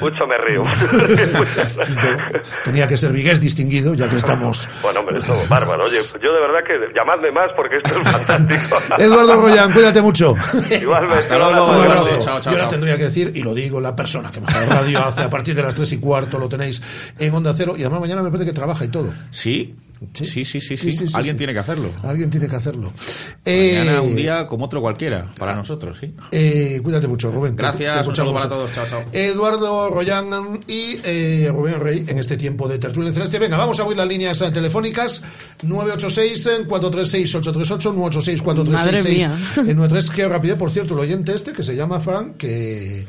Mucho 0.00 0.26
me 0.26 0.38
río. 0.38 0.64
Tenía 2.64 2.86
que 2.86 2.96
ser 2.96 3.12
vigués 3.12 3.40
distinguido, 3.40 3.94
ya 3.94 4.08
que 4.08 4.16
estamos... 4.16 4.68
bueno, 4.82 5.00
hombre, 5.00 5.18
esto 5.18 5.34
es 5.34 5.48
bárbaro. 5.48 5.84
Oye, 5.84 5.98
yo 6.22 6.32
de 6.32 6.40
verdad 6.40 6.60
que 6.66 6.94
llamadme 6.94 7.31
más 7.32 7.50
porque 7.56 7.76
esto 7.78 7.90
es 7.90 8.02
fantástico. 8.26 8.76
Eduardo 8.98 9.36
Royal, 9.40 9.72
cuídate 9.72 10.00
mucho. 10.02 10.34
Igualmente. 10.70 11.18
Hasta 11.18 11.38
luego, 11.38 11.64
Un 11.66 11.74
abrazo. 11.76 12.08
Chao, 12.18 12.18
chao, 12.20 12.40
Yo 12.40 12.50
ahora 12.50 12.60
chao. 12.62 12.68
tendría 12.70 12.96
que 12.96 13.04
decir, 13.04 13.32
y 13.34 13.42
lo 13.42 13.54
digo, 13.54 13.80
la 13.80 13.94
persona 13.96 14.30
que 14.30 14.40
mejor 14.40 14.68
radio 14.68 14.98
hace 15.04 15.22
a 15.22 15.30
partir 15.30 15.54
de 15.54 15.62
las 15.62 15.74
tres 15.74 15.92
y 15.92 15.98
cuarto, 15.98 16.38
lo 16.38 16.48
tenéis 16.48 16.82
en 17.18 17.34
Onda 17.34 17.54
Cero, 17.56 17.74
y 17.76 17.82
además 17.82 18.00
mañana 18.00 18.22
me 18.22 18.30
parece 18.30 18.46
que 18.46 18.52
trabaja 18.52 18.84
y 18.84 18.88
todo. 18.88 19.12
Sí, 19.30 19.74
sí, 20.14 20.24
sí, 20.24 20.44
sí, 20.44 20.60
sí. 20.60 20.76
Sí, 20.76 20.92
sí, 20.92 21.08
sí, 21.08 21.12
Alguien 21.14 21.34
sí. 21.34 21.38
tiene 21.38 21.52
que 21.52 21.58
hacerlo. 21.58 21.90
Alguien 22.02 22.30
tiene 22.30 22.48
que 22.48 22.56
hacerlo. 22.56 22.92
Mañana 23.44 23.96
Eh, 23.96 24.00
un 24.00 24.16
día 24.16 24.46
como 24.46 24.64
otro 24.66 24.80
cualquiera, 24.80 25.30
para 25.38 25.54
nosotros, 25.54 25.98
sí. 26.00 26.14
eh, 26.30 26.80
cuídate 26.82 27.06
mucho, 27.08 27.30
Rubén. 27.30 27.56
Te- 27.56 27.62
te 27.62 27.68
Gracias, 27.68 28.06
un 28.08 28.16
saludo 28.16 28.34
para 28.34 28.48
todos. 28.48 28.72
Chao, 28.72 28.86
chao. 28.88 29.02
Eduardo 29.12 29.90
Royan 29.90 30.60
y 30.66 30.96
eh, 31.04 31.50
Rubén 31.54 31.80
Rey 31.80 32.04
en 32.08 32.18
este 32.18 32.36
tiempo 32.36 32.68
de 32.68 32.78
tertulia 32.78 33.12
celeste. 33.12 33.38
Venga, 33.38 33.56
vamos 33.56 33.78
a 33.80 33.82
abrir 33.82 33.98
las 33.98 34.08
líneas 34.08 34.40
eh, 34.42 34.50
telefónicas 34.50 35.22
986-436-838, 35.64 37.94
986-436. 37.94 38.68
Madre 38.70 39.02
mía. 39.02 39.36
En 39.56 39.76
93, 39.76 40.10
qué 40.10 40.28
rapidez, 40.28 40.56
por 40.56 40.70
cierto, 40.70 40.94
el 40.94 41.00
oyente 41.00 41.34
este 41.34 41.52
que 41.52 41.62
se 41.62 41.74
llama 41.74 42.00
Frank, 42.00 42.36
que 42.36 43.06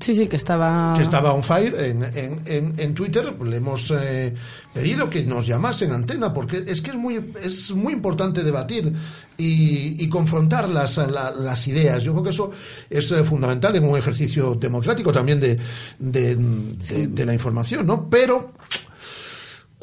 Sí, 0.00 0.14
sí, 0.14 0.26
que 0.26 0.36
estaba... 0.36 0.94
que 0.96 1.02
estaba 1.02 1.32
on 1.32 1.42
fire 1.42 1.74
en, 1.78 2.02
en, 2.02 2.42
en, 2.46 2.74
en 2.78 2.94
Twitter, 2.94 3.32
le 3.44 3.56
hemos 3.56 3.90
eh, 3.96 4.34
pedido 4.72 5.08
que 5.08 5.22
nos 5.24 5.46
llamasen 5.46 5.92
antena, 5.92 6.32
porque 6.32 6.64
es 6.66 6.80
que 6.82 6.90
es 6.90 6.96
muy, 6.96 7.32
es 7.42 7.72
muy 7.72 7.92
importante 7.92 8.42
debatir 8.42 8.92
y, 9.36 10.02
y 10.04 10.08
confrontar 10.08 10.68
las, 10.68 10.96
la- 10.96 11.30
las 11.30 11.66
ideas. 11.68 12.02
Yo 12.02 12.12
creo 12.12 12.24
que 12.24 12.30
eso 12.30 12.50
es 12.90 13.10
eh, 13.12 13.24
fundamental 13.24 13.74
en 13.76 13.84
un 13.84 13.96
ejercicio 13.96 14.54
democrático 14.54 15.12
también 15.12 15.40
de, 15.40 15.58
de, 15.98 16.36
de- 16.36 17.06
de 17.08 17.26
la 17.26 17.32
información, 17.32 17.86
¿no? 17.86 18.08
Pero 18.10 18.52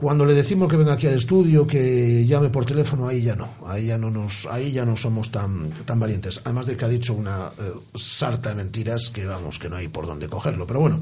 cuando 0.02 0.26
le 0.26 0.34
decimos 0.34 0.68
que 0.68 0.76
venga 0.78 0.94
aquí 0.94 1.06
al 1.08 1.14
estudio, 1.14 1.66
que 1.68 2.26
llame 2.26 2.50
por 2.50 2.66
teléfono, 2.66 3.08
ahí 3.08 3.22
ya 3.22 3.36
no, 3.36 3.48
ahí 3.68 3.86
ya 3.86 3.98
no 3.98 4.10
nos, 4.10 4.48
ahí 4.48 4.72
ya 4.72 4.84
no 4.84 4.98
somos 4.98 5.32
tan, 5.32 5.70
tan 5.86 6.00
valientes. 6.00 6.42
Además 6.44 6.66
de 6.66 6.76
que 6.76 6.86
ha 6.86 6.90
dicho 6.90 7.14
una 7.14 7.52
eh, 7.60 7.72
sarta 7.96 8.50
de 8.50 8.56
mentiras 8.56 9.10
que 9.10 9.26
vamos, 9.26 9.60
que 9.60 9.70
no 9.70 9.76
hay 9.76 9.88
por 9.88 10.08
dónde 10.08 10.28
cogerlo. 10.28 10.66
Pero 10.66 10.80
bueno. 10.80 11.00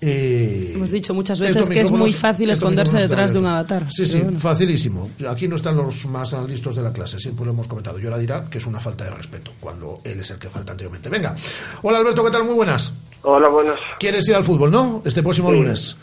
eh, 0.00 0.72
Hemos 0.74 0.90
dicho 0.90 1.14
muchas 1.14 1.38
veces 1.40 1.68
que 1.68 1.80
es 1.80 1.90
muy 1.90 2.12
fácil 2.12 2.50
esconderse 2.50 2.98
detrás 2.98 3.32
de 3.32 3.38
un 3.38 3.46
avatar. 3.46 3.86
Sí, 3.92 4.04
sí, 4.06 4.20
bueno. 4.20 4.38
facilísimo. 4.38 5.08
Aquí 5.28 5.46
no 5.48 5.56
están 5.56 5.76
los 5.76 6.04
más 6.06 6.34
listos 6.48 6.76
de 6.76 6.82
la 6.82 6.92
clase, 6.92 7.18
siempre 7.20 7.44
lo 7.46 7.52
hemos 7.52 7.66
comentado. 7.68 7.98
Y 8.00 8.04
ahora 8.04 8.18
dirá 8.18 8.50
que 8.50 8.58
es 8.58 8.66
una 8.66 8.80
falta 8.80 9.04
de 9.04 9.10
respeto, 9.10 9.52
cuando 9.60 10.00
él 10.04 10.18
es 10.20 10.30
el 10.32 10.38
que 10.38 10.48
falta 10.48 10.72
anteriormente. 10.72 11.08
Venga. 11.08 11.34
Hola 11.82 11.98
Alberto, 11.98 12.24
¿qué 12.24 12.30
tal? 12.32 12.44
Muy 12.44 12.54
buenas. 12.54 12.92
Hola, 13.22 13.48
buenas. 13.48 13.78
¿Quieres 14.00 14.26
ir 14.28 14.34
al 14.34 14.44
fútbol, 14.44 14.70
no? 14.70 15.02
Este 15.04 15.22
próximo 15.22 15.48
Sí. 15.50 15.54
lunes. 15.54 15.96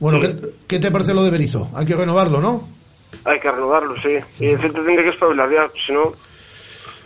Bueno, 0.00 0.18
Sí. 0.20 0.26
¿qué, 0.26 0.48
qué 0.66 0.78
te 0.80 0.90
parece 0.90 1.14
lo 1.14 1.22
de 1.22 1.30
Berizo? 1.30 1.70
Hay 1.74 1.86
que 1.86 1.94
renovarlo, 1.94 2.40
¿no? 2.40 2.66
Hay 3.24 3.38
que 3.38 3.50
renovarlo, 3.50 3.94
sí. 4.02 4.18
Y 4.40 4.46
el 4.48 4.60
Celta 4.60 4.78
tendría 4.82 5.02
que 5.04 5.10
espabilar 5.10 5.50
ya, 5.50 5.68
si 5.86 5.92
no, 5.92 6.12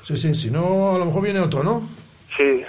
Sí, 0.02 0.16
sí, 0.16 0.34
si 0.34 0.50
no, 0.50 0.94
a 0.94 0.98
lo 0.98 1.06
mejor 1.06 1.22
viene 1.22 1.40
otro, 1.40 1.62
¿no? 1.62 1.82
sí. 2.36 2.62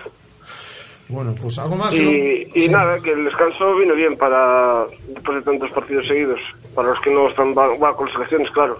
Bueno, 1.07 1.35
pues 1.39 1.59
algo 1.59 1.75
más. 1.75 1.93
Y, 1.93 1.99
¿no? 1.99 2.09
y 2.09 2.61
Sí. 2.63 2.69
nada, 2.69 2.97
que 2.99 3.11
el 3.11 3.25
descanso 3.25 3.75
vino 3.75 3.93
bien 3.93 4.17
para, 4.17 4.85
después 5.09 5.37
de 5.37 5.43
tantos 5.43 5.69
partidos 5.69 6.07
seguidos. 6.07 6.39
Para 6.73 6.89
los 6.89 6.99
que 7.01 7.11
no 7.11 7.29
están 7.29 7.53
va, 7.55 7.67
va 7.77 7.95
con 7.95 8.07
las 8.07 8.13
selecciones, 8.15 8.49
claro. 8.49 8.79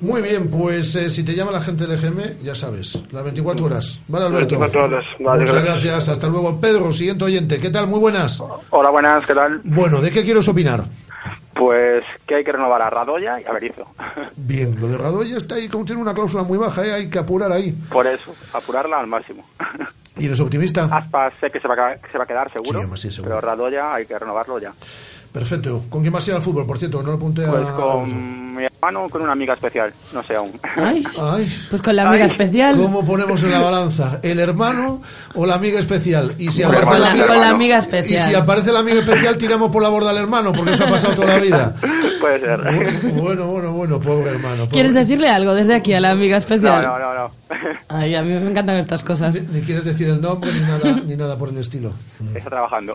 Muy 0.00 0.22
bien, 0.22 0.48
pues 0.48 0.94
eh, 0.94 1.10
si 1.10 1.24
te 1.24 1.34
llama 1.34 1.50
la 1.50 1.60
gente 1.60 1.86
del 1.86 1.98
EGM, 1.98 2.40
ya 2.42 2.54
sabes, 2.54 3.02
las 3.10 3.24
24 3.24 3.66
horas. 3.66 4.00
Vale, 4.08 4.26
Alberto. 4.26 4.58
24 4.58 4.84
horas, 4.84 5.04
vale, 5.18 5.40
Muchas 5.40 5.54
gracias. 5.62 5.84
gracias. 5.84 6.08
Hasta 6.08 6.26
luego. 6.28 6.60
Pedro, 6.60 6.92
siguiente 6.92 7.24
oyente. 7.24 7.58
¿Qué 7.58 7.70
tal? 7.70 7.88
Muy 7.88 7.98
buenas. 7.98 8.40
Hola, 8.70 8.90
buenas, 8.90 9.26
¿qué 9.26 9.34
tal? 9.34 9.60
Bueno, 9.64 10.00
¿de 10.00 10.10
qué 10.10 10.22
quieres 10.22 10.46
opinar? 10.48 10.84
Pues 11.54 12.04
que 12.24 12.36
hay 12.36 12.44
que 12.44 12.52
renovar 12.52 12.80
a 12.82 12.88
Radoya 12.90 13.40
y 13.40 13.44
a 13.44 13.52
Berizzo. 13.52 13.84
Bien, 14.36 14.80
lo 14.80 14.86
de 14.86 14.96
Radoya 14.96 15.36
está 15.38 15.56
ahí, 15.56 15.66
como 15.68 15.84
tiene 15.84 16.00
una 16.00 16.14
cláusula 16.14 16.44
muy 16.44 16.56
baja, 16.56 16.86
¿eh? 16.86 16.92
hay 16.92 17.10
que 17.10 17.18
apurar 17.18 17.50
ahí. 17.50 17.72
Por 17.90 18.06
eso, 18.06 18.32
apurarla 18.52 19.00
al 19.00 19.08
máximo. 19.08 19.44
¿Y 20.16 20.26
eres 20.26 20.38
optimista? 20.38 20.84
Aspas 20.84 21.34
sé 21.40 21.50
que 21.50 21.58
se 21.58 21.66
va 21.66 21.74
a, 21.74 21.96
que 21.96 22.08
se 22.12 22.18
va 22.18 22.22
a 22.24 22.26
quedar 22.28 22.52
seguro, 22.52 22.80
Sí, 22.96 23.08
sí, 23.08 23.10
seguro. 23.16 23.34
pero 23.34 23.40
Radoya 23.40 23.92
hay 23.94 24.06
que 24.06 24.16
renovarlo 24.16 24.60
ya. 24.60 24.72
Perfecto. 25.32 25.84
¿Con 25.90 26.02
quién 26.02 26.12
vas 26.12 26.26
a 26.28 26.30
ir 26.30 26.36
al 26.36 26.42
fútbol? 26.42 26.64
Por 26.66 26.78
cierto, 26.78 27.02
no 27.02 27.08
lo 27.10 27.14
apunté 27.16 27.44
a... 27.44 27.50
Pues 27.50 27.66
con 27.70 28.47
mi 28.58 28.64
hermano 28.64 29.04
o 29.04 29.08
con 29.08 29.22
una 29.22 29.32
amiga 29.32 29.54
especial, 29.54 29.92
no 30.12 30.22
sé 30.22 30.36
aún. 30.36 30.52
Ay, 30.76 31.02
Ay. 31.20 31.52
pues 31.70 31.80
con 31.82 31.96
la 31.96 32.02
amiga 32.08 32.24
Ay. 32.24 32.30
especial. 32.30 32.76
¿Cómo 32.76 33.04
ponemos 33.04 33.42
en 33.42 33.50
la 33.50 33.60
balanza? 33.60 34.18
¿El 34.22 34.38
hermano 34.40 35.00
o 35.34 35.46
la 35.46 35.54
amiga 35.54 35.78
especial? 35.78 36.34
Y 36.38 36.50
si 36.50 36.62
Con 36.62 36.74
aparece 36.76 36.98
la- 37.00 37.10
amiga, 37.10 37.26
con 37.26 37.40
la 37.40 37.48
amiga 37.48 37.76
Y 37.76 37.80
especial. 37.80 38.28
si 38.30 38.34
aparece 38.34 38.72
la 38.72 38.80
amiga 38.80 39.00
especial, 39.00 39.36
tiramos 39.38 39.70
por 39.70 39.82
la 39.82 39.88
borda 39.88 40.10
al 40.10 40.18
hermano, 40.18 40.52
porque 40.52 40.72
eso 40.74 40.84
ha 40.84 40.90
pasado 40.90 41.14
toda 41.14 41.28
la 41.28 41.38
vida. 41.38 41.74
Puede 42.20 42.40
ser. 42.40 42.60
Bueno, 43.14 43.46
bueno, 43.46 43.72
bueno, 43.72 44.00
pobre 44.00 44.30
hermano. 44.30 44.56
pobre. 44.64 44.70
¿Quieres 44.70 44.94
decirle 44.94 45.28
algo 45.30 45.54
desde 45.54 45.74
aquí 45.74 45.94
a 45.94 46.00
la 46.00 46.10
amiga 46.10 46.36
No, 46.36 46.38
especial? 46.38 46.82
no, 46.82 46.98
no, 46.98 47.14
no. 47.14 47.30
Ay, 47.88 48.14
a 48.14 48.22
mí 48.22 48.28
me 48.28 48.50
encantan 48.50 48.76
estas 48.76 49.02
cosas. 49.02 49.34
Ni 49.50 49.62
quieres 49.62 49.84
decir 49.84 50.08
el 50.08 50.20
nombre 50.20 50.50
ni 50.52 50.60
nada, 50.60 51.00
ni 51.06 51.16
nada 51.16 51.38
por 51.38 51.48
el 51.48 51.58
estilo. 51.58 51.92
Está 52.34 52.50
trabajando. 52.50 52.92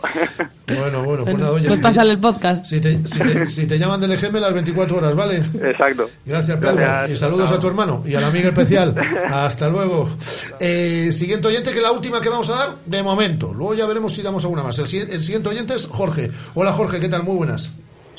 Bueno, 0.66 1.02
bueno, 1.04 1.24
pues 1.24 1.36
nada, 1.38 1.50
oye. 1.52 1.64
Pues 1.64 1.74
si 1.74 1.80
te- 1.80 1.82
pásale 1.88 2.10
el 2.12 2.18
podcast. 2.20 2.64
Si 2.66 2.80
te, 2.80 3.04
si, 3.06 3.18
te, 3.18 3.46
si 3.46 3.66
te 3.66 3.78
llaman 3.78 4.00
del 4.00 4.12
EGM 4.12 4.36
las 4.38 4.54
24 4.54 4.96
horas, 4.98 5.14
¿vale? 5.16 5.42
Exacto. 5.62 6.10
Gracias, 6.24 6.58
Pedro. 6.58 6.76
Gracias. 6.76 7.10
Y 7.10 7.16
saludos 7.16 7.50
a 7.50 7.60
tu 7.60 7.68
hermano 7.68 8.02
y 8.06 8.14
a 8.14 8.20
la 8.20 8.28
amiga 8.28 8.48
especial. 8.48 8.94
Hasta 9.32 9.68
luego. 9.68 10.10
Eh, 10.58 11.10
siguiente 11.12 11.48
oyente, 11.48 11.70
que 11.70 11.76
es 11.78 11.82
la 11.82 11.92
última 11.92 12.20
que 12.20 12.28
vamos 12.28 12.48
a 12.50 12.54
dar 12.54 12.76
de 12.84 13.02
momento. 13.02 13.52
Luego 13.54 13.74
ya 13.74 13.86
veremos 13.86 14.12
si 14.12 14.22
damos 14.22 14.44
alguna 14.44 14.62
más. 14.62 14.78
El, 14.78 14.84
el 15.10 15.20
siguiente 15.20 15.48
oyente 15.48 15.74
es 15.74 15.86
Jorge. 15.86 16.30
Hola, 16.54 16.72
Jorge, 16.72 17.00
¿qué 17.00 17.08
tal? 17.08 17.22
Muy 17.22 17.36
buenas. 17.36 17.72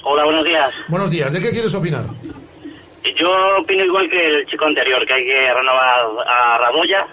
Hola, 0.03 0.23
buenos 0.23 0.45
días. 0.45 0.73
Buenos 0.87 1.09
días. 1.09 1.33
¿De 1.33 1.41
qué 1.41 1.51
quieres 1.51 1.73
opinar? 1.73 2.05
Yo 3.17 3.57
opino 3.59 3.83
igual 3.85 4.09
que 4.09 4.25
el 4.25 4.45
chico 4.47 4.65
anterior, 4.65 5.05
que 5.05 5.13
hay 5.13 5.25
que 5.25 5.53
renovar 5.53 6.05
a 6.27 6.57
Radoya, 6.57 7.07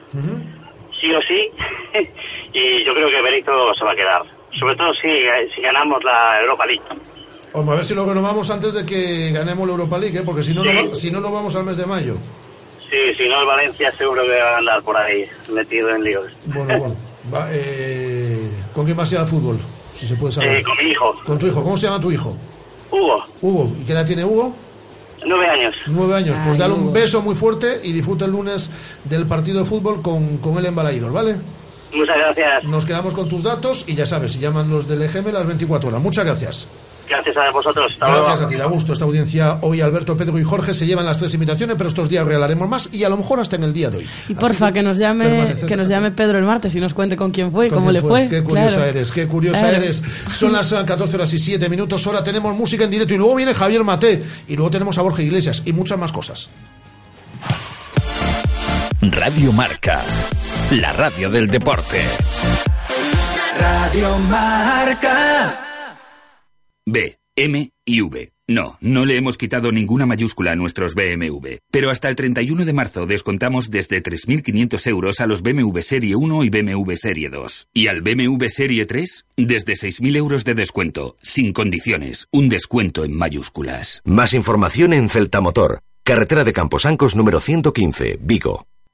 sí 1.01 1.13
o 1.15 1.21
sí, 1.23 1.51
y 2.53 2.85
yo 2.85 2.95
creo 2.95 3.11
que 3.11 3.21
Benito 3.23 3.75
se 3.75 3.85
va 3.85 3.93
a 3.93 3.97
quedar. 3.97 4.23
Sobre 4.59 4.77
todo 4.77 4.93
si, 4.95 5.09
si 5.55 5.61
ganamos 5.61 6.03
la 6.05 6.41
Europa 6.41 6.67
League. 6.67 6.83
Vamos 7.55 7.73
a 7.73 7.77
ver 7.77 7.85
si 7.85 7.95
lo 7.95 8.07
renovamos 8.07 8.49
antes 8.51 8.73
de 8.73 8.85
que 8.87 9.31
ganemos 9.31 9.67
la 9.67 9.73
Europa 9.73 9.99
League, 9.99 10.19
¿eh? 10.19 10.23
porque 10.25 10.43
si 10.43 10.55
no, 10.55 10.65
no, 10.65 10.73
va- 10.91 10.95
si 10.97 11.11
no, 11.11 11.21
nos 11.21 11.33
vamos 11.33 11.55
al 11.57 11.65
mes 11.65 11.77
de 11.77 11.85
mayo. 11.87 12.15
Sí, 12.91 13.15
si 13.17 13.29
no, 13.29 13.41
el 13.41 13.47
Valencia 13.47 13.93
seguro 13.97 14.23
que 14.23 14.39
va 14.41 14.55
a 14.55 14.59
andar 14.59 14.83
por 14.83 14.97
ahí 14.97 15.25
metido 15.53 15.91
en 15.91 16.05
líos. 16.05 16.27
Bueno, 16.47 16.79
bueno. 16.79 16.97
Va, 17.33 17.47
eh, 17.53 18.51
¿Con 18.73 18.85
quién 18.85 18.97
vas 18.97 19.11
a 19.13 19.15
ir 19.15 19.21
al 19.21 19.27
fútbol? 19.29 19.57
Si 19.95 20.09
se 20.09 20.17
puede 20.17 20.33
saber. 20.33 20.57
Eh, 20.57 20.63
con 20.65 20.77
mi 20.85 20.91
hijo, 20.91 21.15
Con 21.25 21.39
tu 21.39 21.47
hijo. 21.47 21.63
¿Cómo 21.63 21.77
se 21.77 21.87
llama 21.87 22.01
tu 22.01 22.11
hijo? 22.11 22.37
Hugo, 22.91 23.25
Hugo. 23.41 23.73
¿Y 23.81 23.85
qué 23.85 23.93
edad 23.93 24.05
tiene 24.05 24.25
Hugo? 24.25 24.55
nueve 25.25 25.47
años. 25.47 25.75
Nueve 25.87 26.17
años. 26.17 26.37
Pues 26.45 26.59
dale 26.59 26.75
un 26.75 26.93
beso 26.93 27.23
muy 27.23 27.37
fuerte 27.37 27.81
y 27.85 27.93
disfruta 27.93 28.25
el 28.25 28.33
lunes 28.33 28.71
del 29.05 29.25
partido 29.27 29.61
de 29.61 29.65
fútbol 29.67 30.03
con, 30.03 30.39
con 30.39 30.59
él 30.59 30.67
en 30.67 30.75
Balaídos, 30.75 31.13
¿vale? 31.13 31.37
Muchas 31.95 32.17
gracias. 32.19 32.65
Nos 32.65 32.85
quedamos 32.85 33.15
con 33.15 33.29
tus 33.29 33.43
datos 33.45 33.85
y 33.87 33.95
ya 33.95 34.05
sabes, 34.07 34.33
si 34.33 34.41
llaman 34.41 34.69
los 34.69 34.89
del 34.89 35.01
EGM 35.03 35.31
las 35.33 35.47
24 35.47 35.91
horas. 35.91 36.03
Muchas 36.03 36.25
gracias. 36.25 36.67
Gracias 37.13 37.37
a 37.37 37.51
vosotros. 37.51 37.93
Hasta 37.93 38.09
luego. 38.09 38.25
Gracias 38.27 38.47
a 38.47 38.49
ti, 38.49 38.57
da 38.57 38.67
gusto 38.67 38.93
esta 38.93 39.05
audiencia. 39.05 39.59
Hoy 39.63 39.81
Alberto, 39.81 40.17
Pedro 40.17 40.39
y 40.39 40.43
Jorge 40.45 40.75
se 40.75 40.87
llevan 40.87 41.05
las 41.07 41.19
tres 41.19 41.33
invitaciones, 41.35 41.77
pero 41.77 41.89
estos 41.89 42.09
días 42.09 42.27
regalaremos 42.27 42.69
más 42.69 42.89
y 42.93 43.05
a 43.05 43.09
lo 43.09 43.17
mejor 43.17 43.41
hasta 43.41 43.57
en 43.57 43.65
el 43.65 43.73
día 43.73 43.91
de 43.91 43.99
hoy. 43.99 44.09
Y 44.29 44.35
porfa, 44.35 44.73
que 44.73 44.83
nos 44.83 44.99
llame 44.99 45.55
que 45.67 45.77
nos 45.77 45.89
llame 45.89 46.11
Pedro 46.11 46.39
el 46.39 46.45
martes 46.45 46.75
y 46.75 46.81
nos 46.81 46.95
cuente 46.95 47.17
con 47.17 47.31
quién 47.31 47.53
fue 47.53 47.67
y 47.67 47.69
¿Con 47.71 47.79
cómo 47.79 47.93
le 47.93 48.01
fue. 48.01 48.29
Qué 48.29 48.43
curiosa 48.43 48.75
Claro. 48.77 48.91
eres, 48.91 49.13
qué 49.13 49.27
curiosa 49.27 49.61
Claro. 49.61 49.77
eres. 49.77 50.03
Son 50.35 50.53
las 50.53 50.73
eh, 50.73 50.77
14 50.87 51.17
horas 51.17 51.33
y 51.35 51.39
7 51.39 51.69
minutos. 51.69 52.07
Ahora 52.07 52.23
tenemos 52.25 52.55
música 52.57 52.85
en 52.85 52.91
directo 52.91 53.15
y 53.15 53.19
luego 53.19 53.35
viene 53.35 53.55
Javier 53.55 53.85
Mate 53.85 54.23
y 54.49 54.57
luego 54.57 54.71
tenemos 54.71 54.99
a 54.99 55.03
Borja 55.03 55.23
Iglesias 55.23 55.63
y 55.65 55.73
muchas 55.73 55.99
más 55.99 56.13
cosas. 56.13 56.49
Radio 59.01 59.53
Marca, 59.53 60.01
la 60.71 60.93
radio 60.93 61.29
del 61.29 61.49
deporte. 61.49 62.03
Radio 63.59 64.17
Marca. 64.31 65.72
B, 66.87 67.17
M 67.37 67.71
y 67.85 68.01
V. 68.01 68.33
No, 68.49 68.77
no 68.81 69.07
le 69.07 69.17
hemos 69.17 69.39
quitado 69.39 69.71
ninguna 69.71 70.05
mayúscula 70.05 70.53
a 70.53 70.57
nuestros 70.57 70.95
BMW. 70.95 71.59
Pero 71.71 71.91
hasta 71.91 72.09
el 72.09 72.17
31 72.17 72.65
de 72.65 72.73
marzo 72.73 73.07
descontamos 73.07 73.71
desde 73.71 74.03
3.500 74.03 74.87
euros 74.89 75.21
a 75.21 75.27
los 75.27 75.43
BMW 75.43 75.79
Serie 75.79 76.17
1 76.17 76.45
y 76.45 76.51
BMW 76.51 76.93
Serie 76.95 77.31
2. 77.31 77.69
Y 77.73 77.87
al 77.87 78.01
BMW 78.01 78.47
Serie 78.49 78.85
3, 78.85 79.27
desde 79.37 79.75
6.000 79.75 80.17
euros 80.17 80.45
de 80.45 80.55
descuento, 80.55 81.15
sin 81.23 81.53
condiciones. 81.53 82.27
Un 82.33 82.49
descuento 82.49 83.05
en 83.05 83.17
mayúsculas. 83.17 84.03
Más 84.05 84.35
información 84.35 84.93
en 84.93 85.09
Celta 85.09 85.41
Motor, 85.41 85.81
carretera 86.03 86.43
de 86.43 86.53
Camposancos 86.53 87.15
número 87.15 87.41
115, 87.41 88.19
Vigo. 88.21 88.67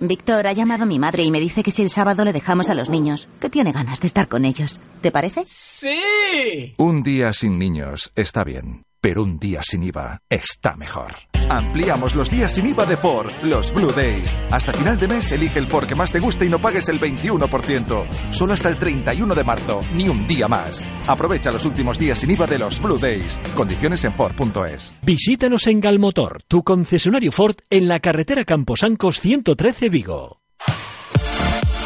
Víctor 0.00 0.46
ha 0.46 0.52
llamado 0.54 0.84
a 0.84 0.86
mi 0.86 0.98
madre 0.98 1.22
y 1.22 1.30
me 1.30 1.40
dice 1.40 1.62
que 1.62 1.70
si 1.70 1.82
el 1.82 1.90
sábado 1.90 2.24
le 2.24 2.32
dejamos 2.32 2.70
a 2.70 2.74
los 2.74 2.88
niños, 2.88 3.28
que 3.38 3.50
tiene 3.50 3.72
ganas 3.72 4.00
de 4.00 4.06
estar 4.06 4.28
con 4.28 4.46
ellos. 4.46 4.80
¿Te 5.02 5.10
parece? 5.10 5.44
¡Sí! 5.46 6.74
Un 6.78 7.02
día 7.02 7.34
sin 7.34 7.58
niños 7.58 8.10
está 8.16 8.42
bien, 8.42 8.84
pero 9.00 9.22
un 9.22 9.38
día 9.38 9.60
sin 9.62 9.82
IVA 9.82 10.22
está 10.28 10.76
mejor. 10.76 11.14
Ampliamos 11.48 12.14
los 12.14 12.30
días 12.30 12.54
sin 12.54 12.66
IVA 12.66 12.86
de 12.86 12.96
Ford, 12.96 13.30
los 13.42 13.72
Blue 13.72 13.92
Days. 13.92 14.36
Hasta 14.50 14.72
final 14.72 14.98
de 14.98 15.08
mes 15.08 15.32
elige 15.32 15.58
el 15.58 15.66
Ford 15.66 15.86
que 15.86 15.94
más 15.94 16.12
te 16.12 16.20
guste 16.20 16.46
y 16.46 16.48
no 16.48 16.60
pagues 16.60 16.88
el 16.88 17.00
21%. 17.00 18.04
Solo 18.30 18.52
hasta 18.52 18.68
el 18.68 18.76
31 18.76 19.34
de 19.34 19.44
marzo, 19.44 19.82
ni 19.94 20.08
un 20.08 20.26
día 20.26 20.46
más. 20.46 20.82
Aprovecha 21.08 21.50
los 21.50 21.64
últimos 21.64 21.98
días 21.98 22.20
sin 22.20 22.30
IVA 22.30 22.46
de 22.46 22.58
los 22.58 22.80
Blue 22.80 22.98
Days. 22.98 23.40
Condiciones 23.56 24.04
en 24.04 24.12
Ford.es. 24.12 24.94
Visítanos 25.02 25.66
en 25.66 25.80
Galmotor, 25.80 26.42
tu 26.46 26.62
concesionario 26.62 27.32
Ford 27.32 27.56
en 27.68 27.88
la 27.88 28.00
carretera 28.00 28.44
Camposancos 28.44 29.20
113 29.20 29.88
Vigo. 29.88 30.40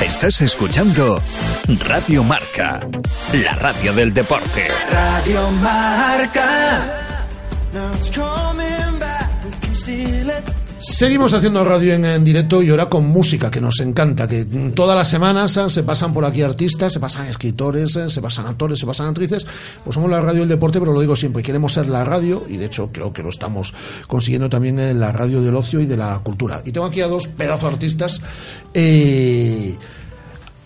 Estás 0.00 0.40
escuchando 0.42 1.14
Radio 1.86 2.24
Marca, 2.24 2.86
la 3.32 3.54
radio 3.54 3.92
del 3.92 4.12
deporte. 4.12 4.68
Radio 4.90 5.50
Marca. 5.52 7.03
Seguimos 10.78 11.32
haciendo 11.32 11.64
radio 11.64 11.94
en, 11.94 12.24
directo 12.24 12.62
y 12.62 12.70
ahora 12.70 12.86
con 12.86 13.06
música, 13.06 13.50
que 13.50 13.60
nos 13.60 13.80
encanta, 13.80 14.28
que 14.28 14.44
todas 14.74 14.96
las 14.96 15.08
semanas 15.08 15.56
eh, 15.56 15.68
se 15.68 15.82
pasan 15.82 16.12
por 16.12 16.24
aquí 16.24 16.42
artistas, 16.42 16.92
se 16.92 17.00
pasan 17.00 17.26
escritores, 17.26 17.96
eh, 17.96 18.10
se 18.10 18.20
pasan 18.22 18.46
actores, 18.46 18.78
se 18.78 18.86
pasan 18.86 19.08
actrices. 19.08 19.46
Pues 19.82 19.94
somos 19.94 20.08
la 20.08 20.20
radio 20.20 20.40
del 20.40 20.50
deporte, 20.50 20.78
pero 20.78 20.92
lo 20.92 21.00
digo 21.00 21.16
siempre, 21.16 21.42
queremos 21.42 21.72
ser 21.72 21.88
la 21.88 22.04
radio, 22.04 22.44
y 22.48 22.58
de 22.58 22.66
hecho 22.66 22.90
creo 22.92 23.12
que 23.12 23.22
lo 23.22 23.30
estamos 23.30 23.74
consiguiendo 24.06 24.48
también 24.48 24.78
en 24.78 25.00
la 25.00 25.10
radio 25.10 25.42
del 25.42 25.56
ocio 25.56 25.80
y 25.80 25.86
de 25.86 25.96
la 25.96 26.20
cultura. 26.20 26.62
Y 26.64 26.70
tengo 26.70 26.86
aquí 26.86 27.00
a 27.00 27.08
dos 27.08 27.26
pedazos 27.26 27.72
artistas. 27.72 28.20
eh, 28.72 29.76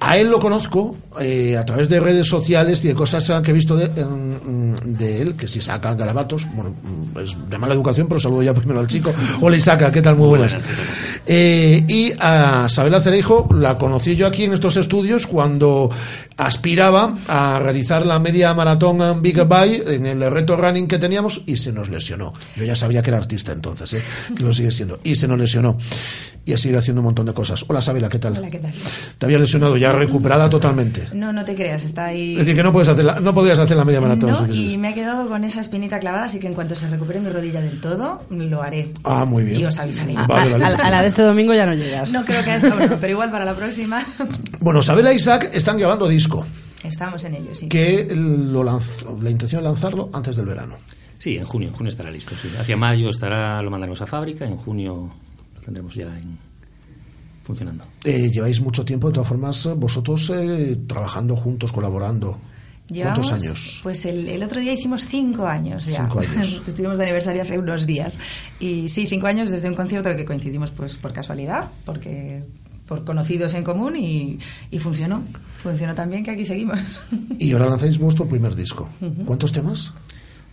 a 0.00 0.16
él 0.16 0.30
lo 0.30 0.38
conozco 0.38 0.96
eh, 1.20 1.56
a 1.56 1.64
través 1.64 1.88
de 1.88 1.98
redes 2.00 2.26
sociales 2.28 2.84
y 2.84 2.88
de 2.88 2.94
cosas 2.94 3.30
que 3.42 3.50
he 3.50 3.54
visto 3.54 3.76
de, 3.76 3.86
en- 4.00 4.74
de 4.96 5.22
él, 5.22 5.34
que 5.36 5.48
si 5.48 5.60
saca 5.60 5.94
garabatos, 5.94 6.46
bueno, 6.54 6.70
mm, 6.82 7.18
es 7.18 7.36
de 7.50 7.58
mala 7.58 7.74
educación, 7.74 8.06
pero 8.08 8.20
saludo 8.20 8.42
ya 8.42 8.54
primero 8.54 8.78
al 8.80 8.86
chico. 8.86 9.12
Hola 9.40 9.56
Isaaca, 9.56 9.90
¿qué 9.90 10.00
tal? 10.00 10.16
Muy 10.16 10.28
buenas. 10.28 10.56
Eh, 11.26 11.84
y 11.88 12.12
a 12.20 12.68
Sabela 12.68 13.00
Cereijo 13.00 13.48
la 13.52 13.76
conocí 13.76 14.14
yo 14.16 14.26
aquí 14.26 14.44
en 14.44 14.52
estos 14.52 14.76
estudios 14.76 15.26
cuando 15.26 15.90
aspiraba 16.38 17.14
a 17.26 17.58
realizar 17.58 18.06
la 18.06 18.18
media 18.18 18.54
maratón 18.54 19.02
en 19.02 19.20
Big 19.20 19.42
Bye 19.44 19.82
en 19.94 20.06
el 20.06 20.30
reto 20.30 20.56
running 20.56 20.86
que 20.86 20.98
teníamos 20.98 21.42
y 21.46 21.56
se 21.56 21.72
nos 21.72 21.88
lesionó. 21.90 22.32
Yo 22.56 22.64
ya 22.64 22.76
sabía 22.76 23.02
que 23.02 23.10
era 23.10 23.18
artista 23.18 23.52
entonces, 23.52 23.92
¿eh? 23.94 24.02
que 24.36 24.42
lo 24.44 24.54
sigue 24.54 24.70
siendo. 24.70 25.00
Y 25.02 25.16
se 25.16 25.26
nos 25.28 25.38
lesionó. 25.38 25.76
Y 26.44 26.54
ha 26.54 26.58
seguido 26.58 26.78
haciendo 26.78 27.02
un 27.02 27.06
montón 27.06 27.26
de 27.26 27.34
cosas. 27.34 27.62
Hola 27.68 27.82
Sabela, 27.82 28.08
¿qué 28.08 28.18
tal? 28.18 28.38
Hola, 28.38 28.48
¿qué 28.50 28.58
tal? 28.58 28.72
Te 29.18 29.26
había 29.26 29.38
lesionado 29.38 29.76
ya 29.76 29.92
recuperada 29.92 30.48
totalmente. 30.48 31.08
No, 31.12 31.30
no 31.30 31.44
te 31.44 31.54
creas, 31.54 31.84
está 31.84 32.06
ahí. 32.06 32.32
Es 32.32 32.38
decir, 32.38 32.54
que 32.56 32.62
no 32.62 32.72
puedes 32.72 32.88
hacer 32.88 33.04
la, 33.04 33.20
no 33.20 33.34
podías 33.34 33.58
hacer 33.58 33.76
la 33.76 33.84
media 33.84 34.00
maratón. 34.00 34.30
No, 34.48 34.54
y 34.54 34.78
me 34.78 34.88
ha 34.88 34.94
quedado 34.94 35.28
con 35.28 35.44
esa 35.44 35.60
espinita 35.60 35.98
clavada, 36.00 36.24
así 36.24 36.40
que 36.40 36.46
en 36.46 36.54
cuanto 36.54 36.74
se 36.74 36.88
recupere 36.88 37.20
mi 37.20 37.28
rodilla 37.28 37.60
del 37.60 37.80
todo, 37.82 38.22
lo 38.30 38.62
haré. 38.62 38.92
Ah, 39.04 39.26
muy 39.26 39.44
bien. 39.44 39.60
Y 39.60 39.64
os 39.66 39.78
avisaré. 39.78 40.16
A, 40.16 40.22
a- 40.24 40.86
a 40.86 40.90
la 40.90 41.02
de 41.02 41.08
este 41.08 41.20
domingo 41.20 41.52
ya 41.52 41.66
no 41.66 41.74
llegas. 41.74 42.12
No 42.12 42.24
creo 42.24 42.42
que 42.42 42.52
a 42.52 42.56
esta 42.56 42.74
hora, 42.74 42.96
pero 42.98 43.12
igual 43.12 43.30
para 43.30 43.44
la 43.44 43.54
próxima 43.54 44.02
Bueno, 44.60 44.82
Sabela 44.82 45.10
e 45.12 45.16
Isaac 45.16 45.50
están 45.52 45.76
grabando 45.76 46.08
disco, 46.36 46.46
estamos 46.84 47.24
en 47.24 47.34
ello, 47.34 47.54
sí. 47.54 47.68
que 47.68 48.06
lo 48.14 48.62
lanzó, 48.64 49.18
la 49.20 49.30
intención 49.30 49.62
de 49.62 49.68
lanzarlo 49.68 50.10
antes 50.12 50.36
del 50.36 50.46
verano. 50.46 50.76
Sí, 51.18 51.36
en 51.36 51.44
junio, 51.44 51.68
en 51.68 51.74
junio 51.74 51.88
estará 51.88 52.10
listo. 52.10 52.34
sí. 52.40 52.48
Hacia 52.58 52.76
mayo 52.76 53.08
estará, 53.10 53.60
lo 53.62 53.70
mandaremos 53.70 54.00
a 54.02 54.06
fábrica, 54.06 54.44
en 54.46 54.56
junio 54.56 55.10
lo 55.56 55.60
tendremos 55.60 55.94
ya 55.94 56.06
en- 56.18 56.38
funcionando. 57.42 57.84
Eh, 58.04 58.30
lleváis 58.30 58.60
mucho 58.60 58.84
tiempo, 58.84 59.08
de 59.08 59.14
todas 59.14 59.28
formas, 59.28 59.68
vosotros 59.76 60.30
eh, 60.34 60.76
trabajando 60.86 61.34
juntos, 61.34 61.72
colaborando. 61.72 62.38
Llevamos, 62.90 63.26
¿Cuántos 63.28 63.46
años? 63.46 63.80
Pues 63.82 64.06
el, 64.06 64.28
el 64.28 64.42
otro 64.42 64.60
día 64.60 64.72
hicimos 64.72 65.04
cinco 65.04 65.46
años 65.46 65.86
ya. 65.86 66.04
Cinco 66.06 66.20
años. 66.20 66.62
Estuvimos 66.68 66.96
de 66.98 67.04
aniversario 67.04 67.42
hace 67.42 67.58
unos 67.58 67.84
días. 67.86 68.18
Y 68.60 68.88
sí, 68.88 69.06
cinco 69.06 69.26
años 69.26 69.50
desde 69.50 69.68
un 69.68 69.74
concierto 69.74 70.14
que 70.16 70.24
coincidimos 70.24 70.70
pues 70.70 70.96
por 70.96 71.12
casualidad, 71.12 71.70
porque 71.84 72.44
por 72.88 73.04
conocidos 73.04 73.54
en 73.54 73.62
común 73.62 73.96
y, 73.96 74.38
y 74.70 74.78
funcionó. 74.78 75.22
Funcionó 75.62 75.94
también 75.94 76.24
que 76.24 76.30
aquí 76.30 76.44
seguimos. 76.44 76.80
Y 77.38 77.52
ahora 77.52 77.66
lanzáis 77.66 77.98
vuestro 77.98 78.26
primer 78.26 78.54
disco. 78.56 78.88
Ujú. 79.00 79.24
¿Cuántos 79.24 79.52
temas? 79.52 79.92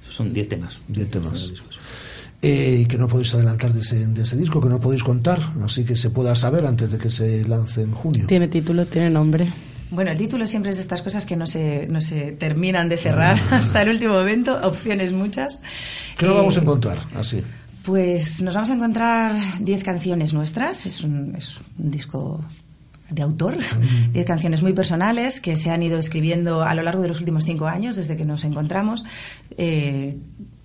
Son 0.10 0.34
10 0.34 0.50
temas. 0.50 0.82
Diez 0.88 1.10
temas. 1.10 1.50
Eh, 2.42 2.80
y 2.82 2.86
que 2.86 2.98
no 2.98 3.08
podéis 3.08 3.34
adelantar 3.34 3.74
de 3.74 3.82
ese, 3.82 4.06
de 4.08 4.22
ese 4.22 4.36
disco, 4.38 4.62
que 4.62 4.70
no 4.70 4.80
podéis 4.80 5.02
contar, 5.04 5.40
así 5.64 5.84
que 5.84 5.96
se 5.96 6.12
pueda 6.12 6.36
saber 6.36 6.66
antes 6.66 6.92
de 6.92 6.98
que 7.00 7.10
se 7.10 7.44
lance 7.48 7.82
en 7.82 7.92
junio. 7.92 8.26
Tiene 8.28 8.48
título, 8.48 8.86
tiene 8.86 9.10
nombre. 9.10 9.52
Bueno, 9.90 10.12
el 10.12 10.18
título 10.18 10.46
siempre 10.46 10.72
es 10.72 10.78
de 10.78 10.82
estas 10.84 11.02
cosas 11.02 11.26
que 11.26 11.36
no 11.36 11.48
se, 11.48 11.88
no 11.90 12.02
se 12.02 12.34
terminan 12.34 12.90
de 12.90 12.98
cerrar 12.98 13.40
hasta 13.52 13.82
el 13.82 13.90
último 13.90 14.14
momento, 14.14 14.60
opciones 14.64 15.12
muchas. 15.12 15.60
¿Qué 16.18 16.26
Eh, 16.26 16.30
vamos 16.30 16.58
a 16.58 16.62
encontrar? 16.62 17.00
Así. 17.16 17.42
Pues 17.86 18.42
nos 18.42 18.56
vamos 18.56 18.72
a 18.72 18.74
encontrar 18.74 19.38
10 19.60 19.84
canciones 19.84 20.34
nuestras, 20.34 20.88
es 20.88 21.04
un, 21.04 21.36
es 21.36 21.58
un 21.78 21.92
disco 21.92 22.44
de 23.12 23.22
autor, 23.22 23.58
10 24.12 24.26
canciones 24.26 24.64
muy 24.64 24.74
personales 24.74 25.40
que 25.40 25.56
se 25.56 25.70
han 25.70 25.84
ido 25.84 26.00
escribiendo 26.00 26.64
a 26.64 26.74
lo 26.74 26.82
largo 26.82 27.04
de 27.04 27.10
los 27.10 27.20
últimos 27.20 27.46
cinco 27.46 27.68
años, 27.68 27.96
desde 27.96 28.18
que 28.18 28.26
nos 28.26 28.44
encontramos. 28.44 29.06
Eh, 29.56 30.18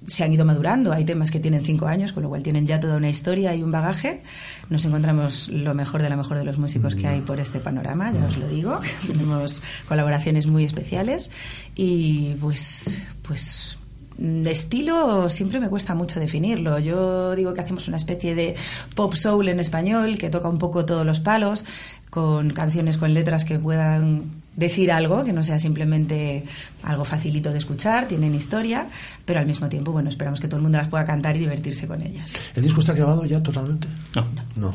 se 0.06 0.24
han 0.24 0.32
ido 0.32 0.46
madurando, 0.46 0.92
hay 0.92 1.04
temas 1.04 1.30
que 1.30 1.40
tienen 1.40 1.62
cinco 1.62 1.86
años, 1.86 2.14
con 2.14 2.22
lo 2.22 2.30
cual 2.30 2.42
tienen 2.42 2.66
ya 2.66 2.80
toda 2.80 2.96
una 2.96 3.10
historia 3.10 3.54
y 3.54 3.62
un 3.62 3.70
bagaje. 3.70 4.22
Nos 4.70 4.86
encontramos 4.86 5.50
lo 5.50 5.74
mejor 5.74 6.00
de 6.00 6.08
la 6.08 6.16
mejor 6.16 6.38
de 6.38 6.44
los 6.44 6.58
músicos 6.58 6.96
que 6.96 7.06
hay 7.06 7.20
por 7.20 7.38
este 7.38 7.60
panorama, 7.60 8.10
ya 8.12 8.24
os 8.24 8.38
lo 8.38 8.48
digo. 8.48 8.80
Tenemos 9.06 9.62
colaboraciones 9.86 10.46
muy 10.46 10.64
especiales. 10.64 11.30
Y 11.76 12.34
pues, 12.40 12.94
pues 13.22 13.78
de 14.18 14.50
estilo 14.50 15.28
siempre 15.30 15.60
me 15.60 15.68
cuesta 15.68 15.94
mucho 15.94 16.20
definirlo. 16.20 16.78
Yo 16.78 17.34
digo 17.34 17.54
que 17.54 17.60
hacemos 17.62 17.88
una 17.88 17.96
especie 17.96 18.34
de 18.34 18.54
pop 18.94 19.14
soul 19.14 19.48
en 19.48 19.60
español 19.60 20.18
que 20.18 20.28
toca 20.30 20.48
un 20.48 20.58
poco 20.58 20.84
todos 20.84 21.06
los 21.06 21.20
palos, 21.20 21.64
con 22.10 22.50
canciones 22.50 22.98
con 22.98 23.14
letras 23.14 23.44
que 23.44 23.58
puedan 23.58 24.24
decir 24.56 24.90
algo, 24.92 25.24
que 25.24 25.32
no 25.32 25.42
sea 25.42 25.58
simplemente 25.58 26.44
algo 26.82 27.04
facilito 27.04 27.50
de 27.52 27.58
escuchar, 27.58 28.08
tienen 28.08 28.34
historia, 28.34 28.88
pero 29.24 29.40
al 29.40 29.46
mismo 29.46 29.68
tiempo, 29.68 29.92
bueno, 29.92 30.10
esperamos 30.10 30.40
que 30.40 30.48
todo 30.48 30.56
el 30.56 30.62
mundo 30.64 30.76
las 30.78 30.88
pueda 30.88 31.04
cantar 31.06 31.36
y 31.36 31.38
divertirse 31.38 31.86
con 31.86 32.02
ellas. 32.02 32.34
¿El 32.54 32.62
disco 32.64 32.80
está 32.80 32.92
grabado 32.92 33.24
ya 33.24 33.42
totalmente? 33.42 33.88
No. 34.14 34.26
No. 34.56 34.74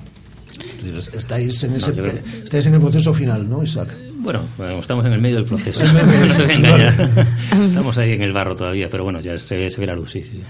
Estáis 1.13 1.61
en, 1.63 1.73
ese, 1.75 1.91
creo- 1.91 2.19
estáis 2.43 2.65
en 2.67 2.75
el 2.75 2.79
proceso 2.79 3.13
final, 3.13 3.49
¿no, 3.49 3.61
Isaac? 3.61 3.89
Bueno, 4.17 4.41
bueno, 4.57 4.79
estamos 4.79 5.05
en 5.05 5.11
el 5.13 5.21
medio 5.21 5.35
del 5.37 5.45
proceso. 5.45 5.81
No 5.85 6.29
se. 6.33 7.65
Estamos 7.67 7.97
ahí 7.97 8.13
en 8.13 8.21
el 8.21 8.31
barro 8.31 8.55
todavía, 8.55 8.87
pero 8.89 9.03
bueno, 9.03 9.19
ya 9.19 9.37
se, 9.37 9.69
se 9.69 9.79
ve 9.81 9.87
la 9.87 9.93
luz, 9.95 10.11
sí. 10.11 10.23
sí. 10.23 10.41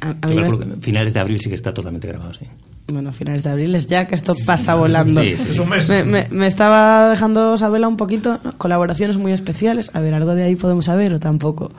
A, 0.00 0.10
a 0.10 0.14
Yo 0.22 0.28
mí 0.28 0.34
me- 0.36 0.42
calculo 0.42 0.74
que 0.74 0.80
finales 0.80 1.14
de 1.14 1.20
abril 1.20 1.40
sí 1.40 1.48
que 1.48 1.54
está 1.54 1.72
totalmente 1.72 2.08
grabado, 2.08 2.34
sí. 2.34 2.44
Bueno, 2.88 3.12
finales 3.12 3.42
de 3.44 3.50
abril 3.50 3.74
es 3.76 3.86
ya 3.86 4.06
que 4.06 4.14
esto 4.14 4.34
pasa 4.46 4.74
volando. 4.74 5.20
Sí, 5.22 5.36
sí. 5.36 5.46
Es 5.50 5.58
un 5.58 5.68
mes. 5.68 5.88
Me, 5.88 6.04
me- 6.04 6.26
me 6.30 6.46
estaba 6.46 7.08
dejando 7.10 7.56
Sabela 7.56 7.88
un 7.88 7.96
poquito 7.96 8.38
¿no? 8.44 8.52
colaboraciones 8.58 9.16
muy 9.16 9.32
especiales. 9.32 9.90
A 9.94 10.00
ver, 10.00 10.12
algo 10.14 10.34
de 10.34 10.42
ahí 10.42 10.56
podemos 10.56 10.84
saber 10.86 11.14
o 11.14 11.20
tampoco. 11.20 11.72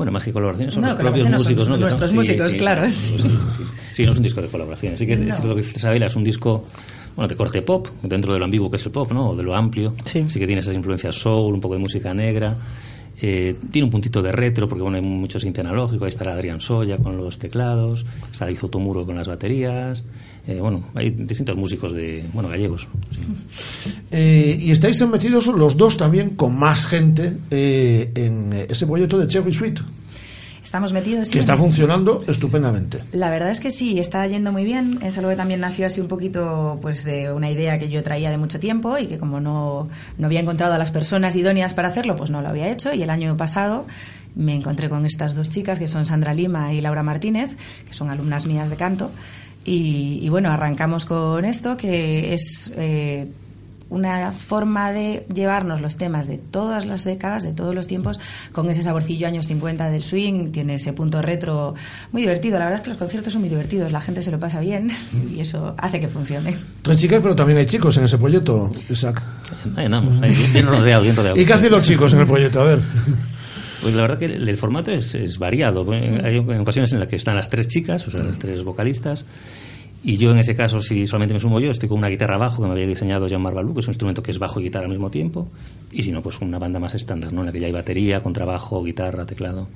Bueno, 0.00 0.12
más 0.12 0.24
que 0.24 0.32
colaboraciones, 0.32 0.72
son 0.72 0.82
No, 0.82 0.88
los 0.88 0.96
propios 0.96 1.28
músicos, 1.28 1.68
¿no? 1.68 1.76
Nuestros 1.76 2.14
músicos, 2.14 2.54
claro, 2.54 2.88
sí, 2.90 3.18
sí. 3.92 4.02
no 4.06 4.12
es 4.12 4.16
un 4.16 4.22
disco 4.22 4.40
de 4.40 4.48
colaboraciones. 4.48 4.98
Sí 4.98 5.06
que 5.06 5.12
es 5.12 5.20
No. 5.20 5.36
lo 5.44 5.54
que 5.54 5.60
dice 5.60 5.74
Isabela, 5.76 6.06
es 6.06 6.16
un 6.16 6.24
disco 6.24 6.64
bueno, 7.14 7.28
de 7.28 7.36
corte 7.36 7.60
pop, 7.60 7.86
dentro 8.02 8.32
de 8.32 8.38
lo 8.38 8.46
ambiguo 8.46 8.70
que 8.70 8.76
es 8.76 8.86
el 8.86 8.92
pop, 8.92 9.12
¿no? 9.12 9.28
O 9.32 9.36
de 9.36 9.42
lo 9.42 9.54
amplio. 9.54 9.92
Sí. 10.04 10.22
que 10.24 10.46
tiene 10.46 10.60
esas 10.62 10.74
influencias 10.74 11.16
soul, 11.16 11.52
un 11.52 11.60
poco 11.60 11.74
de 11.74 11.80
música 11.80 12.14
negra. 12.14 12.56
Eh, 13.20 13.56
tiene 13.70 13.84
un 13.84 13.90
puntito 13.90 14.22
de 14.22 14.32
retro, 14.32 14.66
porque 14.66 14.80
bueno, 14.80 14.96
hay 14.96 15.02
mucho 15.04 15.38
synth 15.38 15.58
analógico. 15.58 16.06
Ahí 16.06 16.08
estará 16.08 16.32
Adrián 16.32 16.60
Soya 16.60 16.96
con 16.96 17.18
los 17.18 17.38
teclados, 17.38 18.06
está 18.32 18.46
David 18.46 18.60
Otomuro 18.62 19.04
con 19.04 19.16
las 19.16 19.28
baterías. 19.28 20.02
Eh, 20.46 20.58
bueno, 20.60 20.82
hay 20.94 21.10
distintos 21.10 21.56
músicos 21.56 21.92
de, 21.92 22.24
bueno, 22.32 22.48
gallegos. 22.48 22.86
Eh, 24.12 24.58
y 24.60 24.72
estáis 24.72 25.00
metidos 25.06 25.46
los 25.46 25.76
dos 25.76 25.96
también 25.96 26.30
con 26.30 26.58
más 26.58 26.86
gente 26.86 27.36
eh, 27.50 28.10
en 28.16 28.52
ese 28.68 28.84
proyecto 28.86 29.18
de 29.18 29.28
Cherry 29.28 29.52
Sweet, 29.54 29.78
Estamos 30.64 30.92
metidos. 30.92 31.28
sí, 31.28 31.34
que 31.34 31.38
está 31.40 31.54
este- 31.54 31.64
funcionando 31.64 32.24
estupendamente. 32.28 33.00
La 33.12 33.30
verdad 33.30 33.50
es 33.50 33.60
que 33.60 33.70
sí, 33.70 33.98
está 33.98 34.26
yendo 34.26 34.52
muy 34.52 34.64
bien. 34.64 34.98
Es 35.02 35.16
algo 35.18 35.30
que 35.30 35.36
también 35.36 35.60
nació 35.60 35.86
así 35.86 36.00
un 36.00 36.08
poquito 36.08 36.78
pues 36.82 37.04
de 37.04 37.32
una 37.32 37.50
idea 37.50 37.78
que 37.78 37.88
yo 37.88 38.02
traía 38.02 38.30
de 38.30 38.38
mucho 38.38 38.58
tiempo 38.60 38.98
y 38.98 39.06
que 39.06 39.18
como 39.18 39.40
no, 39.40 39.88
no 40.18 40.26
había 40.26 40.40
encontrado 40.40 40.74
a 40.74 40.78
las 40.78 40.90
personas 40.90 41.34
idóneas 41.36 41.72
para 41.74 41.88
hacerlo, 41.88 42.14
pues 42.16 42.30
no 42.30 42.42
lo 42.42 42.48
había 42.48 42.68
hecho. 42.68 42.92
Y 42.92 43.02
el 43.02 43.10
año 43.10 43.36
pasado 43.36 43.86
me 44.34 44.54
encontré 44.54 44.88
con 44.88 45.06
estas 45.06 45.34
dos 45.34 45.50
chicas 45.50 45.78
que 45.78 45.88
son 45.88 46.04
Sandra 46.04 46.34
Lima 46.34 46.72
y 46.74 46.80
Laura 46.80 47.02
Martínez, 47.02 47.50
que 47.86 47.94
son 47.94 48.10
alumnas 48.10 48.46
mías 48.46 48.70
de 48.70 48.76
canto. 48.76 49.10
Y, 49.70 50.18
y 50.20 50.28
bueno, 50.30 50.50
arrancamos 50.50 51.04
con 51.04 51.44
esto, 51.44 51.76
que 51.76 52.34
es 52.34 52.72
eh, 52.76 53.28
una 53.88 54.32
forma 54.32 54.90
de 54.90 55.24
llevarnos 55.32 55.80
los 55.80 55.96
temas 55.96 56.26
de 56.26 56.38
todas 56.38 56.86
las 56.86 57.04
décadas, 57.04 57.44
de 57.44 57.52
todos 57.52 57.72
los 57.72 57.86
tiempos, 57.86 58.18
con 58.50 58.68
ese 58.68 58.82
saborcillo 58.82 59.28
años 59.28 59.46
50 59.46 59.88
del 59.90 60.02
swing, 60.02 60.50
tiene 60.50 60.74
ese 60.74 60.92
punto 60.92 61.22
retro 61.22 61.76
muy 62.10 62.22
divertido. 62.22 62.58
La 62.58 62.64
verdad 62.64 62.80
es 62.80 62.82
que 62.82 62.90
los 62.90 62.98
conciertos 62.98 63.32
son 63.32 63.42
muy 63.42 63.48
divertidos, 63.48 63.92
la 63.92 64.00
gente 64.00 64.22
se 64.22 64.32
lo 64.32 64.40
pasa 64.40 64.58
bien 64.58 64.90
y 65.32 65.38
eso 65.38 65.76
hace 65.78 66.00
que 66.00 66.08
funcione. 66.08 66.56
Tres 66.82 66.98
chicas, 66.98 67.20
pero 67.22 67.36
también 67.36 67.58
hay 67.58 67.66
chicos 67.66 67.96
en 67.96 68.06
ese 68.06 68.18
proyecto, 68.18 68.72
Isaac. 68.88 69.22
Bien 70.52 70.66
rodeado, 70.66 71.04
bien 71.04 71.14
rodeado. 71.14 71.38
¿Y 71.38 71.44
qué 71.44 71.52
hacen 71.52 71.70
los 71.70 71.84
chicos 71.84 72.12
en 72.12 72.18
el 72.18 72.26
proyecto? 72.26 72.60
A 72.60 72.64
ver. 72.64 72.80
Pues 73.82 73.94
la 73.94 74.02
verdad 74.02 74.18
que 74.18 74.26
el, 74.26 74.48
el 74.48 74.56
formato 74.56 74.90
es, 74.90 75.14
es 75.14 75.38
variado. 75.38 75.86
Hay 75.90 76.38
ocasiones 76.38 76.92
en 76.92 77.00
las 77.00 77.08
que 77.08 77.16
están 77.16 77.36
las 77.36 77.48
tres 77.48 77.68
chicas, 77.68 78.06
o 78.06 78.10
sea, 78.10 78.22
las 78.22 78.38
tres 78.38 78.62
vocalistas. 78.62 79.24
Y 80.02 80.16
yo 80.16 80.30
en 80.30 80.38
ese 80.38 80.54
caso, 80.54 80.80
si 80.80 81.06
solamente 81.06 81.34
me 81.34 81.40
sumo 81.40 81.60
yo, 81.60 81.70
estoy 81.70 81.88
con 81.88 81.98
una 81.98 82.08
guitarra 82.08 82.38
bajo 82.38 82.62
que 82.62 82.68
me 82.68 82.72
había 82.72 82.86
diseñado 82.86 83.26
Jean-Marc 83.26 83.54
Balou, 83.54 83.74
que 83.74 83.80
es 83.80 83.86
un 83.86 83.90
instrumento 83.90 84.22
que 84.22 84.30
es 84.30 84.38
bajo 84.38 84.58
y 84.58 84.64
guitarra 84.64 84.86
al 84.86 84.92
mismo 84.92 85.10
tiempo. 85.10 85.48
Y 85.92 86.02
si 86.02 86.10
no, 86.10 86.22
pues 86.22 86.38
con 86.38 86.48
una 86.48 86.58
banda 86.58 86.78
más 86.78 86.94
estándar, 86.94 87.32
¿no? 87.34 87.40
En 87.40 87.46
la 87.46 87.52
que 87.52 87.60
ya 87.60 87.66
hay 87.66 87.72
batería, 87.72 88.22
contrabajo, 88.22 88.82
guitarra, 88.82 89.26
teclado. 89.26 89.68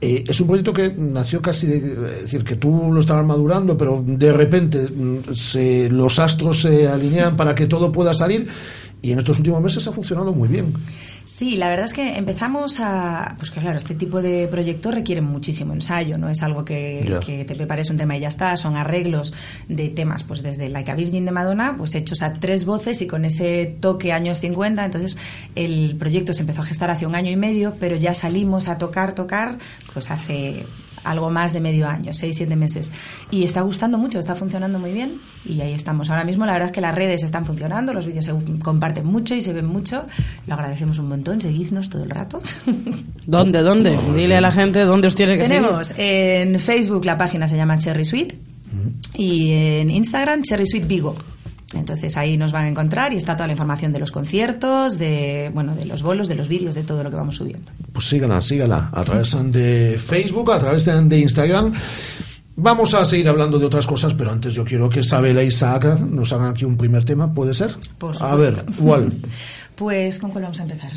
Eh, 0.00 0.22
es 0.26 0.40
un 0.40 0.46
proyecto 0.46 0.72
que 0.72 0.94
nació 0.96 1.42
casi 1.42 1.66
de, 1.66 1.76
es 1.78 2.22
decir, 2.22 2.44
que 2.44 2.56
tú 2.56 2.92
lo 2.92 3.00
estabas 3.00 3.26
madurando, 3.26 3.76
pero 3.76 4.04
de 4.06 4.32
repente 4.32 4.78
mm, 4.88 5.34
se, 5.34 5.90
los 5.90 6.20
astros 6.20 6.60
se 6.60 6.86
alinean 6.86 7.36
para 7.36 7.52
que 7.52 7.66
todo 7.66 7.90
pueda 7.90 8.14
salir 8.14 8.46
y 9.02 9.12
en 9.12 9.18
estos 9.18 9.38
últimos 9.38 9.62
meses 9.62 9.86
ha 9.88 9.92
funcionado 9.92 10.32
muy 10.32 10.48
bien. 10.48 10.72
Sí, 11.30 11.56
la 11.56 11.68
verdad 11.68 11.84
es 11.84 11.92
que 11.92 12.16
empezamos 12.16 12.80
a... 12.80 13.36
Pues 13.38 13.52
que 13.52 13.60
claro, 13.60 13.76
este 13.76 13.94
tipo 13.94 14.20
de 14.20 14.48
proyectos 14.48 14.92
requieren 14.92 15.24
muchísimo 15.24 15.72
ensayo, 15.72 16.18
no 16.18 16.28
es 16.28 16.42
algo 16.42 16.64
que, 16.64 17.20
que 17.24 17.44
te 17.44 17.54
prepares 17.54 17.88
un 17.88 17.96
tema 17.96 18.16
y 18.16 18.20
ya 18.20 18.28
está, 18.28 18.56
son 18.56 18.76
arreglos 18.76 19.32
de 19.68 19.90
temas, 19.90 20.24
pues 20.24 20.42
desde 20.42 20.68
Like 20.68 20.90
a 20.90 20.96
Virgin 20.96 21.24
de 21.24 21.30
Madonna, 21.30 21.76
pues 21.78 21.94
hechos 21.94 22.22
a 22.22 22.32
tres 22.32 22.64
voces 22.64 23.00
y 23.00 23.06
con 23.06 23.24
ese 23.24 23.76
toque 23.80 24.12
años 24.12 24.40
50, 24.40 24.84
entonces 24.84 25.16
el 25.54 25.94
proyecto 25.96 26.34
se 26.34 26.40
empezó 26.40 26.62
a 26.62 26.64
gestar 26.64 26.90
hace 26.90 27.06
un 27.06 27.14
año 27.14 27.30
y 27.30 27.36
medio, 27.36 27.76
pero 27.78 27.94
ya 27.94 28.12
salimos 28.12 28.66
a 28.66 28.76
tocar, 28.76 29.14
tocar, 29.14 29.56
pues 29.94 30.10
hace 30.10 30.66
algo 31.04 31.30
más 31.30 31.52
de 31.52 31.60
medio 31.60 31.88
año, 31.88 32.12
seis, 32.14 32.36
siete 32.36 32.56
meses. 32.56 32.90
Y 33.30 33.44
está 33.44 33.62
gustando 33.62 33.98
mucho, 33.98 34.18
está 34.18 34.34
funcionando 34.34 34.78
muy 34.78 34.92
bien 34.92 35.20
y 35.44 35.60
ahí 35.60 35.72
estamos. 35.72 36.10
Ahora 36.10 36.24
mismo 36.24 36.46
la 36.46 36.52
verdad 36.52 36.68
es 36.68 36.72
que 36.72 36.80
las 36.80 36.94
redes 36.94 37.22
están 37.22 37.44
funcionando, 37.44 37.92
los 37.92 38.06
vídeos 38.06 38.24
se 38.24 38.34
comparten 38.62 39.06
mucho 39.06 39.34
y 39.34 39.42
se 39.42 39.52
ven 39.52 39.66
mucho. 39.66 40.04
Lo 40.46 40.54
agradecemos 40.54 40.98
un 40.98 41.08
montón, 41.08 41.40
seguidnos 41.40 41.88
todo 41.88 42.04
el 42.04 42.10
rato. 42.10 42.42
¿Dónde, 43.26 43.62
dónde? 43.62 43.98
Dile 44.14 44.36
a 44.36 44.40
la 44.40 44.52
gente 44.52 44.84
dónde 44.84 45.08
os 45.08 45.14
tiene 45.14 45.36
que 45.36 45.44
Tenemos 45.44 45.94
en 45.96 46.58
Facebook 46.58 47.04
la 47.04 47.16
página 47.16 47.46
se 47.48 47.56
llama 47.56 47.78
Cherry 47.78 48.04
Sweet 48.04 48.34
y 49.14 49.52
en 49.52 49.90
Instagram 49.90 50.42
Cherry 50.42 50.66
Sweet 50.66 50.86
Vigo. 50.86 51.16
Entonces 51.74 52.16
ahí 52.16 52.36
nos 52.36 52.50
van 52.52 52.64
a 52.64 52.68
encontrar 52.68 53.12
y 53.12 53.16
está 53.16 53.36
toda 53.36 53.46
la 53.46 53.52
información 53.52 53.92
de 53.92 54.00
los 54.00 54.10
conciertos, 54.10 54.98
de 54.98 55.50
bueno, 55.54 55.74
de 55.74 55.84
los 55.84 56.02
bolos, 56.02 56.26
de 56.28 56.34
los 56.34 56.48
vídeos, 56.48 56.74
de 56.74 56.82
todo 56.82 57.04
lo 57.04 57.10
que 57.10 57.16
vamos 57.16 57.36
subiendo. 57.36 57.70
Pues 57.92 58.06
sígala, 58.06 58.42
sígala, 58.42 58.90
a 58.92 59.04
través 59.04 59.36
de 59.52 59.98
Facebook, 59.98 60.50
a 60.52 60.58
través 60.58 60.84
de, 60.84 61.18
Instagram. 61.18 61.72
Vamos 62.56 62.92
a 62.94 63.06
seguir 63.06 63.28
hablando 63.28 63.58
de 63.58 63.66
otras 63.66 63.86
cosas, 63.86 64.14
pero 64.14 64.32
antes 64.32 64.52
yo 64.52 64.64
quiero 64.64 64.88
que 64.88 65.00
Isabela 65.00 65.42
y 65.42 65.46
Isaac 65.46 66.00
nos 66.00 66.32
hagan 66.32 66.50
aquí 66.50 66.64
un 66.64 66.76
primer 66.76 67.04
tema, 67.04 67.32
¿puede 67.32 67.54
ser? 67.54 67.74
Por 67.98 68.16
a 68.20 68.34
ver, 68.34 68.56
supuesto. 68.56 68.82
¿cuál? 68.82 69.12
Pues 69.76 70.18
¿con 70.18 70.30
cuál 70.30 70.44
vamos 70.44 70.60
a 70.60 70.64
empezar? 70.64 70.90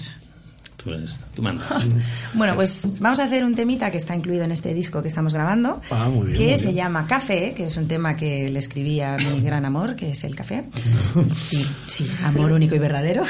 Tú, 0.84 0.92
eres- 0.92 1.20
tú 1.34 1.42
mandas. 1.42 1.66
Bueno, 2.34 2.56
pues 2.56 2.96
vamos 3.00 3.20
a 3.20 3.24
hacer 3.26 3.44
un 3.46 3.56
temita 3.56 3.90
que 3.92 3.98
está 3.98 4.16
incluido 4.16 4.44
en 4.44 4.52
este 4.52 4.74
disco 4.74 5.02
que 5.02 5.08
estamos 5.08 5.34
grabando, 5.34 5.80
Ah, 5.92 6.10
muy 6.10 6.28
bien, 6.28 6.38
que 6.38 6.48
muy 6.50 6.58
se 6.58 6.64
bien. 6.66 6.76
llama 6.78 7.08
Café, 7.08 7.54
que 7.56 7.68
es 7.68 7.78
un 7.78 7.88
tema 7.88 8.16
que 8.18 8.50
le 8.50 8.60
escribí 8.60 9.00
a 9.02 9.16
mi 9.18 9.40
gran 9.46 9.66
amor, 9.66 9.96
que 9.96 10.12
es 10.12 10.24
el 10.24 10.36
café. 10.36 10.66
Sí, 11.32 11.66
sí, 11.88 12.08
amor 12.24 12.52
único 12.52 12.76
y 12.76 12.80
verdadero. 12.80 13.24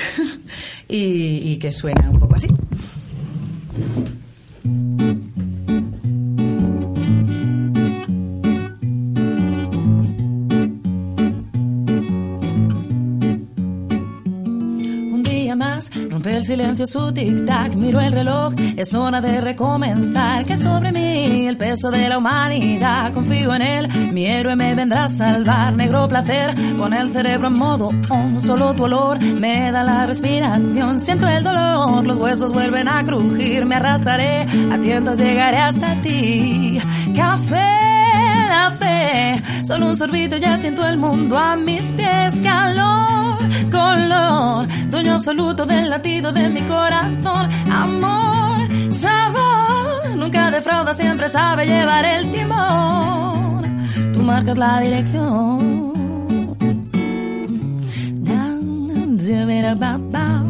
y, 0.88 1.52
y 1.52 1.58
que 1.58 1.72
suena 1.72 2.10
un 2.10 2.20
poco 2.20 2.36
así. 2.36 2.48
Más. 15.56 15.92
Rompe 16.10 16.36
el 16.36 16.44
silencio 16.44 16.88
su 16.88 17.12
tic-tac, 17.12 17.76
miro 17.76 18.00
el 18.00 18.12
reloj, 18.12 18.54
es 18.76 18.94
hora 18.96 19.22
de 19.22 19.40
recomenzar, 19.40 20.46
que 20.46 20.58
sobre 20.58 20.92
mí 20.92 21.48
el 21.48 21.58
peso 21.58 21.92
de 21.92 22.10
la 22.10 22.18
humanidad, 22.18 23.14
confío 23.14 23.54
en 23.54 23.62
él, 23.62 23.88
mi 24.12 24.26
héroe 24.26 24.56
me 24.56 24.74
vendrá 24.74 25.04
a 25.04 25.10
salvar, 25.10 25.74
negro 25.74 26.08
placer, 26.08 26.56
pone 26.78 27.00
el 27.00 27.12
cerebro 27.12 27.50
en 27.50 27.54
modo 27.54 27.90
on, 28.10 28.42
solo 28.42 28.74
tu 28.74 28.86
olor 28.86 29.20
me 29.22 29.72
da 29.72 29.84
la 29.84 30.08
respiración, 30.08 31.00
siento 31.00 31.28
el 31.28 31.44
dolor, 31.44 32.06
los 32.06 32.18
huesos 32.18 32.52
vuelven 32.52 32.88
a 32.88 33.04
crujir, 33.04 33.66
me 33.66 33.76
arrastraré, 33.76 34.46
a 34.72 34.80
tientas 34.80 35.18
llegaré 35.18 35.58
hasta 35.58 36.02
ti, 36.02 36.80
café 37.16 37.83
la 38.64 38.72
fe. 38.72 39.42
Solo 39.66 39.88
un 39.88 39.98
sorbito 39.98 40.38
ya 40.38 40.58
siento 40.58 40.86
el 40.88 40.98
mundo 40.98 41.38
a 41.38 41.56
mis 41.56 41.92
pies. 41.92 42.40
Calor, 42.42 43.38
color, 43.72 44.68
dueño 44.90 45.16
absoluto 45.16 45.66
del 45.66 45.90
latido 45.90 46.32
de 46.32 46.50
mi 46.50 46.62
corazón. 46.62 47.50
Amor, 47.72 48.60
sabor, 48.92 50.16
nunca 50.16 50.52
defrauda, 50.52 50.94
siempre 50.94 51.28
sabe 51.30 51.66
llevar 51.66 52.06
el 52.06 52.32
timón. 52.32 53.78
Tú 54.14 54.22
marcas 54.22 54.58
la 54.58 54.80
dirección. 54.80 55.84
Subidababao. 59.24 60.44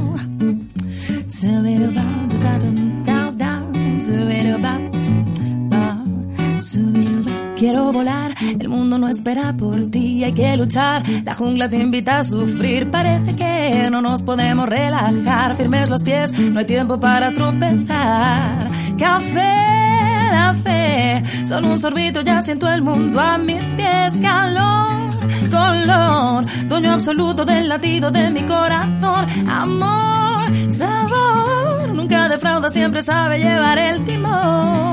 Quiero 7.63 7.93
volar, 7.93 8.35
el 8.59 8.67
mundo 8.67 8.97
no 8.97 9.07
espera 9.07 9.53
por 9.53 9.89
ti, 9.89 10.21
hay 10.21 10.33
que 10.33 10.57
luchar. 10.57 11.01
La 11.23 11.33
jungla 11.33 11.69
te 11.69 11.77
invita 11.77 12.17
a 12.17 12.23
sufrir, 12.25 12.91
parece 12.91 13.37
que 13.37 13.87
no 13.89 14.01
nos 14.01 14.21
podemos 14.21 14.67
relajar. 14.67 15.55
Firmes 15.55 15.87
los 15.87 16.03
pies, 16.03 16.33
no 16.37 16.59
hay 16.59 16.65
tiempo 16.65 16.99
para 16.99 17.33
tropezar. 17.33 18.69
Café, 18.99 20.29
la 20.33 20.53
fe, 20.61 21.23
solo 21.45 21.69
un 21.69 21.79
sorbito 21.79 22.19
ya 22.19 22.41
siento 22.41 22.69
el 22.69 22.81
mundo 22.81 23.21
a 23.21 23.37
mis 23.37 23.63
pies. 23.71 24.15
Calor, 24.21 25.13
color, 25.49 26.45
dueño 26.67 26.91
absoluto 26.91 27.45
del 27.45 27.69
latido 27.69 28.11
de 28.11 28.29
mi 28.29 28.43
corazón. 28.43 29.25
Amor, 29.49 30.51
sabor, 30.69 31.93
nunca 31.93 32.27
defrauda, 32.27 32.69
siempre 32.69 33.01
sabe 33.01 33.39
llevar 33.39 33.77
el 33.77 34.03
timón. 34.03 34.83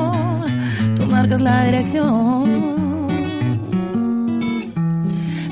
Marcas 1.10 1.40
la 1.40 1.64
dirección. 1.64 3.08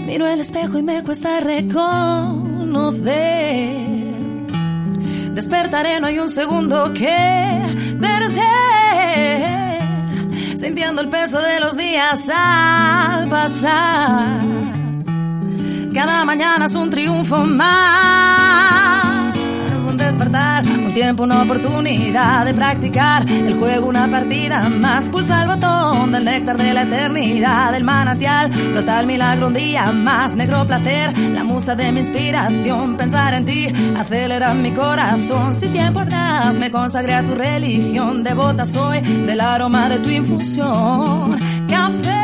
Miro 0.07 0.27
el 0.27 0.41
espejo 0.41 0.79
y 0.79 0.83
me 0.83 1.03
cuesta 1.03 1.41
reconocer. 1.41 3.09
Despertaré, 5.33 6.01
no 6.01 6.07
hay 6.07 6.19
un 6.21 6.31
segundo 6.31 6.93
que 6.95 7.61
perder. 8.01 9.49
Sintiendo 10.57 11.03
el 11.03 11.09
peso 11.09 11.41
de 11.41 11.61
los 11.61 11.77
días 11.77 12.31
al 12.33 13.29
pasar. 13.29 14.41
Cada 15.93 16.25
mañana 16.25 16.67
es 16.67 16.75
un 16.77 16.91
triunfo 16.91 17.45
más. 17.45 18.98
Un 20.21 20.93
tiempo, 20.93 21.23
una 21.23 21.43
oportunidad 21.43 22.45
de 22.45 22.53
practicar 22.53 23.25
el 23.31 23.57
juego, 23.57 23.87
una 23.87 24.11
partida 24.11 24.69
más. 24.69 25.09
Pulsa 25.09 25.43
el 25.43 25.49
botón 25.49 26.11
del 26.11 26.25
néctar 26.25 26.59
de 26.59 26.75
la 26.75 26.83
eternidad, 26.83 27.75
el 27.75 27.85
manantial, 27.85 28.51
brota 28.51 28.99
el 28.99 29.07
milagro 29.07 29.47
un 29.47 29.55
día 29.55 29.93
más. 29.93 30.35
Negro 30.35 30.67
placer, 30.67 31.17
la 31.17 31.45
musa 31.45 31.77
de 31.77 31.93
mi 31.93 32.01
inspiración. 32.01 32.97
Pensar 32.97 33.33
en 33.35 33.45
ti 33.45 33.69
acelera 33.97 34.53
mi 34.55 34.73
corazón. 34.73 35.55
Si 35.55 35.69
tiempo 35.69 36.01
atrás 36.01 36.59
me 36.59 36.71
consagré 36.71 37.15
a 37.15 37.25
tu 37.25 37.35
religión, 37.35 38.25
devota 38.25 38.65
soy 38.65 39.01
del 39.01 39.41
aroma 39.41 39.89
de 39.89 40.01
tu 40.01 40.11
infusión. 40.11 41.39
Café, 41.69 42.18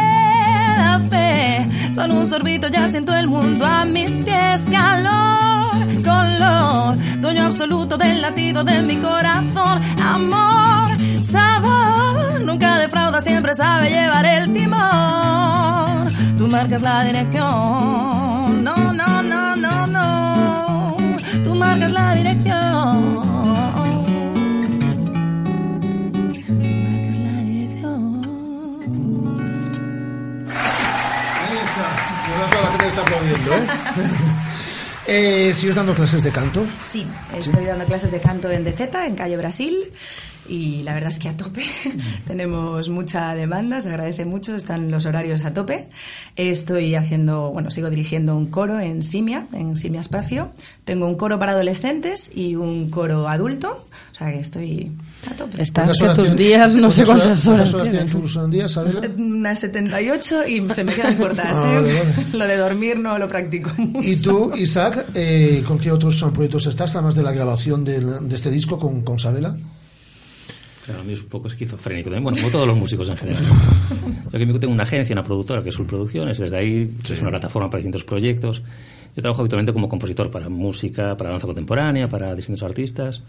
solo 1.93 2.15
un 2.15 2.29
sorbito 2.29 2.69
ya 2.69 2.89
siento 2.89 3.15
el 3.15 3.29
mundo 3.29 3.65
a 3.65 3.85
mis 3.85 4.21
pies. 4.23 4.63
Calor, 4.71 6.03
color, 6.03 6.99
dueño 7.21 7.45
absoluto 7.45 7.97
del 7.97 8.21
latido 8.21 8.65
de 8.65 8.83
mi 8.83 8.97
corazón. 8.97 9.83
Amor, 10.03 10.89
sabor, 11.23 12.41
nunca 12.41 12.79
defrauda, 12.79 13.21
siempre 13.21 13.55
sabe 13.55 13.91
llevar 13.91 14.27
el 14.27 14.53
timón. 14.53 16.13
Tú 16.39 16.49
marcas 16.49 16.83
la 16.83 17.05
dirección. 17.05 18.65
No, 18.65 18.93
no, 18.93 19.23
no, 19.23 19.57
no, 19.57 19.87
no. 19.87 20.97
Tú 21.45 21.55
marcas 21.55 21.91
la 21.91 22.15
dirección. 22.15 23.24
Está 32.95 33.03
aplaudiendo, 33.03 33.55
¿eh? 33.55 33.67
eh 35.49 35.55
¿Sigues 35.55 35.75
dando 35.75 35.95
clases 35.95 36.23
de 36.23 36.31
canto? 36.31 36.65
Sí, 36.81 37.05
estoy 37.37 37.65
dando 37.65 37.85
clases 37.87 38.13
de 38.13 38.21
canto 38.21 38.51
en 38.51 38.65
DZ, 38.65 38.81
en 39.07 39.17
Calle 39.17 39.37
Brasil, 39.37 39.75
y 40.49 40.83
la 40.85 40.95
verdad 40.95 41.11
es 41.11 41.19
que 41.19 41.29
a 41.29 41.37
tope. 41.37 41.65
Tenemos 42.27 42.89
mucha 42.91 43.35
demanda, 43.35 43.81
se 43.81 43.89
agradece 43.89 44.27
mucho, 44.27 44.55
están 44.55 44.93
los 44.93 45.07
horarios 45.07 45.45
a 45.45 45.53
tope. 45.53 45.89
Estoy 46.37 46.95
haciendo, 46.95 47.51
bueno, 47.51 47.73
sigo 47.73 47.91
dirigiendo 47.91 48.37
un 48.37 48.47
coro 48.47 48.79
en 48.79 49.03
Simia, 49.03 49.47
en 49.53 49.77
Simia 49.77 50.01
Espacio. 50.01 50.53
Tengo 50.85 51.07
un 51.07 51.17
coro 51.17 51.39
para 51.41 51.53
adolescentes 51.53 52.31
y 52.33 52.55
un 52.55 52.91
coro 52.91 53.29
adulto, 53.29 53.89
o 54.13 54.15
sea 54.15 54.31
que 54.31 54.39
estoy. 54.39 54.93
Estás 55.59 55.99
que 55.99 56.09
tus 56.11 56.37
días, 56.37 56.75
no 56.77 56.91
sé 56.91 57.05
cuántas 57.05 57.47
horas. 57.47 57.71
¿Cuántas 57.71 57.75
horas 57.75 57.91
tienen 57.91 58.11
tus 58.11 58.51
días? 58.51 58.77
Unas 59.17 59.61
78 59.61 60.47
y 60.49 60.69
se 60.71 60.85
me 60.85 60.95
quedan 60.95 61.17
cortas. 61.17 61.57
Ah, 61.57 61.73
¿eh? 61.73 61.75
vale, 61.77 61.93
vale. 62.01 62.27
Lo 62.39 62.47
de 62.47 62.57
dormir 62.57 62.99
no 62.99 63.19
lo 63.19 63.29
practico 63.29 63.71
mucho. 63.79 64.09
¿Y 64.09 64.21
tú, 64.21 64.53
Isaac, 64.57 65.07
eh, 65.15 65.63
con 65.67 65.79
qué 65.79 65.93
otros 65.93 66.23
proyectos 66.33 66.67
estás, 66.67 66.95
además 66.97 67.15
de 67.15 67.23
la 67.23 67.33
grabación 67.33 67.85
del- 67.85 68.29
de 68.29 68.35
este 68.35 68.51
disco 68.51 68.79
con, 68.79 69.03
con 69.03 69.19
Sabela? 69.19 69.57
Claro, 70.85 71.01
a 71.01 71.05
mí 71.05 71.15
es 71.15 71.21
un 71.23 71.29
poco 71.29 71.49
esquizofrénico 71.49 72.11
también, 72.11 72.25
bueno, 72.25 72.39
como 72.39 72.51
todos 72.51 72.67
los 72.67 72.77
músicos 72.77 73.09
en 73.09 73.17
general. 73.17 73.43
Yo 74.33 74.39
que 74.39 74.59
tengo 74.59 74.73
una 74.75 74.83
agencia, 74.83 75.15
una 75.15 75.23
productora 75.23 75.63
que 75.63 75.71
es 75.71 75.77
Producciones, 75.77 76.39
desde 76.39 76.57
ahí 76.59 76.95
es 77.11 77.21
una 77.23 77.31
plataforma 77.31 77.71
para 77.71 77.79
distintos 77.79 78.05
proyectos. 78.05 78.63
Yo 79.17 79.23
trabajo 79.23 79.41
habitualmente 79.43 79.73
como 79.73 79.89
compositor 79.89 80.31
para 80.31 80.49
música, 80.49 81.17
para 81.17 81.31
danza 81.31 81.47
contemporánea, 81.47 82.09
para 82.09 82.35
distintos 82.35 82.63
artistas. 82.65 83.23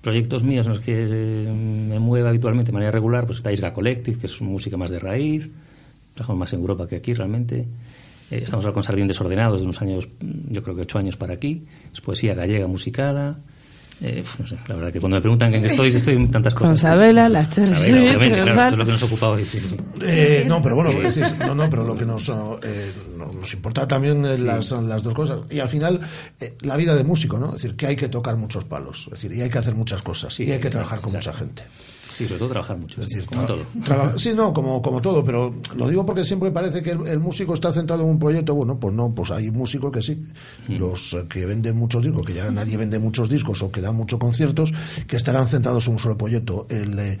Proyectos 0.00 0.42
míos 0.42 0.66
en 0.66 0.72
los 0.72 0.80
que 0.80 1.06
eh, 1.10 1.52
me 1.52 1.98
muevo 1.98 2.28
habitualmente 2.28 2.70
de 2.70 2.74
manera 2.74 2.90
regular, 2.90 3.26
pues 3.26 3.38
está 3.38 3.52
Isga 3.52 3.74
Collective, 3.74 4.18
que 4.18 4.26
es 4.26 4.40
música 4.40 4.76
más 4.76 4.90
de 4.90 4.98
raíz. 4.98 5.50
Trabajamos 6.14 6.40
más 6.40 6.52
en 6.54 6.60
Europa 6.60 6.88
que 6.88 6.96
aquí 6.96 7.12
realmente. 7.12 7.66
Eh, 8.30 8.40
estamos 8.42 8.66
con 8.68 8.82
Sardín 8.82 9.06
Desordenado 9.06 9.52
desde 9.52 9.64
unos 9.64 9.82
años, 9.82 10.08
yo 10.20 10.62
creo 10.62 10.74
que 10.74 10.82
ocho 10.82 10.98
años 10.98 11.16
para 11.16 11.34
aquí. 11.34 11.64
Es 11.92 12.00
poesía 12.00 12.34
gallega 12.34 12.66
musicada. 12.66 13.38
Eh, 14.02 14.24
no 14.38 14.46
sé, 14.46 14.56
la 14.66 14.74
verdad 14.76 14.92
que 14.92 14.98
cuando 14.98 15.16
me 15.18 15.20
preguntan 15.20 15.54
en 15.54 15.60
qué 15.60 15.66
estoy, 15.68 15.88
estoy 15.88 16.14
en 16.16 16.30
tantas 16.30 16.54
cosas. 16.54 16.68
Con 16.70 16.78
Sabela, 16.78 17.28
las 17.28 17.50
Terres 17.50 17.78
Sabela, 17.78 18.18
claro, 18.18 18.44
tal. 18.44 18.48
esto 18.48 18.72
es 18.72 18.78
lo 18.78 18.84
que 18.86 18.92
nos 18.92 19.02
ocupa 19.02 19.28
hoy. 19.28 19.44
Sí, 19.44 19.60
sí. 19.60 19.76
Eh, 20.02 20.44
no, 20.48 20.62
pero 20.62 20.74
bueno, 20.76 20.90
es 20.90 21.14
decir, 21.14 21.26
no, 21.46 21.54
no, 21.54 21.68
pero 21.68 21.84
lo 21.84 21.94
que 21.96 22.06
nos, 22.06 22.26
eh, 22.28 22.90
no- 23.18 23.30
nos 23.30 23.52
importa 23.52 23.86
también 23.86 24.24
eh, 24.24 24.38
las, 24.38 24.70
las 24.72 25.02
dos 25.02 25.12
cosas. 25.12 25.40
Y 25.50 25.58
al 25.58 25.68
final, 25.68 26.00
eh, 26.40 26.54
la 26.62 26.76
vida 26.78 26.94
de 26.96 27.04
músico, 27.04 27.38
¿no? 27.38 27.48
Es 27.48 27.62
decir, 27.62 27.76
que 27.76 27.88
hay 27.88 27.96
que 27.96 28.08
tocar 28.08 28.36
muchos 28.36 28.64
palos, 28.64 29.02
es 29.06 29.10
decir, 29.22 29.32
y 29.34 29.42
hay 29.42 29.50
que 29.50 29.58
hacer 29.58 29.74
muchas 29.74 30.00
cosas, 30.00 30.40
y 30.40 30.50
hay 30.50 30.58
que 30.58 30.70
trabajar 30.70 31.00
con 31.02 31.12
mucha 31.12 31.32
gente. 31.34 31.62
Sí, 32.20 32.26
sobre 32.26 32.38
todo 32.40 32.48
trabajar 32.50 32.76
mucho, 32.76 33.00
decir, 33.00 33.24
como 33.24 33.46
todo. 33.46 34.18
sí, 34.18 34.34
no, 34.34 34.52
como, 34.52 34.82
como 34.82 35.00
todo, 35.00 35.24
pero 35.24 35.54
lo 35.74 35.88
digo 35.88 36.04
porque 36.04 36.22
siempre 36.22 36.50
parece 36.50 36.82
que 36.82 36.90
el, 36.90 37.06
el 37.06 37.18
músico 37.18 37.54
está 37.54 37.72
centrado 37.72 38.02
en 38.02 38.10
un 38.10 38.18
proyecto. 38.18 38.54
Bueno, 38.54 38.78
pues 38.78 38.94
no, 38.94 39.10
pues 39.14 39.30
hay 39.30 39.50
músicos 39.50 39.90
que 39.90 40.02
sí. 40.02 40.22
Los 40.68 41.14
eh, 41.14 41.24
que 41.30 41.46
venden 41.46 41.78
muchos 41.78 42.04
discos, 42.04 42.26
que 42.26 42.34
ya 42.34 42.50
nadie 42.50 42.76
vende 42.76 42.98
muchos 42.98 43.30
discos 43.30 43.62
o 43.62 43.72
que 43.72 43.80
dan 43.80 43.94
muchos 43.94 44.18
conciertos, 44.18 44.70
que 45.06 45.16
estarán 45.16 45.48
centrados 45.48 45.86
en 45.86 45.94
un 45.94 45.98
solo 45.98 46.18
proyecto. 46.18 46.66
El, 46.68 46.98
eh, 46.98 47.18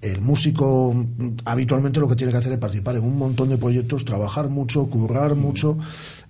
el 0.00 0.22
músico 0.22 0.94
mm, 0.94 1.40
habitualmente 1.44 2.00
lo 2.00 2.08
que 2.08 2.16
tiene 2.16 2.32
que 2.32 2.38
hacer 2.38 2.52
es 2.52 2.58
participar 2.58 2.96
en 2.96 3.04
un 3.04 3.18
montón 3.18 3.50
de 3.50 3.58
proyectos, 3.58 4.06
trabajar 4.06 4.48
mucho, 4.48 4.86
currar 4.86 5.34
mucho. 5.34 5.76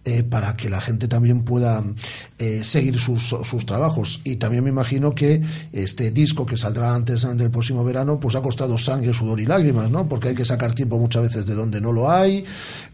Eh, 0.09 0.22
para 0.22 0.56
que 0.56 0.70
la 0.70 0.80
gente 0.80 1.06
también 1.06 1.43
pueda 1.44 1.85
eh, 2.39 2.64
seguir 2.64 2.98
sus, 2.98 3.22
sus 3.28 3.66
trabajos. 3.66 4.20
Y 4.24 4.36
también 4.36 4.64
me 4.64 4.70
imagino 4.70 5.14
que 5.14 5.43
este 5.70 6.10
disco 6.10 6.47
que 6.47 6.56
saldrá 6.56 6.94
antes 6.94 7.26
del 7.36 7.51
próximo 7.51 7.85
verano, 7.85 8.18
pues 8.18 8.35
ha 8.35 8.40
costado 8.40 8.78
sangre, 8.78 9.12
sudor 9.12 9.39
y 9.39 9.44
lágrimas, 9.44 9.90
¿no? 9.90 10.09
Porque 10.09 10.28
hay 10.28 10.35
que 10.35 10.47
sacar 10.47 10.72
tiempo 10.74 10.98
muchas 10.98 11.24
veces 11.24 11.44
de 11.44 11.55
donde 11.55 11.78
no 11.78 11.93
lo 11.93 12.10
hay, 12.10 12.43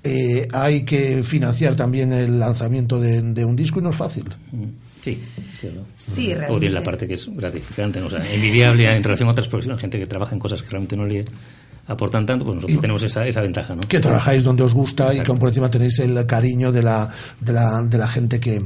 eh, 0.02 0.48
hay 0.52 0.82
que 0.82 1.22
financiar 1.22 1.76
también 1.76 2.12
el 2.12 2.40
lanzamiento 2.40 2.98
de, 3.00 3.22
de 3.22 3.44
un 3.44 3.54
disco 3.54 3.78
y 3.78 3.82
no 3.82 3.90
es 3.90 3.96
fácil. 3.96 4.24
Sí. 5.00 5.22
Sí, 5.96 6.32
O 6.32 6.38
realmente. 6.38 6.60
tiene 6.60 6.74
la 6.74 6.82
parte 6.82 7.06
que 7.06 7.14
es 7.14 7.28
gratificante, 7.28 8.00
¿no? 8.00 8.06
o 8.06 8.10
sea, 8.10 8.20
envidiable 8.34 8.90
en 8.94 9.02
relación 9.02 9.28
a 9.28 9.32
otras 9.32 9.48
profesiones, 9.48 9.80
gente 9.80 9.98
que 9.98 10.06
trabaja 10.06 10.34
en 10.34 10.38
cosas 10.40 10.62
que 10.62 10.70
realmente 10.70 10.96
no 10.96 11.06
le 11.06 11.24
aportan 11.86 12.24
tanto, 12.26 12.44
pues 12.44 12.56
nosotros 12.56 12.76
Y- 12.78 12.80
tenemos 12.80 13.02
esa, 13.02 13.26
esa 13.26 13.40
ventaja, 13.40 13.74
¿no? 13.74 13.82
Que 13.82 14.00
trabajáis 14.00 14.44
donde 14.44 14.62
os 14.62 14.74
gusta 14.74 15.12
y 15.14 15.20
que 15.20 15.32
por 15.34 15.48
encima 15.48 15.70
tenéis 15.70 15.98
el 15.98 16.24
cariño 16.26 16.72
de 16.72 16.82
la, 16.82 17.08
de 17.40 17.52
la, 17.52 17.82
de 17.82 17.98
la 17.98 18.08
gente 18.08 18.40
que 18.40 18.64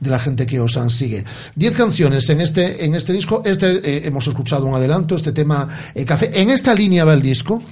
de 0.00 0.10
la 0.10 0.18
gente 0.18 0.46
que 0.46 0.60
os 0.60 0.78
sigue. 0.90 1.24
Diez 1.54 1.74
canciones 1.76 2.28
en 2.30 2.40
este 2.40 2.84
en 2.84 2.94
este 2.94 3.12
disco. 3.12 3.42
Este 3.44 3.78
eh, 3.78 4.06
hemos 4.06 4.26
escuchado 4.26 4.66
un 4.66 4.74
adelanto, 4.74 5.16
este 5.16 5.32
tema 5.32 5.68
eh, 5.94 6.04
café. 6.04 6.30
En 6.40 6.50
esta 6.50 6.74
línea 6.74 7.04
va 7.04 7.14
el 7.14 7.22
disco. 7.22 7.62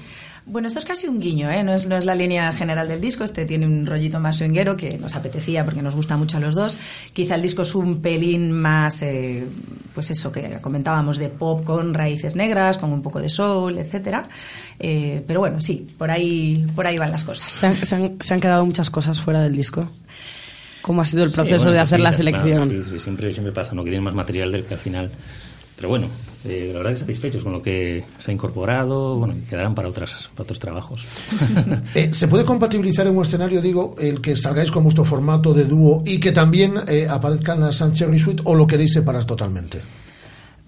Bueno, 0.50 0.68
esto 0.68 0.78
es 0.78 0.84
casi 0.86 1.06
un 1.06 1.20
guiño, 1.20 1.50
¿eh? 1.50 1.62
no, 1.62 1.74
es, 1.74 1.86
no 1.86 1.96
es 1.96 2.04
la 2.06 2.14
línea 2.14 2.52
general 2.52 2.88
del 2.88 3.00
disco, 3.00 3.22
este 3.22 3.44
tiene 3.44 3.66
un 3.66 3.84
rollito 3.84 4.18
más 4.18 4.36
swinguero 4.36 4.76
que 4.76 4.96
nos 4.96 5.14
apetecía 5.14 5.64
porque 5.64 5.82
nos 5.82 5.94
gusta 5.94 6.16
mucho 6.16 6.38
a 6.38 6.40
los 6.40 6.54
dos. 6.54 6.78
Quizá 7.12 7.34
el 7.34 7.42
disco 7.42 7.62
es 7.62 7.74
un 7.74 8.00
pelín 8.00 8.50
más, 8.52 9.02
eh, 9.02 9.46
pues 9.94 10.10
eso 10.10 10.32
que 10.32 10.58
comentábamos 10.62 11.18
de 11.18 11.28
pop 11.28 11.64
con 11.64 11.92
raíces 11.92 12.34
negras, 12.34 12.78
con 12.78 12.92
un 12.92 13.02
poco 13.02 13.20
de 13.20 13.28
soul, 13.28 13.76
etcétera. 13.78 14.26
Eh, 14.78 15.22
pero 15.26 15.40
bueno, 15.40 15.60
sí, 15.60 15.86
por 15.98 16.10
ahí, 16.10 16.66
por 16.74 16.86
ahí 16.86 16.96
van 16.96 17.10
las 17.10 17.24
cosas. 17.24 17.52
Se 17.52 17.66
han, 17.66 17.74
se 17.76 17.94
han- 17.94 18.16
se 18.20 18.32
han 18.34 18.40
quedado 18.40 18.64
muchas 18.64 18.88
cosas 18.90 19.20
fuera 19.20 19.42
del 19.42 19.54
disco. 19.54 19.90
¿Cómo 20.80 21.02
ha 21.02 21.04
sido 21.04 21.24
el 21.24 21.28
Sí, 21.30 21.34
proceso 21.36 21.58
bueno, 21.58 21.72
de 21.72 21.78
hacer 21.80 21.98
sí, 21.98 22.02
la 22.02 22.10
claro, 22.10 22.16
selección? 22.24 22.70
sí, 22.70 22.90
sí, 22.92 22.98
siempre, 22.98 23.32
siempre 23.32 23.52
pasa, 23.52 23.74
¿no? 23.74 23.84
Que 23.84 23.90
tiene 23.90 24.04
más 24.04 24.14
material 24.14 24.50
del 24.50 24.64
que 24.64 24.74
al 24.74 24.80
final 24.80 25.10
pero 25.76 25.90
bueno, 25.90 26.08
eh, 26.44 26.70
la 26.72 26.78
verdad 26.78 26.92
que 26.92 26.98
satisfechos 26.98 27.42
con 27.42 27.52
lo 27.52 27.62
que 27.62 28.04
se 28.18 28.30
ha 28.30 28.34
incorporado, 28.34 29.16
bueno, 29.16 29.34
y 29.36 29.40
quedarán 29.42 29.74
para, 29.74 29.88
otras, 29.88 30.30
para 30.34 30.44
otros 30.44 30.58
trabajos. 30.58 31.04
Eh, 31.94 32.12
¿Se 32.12 32.28
puede 32.28 32.44
compatibilizar 32.44 33.06
en 33.06 33.16
un 33.16 33.22
escenario, 33.22 33.62
digo, 33.62 33.94
el 33.98 34.20
que 34.20 34.36
salgáis 34.36 34.70
con 34.70 34.82
vuestro 34.84 35.04
formato 35.04 35.54
de 35.54 35.64
dúo 35.64 36.02
y 36.04 36.20
que 36.20 36.32
también 36.32 36.74
eh, 36.86 37.06
aparezcan 37.08 37.60
las 37.60 37.82
Cherry 37.92 38.18
Suite 38.18 38.42
o 38.44 38.54
lo 38.54 38.66
queréis 38.66 38.92
separar 38.92 39.24
totalmente? 39.24 39.80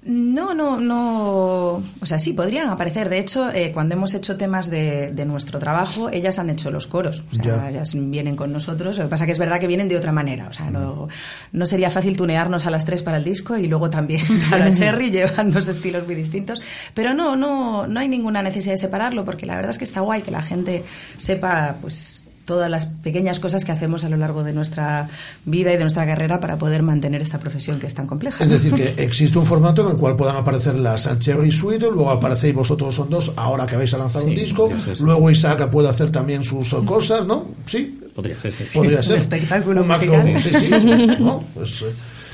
No, 0.02 0.54
no, 0.54 0.80
no. 0.80 1.82
O 2.00 2.06
sea, 2.06 2.18
sí, 2.18 2.32
podrían 2.32 2.68
aparecer. 2.68 3.10
De 3.10 3.18
hecho, 3.18 3.50
eh, 3.50 3.70
cuando 3.70 3.94
hemos 3.94 4.14
hecho 4.14 4.38
temas 4.38 4.70
de, 4.70 5.10
de, 5.12 5.26
nuestro 5.26 5.58
trabajo, 5.58 6.08
ellas 6.08 6.38
han 6.38 6.48
hecho 6.48 6.70
los 6.70 6.86
coros. 6.86 7.22
O 7.30 7.34
sea, 7.34 7.44
Ya. 7.44 7.68
ellas 7.68 7.92
vienen 7.94 8.34
con 8.34 8.50
nosotros. 8.50 8.96
Lo 8.96 9.04
que 9.04 9.10
pasa 9.10 9.26
que 9.26 9.32
es 9.32 9.38
verdad 9.38 9.60
que 9.60 9.66
vienen 9.66 9.88
de 9.88 9.98
otra 9.98 10.10
manera. 10.10 10.48
O 10.48 10.52
sea, 10.54 10.70
no, 10.70 11.08
no 11.52 11.66
sería 11.66 11.90
fácil 11.90 12.16
tunearnos 12.16 12.64
a 12.66 12.70
las 12.70 12.86
tres 12.86 13.02
para 13.02 13.18
el 13.18 13.24
disco 13.24 13.58
y 13.58 13.66
luego 13.66 13.90
también 13.90 14.22
para 14.50 14.72
Cherry, 14.74 15.10
llevan 15.10 15.50
dos 15.50 15.68
estilos 15.68 16.06
muy 16.06 16.14
distintos. 16.14 16.62
Pero 16.94 17.12
no, 17.12 17.36
no, 17.36 17.86
no 17.86 18.00
hay 18.00 18.08
ninguna 18.08 18.42
necesidad 18.42 18.72
de 18.74 18.78
separarlo, 18.78 19.26
porque 19.26 19.44
la 19.44 19.56
verdad 19.56 19.72
es 19.72 19.78
que 19.78 19.84
está 19.84 20.00
guay 20.00 20.22
que 20.22 20.30
la 20.30 20.40
gente 20.42 20.82
sepa, 21.18 21.76
pues 21.80 22.24
todas 22.44 22.68
las 22.70 22.86
pequeñas 22.86 23.38
cosas 23.38 23.64
que 23.64 23.70
hacemos 23.72 24.04
a 24.04 24.08
lo 24.08 24.16
largo 24.16 24.42
de 24.42 24.52
nuestra 24.52 25.08
vida 25.44 25.72
y 25.72 25.76
de 25.76 25.82
nuestra 25.82 26.04
carrera 26.06 26.40
para 26.40 26.58
poder 26.58 26.82
mantener 26.82 27.22
esta 27.22 27.38
profesión 27.38 27.78
que 27.78 27.86
es 27.86 27.94
tan 27.94 28.06
compleja. 28.06 28.42
Es 28.44 28.50
decir, 28.50 28.74
que 28.74 28.94
existe 29.02 29.38
un 29.38 29.46
formato 29.46 29.84
en 29.84 29.92
el 29.92 29.96
cual 29.96 30.16
puedan 30.16 30.36
aparecer 30.36 30.74
las 30.78 31.08
Cherry 31.20 31.52
Suite, 31.52 31.86
luego 31.86 32.10
aparecéis 32.10 32.54
vosotros 32.54 32.94
son 32.94 33.08
dos, 33.10 33.32
ahora 33.36 33.66
que 33.66 33.76
vais 33.76 33.92
a 33.94 33.98
lanzar 33.98 34.22
un 34.24 34.34
disco, 34.34 34.68
luego 35.00 35.30
Isaac 35.30 35.68
puede 35.70 35.88
hacer 35.88 36.10
también 36.10 36.42
sus 36.42 36.74
cosas, 36.86 37.26
¿no? 37.26 37.46
Sí. 37.66 37.98
Podría 38.14 38.38
ser, 38.40 38.52
sí. 38.52 38.64
Podría 38.74 39.02
ser. 39.02 39.12
Un 39.12 39.18
espectáculo 39.20 39.82
Un 39.82 39.88
macro- 39.88 40.12
musical. 40.24 40.40
Sí, 40.60 40.66
sí. 40.66 40.70
¿no? 41.20 41.44
Pues, 41.54 41.82
eh, 41.82 41.86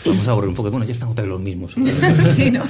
Vamos 0.06 0.26
a 0.28 0.30
aburrir 0.30 0.48
un 0.50 0.54
poco. 0.54 0.70
Bueno, 0.70 0.86
ya 0.86 0.92
están 0.92 1.08
otra 1.08 1.24
vez 1.24 1.32
los 1.32 1.40
mismos. 1.40 1.74
sí, 2.34 2.50
¿no? 2.50 2.62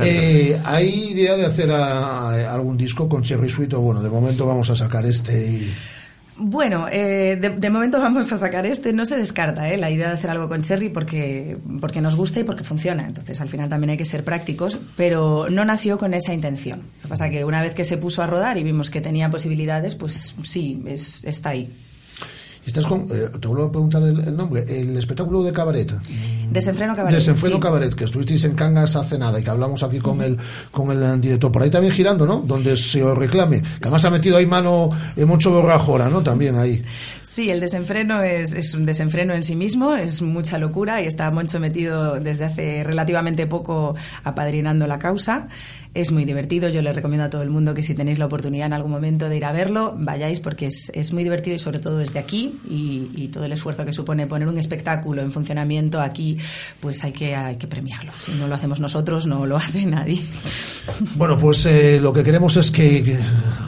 Eh, 0.00 0.60
¿Hay 0.64 0.88
idea 1.12 1.34
de 1.36 1.46
hacer 1.46 1.70
a- 1.72 2.30
a 2.30 2.54
algún 2.54 2.76
disco 2.76 3.08
con 3.08 3.22
Cherry 3.22 3.48
Suite 3.48 3.74
o 3.74 3.80
bueno, 3.80 4.02
de 4.02 4.10
momento 4.10 4.46
vamos 4.46 4.68
a 4.70 4.76
sacar 4.76 5.04
este 5.06 5.46
y... 5.50 5.74
Bueno, 6.36 6.86
eh, 6.90 7.38
de, 7.40 7.70
momento 7.70 8.00
vamos 8.00 8.32
a 8.32 8.36
sacar 8.36 8.66
este. 8.66 8.92
No 8.92 9.06
se 9.06 9.16
descarta 9.16 9.68
¿eh? 9.70 9.76
la 9.78 9.90
idea 9.90 10.08
de 10.08 10.14
hacer 10.14 10.30
algo 10.30 10.48
con 10.48 10.62
Cherry 10.62 10.88
porque, 10.88 11.56
porque 11.80 12.00
nos 12.00 12.16
gusta 12.16 12.40
y 12.40 12.44
porque 12.44 12.64
funciona. 12.64 13.06
Entonces, 13.06 13.40
al 13.40 13.48
final 13.48 13.68
también 13.68 13.90
hay 13.90 13.96
que 13.96 14.04
ser 14.04 14.24
prácticos, 14.24 14.80
pero 14.96 15.48
no 15.48 15.64
nació 15.64 15.96
con 15.96 16.12
esa 16.12 16.32
intención. 16.34 16.80
Lo 16.96 17.02
que 17.02 17.08
pasa 17.08 17.30
que 17.30 17.44
una 17.44 17.62
vez 17.62 17.74
que 17.74 17.84
se 17.84 17.98
puso 17.98 18.22
a 18.22 18.26
rodar 18.26 18.58
y 18.58 18.64
vimos 18.64 18.90
que 18.90 19.00
tenía 19.00 19.30
posibilidades, 19.30 19.94
pues 19.94 20.34
sí, 20.42 20.82
es- 20.86 21.24
está 21.24 21.50
ahí. 21.50 21.70
Estás 22.66 22.86
con, 22.86 23.06
eh, 23.10 23.28
te 23.38 23.46
vuelvo 23.46 23.64
a 23.64 23.70
preguntar 23.70 24.02
el, 24.02 24.20
el 24.20 24.36
nombre, 24.36 24.64
el 24.66 24.96
espectáculo 24.96 25.42
de 25.42 25.52
cabaret. 25.52 25.92
Desenfreno 26.50 26.94
Cabaret. 26.96 27.16
Desenfreno 27.16 27.56
sí. 27.56 27.60
Cabaret, 27.60 27.94
que 27.94 28.04
estuvisteis 28.04 28.44
en 28.44 28.54
Cangas 28.54 28.96
hace 28.96 29.18
nada 29.18 29.38
y 29.38 29.42
que 29.42 29.50
hablamos 29.50 29.82
aquí 29.82 29.98
con 29.98 30.22
el, 30.22 30.36
con 30.70 30.90
el 30.90 31.02
eh, 31.02 31.16
director. 31.20 31.52
Por 31.52 31.62
ahí 31.62 31.70
también 31.70 31.92
girando, 31.92 32.26
¿no? 32.26 32.38
Donde 32.38 32.76
se 32.76 33.02
os 33.02 33.16
reclame. 33.16 33.60
Que 33.60 33.68
además 33.82 34.04
ha 34.04 34.10
metido 34.10 34.36
ahí 34.36 34.46
mano 34.46 34.88
en 35.16 35.28
mucho 35.28 35.50
borrajora, 35.50 36.08
¿no? 36.08 36.22
También 36.22 36.56
ahí. 36.56 36.82
Sí, 37.34 37.50
el 37.50 37.58
desenfreno 37.58 38.22
es, 38.22 38.54
es 38.54 38.74
un 38.74 38.86
desenfreno 38.86 39.34
en 39.34 39.42
sí 39.42 39.56
mismo, 39.56 39.96
es 39.96 40.22
mucha 40.22 40.56
locura 40.56 41.02
y 41.02 41.06
está 41.06 41.28
Moncho 41.32 41.58
metido 41.58 42.20
desde 42.20 42.44
hace 42.44 42.84
relativamente 42.84 43.48
poco 43.48 43.96
apadrinando 44.22 44.86
la 44.86 45.00
causa. 45.00 45.48
Es 45.94 46.10
muy 46.10 46.24
divertido, 46.24 46.68
yo 46.68 46.82
le 46.82 46.92
recomiendo 46.92 47.24
a 47.24 47.30
todo 47.30 47.42
el 47.42 47.50
mundo 47.50 47.72
que 47.72 47.84
si 47.84 47.94
tenéis 47.94 48.18
la 48.18 48.26
oportunidad 48.26 48.66
en 48.66 48.72
algún 48.72 48.90
momento 48.90 49.28
de 49.28 49.36
ir 49.36 49.44
a 49.44 49.52
verlo, 49.52 49.94
vayáis 49.96 50.40
porque 50.40 50.66
es, 50.66 50.90
es 50.92 51.12
muy 51.12 51.22
divertido 51.22 51.54
y 51.54 51.58
sobre 51.60 51.78
todo 51.78 51.98
desde 51.98 52.18
aquí 52.18 52.60
y, 52.68 53.28
todo 53.32 53.46
el 53.46 53.52
esfuerzo 53.52 53.84
que 53.84 53.92
supone 53.92 54.26
poner 54.26 54.46
un 54.46 54.58
espectáculo 54.58 55.22
en 55.22 55.32
funcionamiento 55.32 56.00
aquí, 56.00 56.36
pues 56.78 57.02
hay 57.02 57.12
que, 57.12 57.34
hay 57.34 57.56
que 57.56 57.66
premiarlo. 57.66 58.12
Si 58.20 58.32
no 58.32 58.46
lo 58.46 58.54
hacemos 58.54 58.78
nosotros, 58.78 59.26
no 59.26 59.46
lo 59.46 59.56
hace 59.56 59.86
nadie. 59.86 60.20
Bueno, 61.16 61.36
pues 61.38 61.66
eh, 61.66 61.98
lo 62.00 62.12
que 62.12 62.22
queremos 62.22 62.56
es 62.56 62.70
que, 62.70 63.02
que 63.02 63.18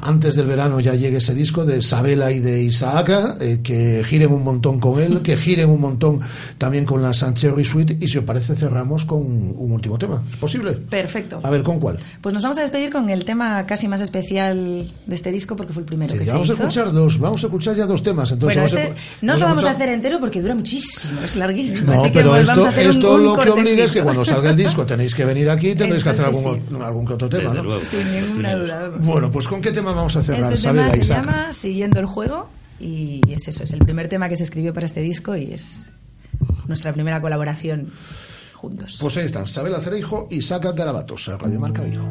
antes 0.02 0.36
del 0.36 0.47
verano 0.47 0.78
ya 0.78 0.94
llegue 0.94 1.16
ese 1.16 1.34
disco 1.34 1.64
de 1.64 1.82
Sabela 1.82 2.30
y 2.30 2.40
de 2.40 2.62
Isaaca, 2.62 3.36
eh, 3.40 3.56
que 3.62 4.03
giren 4.07 4.33
un 4.33 4.43
montón 4.45 4.78
con 4.81 5.01
él, 5.01 5.20
que 5.23 5.37
giren 5.37 5.70
un 5.70 5.81
montón 5.81 6.20
también 6.59 6.85
con 6.85 7.03
la 7.03 7.12
Sancherry 7.15 7.65
Suite 7.65 7.97
y 8.01 8.09
si 8.09 8.19
os 8.19 8.24
parece 8.24 8.55
cerramos 8.57 9.05
con 9.05 9.19
un, 9.19 9.73
último 9.73 9.99
tema. 9.99 10.23
¿Es 10.31 10.37
posible? 10.37 10.73
Perfecto. 10.73 11.41
A 11.43 11.51
ver, 11.51 11.62
¿con 11.62 11.78
cuál? 11.81 11.97
Pues 12.20 12.33
nos 12.33 12.43
vamos 12.43 12.59
a 12.59 12.62
despedir 12.62 12.91
con 12.93 13.11
el 13.11 13.24
tema 13.24 13.66
casi 13.66 13.89
más 13.89 14.01
especial 14.01 14.91
de 15.07 15.15
este 15.15 15.31
disco 15.33 15.57
porque 15.57 15.73
fue 15.73 15.81
el 15.83 15.87
primero 15.87 16.12
Sí, 16.12 16.19
que 16.19 16.24
ya 16.24 16.33
se 16.33 16.33
vamos 16.33 16.51
a 16.51 16.53
escuchar 16.55 16.93
dos, 16.93 17.19
vamos 17.19 17.43
a 17.43 17.47
escuchar 17.47 17.77
ya 17.77 17.87
dos 17.87 18.03
temas. 18.03 18.31
Entonces 18.33 18.57
bueno, 18.57 18.70
vamos 18.77 18.87
a- 18.87 18.89
este 18.95 19.27
no 19.27 19.35
lo 19.35 19.41
vamos 19.41 19.65
a 19.65 19.69
escuchar- 19.69 19.74
hacer 19.83 19.89
entero 19.95 20.20
porque 20.20 20.41
dura 20.41 20.55
muchísimo, 20.55 21.20
es 21.24 21.37
larguísimo. 21.37 21.93
No, 21.93 22.01
así 22.01 22.11
que 22.11 22.19
pero 22.19 22.31
vamos 22.31 22.49
esto, 22.49 22.66
a 22.66 22.69
hacer 22.70 22.87
un- 22.87 22.91
esto 22.97 23.15
un 23.15 23.24
lo 23.24 23.37
que 23.37 23.51
obliga 23.51 23.85
es 23.85 23.91
que 23.91 24.03
cuando 24.03 24.24
salga 24.24 24.51
el 24.51 24.57
disco 24.57 24.87
tenéis 24.87 25.15
que 25.15 25.24
venir 25.24 25.51
aquí 25.51 25.70
y 25.70 25.74
tendréis 25.74 26.03
que 26.03 26.11
hacer 26.11 26.24
algún, 26.24 26.62
algún 26.83 27.07
que 27.07 27.12
otro 27.15 27.28
tema, 27.28 27.51
Desde 27.51 27.57
¿no? 27.57 27.62
luego. 27.65 27.85
Sin 27.85 28.11
ninguna 28.12 28.55
duda. 28.57 28.89
vamos. 28.89 29.07
Bueno, 29.07 29.31
pues 29.31 29.49
¿con 29.49 29.61
qué 29.61 29.73
tema 29.73 29.93
vamos 29.93 30.16
a 30.16 30.23
cerrar? 30.23 30.53
Este 30.53 30.69
tema 30.69 30.91
se 30.91 31.03
llama 31.05 31.53
Siguiendo 31.53 32.01
el 32.01 32.07
juego 32.07 32.49
y 32.78 33.20
es 33.32 33.48
eso, 33.48 33.65
es 33.65 33.73
el 33.73 33.81
primer 33.81 34.09
tema 34.09 34.28
que 34.28 34.36
se 34.36 34.43
escribió 34.44 34.73
para 34.73 34.86
este 34.86 35.01
disco 35.01 35.36
y 35.36 35.53
es 35.53 35.90
nuestra 36.66 36.93
primera 36.93 37.20
colaboración 37.20 37.93
juntos. 38.55 38.98
Pues 39.01 39.16
ahí 39.16 39.27
están, 39.27 39.47
Sabela 39.47 39.81
Cereijo 39.81 40.28
y 40.31 40.43
Saca 40.43 40.73
Garabatos, 40.73 41.27
Radio 41.39 41.61
Marca 41.61 41.82
Vigo. 41.82 42.09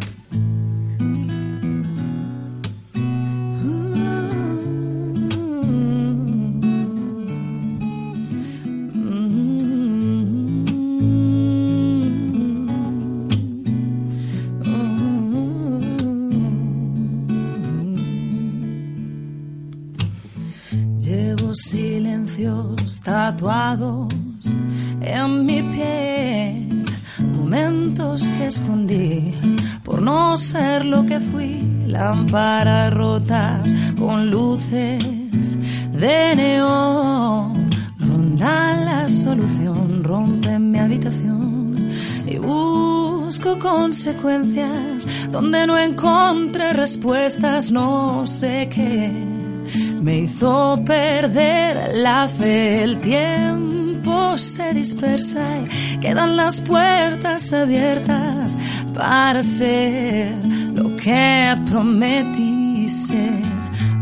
En 23.78 25.46
mi 25.46 25.62
piel, 25.62 26.86
momentos 27.20 28.24
que 28.38 28.48
escondí 28.48 29.34
por 29.84 30.02
no 30.02 30.38
ser 30.38 30.86
lo 30.86 31.06
que 31.06 31.20
fui, 31.20 31.62
lámparas 31.86 32.94
rotas 32.94 33.74
con 34.00 34.32
luces 34.32 35.58
de 35.92 36.36
neón, 36.36 37.70
ronda 38.00 38.74
la 38.86 39.10
solución, 39.10 40.04
rompe 40.04 40.58
mi 40.58 40.80
habitación 40.80 41.90
y 42.26 42.38
busco 42.38 43.60
consecuencias 43.60 45.06
donde 45.32 45.68
no 45.68 45.78
encontré 45.78 46.72
respuestas, 46.72 47.72
no 47.72 48.26
sé 48.26 48.70
qué 48.74 49.35
me 50.06 50.20
hizo 50.20 50.80
perder 50.86 51.98
la 51.98 52.28
fe. 52.28 52.84
El 52.84 53.00
tiempo 53.00 54.38
se 54.38 54.72
dispersa 54.72 55.62
y 55.62 55.98
quedan 55.98 56.38
las 56.38 56.62
puertas 56.62 57.52
abiertas 57.52 58.56
para 58.94 59.42
ser 59.42 60.36
lo 60.76 60.96
que 60.96 61.58
prometí 61.68 62.88
ser. 62.88 63.42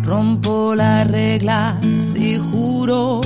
Rompo 0.01 0.75
las 0.75 1.07
reglas 1.07 1.77
y 2.17 2.37
juro 2.37 3.21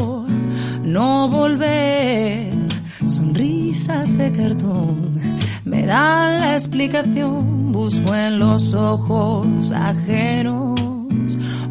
no 0.84 1.28
volver. 1.30 2.54
Sonrisas 3.08 4.16
de 4.20 4.32
cartón 4.32 5.16
me 5.66 5.84
dan 5.88 6.42
la 6.42 6.54
explicación. 6.54 7.72
Busco 7.72 8.14
en 8.14 8.38
los 8.38 8.76
ojos 8.76 9.72
ajenos 9.72 10.67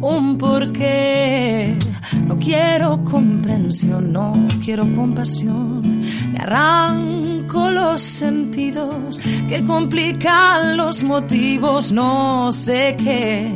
un 0.01 0.37
porqué. 0.37 1.77
No 2.25 2.37
quiero 2.37 3.03
comprensión, 3.03 4.11
no 4.11 4.33
quiero 4.63 4.83
compasión. 4.95 5.81
Me 6.31 6.39
arranco 6.39 7.69
los 7.69 8.01
sentidos 8.01 9.19
que 9.49 9.63
complican 9.63 10.77
los 10.77 11.03
motivos, 11.03 11.91
no 11.91 12.51
sé 12.51 12.95
qué. 12.97 13.51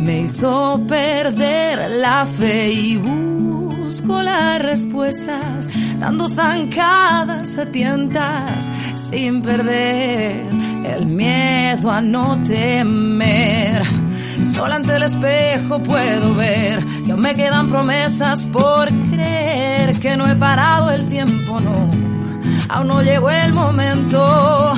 Me 0.00 0.22
hizo 0.22 0.80
perder 0.86 1.90
la 1.90 2.24
fe 2.24 2.72
y 2.72 2.96
busco 2.96 4.22
las 4.22 4.62
respuestas, 4.62 5.68
dando 5.98 6.28
zancadas 6.28 7.58
a 7.58 7.66
tientas, 7.66 8.70
sin 8.94 9.42
perder 9.42 10.46
el 10.86 11.06
miedo 11.06 11.90
a 11.90 12.00
no 12.00 12.42
temer. 12.42 14.07
Solo 14.52 14.74
ante 14.74 14.96
el 14.96 15.02
espejo 15.02 15.82
puedo 15.82 16.34
ver 16.34 16.84
que 17.04 17.12
aún 17.12 17.20
me 17.20 17.34
quedan 17.34 17.68
promesas 17.68 18.46
por 18.46 18.88
creer 19.10 19.98
que 20.00 20.16
no 20.16 20.26
he 20.26 20.34
parado 20.34 20.90
el 20.90 21.06
tiempo, 21.06 21.60
no. 21.60 21.90
Aún 22.68 22.88
no 22.88 23.02
llegó 23.02 23.30
el 23.30 23.52
momento, 23.52 24.74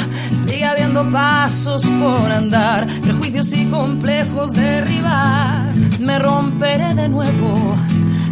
sigue 0.46 0.64
habiendo 0.64 1.08
pasos 1.10 1.86
por 1.86 2.30
andar, 2.30 2.86
prejuicios 3.00 3.52
y 3.52 3.66
complejos 3.66 4.52
derribar. 4.52 5.74
Me 5.98 6.18
romperé 6.18 6.94
de 6.94 7.08
nuevo 7.08 7.76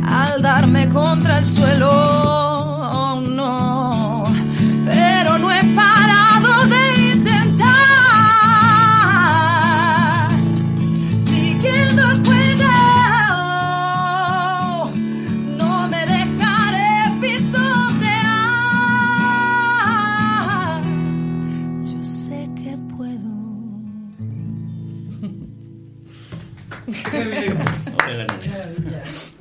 al 0.07 0.43
darme 0.43 0.89
contra 0.89 1.39
el 1.39 1.47
suelo, 1.47 1.91
oh, 1.91 3.21
no. 3.21 4.25
Pero 4.85 5.39
no 5.39 5.53
he 5.53 5.63
parado 5.75 5.98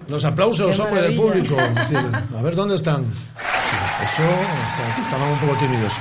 Los 0.08 0.24
aplausos, 0.24 0.80
hombre, 0.80 1.02
del 1.02 1.16
público. 1.16 1.58
A 2.38 2.42
ver 2.42 2.56
dónde 2.56 2.76
están. 2.76 3.06
Eso, 3.06 4.24
o 4.24 4.76
sea, 4.76 5.04
estaban 5.04 5.32
un 5.32 5.40
poco 5.40 5.56
tímidos. 5.58 5.94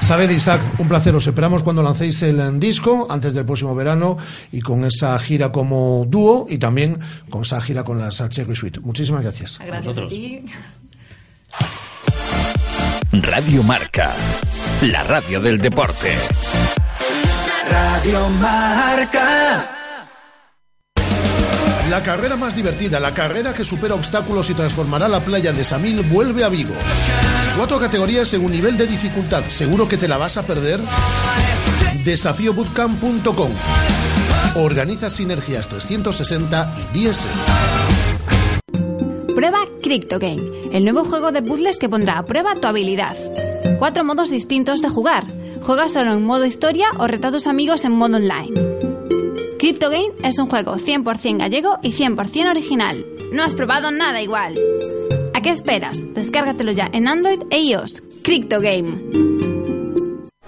Sabed, 0.00 0.30
Isaac, 0.30 0.60
un 0.78 0.88
placer. 0.88 1.14
Os 1.16 1.26
esperamos 1.26 1.62
cuando 1.62 1.82
lancéis 1.82 2.22
el 2.22 2.38
eh, 2.38 2.50
disco 2.54 3.06
antes 3.10 3.34
del 3.34 3.44
próximo 3.44 3.74
verano 3.74 4.16
y 4.52 4.60
con 4.60 4.84
esa 4.84 5.18
gira 5.18 5.50
como 5.50 6.04
dúo 6.06 6.46
y 6.48 6.58
también 6.58 6.98
con 7.28 7.42
esa 7.42 7.60
gira 7.60 7.82
con 7.82 7.98
las 7.98 8.22
Cherry 8.28 8.54
Suite. 8.54 8.80
Muchísimas 8.80 9.22
gracias. 9.22 9.58
Gracias 9.64 9.98
a 9.98 10.06
ti. 10.06 10.44
Radio 13.12 13.62
Marca, 13.62 14.12
la 14.82 15.02
radio 15.02 15.40
del 15.40 15.58
deporte. 15.58 16.14
Radio 17.68 18.28
Marca. 18.30 19.85
La 21.90 22.02
carrera 22.02 22.36
más 22.36 22.56
divertida, 22.56 22.98
la 22.98 23.14
carrera 23.14 23.54
que 23.54 23.64
supera 23.64 23.94
obstáculos 23.94 24.50
y 24.50 24.54
transformará 24.54 25.06
la 25.06 25.20
playa 25.20 25.52
de 25.52 25.62
Samil 25.62 26.02
vuelve 26.02 26.42
a 26.42 26.48
Vigo. 26.48 26.74
Cuatro 27.56 27.78
categorías 27.78 28.26
según 28.26 28.50
nivel 28.50 28.76
de 28.76 28.86
dificultad. 28.86 29.44
¿Seguro 29.44 29.88
que 29.88 29.96
te 29.96 30.08
la 30.08 30.16
vas 30.16 30.36
a 30.36 30.42
perder? 30.42 30.80
Desafíobootcamp.com 32.04 33.52
Organiza 34.56 35.10
Sinergias 35.10 35.68
360 35.68 36.74
y 36.76 36.98
Diesel. 36.98 37.30
Prueba 39.34 39.58
CryptoGame, 39.80 40.42
el 40.72 40.82
nuevo 40.82 41.04
juego 41.04 41.30
de 41.30 41.42
puzzles 41.42 41.78
que 41.78 41.88
pondrá 41.88 42.18
a 42.18 42.24
prueba 42.24 42.54
tu 42.56 42.66
habilidad. 42.66 43.16
Cuatro 43.78 44.04
modos 44.04 44.30
distintos 44.30 44.82
de 44.82 44.88
jugar. 44.88 45.24
Juega 45.62 45.88
solo 45.88 46.14
en 46.14 46.24
modo 46.24 46.46
historia 46.46 46.88
o 46.98 47.06
reta 47.06 47.28
a 47.28 47.32
tus 47.32 47.46
amigos 47.46 47.84
en 47.84 47.92
modo 47.92 48.16
online. 48.16 48.75
CryptoGame 49.66 50.12
es 50.22 50.38
un 50.38 50.46
juego 50.46 50.76
100% 50.76 51.38
gallego 51.38 51.78
y 51.82 51.90
100% 51.90 52.50
original. 52.50 53.04
No 53.32 53.42
has 53.42 53.56
probado 53.56 53.90
nada 53.90 54.22
igual. 54.22 54.54
¿A 55.34 55.40
qué 55.40 55.50
esperas? 55.50 56.04
Descárgatelo 56.14 56.70
ya 56.70 56.88
en 56.92 57.08
Android 57.08 57.40
e 57.50 57.62
iOS. 57.62 58.00
CryptoGame. 58.22 59.85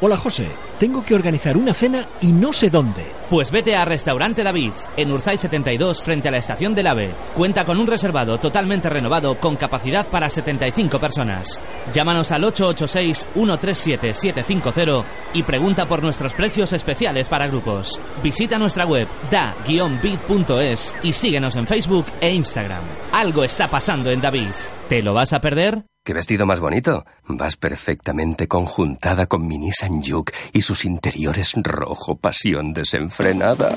Hola 0.00 0.16
José, 0.16 0.46
tengo 0.78 1.04
que 1.04 1.16
organizar 1.16 1.56
una 1.56 1.74
cena 1.74 2.06
y 2.20 2.30
no 2.30 2.52
sé 2.52 2.70
dónde. 2.70 3.04
Pues 3.28 3.50
vete 3.50 3.74
a 3.74 3.84
Restaurante 3.84 4.44
David, 4.44 4.70
en 4.96 5.10
Urzay 5.10 5.36
72, 5.36 6.04
frente 6.04 6.28
a 6.28 6.30
la 6.30 6.38
estación 6.38 6.72
del 6.72 6.86
AVE. 6.86 7.10
Cuenta 7.34 7.64
con 7.64 7.80
un 7.80 7.88
reservado 7.88 8.38
totalmente 8.38 8.88
renovado 8.88 9.36
con 9.40 9.56
capacidad 9.56 10.06
para 10.06 10.30
75 10.30 11.00
personas. 11.00 11.60
Llámanos 11.92 12.30
al 12.30 12.44
886-137-750 12.44 15.04
y 15.34 15.42
pregunta 15.42 15.88
por 15.88 16.00
nuestros 16.00 16.32
precios 16.32 16.72
especiales 16.72 17.28
para 17.28 17.48
grupos. 17.48 17.98
Visita 18.22 18.56
nuestra 18.56 18.86
web 18.86 19.08
da-bit.es 19.32 20.94
y 21.02 21.12
síguenos 21.12 21.56
en 21.56 21.66
Facebook 21.66 22.06
e 22.20 22.32
Instagram. 22.32 22.84
Algo 23.10 23.42
está 23.42 23.68
pasando 23.68 24.12
en 24.12 24.20
David. 24.20 24.52
¿Te 24.88 25.02
lo 25.02 25.12
vas 25.12 25.32
a 25.32 25.40
perder? 25.40 25.82
¡Qué 26.08 26.14
vestido 26.14 26.46
más 26.46 26.58
bonito! 26.58 27.04
Vas 27.26 27.58
perfectamente 27.58 28.48
conjuntada 28.48 29.26
con 29.26 29.46
mi 29.46 29.58
Nissan 29.58 30.02
Juke 30.02 30.32
y 30.54 30.62
sus 30.62 30.86
interiores 30.86 31.52
rojo, 31.62 32.16
pasión 32.16 32.72
desenfrenada. 32.72 33.76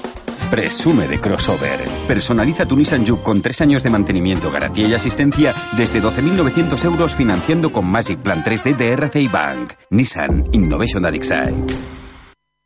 Presume 0.50 1.10
de 1.10 1.20
crossover. 1.20 1.78
Personaliza 2.08 2.66
tu 2.66 2.78
Nissan 2.78 3.06
Juke 3.06 3.22
con 3.22 3.42
tres 3.42 3.60
años 3.60 3.84
de 3.84 3.90
mantenimiento, 3.90 4.50
garantía 4.50 4.88
y 4.88 4.94
asistencia 4.94 5.54
desde 5.76 6.02
12.900 6.02 6.86
euros 6.86 7.16
financiando 7.16 7.70
con 7.70 7.86
Magic 7.92 8.22
Plan 8.22 8.42
3D 8.42 8.78
de 8.78 8.94
RCI 8.94 9.28
Bank. 9.28 9.74
Nissan 9.90 10.48
Innovation 10.54 11.04
that 11.04 11.14
excites. 11.14 11.84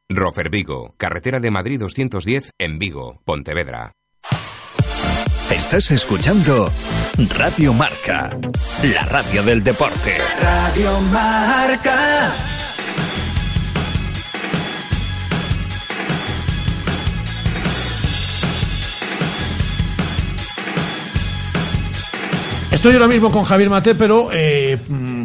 Rofer 0.10 0.52
Vigo, 0.52 0.94
carretera 0.98 1.40
de 1.40 1.50
Madrid 1.50 1.80
210 1.80 2.52
en 2.60 2.78
Vigo, 2.78 3.20
Pontevedra. 3.26 3.94
Estás 5.50 5.92
escuchando 5.92 6.72
Radio 7.38 7.72
Marca, 7.72 8.36
la 8.84 9.04
radio 9.06 9.44
del 9.44 9.64
deporte. 9.64 10.18
Radio 10.40 11.00
Marca. 11.02 12.34
Estoy 22.72 22.94
ahora 22.94 23.08
mismo 23.08 23.32
con 23.32 23.44
Javier 23.44 23.70
Mate, 23.70 23.96
pero 23.96 24.30
eh, 24.32 24.78
mm, 24.90 25.25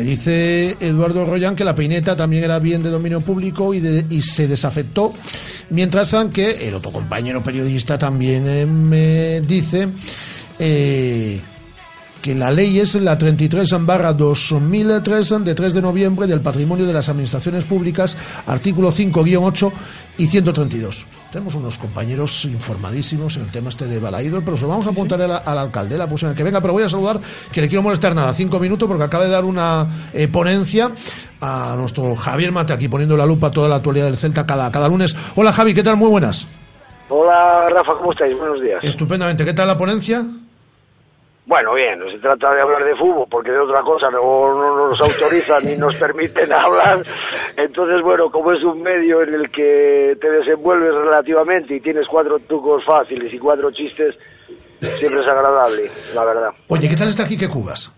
me 0.00 0.06
dice 0.06 0.78
Eduardo 0.80 1.26
Royan 1.26 1.54
que 1.54 1.62
la 1.62 1.74
peineta 1.74 2.16
también 2.16 2.42
era 2.42 2.58
bien 2.58 2.82
de 2.82 2.88
dominio 2.88 3.20
público 3.20 3.74
y, 3.74 4.22
se 4.22 4.48
desafectó, 4.48 5.12
mientras 5.68 6.16
que 6.32 6.66
el 6.66 6.72
otro 6.72 6.90
compañero 6.90 7.42
periodista 7.42 7.98
también 7.98 8.46
eh, 8.48 8.64
me 8.64 9.42
dice 9.42 9.88
eh, 10.58 11.38
que 12.22 12.34
la 12.34 12.50
ley 12.50 12.78
es 12.78 12.94
la 12.94 13.18
33 13.18 13.68
barra 13.80 14.14
2003 14.14 15.44
de 15.44 15.54
3 15.54 15.74
de 15.74 15.82
noviembre 15.82 16.26
del 16.26 16.40
patrimonio 16.40 16.86
de 16.86 16.94
las 16.94 17.10
administraciones 17.10 17.64
públicas, 17.64 18.16
artículo 18.46 18.90
5-8 18.92 19.70
y 20.16 20.28
132. 20.28 21.04
Tenemos 21.30 21.54
unos 21.54 21.78
compañeros 21.78 22.44
informadísimos 22.44 23.36
en 23.36 23.42
el 23.42 23.50
tema 23.52 23.68
este 23.68 23.86
de 23.86 24.00
Balaídor, 24.00 24.42
pero 24.44 24.56
se 24.56 24.64
lo 24.64 24.70
vamos 24.70 24.88
a 24.88 24.90
apuntar 24.90 25.22
al, 25.22 25.30
al 25.30 25.58
alcalde 25.58 25.96
la 25.96 26.08
próxima 26.08 26.30
vez 26.30 26.36
que 26.36 26.42
venga, 26.42 26.60
pero 26.60 26.72
voy 26.72 26.82
a 26.82 26.88
saludar, 26.88 27.20
que 27.52 27.60
le 27.60 27.68
quiero 27.68 27.82
molestar 27.82 28.16
nada, 28.16 28.34
cinco 28.34 28.58
minutos, 28.58 28.88
porque 28.88 29.04
acaba 29.04 29.24
de 29.24 29.30
dar 29.30 29.44
una 29.44 29.86
eh, 30.12 30.26
ponencia 30.26 30.90
a 31.40 31.76
nuestro 31.78 32.16
Javier 32.16 32.50
Mate, 32.50 32.72
aquí 32.72 32.88
poniendo 32.88 33.16
la 33.16 33.26
lupa 33.26 33.46
a 33.46 33.50
toda 33.52 33.68
la 33.68 33.76
actualidad 33.76 34.06
del 34.06 34.16
Celta 34.16 34.44
cada, 34.44 34.72
cada 34.72 34.88
lunes. 34.88 35.14
Hola 35.36 35.52
Javi, 35.52 35.72
¿qué 35.72 35.84
tal? 35.84 35.96
Muy 35.96 36.10
buenas. 36.10 36.48
Hola 37.08 37.68
Rafa, 37.70 37.94
¿cómo 37.94 38.10
estáis? 38.10 38.36
Buenos 38.36 38.60
días. 38.60 38.82
Estupendamente, 38.82 39.44
¿qué 39.44 39.54
tal 39.54 39.68
la 39.68 39.78
ponencia? 39.78 40.24
Bueno, 41.50 41.74
bien, 41.74 41.98
no 41.98 42.08
se 42.08 42.18
trata 42.18 42.54
de 42.54 42.62
hablar 42.62 42.84
de 42.84 42.94
fútbol, 42.94 43.26
porque 43.28 43.50
de 43.50 43.58
otra 43.58 43.82
cosa 43.82 44.08
no, 44.08 44.54
no 44.54 44.88
nos 44.88 45.00
autorizan 45.00 45.64
ni 45.64 45.76
nos 45.76 45.96
permiten 45.96 46.52
hablar. 46.54 47.02
Entonces, 47.56 48.00
bueno, 48.02 48.30
como 48.30 48.52
es 48.52 48.62
un 48.62 48.80
medio 48.80 49.20
en 49.20 49.34
el 49.34 49.50
que 49.50 50.16
te 50.20 50.30
desenvuelves 50.30 50.94
relativamente 50.94 51.74
y 51.74 51.80
tienes 51.80 52.06
cuatro 52.06 52.38
trucos 52.38 52.84
fáciles 52.84 53.34
y 53.34 53.38
cuatro 53.40 53.72
chistes, 53.72 54.16
siempre 54.78 55.22
es 55.22 55.26
agradable, 55.26 55.90
la 56.14 56.24
verdad. 56.24 56.50
Oye, 56.68 56.88
¿qué 56.88 56.94
tal 56.94 57.08
está 57.08 57.24
aquí 57.24 57.36
que 57.36 57.48
Cubas? 57.48 57.90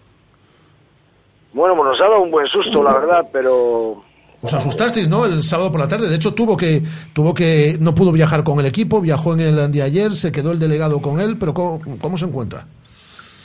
Bueno, 1.52 1.76
pues 1.76 1.88
nos 1.90 2.00
ha 2.00 2.04
dado 2.04 2.22
un 2.22 2.30
buen 2.30 2.46
susto, 2.46 2.82
la 2.82 2.94
verdad, 2.94 3.28
pero 3.30 4.02
Os 4.40 4.54
asustasteis, 4.54 5.10
¿no? 5.10 5.26
El 5.26 5.42
sábado 5.42 5.70
por 5.70 5.80
la 5.80 5.88
tarde. 5.88 6.08
De 6.08 6.16
hecho, 6.16 6.32
tuvo 6.32 6.56
que, 6.56 6.82
tuvo 7.12 7.34
que, 7.34 7.76
no 7.78 7.94
pudo 7.94 8.12
viajar 8.12 8.44
con 8.44 8.60
el 8.60 8.64
equipo, 8.64 9.02
viajó 9.02 9.34
en 9.34 9.40
el 9.40 9.70
de 9.70 9.82
ayer, 9.82 10.12
se 10.12 10.32
quedó 10.32 10.52
el 10.52 10.58
delegado 10.58 11.02
con 11.02 11.20
él, 11.20 11.36
pero 11.36 11.52
¿cómo, 11.52 11.82
cómo 12.00 12.16
se 12.16 12.24
encuentra? 12.24 12.66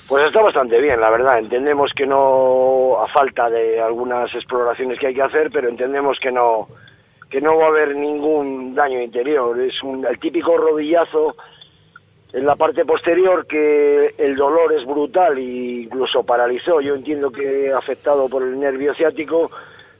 Pues 0.07 0.23
está 0.25 0.41
bastante 0.41 0.79
bien, 0.79 1.01
la 1.01 1.09
verdad. 1.09 1.39
Entendemos 1.39 1.93
que 1.93 2.07
no, 2.07 2.97
a 3.01 3.07
falta 3.07 3.49
de 3.49 3.81
algunas 3.81 4.33
exploraciones 4.33 4.97
que 4.97 5.07
hay 5.07 5.13
que 5.13 5.21
hacer, 5.21 5.49
pero 5.51 5.67
entendemos 5.67 6.17
que 6.19 6.31
no, 6.31 6.69
que 7.29 7.41
no 7.41 7.57
va 7.57 7.65
a 7.65 7.69
haber 7.69 7.93
ningún 7.93 8.73
daño 8.73 9.01
interior. 9.01 9.59
Es 9.59 9.83
un, 9.83 10.05
el 10.05 10.17
típico 10.17 10.55
rodillazo 10.55 11.35
en 12.31 12.45
la 12.45 12.55
parte 12.55 12.85
posterior 12.85 13.45
que 13.45 14.13
el 14.17 14.37
dolor 14.37 14.71
es 14.71 14.85
brutal 14.85 15.37
e 15.39 15.83
incluso 15.83 16.23
paralizó. 16.23 16.79
Yo 16.79 16.95
entiendo 16.95 17.29
que 17.29 17.73
afectado 17.73 18.29
por 18.29 18.43
el 18.43 18.57
nervio 18.57 18.93
ciático, 18.93 19.51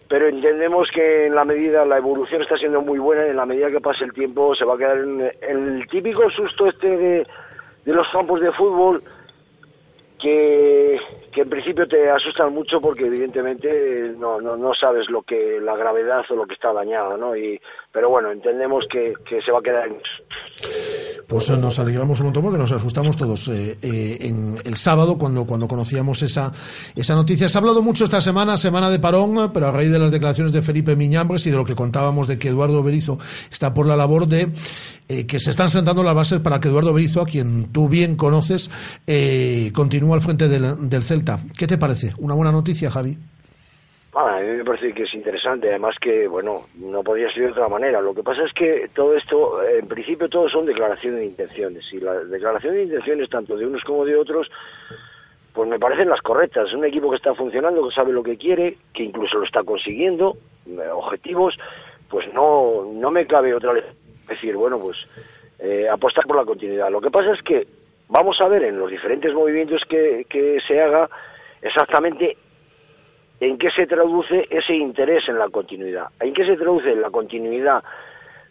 pero 0.07 0.27
entendemos 0.27 0.89
que 0.89 1.25
en 1.25 1.35
la 1.35 1.43
medida, 1.43 1.83
la 1.83 1.97
evolución 1.97 2.41
está 2.41 2.55
siendo 2.55 2.81
muy 2.81 2.97
buena 2.97 3.27
y 3.27 3.31
en 3.31 3.35
la 3.35 3.45
medida 3.45 3.69
que 3.69 3.81
pase 3.81 4.05
el 4.05 4.13
tiempo 4.13 4.55
se 4.55 4.63
va 4.63 4.75
a 4.75 4.77
quedar 4.77 4.99
en 4.99 5.31
el 5.41 5.85
típico 5.89 6.29
susto 6.29 6.67
este 6.67 6.95
de, 6.95 7.27
de 7.83 7.93
los 7.93 8.07
campos 8.07 8.39
de 8.39 8.53
fútbol 8.53 9.03
que, 10.17 10.99
que 11.31 11.41
en 11.41 11.49
principio 11.49 11.87
te 11.87 12.09
asustan 12.09 12.53
mucho 12.53 12.81
porque 12.81 13.05
evidentemente 13.05 14.13
no, 14.17 14.41
no, 14.41 14.57
no 14.57 14.73
sabes 14.73 15.09
lo 15.09 15.21
que 15.21 15.59
la 15.61 15.75
gravedad 15.75 16.25
o 16.29 16.35
lo 16.35 16.45
que 16.47 16.55
está 16.55 16.73
dañado, 16.73 17.17
¿no? 17.17 17.35
Y, 17.35 17.59
pero 17.97 18.11
bueno, 18.11 18.31
entendemos 18.31 18.85
que, 18.91 19.11
que 19.27 19.41
se 19.41 19.51
va 19.51 19.57
a 19.57 19.61
quedar 19.63 19.87
en 19.87 19.95
Pues 21.25 21.49
eh, 21.49 21.57
nos 21.57 21.79
alegramos 21.79 22.19
un 22.19 22.27
montón 22.27 22.43
porque 22.43 22.59
nos 22.59 22.71
asustamos 22.71 23.17
todos 23.17 23.47
eh, 23.47 23.75
eh, 23.81 24.17
en 24.21 24.55
el 24.65 24.75
sábado 24.75 25.17
cuando, 25.17 25.47
cuando 25.47 25.67
conocíamos 25.67 26.21
esa, 26.21 26.51
esa 26.95 27.15
noticia. 27.15 27.49
Se 27.49 27.57
ha 27.57 27.59
hablado 27.59 27.81
mucho 27.81 28.03
esta 28.03 28.21
semana, 28.21 28.55
semana 28.57 28.91
de 28.91 28.99
parón, 28.99 29.51
pero 29.51 29.65
a 29.65 29.71
raíz 29.71 29.91
de 29.91 29.97
las 29.97 30.11
declaraciones 30.11 30.53
de 30.53 30.61
Felipe 30.61 30.95
Miñambres 30.95 31.47
y 31.47 31.49
de 31.49 31.57
lo 31.57 31.65
que 31.65 31.73
contábamos 31.73 32.27
de 32.27 32.37
que 32.37 32.49
Eduardo 32.49 32.83
Berizo 32.83 33.17
está 33.49 33.73
por 33.73 33.87
la 33.87 33.95
labor 33.95 34.27
de 34.27 34.51
que 35.07 35.39
se 35.39 35.49
están 35.49 35.71
sentando 35.71 36.03
las 36.03 36.13
bases 36.13 36.39
para 36.39 36.59
que 36.59 36.67
Eduardo 36.67 36.93
Berizo, 36.93 37.21
a 37.21 37.25
quien 37.25 37.71
tú 37.71 37.89
bien 37.89 38.15
conoces, 38.15 38.69
continúe 39.73 40.13
al 40.13 40.21
frente 40.21 40.47
del, 40.47 40.87
del 40.87 41.01
Celta. 41.01 41.39
¿Qué 41.57 41.65
te 41.65 41.79
parece? 41.79 42.13
¿Una 42.19 42.35
buena 42.35 42.51
noticia, 42.51 42.91
Javi? 42.91 43.17
Ah, 44.19 44.37
a 44.37 44.41
mí 44.41 44.47
me 44.47 44.65
parece 44.65 44.93
que 44.93 45.03
es 45.03 45.13
interesante, 45.13 45.69
además 45.69 45.95
que, 45.99 46.27
bueno, 46.27 46.65
no 46.73 47.03
podría 47.03 47.29
ser 47.29 47.43
de 47.43 47.51
otra 47.51 47.67
manera. 47.67 48.01
Lo 48.01 48.15
que 48.15 48.23
pasa 48.23 48.45
es 48.45 48.51
que 48.51 48.89
todo 48.91 49.15
esto, 49.15 49.63
en 49.63 49.87
principio, 49.87 50.27
todo 50.27 50.49
son 50.49 50.65
declaraciones 50.65 51.19
de 51.19 51.25
intenciones. 51.27 51.93
Y 51.93 51.99
las 51.99 52.27
declaraciones 52.27 52.79
de 52.79 52.83
intenciones, 52.85 53.29
tanto 53.29 53.55
de 53.55 53.67
unos 53.67 53.83
como 53.83 54.05
de 54.05 54.15
otros, 54.15 54.49
pues 55.53 55.69
me 55.69 55.77
parecen 55.77 56.09
las 56.09 56.21
correctas. 56.21 56.73
Un 56.73 56.85
equipo 56.85 57.11
que 57.11 57.17
está 57.17 57.35
funcionando, 57.35 57.87
que 57.87 57.93
sabe 57.93 58.11
lo 58.11 58.23
que 58.23 58.37
quiere, 58.37 58.77
que 58.91 59.03
incluso 59.03 59.37
lo 59.37 59.43
está 59.43 59.63
consiguiendo, 59.63 60.35
eh, 60.65 60.89
objetivos, 60.91 61.55
pues 62.09 62.27
no, 62.33 62.89
no 62.91 63.11
me 63.11 63.27
cabe 63.27 63.53
otra 63.53 63.73
vez 63.73 63.85
decir, 64.27 64.55
bueno, 64.55 64.79
pues 64.79 64.97
eh, 65.59 65.87
apostar 65.87 66.25
por 66.25 66.37
la 66.37 66.45
continuidad. 66.45 66.89
Lo 66.89 67.01
que 67.01 67.11
pasa 67.11 67.33
es 67.33 67.43
que 67.43 67.67
vamos 68.07 68.41
a 68.41 68.47
ver 68.47 68.63
en 68.63 68.79
los 68.79 68.89
diferentes 68.89 69.31
movimientos 69.31 69.83
que, 69.87 70.25
que 70.27 70.59
se 70.67 70.81
haga 70.81 71.07
exactamente 71.61 72.35
en 73.39 73.57
qué 73.57 73.69
se 73.71 73.85
traduce 73.85 74.47
ese 74.49 74.75
interés 74.75 75.27
en 75.29 75.37
la 75.37 75.49
continuidad, 75.49 76.07
en 76.19 76.33
qué 76.33 76.45
se 76.45 76.57
traduce 76.57 76.95
la 76.95 77.09
continuidad 77.09 77.83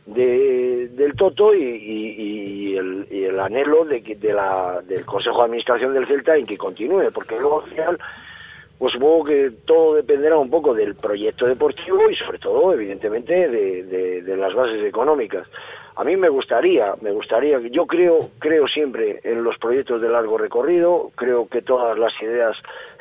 de, 0.06 0.88
del 0.92 1.14
Toto 1.14 1.52
y, 1.54 2.76
el, 2.76 3.40
anhelo 3.40 3.84
de, 3.84 4.00
de 4.00 4.32
la, 4.32 4.80
del 4.86 5.04
Consejo 5.04 5.38
de 5.38 5.44
Administración 5.44 5.94
del 5.94 6.06
Celta 6.06 6.36
en 6.36 6.46
que 6.46 6.56
continúe, 6.56 7.10
porque 7.12 7.38
luego 7.38 7.62
al 7.62 7.70
final, 7.70 7.98
pues 8.78 8.93
supongo 8.93 9.24
que 9.24 9.53
todo 9.65 9.94
dependerá 9.94 10.36
un 10.36 10.51
poco 10.51 10.74
del 10.74 10.94
proyecto 10.94 11.47
deportivo 11.47 12.11
y 12.11 12.15
sobre 12.15 12.39
todo, 12.39 12.73
evidentemente, 12.74 13.48
de, 13.48 14.36
las 14.36 14.55
bases 14.55 14.82
económicas. 14.85 15.47
A 15.94 16.05
mí 16.05 16.15
me 16.16 16.28
gustaría, 16.28 16.94
me 17.01 17.11
gustaría, 17.11 17.59
yo 17.70 17.86
creo, 17.86 18.19
creo 18.39 18.69
siempre 18.69 19.20
en 19.24 19.43
los 19.43 19.57
proyectos 19.57 20.03
de 20.03 20.11
largo 20.11 20.36
recorrido, 20.36 21.11
creo 21.15 21.48
que 21.48 21.62
todas 21.62 21.98
las 21.98 22.12
ideas 22.20 22.55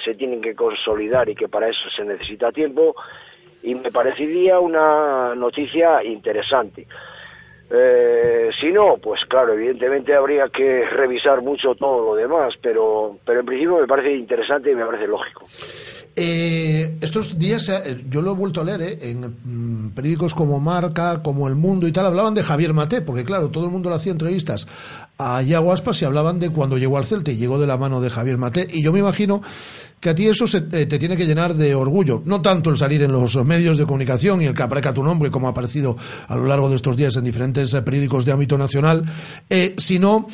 se 0.03 0.13
tienen 0.13 0.41
que 0.41 0.55
consolidar 0.55 1.27
y 1.27 1.35
que 1.35 1.49
para 1.49 1.67
eso 1.67 1.89
se 1.89 2.05
necesita 2.05 2.53
tiempo 2.53 2.95
y 3.61 3.75
me 3.75 3.91
parecería 3.91 4.61
una 4.61 5.35
noticia 5.35 6.01
interesante. 6.05 6.87
Eh, 7.69 8.49
si 8.59 8.71
no, 8.71 8.97
pues 8.97 9.25
claro, 9.25 9.53
evidentemente 9.53 10.13
habría 10.13 10.47
que 10.49 10.85
revisar 10.85 11.41
mucho 11.41 11.73
todo 11.75 12.05
lo 12.05 12.15
demás, 12.15 12.53
pero, 12.61 13.17
pero 13.25 13.39
en 13.39 13.45
principio 13.45 13.79
me 13.79 13.87
parece 13.87 14.13
interesante 14.15 14.71
y 14.71 14.75
me 14.75 14.85
parece 14.85 15.07
lógico. 15.07 15.45
Eh, 16.17 16.97
estos 17.01 17.37
días, 17.37 17.67
eh, 17.67 18.05
yo 18.07 18.21
lo 18.21 18.31
he 18.31 18.35
vuelto 18.35 18.61
a 18.61 18.63
leer 18.63 18.81
eh, 18.83 19.11
en 19.11 19.35
mm, 19.43 19.89
periódicos 19.89 20.33
como 20.33 20.61
Marca, 20.61 21.21
como 21.21 21.47
El 21.49 21.55
Mundo 21.55 21.87
y 21.87 21.91
tal, 21.91 22.05
hablaban 22.05 22.33
de 22.33 22.43
Javier 22.43 22.73
Mate, 22.73 23.01
porque 23.01 23.25
claro, 23.25 23.49
todo 23.49 23.65
el 23.65 23.71
mundo 23.71 23.89
le 23.89 23.97
hacía 23.97 24.13
entrevistas 24.13 24.65
a 25.17 25.39
Aspas 25.39 26.01
y 26.01 26.05
hablaban 26.05 26.39
de 26.39 26.49
cuando 26.49 26.77
llegó 26.77 26.97
al 26.97 27.05
Celta 27.05 27.31
y 27.31 27.37
llegó 27.37 27.57
de 27.57 27.67
la 27.67 27.77
mano 27.77 28.01
de 28.01 28.09
Javier 28.09 28.37
Mate. 28.37 28.67
Y 28.71 28.83
yo 28.83 28.91
me 28.91 28.99
imagino 28.99 29.41
que 29.99 30.09
a 30.09 30.15
ti 30.15 30.27
eso 30.27 30.45
te 30.45 30.85
tiene 30.99 31.17
que 31.17 31.25
llenar 31.25 31.55
de 31.55 31.73
orgullo. 31.73 32.21
No 32.25 32.41
tanto 32.41 32.69
el 32.69 32.77
salir 32.77 33.03
en 33.03 33.11
los 33.11 33.35
medios 33.45 33.77
de 33.77 33.85
comunicación 33.85 34.41
y 34.41 34.45
el 34.45 34.53
que 34.53 34.63
aparezca 34.63 34.93
tu 34.93 35.03
nombre, 35.03 35.31
como 35.31 35.47
ha 35.47 35.51
aparecido 35.51 35.97
a 36.27 36.35
lo 36.35 36.45
largo 36.45 36.69
de 36.69 36.75
estos 36.75 36.95
días 36.95 37.15
en 37.15 37.23
diferentes 37.23 37.73
periódicos 37.73 38.25
de 38.25 38.31
ámbito 38.31 38.57
nacional, 38.57 39.03
sino 39.77 40.27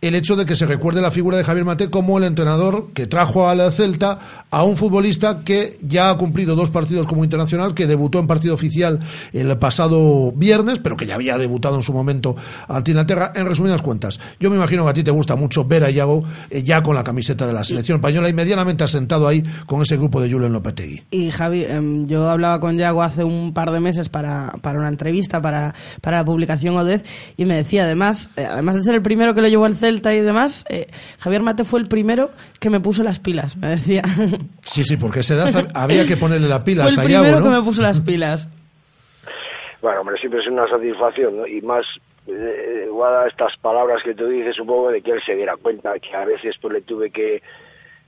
el 0.00 0.14
hecho 0.14 0.36
de 0.36 0.44
que 0.44 0.56
se 0.56 0.66
recuerde 0.66 1.00
la 1.00 1.10
figura 1.10 1.38
de 1.38 1.44
Javier 1.44 1.64
Mate 1.64 1.90
como 1.90 2.18
el 2.18 2.24
entrenador 2.24 2.92
que 2.92 3.06
trajo 3.06 3.48
al 3.48 3.72
Celta 3.72 4.18
a 4.50 4.62
un 4.62 4.76
futbolista 4.76 5.40
que 5.42 5.78
ya 5.80 6.10
ha 6.10 6.18
cumplido 6.18 6.54
dos 6.54 6.70
partidos 6.70 7.06
como 7.06 7.24
internacional, 7.24 7.74
que 7.74 7.86
debutó 7.86 8.18
en 8.18 8.26
partido 8.26 8.54
oficial 8.54 9.00
el 9.32 9.56
pasado 9.58 10.32
viernes, 10.32 10.78
pero 10.80 10.96
que 10.96 11.06
ya 11.06 11.14
había 11.14 11.38
debutado 11.38 11.76
en 11.76 11.82
su 11.82 11.92
momento 11.92 12.36
ante 12.68 12.90
Inglaterra. 12.90 13.32
En 13.34 13.46
resumidas 13.46 13.82
cuentas, 13.82 14.20
yo 14.40 14.50
me 14.50 14.56
imagino 14.56 14.84
que 14.84 14.90
a 14.90 14.94
ti 14.94 15.02
te 15.02 15.10
gusta 15.10 15.36
mucho 15.36 15.64
ver 15.64 15.84
a 15.84 15.90
Iago 15.90 16.22
eh, 16.50 16.62
ya 16.62 16.82
con 16.82 16.94
la 16.94 17.04
camiseta 17.04 17.46
de 17.46 17.52
la 17.52 17.64
selección 17.64 17.96
española 17.96 18.28
y 18.28 18.32
medianamente 18.32 18.84
asentado 18.84 19.28
ahí 19.28 19.42
con 19.66 19.82
ese 19.82 19.96
grupo 19.96 20.20
de 20.20 20.30
Julen 20.30 20.52
Lopetegui. 20.52 21.02
Y 21.10 21.30
Javi, 21.30 21.64
em, 21.64 22.06
yo 22.06 22.28
hablaba 22.28 22.60
con 22.60 22.78
Iago 22.78 23.02
hace 23.02 23.24
un 23.24 23.52
par 23.52 23.70
de 23.70 23.80
meses 23.80 24.08
para, 24.08 24.52
para 24.62 24.78
una 24.78 24.88
entrevista, 24.88 25.40
para, 25.40 25.74
para 26.00 26.18
la 26.18 26.24
publicación 26.24 26.76
Odez, 26.76 27.02
y 27.36 27.44
me 27.46 27.54
decía 27.54 27.84
además, 27.84 28.30
eh, 28.36 28.46
además 28.46 28.76
de 28.76 28.82
ser 28.82 28.94
el 28.94 29.02
primero 29.02 29.34
que 29.34 29.40
lo 29.40 29.48
llevó 29.48 29.64
al 29.64 29.76
Celta, 29.76 30.14
y 30.14 30.20
demás, 30.20 30.64
eh, 30.68 30.86
Javier 31.18 31.42
Mate 31.42 31.64
fue 31.64 31.80
el 31.80 31.88
primero 31.88 32.30
que 32.60 32.70
me 32.70 32.80
puso 32.80 33.02
las 33.02 33.18
pilas, 33.18 33.56
me 33.56 33.68
decía. 33.68 34.02
Sí, 34.62 34.82
sí, 34.84 34.96
porque 34.96 35.20
esa 35.20 35.34
edad 35.34 35.68
había 35.74 36.04
que 36.06 36.16
ponerle 36.16 36.48
las 36.48 36.60
pilas 36.60 36.94
fue 36.94 37.04
el 37.04 37.10
primero 37.10 37.42
que 37.42 37.48
me 37.48 37.62
puso 37.62 37.82
las 37.82 38.00
pilas. 38.00 38.48
Bueno, 39.80 40.00
hombre, 40.00 40.18
siempre 40.18 40.40
es 40.40 40.48
una 40.48 40.66
satisfacción, 40.68 41.36
¿no? 41.36 41.46
Y 41.46 41.60
más, 41.62 41.86
eh, 42.26 42.88
a 43.04 43.26
estas 43.26 43.56
palabras 43.58 44.02
que 44.02 44.14
tú 44.14 44.26
dices, 44.26 44.56
supongo 44.56 44.90
de 44.90 45.02
que 45.02 45.12
él 45.12 45.22
se 45.24 45.34
diera 45.34 45.56
cuenta 45.56 45.98
que 45.98 46.14
a 46.14 46.24
veces 46.24 46.56
pues 46.60 46.74
le 46.74 46.82
tuve 46.82 47.10
que 47.10 47.42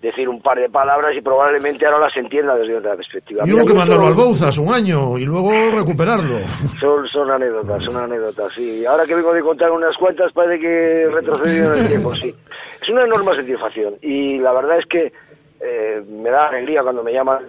decir 0.00 0.28
un 0.28 0.40
par 0.40 0.58
de 0.58 0.68
palabras 0.68 1.16
y 1.16 1.20
probablemente 1.20 1.84
ahora 1.84 2.06
las 2.06 2.16
entienda 2.16 2.54
desde 2.54 2.76
otra 2.76 2.94
perspectiva. 2.94 3.42
Y 3.44 3.52
hubo 3.52 3.66
que 3.66 3.74
mandarlo 3.74 4.06
al 4.06 4.14
Bouzas 4.14 4.56
un 4.58 4.72
año 4.72 5.18
y 5.18 5.24
luego 5.24 5.50
recuperarlo. 5.72 6.38
Son, 6.78 7.06
son 7.08 7.30
anécdotas, 7.30 7.82
son 7.82 7.96
anécdotas, 7.96 8.52
sí. 8.52 8.86
Ahora 8.86 9.04
que 9.06 9.16
vengo 9.16 9.32
de 9.32 9.42
contar 9.42 9.72
unas 9.72 9.96
cuantas 9.96 10.32
parece 10.32 10.60
que 10.60 11.02
he 11.02 11.10
retrocedido 11.10 11.74
en 11.74 11.80
el 11.80 11.88
tiempo, 11.88 12.14
sí. 12.14 12.34
Es 12.80 12.88
una 12.88 13.04
enorme 13.04 13.34
satisfacción 13.34 13.94
y 14.00 14.38
la 14.38 14.52
verdad 14.52 14.78
es 14.78 14.86
que 14.86 15.12
eh, 15.60 16.02
me 16.08 16.30
da 16.30 16.46
alegría 16.46 16.82
cuando 16.82 17.02
me 17.02 17.12
llaman 17.12 17.40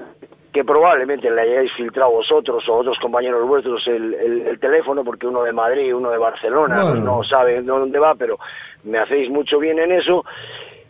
que 0.52 0.64
probablemente 0.64 1.30
le 1.30 1.42
hayáis 1.42 1.72
filtrado 1.74 2.12
vosotros 2.12 2.68
o 2.68 2.78
otros 2.78 2.98
compañeros 3.00 3.48
vuestros 3.48 3.88
el, 3.88 4.14
el, 4.16 4.60
teléfono, 4.60 5.04
porque 5.04 5.28
uno 5.28 5.44
de 5.44 5.54
Madrid, 5.54 5.96
uno 5.96 6.10
de 6.10 6.18
Barcelona, 6.18 6.96
no 6.96 7.24
sabe 7.24 7.62
dónde 7.62 8.00
va, 8.00 8.16
pero 8.16 8.40
me 8.84 8.98
hacéis 8.98 9.30
mucho 9.30 9.60
bien 9.60 9.80
en 9.80 9.92
eso. 9.92 10.26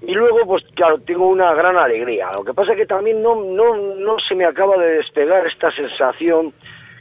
Y 0.01 0.13
luego, 0.13 0.45
pues 0.45 0.63
claro, 0.75 0.99
tengo 0.99 1.27
una 1.27 1.53
gran 1.53 1.77
alegría. 1.77 2.29
Lo 2.33 2.45
que 2.45 2.53
pasa 2.53 2.71
es 2.71 2.77
que 2.77 2.85
también 2.85 3.21
no, 3.21 3.35
no, 3.35 3.75
no 3.75 4.17
se 4.19 4.33
me 4.33 4.45
acaba 4.45 4.77
de 4.77 4.91
despegar 4.91 5.45
esta 5.45 5.71
sensación 5.71 6.53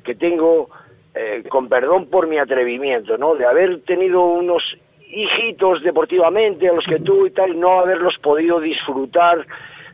que 0.03 0.17
tengo, 0.17 0.69
eh, 1.15 1.45
con 1.49 1.69
perdón 1.69 2.07
por 2.07 2.27
mi 2.27 2.39
atrevimiento, 2.39 3.17
¿no? 3.17 3.37
De 3.37 3.47
haber 3.47 3.83
tenido 3.83 4.25
unos 4.25 4.63
hijitos 5.11 5.83
deportivamente 5.83 6.69
a 6.69 6.73
los 6.73 6.85
que 6.85 6.99
tú 6.99 7.27
y 7.27 7.31
tal, 7.31 7.59
no 7.59 7.81
haberlos 7.81 8.19
podido 8.19 8.61
disfrutar 8.61 9.47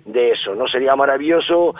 de 0.05 0.32
eso, 0.32 0.55
¿no? 0.55 0.66
Sería 0.66 0.94
maravilloso 0.97 1.74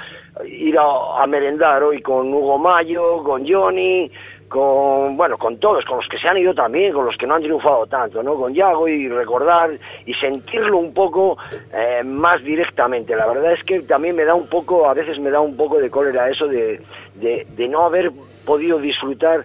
ir 0.47 0.77
a, 0.79 1.27
merendar 1.27 1.83
hoy 1.83 2.01
con 2.01 2.33
Hugo 2.33 2.59
Mayo, 2.59 3.23
con 3.23 3.47
Johnny, 3.47 4.11
con, 4.49 5.17
bueno, 5.17 5.37
con 5.37 5.59
todos, 5.59 5.85
con 5.85 5.97
los 5.97 6.09
que 6.09 6.19
se 6.19 6.29
han 6.29 6.39
ido 6.39 6.55
también, 6.55 6.93
con 6.93 7.05
los 7.05 7.17
que 7.17 7.27
no 7.27 7.35
han 7.35 7.43
triunfado 7.43 7.87
tanto, 7.87 8.23
¿no? 8.23 8.35
Con 8.37 8.55
Yago 8.55 8.89
y 8.89 9.09
recordar 9.09 9.71
y 10.07 10.15
sentirlo 10.15 10.79
un 10.79 10.95
poco 10.95 11.37
eh, 11.73 12.03
más 12.05 12.43
directamente. 12.43 13.17
La 13.17 13.27
verdad 13.27 13.53
es 13.53 13.65
que 13.65 13.81
también 13.81 14.17
me 14.17 14.25
da 14.25 14.35
un 14.35 14.47
poco, 14.47 14.89
a 14.89 14.95
veces 14.95 15.19
me 15.19 15.31
da 15.31 15.41
un 15.41 15.57
poco 15.57 15.79
de 15.79 15.91
cólera 15.91 16.29
eso 16.29 16.47
de, 16.47 16.81
de, 17.15 17.69
no 17.69 17.85
haber 17.85 18.13
podido 18.45 18.79
disfrutar 18.79 19.45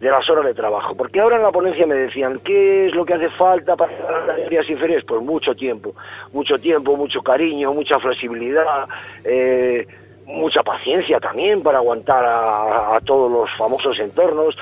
de 0.00 0.10
las 0.10 0.28
horas 0.28 0.44
de 0.44 0.54
trabajo. 0.54 0.94
Porque 0.94 1.20
ahora 1.20 1.36
en 1.36 1.42
la 1.42 1.52
ponencia 1.52 1.86
me 1.86 1.94
decían, 1.94 2.40
¿qué 2.44 2.86
es 2.86 2.94
lo 2.94 3.04
que 3.04 3.14
hace 3.14 3.30
falta 3.30 3.76
para 3.76 3.92
las 3.92 4.26
categorías 4.26 4.68
inferiores? 4.68 5.04
Pues 5.04 5.22
mucho 5.22 5.54
tiempo, 5.54 5.94
mucho 6.32 6.58
tiempo, 6.58 6.96
mucho 6.96 7.22
cariño, 7.22 7.72
mucha 7.72 7.98
flexibilidad, 7.98 8.86
eh, 9.24 9.86
mucha 10.26 10.62
paciencia 10.62 11.20
también 11.20 11.62
para 11.62 11.78
aguantar 11.78 12.24
a, 12.26 13.00
todos 13.04 13.30
los 13.30 13.50
famosos 13.56 13.98
entornos 14.00 14.56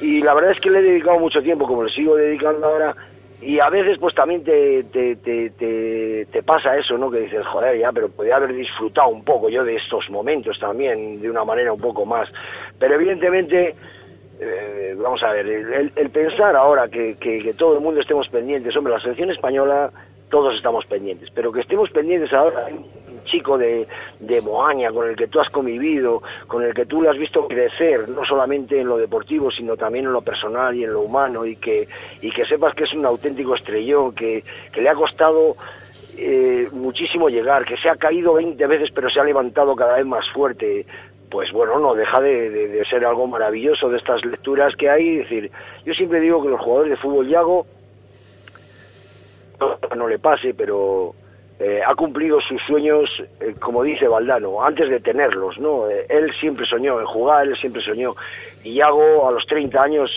y 0.00 0.22
la 0.22 0.34
verdad 0.34 0.52
es 0.52 0.60
que 0.60 0.70
le 0.70 0.80
he 0.80 0.82
dedicado 0.82 1.18
mucho 1.18 1.42
tiempo 1.42 1.66
como 1.66 1.84
le 1.84 1.90
sigo 1.90 2.16
dedicando 2.16 2.66
ahora 2.66 2.94
y 3.40 3.58
a 3.58 3.70
veces 3.70 3.96
pues 3.98 4.14
también 4.14 4.44
te, 4.44 4.84
te, 4.84 5.16
te, 5.16 6.26
te, 6.30 6.42
pasa 6.42 6.76
eso, 6.76 6.98
¿no? 6.98 7.10
Que 7.10 7.20
dices, 7.20 7.46
joder, 7.46 7.78
ya, 7.78 7.90
pero 7.90 8.10
podría 8.10 8.36
haber 8.36 8.54
disfrutado 8.54 9.08
un 9.08 9.24
poco 9.24 9.48
yo 9.48 9.64
de 9.64 9.76
estos 9.76 10.10
momentos 10.10 10.58
también, 10.58 11.22
de 11.22 11.30
una 11.30 11.42
manera 11.42 11.72
un 11.72 11.80
poco 11.80 12.04
más. 12.04 12.30
Pero 12.78 12.96
evidentemente, 12.96 13.76
eh, 14.40 14.94
vamos 14.96 15.22
a 15.22 15.32
ver, 15.32 15.46
el, 15.46 16.10
pensar 16.10 16.56
ahora 16.56 16.88
que, 16.88 17.16
que, 17.16 17.40
que, 17.40 17.54
todo 17.54 17.74
el 17.74 17.80
mundo 17.80 18.00
estemos 18.00 18.28
pendientes, 18.28 18.74
hombre, 18.76 18.94
la 18.94 19.00
selección 19.00 19.30
española, 19.30 19.92
todos 20.30 20.54
estamos 20.54 20.86
pendientes, 20.86 21.30
pero 21.30 21.52
que 21.52 21.60
estemos 21.60 21.90
pendientes 21.90 22.32
ahora 22.32 22.68
chico 23.24 23.58
de, 23.58 23.86
de 24.18 24.40
Moaña 24.40 24.90
con 24.92 25.08
el 25.08 25.16
que 25.16 25.28
tú 25.28 25.40
has 25.40 25.50
convivido, 25.50 26.22
con 26.46 26.62
el 26.62 26.72
que 26.72 26.86
tú 26.86 27.02
le 27.02 27.10
has 27.10 27.18
visto 27.18 27.46
crecer, 27.46 28.08
no 28.08 28.24
solamente 28.24 28.80
en 28.80 28.88
lo 28.88 28.96
deportivo, 28.96 29.50
sino 29.50 29.76
también 29.76 30.06
en 30.06 30.12
lo 30.12 30.22
personal 30.22 30.74
y 30.74 30.84
en 30.84 30.92
lo 30.92 31.02
humano, 31.02 31.44
y 31.44 31.56
que, 31.56 31.86
y 32.22 32.30
que 32.30 32.46
sepas 32.46 32.74
que 32.74 32.84
es 32.84 32.94
un 32.94 33.04
auténtico 33.04 33.54
estrellón, 33.54 34.14
que, 34.14 34.42
que 34.72 34.80
le 34.80 34.88
ha 34.88 34.94
costado 34.94 35.56
eh, 36.16 36.68
muchísimo 36.72 37.28
llegar, 37.28 37.64
que 37.64 37.76
se 37.76 37.88
ha 37.88 37.96
caído 37.96 38.34
20 38.34 38.66
veces 38.66 38.90
pero 38.90 39.08
se 39.08 39.20
ha 39.20 39.24
levantado 39.24 39.74
cada 39.76 39.96
vez 39.96 40.06
más 40.06 40.28
fuerte, 40.30 40.84
pues 41.30 41.52
bueno, 41.52 41.78
no 41.78 41.94
deja 41.94 42.20
de, 42.20 42.82
ser 42.90 43.04
algo 43.04 43.26
maravilloso 43.26 43.88
de 43.88 43.98
estas 43.98 44.24
lecturas 44.24 44.74
que 44.76 44.90
hay. 44.90 45.18
Es 45.18 45.28
decir, 45.28 45.50
yo 45.84 45.94
siempre 45.94 46.20
digo 46.20 46.42
que 46.42 46.48
los 46.48 46.60
jugadores 46.60 46.90
de 46.90 46.96
fútbol 46.96 47.28
Yago 47.28 47.66
no 49.96 50.08
le 50.08 50.18
pase, 50.18 50.54
pero 50.54 51.14
eh, 51.58 51.80
ha 51.86 51.94
cumplido 51.94 52.40
sus 52.40 52.60
sueños, 52.62 53.08
eh, 53.40 53.54
como 53.60 53.82
dice 53.82 54.08
Valdano, 54.08 54.62
antes 54.62 54.88
de 54.88 55.00
tenerlos, 55.00 55.58
¿no? 55.58 55.88
Eh, 55.88 56.06
él 56.08 56.32
siempre 56.40 56.66
soñó 56.66 56.98
en 57.00 57.06
jugar, 57.06 57.46
él 57.46 57.56
siempre 57.56 57.82
soñó. 57.82 58.16
Y 58.62 58.72
Iago 58.74 59.26
a 59.26 59.32
los 59.32 59.46
30 59.46 59.82
años 59.82 60.10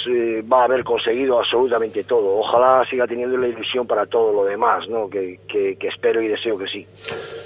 va 0.51 0.61
a 0.61 0.65
haber 0.65 0.83
conseguido 0.83 1.39
absolutamente 1.39 2.03
todo. 2.03 2.39
Ojalá 2.39 2.83
siga 2.89 3.07
teniendo 3.07 3.37
la 3.37 3.47
ilusión 3.47 3.87
para 3.87 4.05
todo 4.05 4.33
lo 4.33 4.45
demás, 4.45 4.87
¿no? 4.89 5.09
Que, 5.09 5.39
que, 5.47 5.77
espero 5.87 6.21
y 6.21 6.27
deseo 6.27 6.57
que 6.57 6.67
sí. 6.67 6.85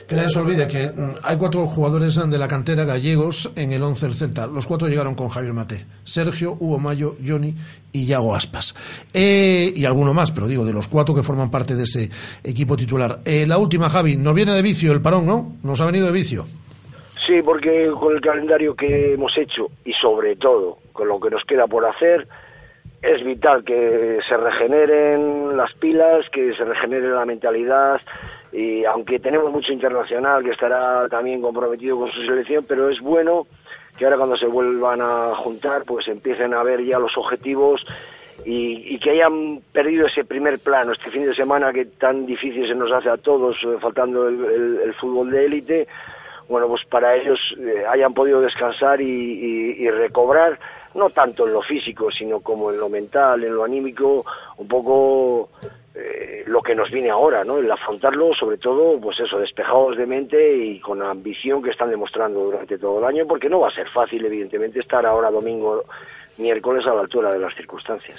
Que 0.08 0.16
nadie 0.16 0.30
se 0.30 0.40
olvide 0.40 0.68
que 0.68 0.90
mm, 0.90 1.18
hay 1.24 1.38
cuatro 1.38 1.68
jugadores 1.68 2.16
de 2.16 2.38
la 2.38 2.48
cantera 2.48 2.84
gallegos 2.84 3.52
en 3.56 3.72
el 3.72 3.84
11 3.84 4.06
del 4.08 4.16
Celta. 4.16 4.48
Los 4.48 4.66
cuatro 4.66 4.88
llegaron 4.88 5.14
con 5.14 5.30
Javier 5.30 5.54
Mate. 5.54 5.86
Sergio, 6.04 6.58
Hugo 6.60 6.80
Mayo, 6.80 7.16
Johnny 7.26 7.54
y 7.92 8.08
Yago 8.08 8.34
Aspas. 8.34 8.74
Eh, 9.14 9.72
y 9.76 9.86
alguno 9.86 10.14
más, 10.14 10.32
pero 10.32 10.48
digo, 10.48 10.66
de 10.66 10.74
los 10.74 10.88
cuatro 10.88 11.14
que 11.14 11.24
forman 11.24 11.52
parte 11.52 11.76
de 11.76 11.84
ese 11.84 12.10
equipo 12.44 12.76
titular. 12.76 13.20
Eh, 13.26 13.46
la 13.48 13.58
última, 13.58 13.90
Javi, 13.90 14.18
nos 14.18 14.34
viene 14.34 14.54
de 14.54 14.62
vicio 14.62 14.92
el 14.94 15.02
parón, 15.02 15.26
¿no? 15.26 15.58
Nos 15.64 15.80
ha 15.82 15.86
venido 15.86 16.08
de 16.08 16.14
vicio. 16.14 16.46
Sí, 17.26 17.42
porque 17.44 17.92
con 17.94 18.16
el 18.16 18.22
calendario 18.22 18.74
que 18.74 19.14
hemos 19.14 19.38
hecho 19.38 19.70
y 19.84 19.92
sobre 19.94 20.38
todo 20.38 20.78
con 20.98 21.08
lo 21.08 21.20
que 21.20 21.30
nos 21.30 21.46
queda 21.46 21.68
por 21.68 21.86
hacer, 21.86 22.28
es 23.02 23.24
vital 23.24 23.64
que 23.64 24.20
se 24.28 24.38
regeneren 24.38 25.56
las 25.56 25.74
pilas, 25.74 26.30
que 26.30 26.54
se 26.54 26.66
regenere 26.66 27.10
la 27.10 27.26
mentalidad. 27.26 28.02
Y 28.52 28.86
aunque 28.86 29.20
tenemos 29.20 29.52
mucho 29.52 29.72
internacional 29.72 30.44
que 30.44 30.52
estará 30.52 31.08
también 31.08 31.42
comprometido 31.42 31.98
con 31.98 32.12
su 32.12 32.22
selección, 32.24 32.66
pero 32.68 32.90
es 32.90 33.00
bueno 33.00 33.46
que 33.98 34.06
ahora 34.06 34.18
cuando 34.18 34.36
se 34.36 34.48
vuelvan 34.48 35.02
a 35.02 35.36
juntar 35.36 35.84
pues 35.84 36.08
empiecen 36.08 36.54
a 36.54 36.64
ver 36.64 36.84
ya 36.84 37.00
los 37.00 37.18
objetivos 37.18 37.86
y, 38.46 39.00
que 39.00 39.10
hayan 39.10 39.62
perdido 39.72 40.06
ese 40.06 40.24
primer 40.24 40.60
plano 40.60 40.92
este 40.92 41.10
fin 41.10 41.26
de 41.26 41.34
semana 41.34 41.74
que 41.74 41.86
tan 41.86 42.28
difícil 42.28 42.68
se 42.68 42.76
nos 42.76 42.92
hace 42.92 43.10
a 43.10 43.18
todos 43.18 43.58
eh, 43.64 43.78
faltando 43.80 44.28
el, 44.28 44.94
fútbol 45.00 45.32
de 45.32 45.46
élite. 45.46 45.88
Bueno 46.48 46.68
pues 46.68 46.86
para 46.86 47.16
ellos 47.16 47.40
eh, 47.60 47.84
hayan 47.90 48.14
podido 48.14 48.40
descansar 48.40 49.02
y 49.02 49.90
recobrar 49.90 50.60
no 50.98 51.12
tanto 51.12 51.48
en 51.48 51.54
lo 51.54 51.62
físico, 51.62 52.12
sino 52.12 52.42
como 52.42 52.72
en 52.72 52.80
lo 52.80 52.90
mental, 52.90 53.44
en 53.44 53.56
lo 53.56 53.64
anímico, 53.64 54.26
un 54.58 54.68
poco 54.68 55.50
eh, 55.96 56.44
lo 56.48 56.62
que 56.62 56.76
nos 56.76 56.92
viene 56.92 57.10
ahora, 57.10 57.44
¿no? 57.44 57.58
El 57.58 57.72
afrontarlo, 57.72 58.34
sobre 58.34 58.58
todo, 58.58 59.00
pues 59.00 59.20
eso, 59.20 59.40
despejados 59.40 59.96
de 59.96 60.06
mente 60.06 60.58
y 60.58 60.80
con 60.80 61.00
la 61.00 61.12
ambición 61.12 61.62
que 61.62 61.70
están 61.70 61.92
demostrando 61.92 62.40
durante 62.42 62.78
todo 62.78 63.00
el 63.00 63.06
año, 63.06 63.28
porque 63.28 63.50
no 63.50 63.60
va 63.60 63.70
a 63.70 63.72
ser 63.72 63.88
fácil, 63.90 64.26
evidentemente, 64.26 64.80
estar 64.80 65.06
ahora 65.06 65.32
domingo, 65.32 65.86
miércoles 66.38 66.86
a 66.86 66.94
la 66.94 67.02
altura 67.02 67.32
de 67.32 67.40
las 67.40 67.56
circunstancias. 67.56 68.18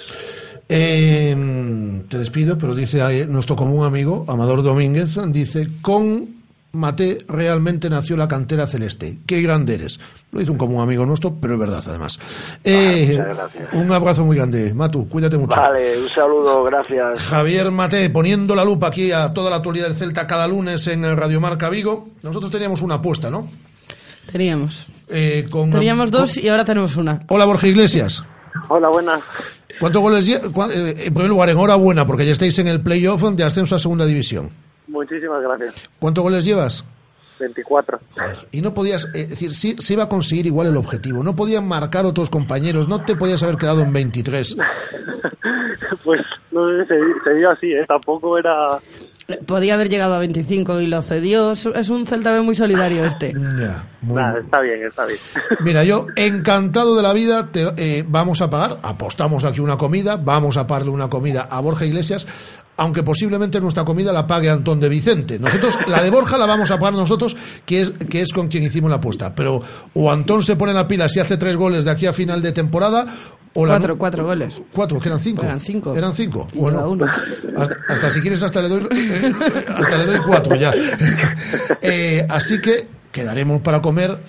Em, 0.67 2.07
te 2.07 2.17
despido, 2.17 2.57
pero 2.57 2.75
dice 2.75 3.27
nuestro 3.27 3.55
común 3.55 3.85
amigo, 3.85 4.25
Amador 4.27 4.63
Domínguez, 4.63 5.17
dice, 5.31 5.67
con 5.81 6.38
Mate 6.71 7.17
realmente 7.27 7.89
nació 7.89 8.15
la 8.15 8.27
cantera 8.27 8.67
celeste. 8.67 9.19
Qué 9.25 9.41
grande 9.41 9.73
eres. 9.73 9.99
Lo 10.31 10.39
dice 10.39 10.51
un 10.51 10.57
común 10.57 10.81
amigo 10.81 11.03
nuestro, 11.03 11.35
pero 11.41 11.55
es 11.55 11.59
verdad 11.59 11.83
además. 11.87 12.19
Eh, 12.63 13.19
un 13.73 13.91
abrazo 13.91 14.23
muy 14.23 14.37
grande. 14.37 14.71
Matu, 14.75 15.09
cuídate 15.09 15.37
mucho. 15.37 15.59
Vale, 15.59 15.99
un 15.99 16.07
saludo, 16.09 16.63
gracias. 16.63 17.21
Javier 17.23 17.71
Mate, 17.71 18.09
poniendo 18.11 18.53
la 18.55 18.63
lupa 18.63 18.87
aquí 18.87 19.11
a 19.11 19.33
toda 19.33 19.49
la 19.49 19.55
actualidad 19.55 19.87
del 19.87 19.95
Celta 19.95 20.27
cada 20.27 20.47
lunes 20.47 20.85
en 20.87 21.17
Radio 21.17 21.41
Marca 21.41 21.69
Vigo. 21.69 22.09
Nosotros 22.21 22.51
teníamos 22.51 22.83
una 22.83 22.95
apuesta, 22.95 23.31
¿no? 23.31 23.47
Teníamos. 24.31 24.85
Eh, 25.07 25.47
teníamos 25.71 26.11
dos 26.11 26.37
y 26.37 26.49
ahora 26.49 26.63
tenemos 26.63 26.95
una. 26.97 27.23
Hola, 27.29 27.45
Borja 27.45 27.67
Iglesias. 27.67 28.23
Hola, 28.67 28.89
buenas. 28.89 29.21
¿Cuántos 29.79 30.01
goles? 30.03 30.27
Eh, 30.27 30.39
en 30.43 31.13
primer 31.13 31.29
lugar, 31.29 31.49
enhorabuena, 31.49 32.05
porque 32.05 32.27
ya 32.27 32.33
estáis 32.33 32.59
en 32.59 32.67
el 32.67 32.81
playoff 32.81 33.23
de 33.23 33.43
ascenso 33.43 33.75
a 33.75 33.79
segunda 33.79 34.05
división. 34.05 34.51
Muchísimas 34.89 35.41
gracias. 35.41 35.89
¿Cuántos 35.99 36.23
goles 36.23 36.43
llevas? 36.43 36.83
24. 37.39 37.99
Y 38.51 38.61
no 38.61 38.73
podías, 38.73 39.09
eh, 39.15 39.27
decir, 39.27 39.53
sí, 39.53 39.75
se 39.79 39.93
iba 39.93 40.03
a 40.03 40.09
conseguir 40.09 40.45
igual 40.45 40.67
el 40.67 40.77
objetivo. 40.77 41.23
No 41.23 41.35
podían 41.35 41.67
marcar 41.67 42.05
otros 42.05 42.29
compañeros. 42.29 42.87
No 42.87 43.05
te 43.05 43.15
podías 43.15 43.41
haber 43.43 43.55
quedado 43.55 43.81
en 43.81 43.93
23. 43.93 44.57
pues 46.03 46.21
no 46.51 46.67
sé, 46.85 46.85
se, 47.23 47.33
dio 47.35 47.49
así, 47.49 47.71
¿eh? 47.71 47.85
Tampoco 47.87 48.37
era. 48.37 48.79
Podía 49.45 49.75
haber 49.75 49.89
llegado 49.89 50.15
a 50.15 50.19
25 50.19 50.81
y 50.81 50.87
lo 50.87 51.01
cedió. 51.01 51.51
Es 51.51 51.89
un 51.89 52.07
Celta 52.07 52.33
B 52.33 52.41
muy 52.41 52.55
solidario 52.55 53.05
este. 53.05 53.33
Ya, 54.01 54.33
está 54.39 54.61
bien, 54.61 54.81
está 54.87 55.05
bien. 55.05 55.19
Mira, 55.59 55.83
yo 55.83 56.07
encantado 56.15 56.95
de 56.95 57.03
la 57.03 57.13
vida, 57.13 57.51
te, 57.51 57.67
eh, 57.77 58.03
vamos 58.07 58.41
a 58.41 58.49
pagar, 58.49 58.77
apostamos 58.81 59.45
aquí 59.45 59.59
una 59.59 59.77
comida, 59.77 60.15
vamos 60.15 60.57
a 60.57 60.65
pagarle 60.65 60.89
una 60.89 61.09
comida 61.09 61.41
a 61.41 61.59
Borja 61.59 61.85
Iglesias 61.85 62.25
aunque 62.79 63.03
posiblemente 63.03 63.59
nuestra 63.59 63.83
comida 63.83 64.13
la 64.13 64.25
pague 64.25 64.49
Antón 64.49 64.79
de 64.79 64.87
Vicente. 64.87 65.37
Nosotros, 65.37 65.77
la 65.85 66.01
de 66.01 66.09
Borja 66.09 66.37
la 66.37 66.45
vamos 66.45 66.71
a 66.71 66.79
pagar 66.79 66.93
nosotros, 66.93 67.35
que 67.65 67.81
es, 67.81 67.91
que 68.09 68.21
es 68.21 68.31
con 68.31 68.47
quien 68.47 68.63
hicimos 68.63 68.89
la 68.89 68.95
apuesta. 68.97 69.35
Pero 69.35 69.61
o 69.93 70.11
Antón 70.11 70.43
se 70.43 70.55
pone 70.55 70.71
en 70.71 70.77
la 70.77 70.87
pila 70.87 71.09
si 71.09 71.19
hace 71.19 71.35
tres 71.35 71.57
goles 71.57 71.83
de 71.83 71.91
aquí 71.91 72.05
a 72.05 72.13
final 72.13 72.41
de 72.41 72.53
temporada, 72.53 73.05
o 73.53 73.65
cuatro, 73.65 73.97
cuatro 73.97 74.25
goles. 74.25 74.61
Cuatro, 74.73 74.99
que 74.99 75.09
eran 75.09 75.19
cinco. 75.19 75.43
Eran 75.43 75.59
cinco. 75.59 75.95
Eran 75.95 76.13
cinco. 76.13 76.47
bueno, 76.53 76.97
hasta, 77.89 78.09
si 78.09 78.21
quieres 78.21 78.41
hasta 78.43 78.61
le 78.61 78.69
doy, 78.69 78.87
eh, 78.91 79.33
hasta 79.67 79.97
le 79.97 80.05
doy 80.05 80.19
cuatro 80.25 80.55
ya. 80.55 80.71
Eh, 81.81 82.25
así 82.29 82.59
que 82.59 82.87
quedaremos 83.11 83.61
para 83.61 83.81
comer 83.81 84.19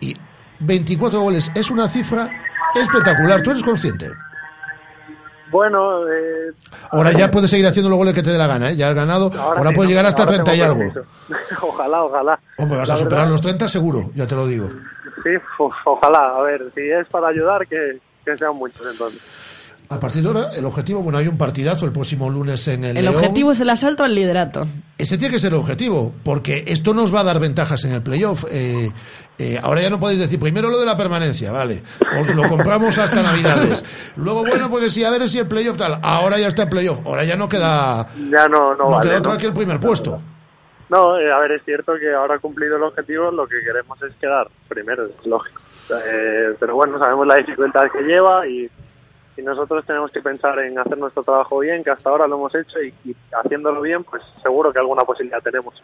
y 0.00 0.14
24 0.60 1.20
goles 1.20 1.50
es 1.54 1.70
una 1.70 1.88
cifra 1.88 2.30
espectacular. 2.74 3.42
¿Tú 3.42 3.50
eres 3.50 3.62
consciente? 3.62 4.10
Bueno, 5.50 6.06
eh, 6.08 6.52
ahora 6.90 7.12
ya 7.12 7.30
puedes 7.30 7.50
seguir 7.50 7.66
haciendo 7.66 7.88
los 7.88 7.98
goles 7.98 8.14
que 8.14 8.22
te 8.22 8.30
dé 8.30 8.38
la 8.38 8.46
gana, 8.46 8.70
¿eh? 8.70 8.76
Ya 8.76 8.88
has 8.88 8.94
ganado, 8.94 9.30
ahora, 9.38 9.72
puedes 9.72 9.90
llegar 9.90 10.06
hasta 10.06 10.26
30 10.26 10.54
y 10.54 10.60
algo. 10.60 10.80
ojalá, 11.62 12.04
ojalá. 12.04 12.40
Hombre, 12.58 12.78
vas 12.78 12.90
a 12.90 12.96
superar 12.96 13.28
los 13.28 13.40
30 13.40 13.68
seguro, 13.68 14.10
ya 14.14 14.26
te 14.26 14.34
lo 14.34 14.46
digo. 14.46 14.68
Sí, 15.24 15.30
ojalá. 15.84 16.36
A 16.36 16.42
ver, 16.42 16.62
si 16.74 16.80
es 16.80 17.06
para 17.08 17.28
ayudar, 17.28 17.66
que, 17.66 17.98
que 18.24 18.36
sean 18.36 18.56
muchos 18.56 18.86
entonces. 18.90 19.20
A 19.90 19.98
partir 19.98 20.22
de 20.22 20.28
ahora, 20.28 20.50
el 20.54 20.64
objetivo, 20.64 21.02
bueno, 21.02 21.18
hay 21.18 21.26
un 21.26 21.36
partidazo 21.36 21.84
el 21.84 21.90
próximo 21.90 22.30
lunes 22.30 22.68
en 22.68 22.84
el. 22.84 22.96
El 22.96 23.08
objetivo 23.08 23.50
es 23.50 23.58
el 23.58 23.70
asalto 23.70 24.04
al 24.04 24.14
liderato. 24.14 24.64
Ese 24.96 25.18
tiene 25.18 25.34
que 25.34 25.40
ser 25.40 25.52
el 25.52 25.58
objetivo, 25.58 26.12
porque 26.22 26.62
esto 26.68 26.94
nos 26.94 27.12
va 27.12 27.20
a 27.20 27.24
dar 27.24 27.40
ventajas 27.40 27.84
en 27.84 27.92
el 27.94 28.00
playoff. 28.00 28.44
Eh, 28.52 28.92
eh, 29.42 29.58
ahora 29.62 29.80
ya 29.80 29.88
no 29.88 29.98
podéis 29.98 30.20
decir, 30.20 30.38
primero 30.38 30.68
lo 30.68 30.78
de 30.78 30.84
la 30.84 30.98
permanencia, 30.98 31.50
vale, 31.50 31.82
os 32.20 32.34
lo 32.34 32.42
compramos 32.46 32.98
hasta 32.98 33.22
Navidades. 33.22 33.82
Luego, 34.16 34.44
bueno, 34.44 34.68
pues 34.68 34.92
sí, 34.92 35.02
a 35.02 35.08
ver 35.08 35.26
si 35.30 35.38
el 35.38 35.48
playoff 35.48 35.78
tal. 35.78 35.98
Ahora 36.02 36.36
ya 36.38 36.48
está 36.48 36.64
el 36.64 36.68
playoff, 36.68 37.06
ahora 37.06 37.24
ya 37.24 37.36
no 37.36 37.48
queda. 37.48 38.06
Ya 38.28 38.46
no, 38.48 38.74
no, 38.74 38.90
no 38.90 39.00
queda 39.00 39.16
otro 39.16 39.32
aquí 39.32 39.46
el 39.46 39.54
primer 39.54 39.80
puesto. 39.80 40.20
No, 40.90 41.18
eh, 41.18 41.32
a 41.32 41.38
ver, 41.38 41.52
es 41.52 41.64
cierto 41.64 41.94
que 41.98 42.12
ahora 42.12 42.38
cumplido 42.38 42.76
el 42.76 42.82
objetivo, 42.82 43.30
lo 43.30 43.46
que 43.46 43.62
queremos 43.64 44.02
es 44.02 44.12
quedar 44.16 44.46
primero, 44.68 45.06
es 45.06 45.26
lógico. 45.26 45.62
pero 46.58 46.74
bueno, 46.74 46.98
sabemos 46.98 47.26
la 47.26 47.36
dificultad 47.36 47.90
que 47.90 48.02
lleva 48.02 48.46
y 48.46 48.68
y 49.40 49.42
nosotros 49.42 49.84
tenemos 49.86 50.10
que 50.10 50.20
pensar 50.20 50.58
en 50.58 50.78
hacer 50.78 50.98
nuestro 50.98 51.22
trabajo 51.22 51.60
bien, 51.60 51.82
que 51.82 51.90
hasta 51.90 52.10
ahora 52.10 52.26
lo 52.26 52.36
hemos 52.36 52.54
hecho 52.54 52.78
y, 52.82 53.14
haciéndolo 53.32 53.80
bien, 53.80 54.04
pues 54.04 54.22
seguro 54.42 54.72
que 54.72 54.78
alguna 54.78 55.02
posibilidad 55.02 55.40
tenemos. 55.42 55.82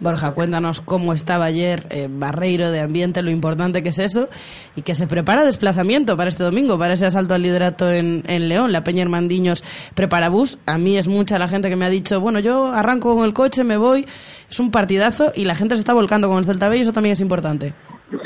Borja, 0.00 0.32
cuéntanos 0.32 0.80
cómo 0.80 1.12
estaba 1.12 1.44
ayer 1.44 1.86
eh, 1.90 2.08
Barreiro 2.10 2.70
de 2.70 2.80
Ambiente, 2.80 3.22
lo 3.22 3.30
importante 3.30 3.82
que 3.82 3.90
es 3.90 3.98
eso 3.98 4.28
y 4.74 4.82
que 4.82 4.94
se 4.94 5.06
prepara 5.06 5.44
desplazamiento 5.44 6.16
para 6.16 6.28
este 6.28 6.42
domingo, 6.42 6.78
para 6.78 6.94
ese 6.94 7.06
asalto 7.06 7.34
al 7.34 7.42
liderato 7.42 7.90
en, 7.90 8.24
en 8.26 8.48
León. 8.48 8.72
La 8.72 8.82
Peña 8.82 9.02
Hermandiños 9.02 9.62
prepara 9.94 10.28
bus. 10.28 10.58
A 10.66 10.78
mí 10.78 10.98
es 10.98 11.08
mucha 11.08 11.38
la 11.38 11.48
gente 11.48 11.68
que 11.68 11.76
me 11.76 11.84
ha 11.84 11.90
dicho, 11.90 12.20
bueno, 12.20 12.40
yo 12.40 12.66
arranco 12.66 13.14
con 13.14 13.24
el 13.24 13.32
coche, 13.32 13.64
me 13.64 13.76
voy. 13.76 14.06
Es 14.50 14.60
un 14.60 14.70
partidazo 14.70 15.32
y 15.34 15.44
la 15.44 15.54
gente 15.54 15.76
se 15.76 15.80
está 15.80 15.94
volcando 15.94 16.28
con 16.28 16.38
el 16.38 16.44
Celta 16.44 16.68
B 16.68 16.78
y 16.78 16.80
eso 16.82 16.92
también 16.92 17.12
es 17.12 17.20
importante. 17.20 17.74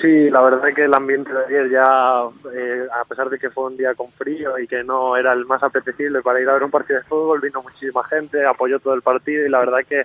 Sí, 0.01 0.29
la 0.29 0.43
verdad 0.43 0.69
es 0.69 0.75
que 0.75 0.85
el 0.85 0.93
ambiente 0.93 1.33
de 1.33 1.47
ayer 1.47 1.71
ya, 1.71 2.25
eh, 2.55 2.87
a 2.93 3.05
pesar 3.07 3.31
de 3.31 3.39
que 3.39 3.49
fue 3.49 3.65
un 3.65 3.79
día 3.79 3.95
con 3.95 4.13
frío 4.13 4.59
y 4.59 4.67
que 4.67 4.85
no 4.85 5.17
era 5.17 5.33
el 5.33 5.47
más 5.47 5.63
apetecible 5.63 6.21
para 6.21 6.39
ir 6.39 6.49
a 6.51 6.53
ver 6.53 6.65
un 6.65 6.71
partido 6.71 6.99
de 6.99 7.07
fútbol, 7.07 7.41
vino 7.41 7.63
muchísima 7.63 8.05
gente, 8.05 8.45
apoyó 8.45 8.79
todo 8.79 8.93
el 8.93 9.01
partido 9.01 9.47
y 9.47 9.49
la 9.49 9.61
verdad 9.61 9.81
es 9.81 9.87
que 9.87 10.03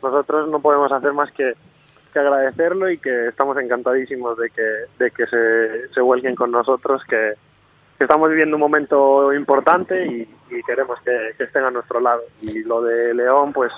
nosotros 0.00 0.48
no 0.48 0.60
podemos 0.60 0.92
hacer 0.92 1.12
más 1.12 1.32
que, 1.32 1.54
agradecerlo 2.14 2.90
y 2.90 2.98
que 2.98 3.28
estamos 3.28 3.56
encantadísimos 3.58 4.36
de 4.38 4.50
que, 4.50 4.62
de 4.98 5.10
que 5.12 5.24
se, 5.28 5.88
se 5.94 6.00
vuelquen 6.00 6.34
con 6.34 6.50
nosotros, 6.50 7.04
que, 7.04 7.34
estamos 7.98 8.30
viviendo 8.30 8.56
un 8.56 8.60
momento 8.60 9.32
importante 9.32 10.04
y, 10.06 10.62
queremos 10.64 11.00
que, 11.02 11.42
estén 11.42 11.64
a 11.64 11.70
nuestro 11.70 12.00
lado. 12.00 12.22
Y 12.40 12.62
lo 12.64 12.82
de 12.82 13.14
León, 13.14 13.52
pues 13.52 13.72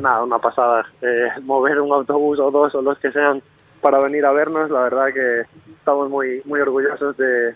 nada, 0.00 0.22
una 0.22 0.38
pasada. 0.38 0.86
Eh, 1.02 1.28
mover 1.42 1.80
un 1.80 1.92
autobús 1.92 2.38
o 2.40 2.50
dos 2.50 2.74
o 2.74 2.82
los 2.82 2.98
que 2.98 3.12
sean 3.12 3.42
para 3.80 3.98
venir 4.00 4.24
a 4.24 4.32
vernos. 4.32 4.70
La 4.70 4.80
verdad 4.80 5.06
que 5.12 5.42
estamos 5.78 6.10
muy, 6.10 6.42
muy 6.44 6.60
orgullosos 6.60 7.16
de, 7.16 7.54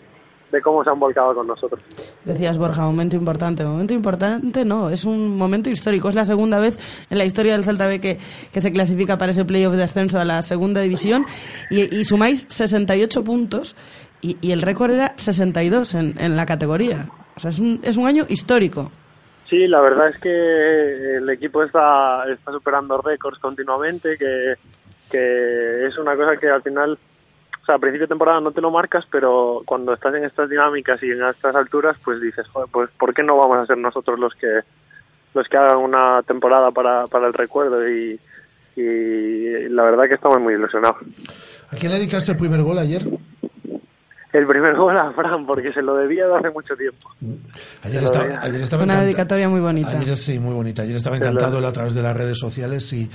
cómo 0.61 0.83
se 0.83 0.89
han 0.89 0.99
volcado 0.99 1.33
con 1.33 1.47
nosotros. 1.47 1.81
Decías, 2.25 2.57
Borja, 2.57 2.83
momento 2.83 3.15
importante. 3.15 3.63
Momento 3.63 3.93
importante 3.93 4.65
no, 4.65 4.89
es 4.89 5.05
un 5.05 5.37
momento 5.37 5.69
histórico. 5.69 6.09
Es 6.09 6.15
la 6.15 6.25
segunda 6.25 6.59
vez 6.59 6.79
en 7.09 7.17
la 7.17 7.25
historia 7.25 7.53
del 7.53 7.63
Celta 7.63 7.87
B 7.87 7.99
que, 7.99 8.19
que 8.51 8.61
se 8.61 8.71
clasifica 8.71 9.17
para 9.17 9.31
ese 9.31 9.45
playoff 9.45 9.73
de 9.73 9.83
ascenso 9.83 10.19
a 10.19 10.25
la 10.25 10.41
segunda 10.41 10.81
división 10.81 11.25
y, 11.69 12.05
sumáis 12.05 12.45
68 12.49 13.23
puntos 13.23 13.75
y, 14.21 14.37
y 14.41 14.51
el 14.51 14.61
récord 14.61 14.91
era 14.91 15.13
62 15.17 15.95
en, 15.95 16.13
en 16.19 16.35
la 16.35 16.45
categoría. 16.45 17.07
O 17.35 17.39
sea, 17.39 17.49
es 17.49 17.59
un, 17.59 17.79
es 17.83 17.97
un 17.97 18.07
año 18.07 18.25
histórico. 18.29 18.91
Sí, 19.49 19.67
la 19.67 19.81
verdad 19.81 20.09
es 20.09 20.17
que 20.17 21.17
el 21.17 21.29
equipo 21.29 21.63
está, 21.63 22.23
está 22.31 22.51
superando 22.51 22.99
récords 23.01 23.39
continuamente, 23.39 24.17
que 24.17 24.53
que 25.13 25.85
es 25.85 25.95
una 25.99 26.15
cosa 26.15 26.37
que 26.37 26.49
al 26.49 26.63
final, 26.63 26.97
o 27.61 27.65
sea, 27.67 27.75
a 27.75 27.79
principio 27.79 28.07
de 28.07 28.13
temporada 28.13 28.41
no 28.41 28.51
te 28.51 28.61
lo 28.61 28.71
marcas, 28.71 29.05
pero 29.11 29.61
cuando 29.63 29.93
estás 29.93 30.15
en 30.15 30.23
estas 30.23 30.49
dinámicas 30.49 31.01
y 31.03 31.11
en 31.11 31.23
estas 31.23 31.55
alturas, 31.55 31.95
pues 32.03 32.19
dices, 32.19 32.47
joder, 32.47 32.67
pues 32.71 32.89
¿por 32.97 33.13
qué 33.13 33.21
no 33.21 33.37
vamos 33.37 33.59
a 33.59 33.67
ser 33.67 33.77
nosotros 33.77 34.19
los 34.19 34.33
que 34.33 34.61
los 35.35 35.47
que 35.47 35.57
hagan 35.57 35.77
una 35.77 36.23
temporada 36.23 36.71
para, 36.71 37.05
para 37.05 37.27
el 37.27 37.33
recuerdo? 37.33 37.87
Y, 37.87 38.19
y 38.75 39.69
la 39.69 39.83
verdad 39.83 40.07
que 40.07 40.15
estamos 40.15 40.41
muy 40.41 40.55
ilusionados. 40.55 40.97
¿A 41.71 41.75
quién 41.75 41.91
le 41.91 41.99
dedicaste 41.99 42.31
el 42.31 42.37
primer 42.37 42.63
gol 42.63 42.79
ayer? 42.79 43.03
El 44.33 44.47
primer 44.47 44.75
gol 44.75 44.97
a 44.97 45.11
Fran, 45.11 45.45
porque 45.45 45.71
se 45.71 45.83
lo 45.83 45.95
debía 45.95 46.25
de 46.25 46.35
hace 46.35 46.49
mucho 46.49 46.75
tiempo. 46.75 47.11
Ayer 47.83 48.03
estaba, 48.03 48.25
ayer 48.41 48.61
estaba 48.61 48.81
Una 48.83 48.93
encanta- 48.93 49.05
dedicatoria 49.05 49.47
muy 49.47 49.59
bonita. 49.59 49.99
Ayer 49.99 50.17
sí, 50.17 50.39
muy 50.39 50.55
bonita. 50.55 50.81
Ayer 50.81 50.95
estaba 50.95 51.17
lo- 51.19 51.25
encantado 51.25 51.59
él 51.59 51.65
a 51.65 51.71
través 51.71 51.93
de 51.93 52.01
las 52.01 52.17
redes 52.17 52.39
sociales 52.39 52.91
y, 52.93 53.07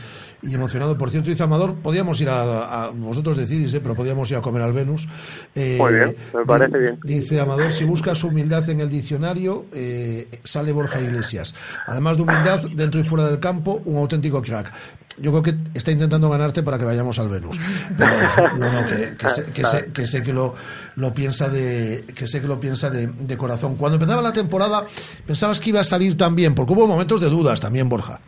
y 0.43 0.55
emocionado. 0.55 0.97
Por 0.97 1.11
cierto, 1.11 1.29
dice 1.29 1.43
Amador, 1.43 1.75
podíamos 1.83 2.21
ir 2.21 2.29
a, 2.29 2.85
a- 2.85 2.91
vosotros 2.91 3.37
decidís, 3.37 3.75
¿eh? 3.75 3.81
pero 3.81 3.97
podíamos 3.97 4.31
ir 4.31 4.37
a 4.37 4.41
comer 4.43 4.63
al 4.63 4.73
Venus. 4.73 5.09
Eh, 5.57 5.77
Muy 5.81 5.93
bien, 5.93 6.15
me 6.33 6.45
parece 6.47 6.79
di- 6.79 6.85
bien. 6.85 7.01
Dice 7.03 7.41
Amador, 7.41 7.73
si 7.73 7.85
buscas 7.85 8.23
humildad 8.23 8.69
en 8.71 8.79
el 8.79 8.89
diccionario, 8.89 9.67
eh, 9.73 10.29
sale 10.45 10.71
Borja 10.71 11.01
Iglesias. 11.01 11.53
Además 11.87 12.17
de 12.17 12.23
humildad, 12.23 12.61
dentro 12.77 13.01
y 13.01 13.05
fuera 13.05 13.27
del 13.27 13.41
campo, 13.41 13.83
un 13.87 13.97
auténtico 13.97 14.41
crack. 14.41 14.73
Yo 15.21 15.31
creo 15.31 15.43
que 15.43 15.55
está 15.75 15.91
intentando 15.91 16.29
ganarte 16.31 16.63
para 16.63 16.79
que 16.79 16.85
vayamos 16.85 17.19
al 17.19 17.29
Venus. 17.29 17.59
Pero 17.97 18.11
no, 18.57 18.73
no, 18.73 18.85
que, 18.85 19.17
que 19.17 19.29
sé, 19.31 19.53
que 19.53 19.65
sé- 19.67 19.93
que 19.93 20.07
sé 20.07 20.23
que 20.23 20.33
lo, 20.33 20.55
lo 20.97 21.13
piensa 21.13 21.49
de, 21.49 22.05
que 22.15 22.27
sé 22.27 22.41
que 22.41 22.47
lo 22.47 22.61
piensa 22.61 22.89
de, 22.91 23.07
de 23.09 23.37
corazón. 23.37 23.77
Cuando 23.77 23.97
empezaba 23.97 24.23
la 24.23 24.33
temporada, 24.33 24.85
pensabas 25.27 25.61
que 25.61 25.71
iba 25.71 25.81
a 25.81 25.85
salir 25.85 26.17
tan 26.17 26.35
bien, 26.37 26.55
porque 26.55 26.73
hubo 26.73 26.87
momentos 26.87 27.21
de 27.21 27.29
dudas 27.29 27.61
también, 27.61 27.89
Borja. 27.89 28.21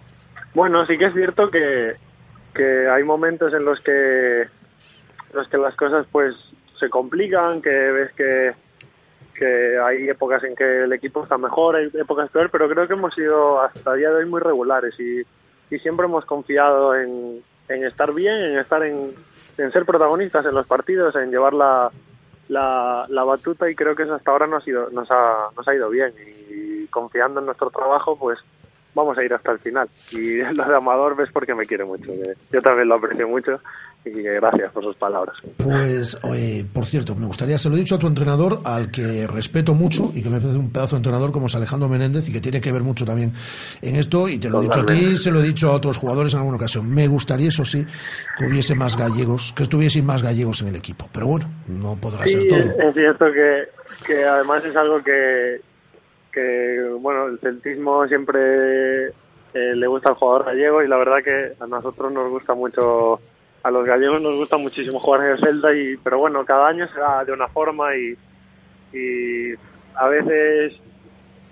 Bueno, 0.54 0.84
sí 0.86 0.98
que 0.98 1.06
es 1.06 1.14
cierto 1.14 1.50
que, 1.50 1.94
que 2.54 2.88
hay 2.88 3.04
momentos 3.04 3.52
en 3.54 3.64
los 3.64 3.80
que 3.80 4.48
los 5.32 5.46
que 5.48 5.58
las 5.58 5.76
cosas 5.76 6.06
pues 6.10 6.34
se 6.78 6.90
complican, 6.90 7.62
que 7.62 7.70
ves 7.70 8.10
que, 8.16 8.52
que 9.34 9.78
hay 9.78 10.08
épocas 10.08 10.42
en 10.42 10.56
que 10.56 10.82
el 10.84 10.92
equipo 10.92 11.22
está 11.22 11.38
mejor, 11.38 11.76
hay 11.76 11.88
épocas 11.94 12.28
peor, 12.30 12.50
pero 12.50 12.68
creo 12.68 12.88
que 12.88 12.94
hemos 12.94 13.14
sido 13.14 13.60
hasta 13.62 13.92
el 13.92 13.98
día 14.00 14.08
de 14.10 14.16
hoy 14.16 14.26
muy 14.26 14.40
regulares 14.40 14.98
y, 14.98 15.20
y 15.70 15.78
siempre 15.78 16.06
hemos 16.06 16.24
confiado 16.24 16.94
en, 16.96 17.42
en 17.68 17.84
estar 17.84 18.12
bien, 18.12 18.34
en 18.34 18.58
estar 18.58 18.82
en, 18.82 19.14
en 19.56 19.72
ser 19.72 19.84
protagonistas 19.84 20.44
en 20.46 20.54
los 20.54 20.66
partidos, 20.66 21.14
en 21.16 21.30
llevar 21.30 21.54
la, 21.54 21.90
la, 22.48 23.06
la 23.08 23.24
batuta 23.24 23.70
y 23.70 23.74
creo 23.74 23.94
que 23.94 24.02
eso 24.02 24.14
hasta 24.14 24.30
ahora 24.30 24.46
nos 24.46 24.66
ha, 24.66 24.70
ido, 24.70 24.90
nos, 24.90 25.10
ha, 25.10 25.48
nos 25.56 25.66
ha 25.66 25.74
ido 25.74 25.88
bien. 25.88 26.12
Y 26.50 26.86
confiando 26.88 27.40
en 27.40 27.46
nuestro 27.46 27.70
trabajo 27.70 28.18
pues 28.18 28.40
vamos 28.94 29.16
a 29.16 29.24
ir 29.24 29.32
hasta 29.32 29.52
el 29.52 29.60
final. 29.60 29.88
Y 30.10 30.42
lo 30.54 30.64
de 30.64 30.76
Amador 30.76 31.16
ves 31.16 31.30
porque 31.32 31.54
me 31.54 31.66
quiere 31.66 31.84
mucho 31.84 32.12
yo 32.52 32.62
también 32.62 32.88
lo 32.88 32.96
aprecio 32.96 33.28
mucho 33.28 33.60
y 34.04 34.10
gracias 34.22 34.72
por 34.72 34.82
sus 34.82 34.96
palabras 34.96 35.36
Pues, 35.58 36.18
oye, 36.22 36.64
por 36.72 36.86
cierto, 36.86 37.14
me 37.14 37.26
gustaría, 37.26 37.58
se 37.58 37.68
lo 37.68 37.76
he 37.76 37.80
dicho 37.80 37.96
a 37.96 37.98
tu 37.98 38.06
entrenador, 38.06 38.60
al 38.64 38.90
que 38.90 39.26
respeto 39.26 39.74
mucho 39.74 40.10
y 40.14 40.22
que 40.22 40.30
me 40.30 40.40
parece 40.40 40.58
un 40.58 40.70
pedazo 40.70 40.96
de 40.96 41.00
entrenador 41.00 41.32
como 41.32 41.46
es 41.46 41.54
Alejandro 41.54 41.88
Menéndez 41.88 42.28
y 42.28 42.32
que 42.32 42.40
tiene 42.40 42.60
que 42.62 42.72
ver 42.72 42.82
mucho 42.82 43.04
también 43.04 43.32
en 43.82 43.96
esto, 43.96 44.28
y 44.28 44.38
te 44.38 44.48
lo 44.48 44.60
he 44.60 44.64
dicho 44.64 44.80
a 44.80 44.86
ti, 44.86 45.16
se 45.18 45.30
lo 45.30 45.40
he 45.40 45.42
dicho 45.42 45.68
a 45.70 45.72
otros 45.74 45.98
jugadores 45.98 46.32
en 46.32 46.38
alguna 46.38 46.56
ocasión. 46.56 46.88
Me 46.88 47.06
gustaría, 47.08 47.48
eso 47.48 47.64
sí, 47.64 47.86
que 48.38 48.46
hubiese 48.46 48.74
más 48.74 48.96
gallegos, 48.96 49.52
que 49.54 49.64
estuviesen 49.64 50.06
más 50.06 50.22
gallegos 50.22 50.62
en 50.62 50.68
el 50.68 50.76
equipo, 50.76 51.08
pero 51.12 51.26
bueno, 51.26 51.50
no 51.68 51.96
podrá 51.96 52.24
Sí, 52.26 52.32
ser 52.32 52.46
todo. 52.48 52.88
es 52.88 52.94
cierto 52.94 53.26
que, 53.32 53.64
que 54.06 54.24
además 54.24 54.64
es 54.64 54.74
algo 54.76 55.02
que, 55.02 55.60
que 56.32 56.88
bueno, 57.00 57.26
el 57.26 57.38
celtismo 57.40 58.06
siempre 58.08 59.08
eh, 59.08 59.74
le 59.74 59.86
gusta 59.86 60.08
al 60.10 60.14
jugador 60.14 60.46
gallego 60.46 60.82
y 60.82 60.88
la 60.88 60.96
verdad 60.96 61.18
que 61.22 61.52
a 61.62 61.66
nosotros 61.66 62.12
nos 62.12 62.30
gusta 62.30 62.54
mucho, 62.54 63.20
a 63.62 63.70
los 63.70 63.84
gallegos 63.84 64.20
nos 64.22 64.34
gusta 64.36 64.56
muchísimo 64.56 64.98
jugar 65.00 65.22
en 65.24 65.30
el 65.32 65.38
Celta, 65.38 65.74
y, 65.74 65.96
pero 65.98 66.18
bueno, 66.18 66.44
cada 66.44 66.68
año 66.68 66.86
se 66.88 66.98
da 66.98 67.24
de 67.24 67.32
una 67.32 67.48
forma 67.48 67.94
y, 67.96 68.16
y 68.92 69.54
a 69.94 70.08
veces 70.08 70.80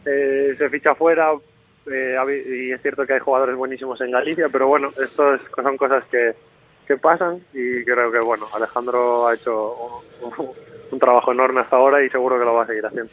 eh, 0.04 0.54
se 0.56 0.70
ficha 0.70 0.94
fuera 0.94 1.32
eh, 1.86 2.16
y 2.68 2.72
es 2.72 2.82
cierto 2.82 3.06
que 3.06 3.14
hay 3.14 3.20
jugadores 3.20 3.56
buenísimos 3.56 4.00
en 4.00 4.10
Galicia, 4.10 4.48
pero 4.50 4.66
bueno, 4.68 4.90
esto 5.02 5.34
es- 5.34 5.40
son 5.54 5.76
cosas 5.76 6.04
que, 6.10 6.34
que 6.86 6.96
pasan 6.96 7.40
y 7.52 7.84
creo 7.84 8.10
que 8.12 8.20
bueno, 8.20 8.48
Alejandro 8.54 9.26
ha 9.26 9.34
hecho 9.34 10.02
un 10.90 10.98
trabajo 10.98 11.32
enorme 11.32 11.60
hasta 11.60 11.76
ahora 11.76 12.02
y 12.02 12.08
seguro 12.10 12.38
que 12.38 12.44
lo 12.44 12.54
va 12.54 12.62
a 12.64 12.66
seguir 12.66 12.86
haciendo. 12.86 13.10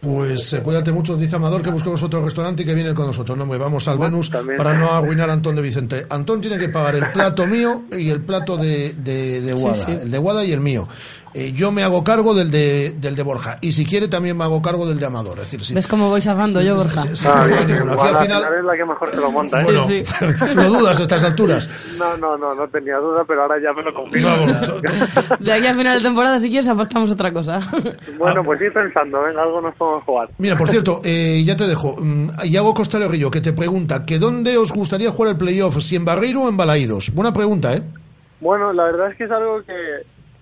Pues 0.00 0.52
eh, 0.52 0.60
cuídate 0.62 0.92
mucho, 0.92 1.16
dice 1.16 1.34
Amador, 1.36 1.60
que 1.60 1.70
busquemos 1.70 2.00
otro 2.04 2.24
restaurante 2.24 2.62
y 2.62 2.66
que 2.66 2.72
viene 2.74 2.94
con 2.94 3.06
nosotros. 3.06 3.36
No, 3.36 3.46
me 3.46 3.58
vamos 3.58 3.88
al 3.88 3.98
Venus 3.98 4.30
para 4.30 4.72
no 4.74 4.92
arruinar 4.92 5.28
a 5.28 5.32
Antón 5.32 5.56
de 5.56 5.62
Vicente. 5.62 6.06
Antón 6.08 6.40
tiene 6.40 6.56
que 6.56 6.68
pagar 6.68 6.94
el 6.94 7.10
plato 7.10 7.46
mío 7.48 7.82
y 7.90 8.08
el 8.08 8.20
plato 8.20 8.56
de, 8.56 8.92
de, 8.94 9.40
de 9.40 9.54
Sí, 9.56 9.60
Guada. 9.60 9.86
sí. 9.86 9.92
El 10.00 10.10
de 10.10 10.18
Guada 10.18 10.44
y 10.44 10.52
el 10.52 10.60
mío. 10.60 10.86
Eh, 11.34 11.52
yo 11.52 11.70
me 11.70 11.82
hago 11.82 12.02
cargo 12.02 12.34
del 12.34 12.50
de, 12.50 12.92
del 12.98 13.14
de 13.14 13.22
Borja. 13.22 13.58
Y 13.60 13.72
si 13.72 13.84
quiere, 13.84 14.08
también 14.08 14.36
me 14.36 14.44
hago 14.44 14.60
cargo 14.62 14.86
del 14.86 14.98
de 14.98 15.06
Amador. 15.06 15.38
Es 15.38 15.44
decir, 15.44 15.62
si, 15.62 15.74
¿Ves 15.74 15.86
cómo 15.86 16.08
voy 16.08 16.20
zafando 16.22 16.60
yo, 16.60 16.76
Borja? 16.76 17.02
Ah, 17.26 17.46
bien, 17.46 17.78
Bueno, 17.86 17.92
aquí 17.92 18.08
al 18.08 18.16
al 18.16 18.22
final- 18.24 18.42
es 18.58 18.64
la 18.64 18.76
que 18.76 18.84
mejor 18.84 19.08
se 19.10 19.16
lo 19.16 19.30
monta, 19.32 19.60
¿eh? 19.60 19.64
Bueno, 19.64 20.62
lo 20.62 20.68
dudas 20.78 20.98
a 21.00 21.02
estas 21.02 21.24
alturas. 21.24 21.68
No, 21.98 22.16
no, 22.16 22.36
no, 22.38 22.54
no 22.54 22.68
tenía 22.68 22.96
duda, 22.96 23.24
pero 23.26 23.42
ahora 23.42 23.56
ya 23.62 23.72
me 23.72 23.82
lo 23.82 23.92
confirmo. 23.94 24.30
De 25.40 25.52
aquí 25.52 25.66
a 25.66 25.74
final 25.74 25.98
de 25.98 26.02
temporada, 26.08 26.38
si 26.38 26.48
quieres, 26.50 26.68
apostamos 26.68 27.10
otra 27.10 27.32
cosa. 27.32 27.60
bueno, 28.18 28.42
pues 28.42 28.60
ir 28.60 28.72
pensando, 28.72 29.22
venga, 29.22 29.42
algo 29.42 29.60
nos 29.60 29.74
podemos 29.74 30.04
jugar. 30.04 30.28
Mira, 30.38 30.56
por 30.56 30.68
cierto, 30.68 31.00
eh, 31.04 31.42
ya 31.44 31.56
te 31.56 31.66
dejo. 31.66 31.96
Mm, 31.98 32.30
Iago 32.44 32.74
Costello 32.74 33.08
Rillo, 33.08 33.30
que 33.30 33.40
te 33.40 33.52
pregunta 33.52 34.04
que 34.04 34.18
dónde 34.18 34.56
os 34.56 34.72
gustaría 34.72 35.10
jugar 35.10 35.32
el 35.32 35.38
playoff, 35.38 35.78
si 35.80 35.96
en 35.96 36.04
Barreiro 36.04 36.42
o 36.42 36.48
en 36.48 36.56
Balaídos. 36.56 37.12
Buena 37.14 37.32
pregunta, 37.32 37.74
¿eh? 37.74 37.82
Bueno, 38.40 38.72
la 38.72 38.84
verdad 38.84 39.10
es 39.10 39.16
que 39.18 39.24
es 39.24 39.30
algo 39.30 39.62
que, 39.64 39.72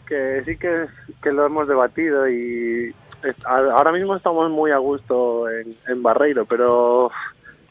que 0.06 0.42
sí 0.44 0.56
que, 0.56 0.86
que 1.22 1.32
lo 1.32 1.44
hemos 1.46 1.66
debatido 1.68 2.28
y 2.28 2.94
ahora 3.44 3.92
mismo 3.92 4.14
estamos 4.16 4.50
muy 4.50 4.70
a 4.70 4.78
gusto 4.78 5.48
en, 5.50 5.74
en 5.88 6.02
Barreiro, 6.02 6.44
pero 6.44 7.10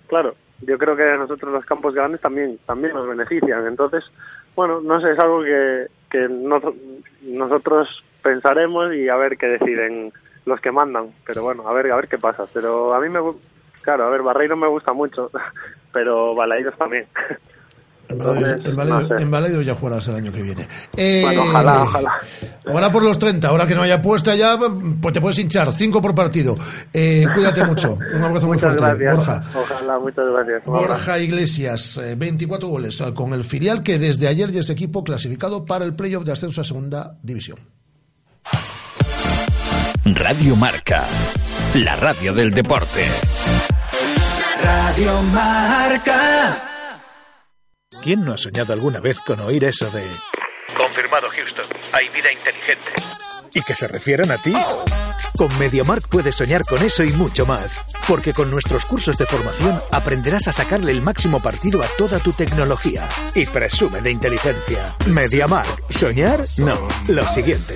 claro, 0.08 0.36
yo 0.62 0.78
creo 0.78 0.96
que 0.96 1.04
a 1.04 1.18
nosotros 1.18 1.54
los 1.54 1.66
campos 1.66 1.94
grandes 1.94 2.22
también 2.22 2.58
también 2.66 2.94
nos 2.94 3.08
benefician. 3.08 3.66
Entonces, 3.68 4.04
bueno, 4.56 4.82
no 4.82 5.00
sé, 5.00 5.12
es 5.12 5.20
algo 5.20 5.44
que, 5.44 5.88
que 6.10 6.28
nos- 6.30 6.74
nosotros 7.22 8.04
pensaremos 8.22 8.94
y 8.94 9.08
a 9.10 9.16
ver 9.16 9.38
qué 9.38 9.48
deciden 9.48 10.12
los 10.46 10.60
que 10.62 10.72
mandan. 10.72 11.12
Pero 11.26 11.44
bueno, 11.44 11.68
a 11.68 11.74
ver, 11.74 11.92
a 11.92 11.96
ver 11.96 12.08
qué 12.08 12.18
pasa. 12.18 12.46
Pero 12.54 12.94
a 12.94 13.00
mí 13.00 13.10
me 13.10 13.20
claro, 13.82 14.06
a 14.06 14.10
ver, 14.10 14.22
Barreiro 14.24 14.58
me 14.58 14.68
gusta 14.68 14.94
mucho, 14.94 15.30
pero 15.94 16.34
Balaídos 16.36 16.78
también. 16.78 17.08
En 18.08 18.18
no 18.18 19.08
sé. 19.08 19.26
Balaídos 19.26 19.66
ya 19.66 19.76
jugarás 19.76 20.08
el 20.08 20.16
año 20.16 20.32
que 20.32 20.42
viene. 20.42 20.68
Eh, 20.96 21.22
Bueno, 21.24 21.42
ojalá, 21.44 21.82
ojalá. 21.82 22.12
Ahora 22.68 22.92
por 22.92 23.04
los 23.04 23.18
30, 23.20 23.48
ahora 23.48 23.66
que 23.68 23.76
no 23.76 23.82
haya 23.82 24.02
puesta 24.02 24.36
ya, 24.36 24.58
pues 25.02 25.14
te 25.14 25.22
puedes 25.22 25.40
hinchar, 25.40 25.74
5 25.74 26.02
por 26.02 26.14
partido. 26.16 26.56
Eh, 26.94 27.26
cuídate 27.34 27.64
mucho. 27.64 27.98
Un 28.14 28.24
abrazo 28.24 28.48
muy 28.48 28.58
fuerte. 28.60 28.82
gracias. 28.82 29.16
Borja. 29.16 29.42
Ojalá, 29.56 30.00
muchas 30.00 30.26
gracias. 30.32 30.64
Borja 30.66 31.20
Iglesias, 31.20 31.98
eh, 31.98 32.16
24 32.16 32.68
goles 32.68 33.02
eh, 33.02 33.14
con 33.14 33.34
el 33.34 33.44
filial 33.44 33.84
que 33.84 33.98
desde 34.00 34.28
ayer 34.28 34.52
ya 34.52 34.60
es 34.62 34.70
equipo 34.70 35.04
clasificado 35.04 35.66
para 35.66 35.86
el 35.86 35.96
playoff 35.96 36.24
de 36.24 36.32
ascenso 36.32 36.62
a 36.62 36.64
segunda 36.64 37.18
división. 37.24 37.58
Radio 40.06 40.56
Marca, 40.56 41.04
la 41.76 41.96
radio 41.96 42.34
del 42.34 42.52
deporte. 42.52 43.06
Radio 44.62 45.22
Marca. 45.34 46.75
¿Quién 48.06 48.24
no 48.24 48.34
ha 48.34 48.38
soñado 48.38 48.72
alguna 48.72 49.00
vez 49.00 49.20
con 49.20 49.40
oír 49.40 49.64
eso 49.64 49.90
de... 49.90 50.04
Confirmado 50.78 51.28
Houston, 51.28 51.66
hay 51.92 52.08
vida 52.10 52.32
inteligente. 52.32 52.92
¿Y 53.52 53.64
que 53.64 53.76
se 53.76 53.88
refieran 53.88 54.30
a 54.30 54.38
ti? 54.38 54.54
Con 55.36 55.50
MediaMark 55.58 56.08
puedes 56.08 56.36
soñar 56.36 56.62
con 56.66 56.84
eso 56.84 57.04
y 57.04 57.12
mucho 57.14 57.48
más. 57.48 57.82
Porque 58.08 58.32
con 58.32 58.52
nuestros 58.52 58.86
cursos 58.86 59.18
de 59.18 59.26
formación 59.26 59.80
aprenderás 59.90 60.48
a 60.48 60.54
sacarle 60.54 60.92
el 60.92 61.02
máximo 61.02 61.40
partido 61.40 61.82
a 61.82 61.88
toda 61.98 62.20
tu 62.20 62.32
tecnología. 62.32 63.10
Y 63.34 63.48
presume 63.48 64.02
de 64.02 64.12
inteligencia. 64.12 64.96
MediaMark. 65.08 65.92
¿Soñar? 65.92 66.44
No. 66.60 66.88
Lo 67.08 67.28
siguiente. 67.28 67.74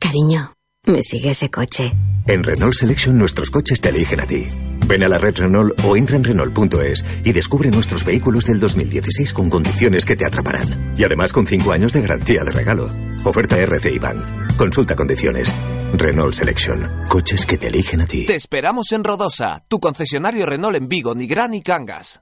Cariño, 0.00 0.54
me 0.86 1.02
sigue 1.02 1.32
ese 1.32 1.50
coche. 1.50 1.92
En 2.26 2.42
Renault 2.42 2.72
Selection 2.72 3.18
nuestros 3.18 3.50
coches 3.50 3.82
te 3.82 3.90
eligen 3.90 4.20
a 4.20 4.26
ti. 4.26 4.48
Ven 4.86 5.02
a 5.02 5.08
la 5.08 5.18
red 5.18 5.36
Renault 5.36 5.78
o 5.84 5.96
entra 5.96 6.16
en 6.16 6.24
Renault.es 6.24 7.04
y 7.24 7.32
descubre 7.32 7.70
nuestros 7.70 8.04
vehículos 8.04 8.46
del 8.46 8.60
2016 8.60 9.32
con 9.32 9.50
condiciones 9.50 10.04
que 10.04 10.16
te 10.16 10.26
atraparán. 10.26 10.94
Y 10.96 11.04
además 11.04 11.32
con 11.32 11.46
5 11.46 11.72
años 11.72 11.92
de 11.92 12.02
garantía 12.02 12.42
de 12.44 12.52
regalo. 12.52 12.90
Oferta 13.24 13.58
RCI 13.58 13.98
Ban. 13.98 14.16
Consulta 14.56 14.94
condiciones. 14.94 15.54
Renault 15.94 16.34
Selection. 16.34 17.04
Coches 17.08 17.46
que 17.46 17.56
te 17.56 17.68
eligen 17.68 18.00
a 18.02 18.06
ti. 18.06 18.26
Te 18.26 18.34
esperamos 18.34 18.92
en 18.92 19.04
Rodosa, 19.04 19.62
tu 19.68 19.80
concesionario 19.80 20.46
Renault 20.46 20.76
en 20.76 20.88
Vigo, 20.88 21.14
Nigrán 21.14 21.54
y 21.54 21.62
Cangas. 21.62 22.20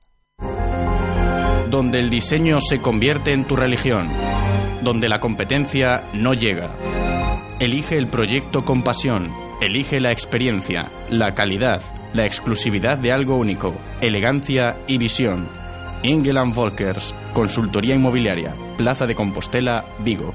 donde 1.73 2.01
el 2.01 2.11
diseño 2.11 2.61
se 2.61 2.81
convierte 2.81 3.33
en 3.33 3.47
tu 3.47 3.57
religión, 3.57 4.07
donde 4.83 5.09
la 5.09 5.21
competencia 5.21 6.05
no 6.13 6.35
llega. 6.35 6.77
Elige 7.61 7.97
el 7.97 8.09
proyecto 8.09 8.63
con 8.63 8.83
pasión, 8.85 9.31
elige 9.65 10.01
la 10.01 10.11
experiencia, 10.11 10.91
la 11.09 11.35
calidad, 11.35 11.83
la 12.13 12.27
exclusividad 12.27 12.99
de 12.99 13.13
algo 13.13 13.37
único, 13.37 13.75
elegancia 14.01 14.77
y 14.89 14.99
visión. 14.99 15.49
Ingeland 16.03 16.53
Volkers, 16.53 17.15
Consultoría 17.33 17.95
Inmobiliaria, 17.95 18.57
Plaza 18.77 19.07
de 19.07 19.15
Compostela, 19.15 19.85
Vigo. 20.01 20.35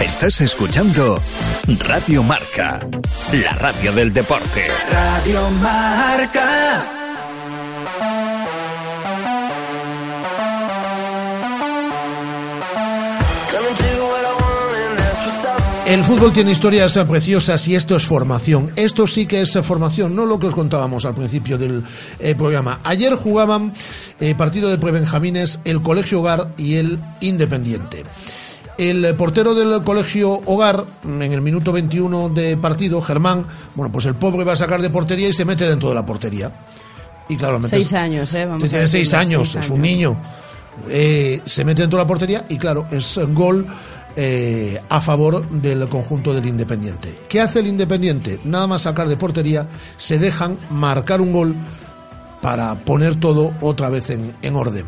Estás 0.00 0.40
escuchando 0.40 1.14
Radio 1.86 2.22
Marca, 2.22 2.80
la 3.32 3.52
radio 3.52 3.92
del 3.92 4.12
deporte. 4.12 4.64
Radio 4.90 5.50
Marca. 5.50 6.84
El 15.86 16.04
fútbol 16.04 16.32
tiene 16.32 16.52
historias 16.52 16.96
preciosas 17.08 17.66
y 17.68 17.74
esto 17.74 17.96
es 17.96 18.04
formación. 18.04 18.70
Esto 18.76 19.06
sí 19.06 19.26
que 19.26 19.42
es 19.42 19.58
formación, 19.62 20.16
no 20.16 20.24
lo 20.24 20.38
que 20.38 20.46
os 20.46 20.54
contábamos 20.54 21.04
al 21.04 21.14
principio 21.14 21.58
del 21.58 21.82
eh, 22.20 22.34
programa. 22.34 22.78
Ayer 22.84 23.14
jugaban 23.16 23.74
eh, 24.18 24.34
partido 24.34 24.70
de 24.70 24.78
prebenjamines 24.78 25.60
el 25.64 25.82
Colegio 25.82 26.20
Hogar 26.20 26.54
y 26.56 26.76
el 26.76 26.98
Independiente. 27.20 28.04
El 28.78 29.14
portero 29.14 29.54
del 29.54 29.82
Colegio 29.82 30.40
Hogar, 30.46 30.84
en 31.04 31.22
el 31.22 31.42
minuto 31.42 31.72
21 31.72 32.30
de 32.30 32.56
partido, 32.56 33.00
Germán, 33.02 33.46
bueno, 33.74 33.92
pues 33.92 34.06
el 34.06 34.14
pobre 34.14 34.44
va 34.44 34.54
a 34.54 34.56
sacar 34.56 34.80
de 34.80 34.88
portería 34.88 35.28
y 35.28 35.32
se 35.32 35.44
mete 35.44 35.68
dentro 35.68 35.90
de 35.90 35.94
la 35.94 36.06
portería. 36.06 36.50
Y 37.28 37.36
claro, 37.36 37.60
Seis 37.62 37.92
años, 37.92 38.32
¿eh? 38.34 38.46
Vamos 38.46 38.64
a 38.64 38.68
tiene 38.68 38.88
seis 38.88 39.14
años, 39.14 39.50
seis 39.50 39.66
es 39.66 39.70
un 39.70 39.82
niño. 39.82 40.20
Eh, 40.88 41.40
se 41.44 41.64
mete 41.64 41.82
dentro 41.82 41.98
de 41.98 42.04
la 42.04 42.08
portería 42.08 42.44
y 42.48 42.58
claro, 42.58 42.86
es 42.90 43.18
gol 43.34 43.66
eh, 44.16 44.80
a 44.88 45.00
favor 45.00 45.48
del 45.48 45.88
conjunto 45.88 46.34
del 46.34 46.46
Independiente. 46.46 47.14
¿Qué 47.28 47.40
hace 47.40 47.60
el 47.60 47.68
Independiente? 47.68 48.40
Nada 48.44 48.66
más 48.66 48.82
sacar 48.82 49.08
de 49.08 49.16
portería, 49.16 49.68
se 49.96 50.18
dejan 50.18 50.56
marcar 50.70 51.20
un 51.20 51.32
gol 51.32 51.54
para 52.40 52.74
poner 52.74 53.20
todo 53.20 53.52
otra 53.60 53.88
vez 53.90 54.10
en, 54.10 54.32
en 54.42 54.56
orden. 54.56 54.86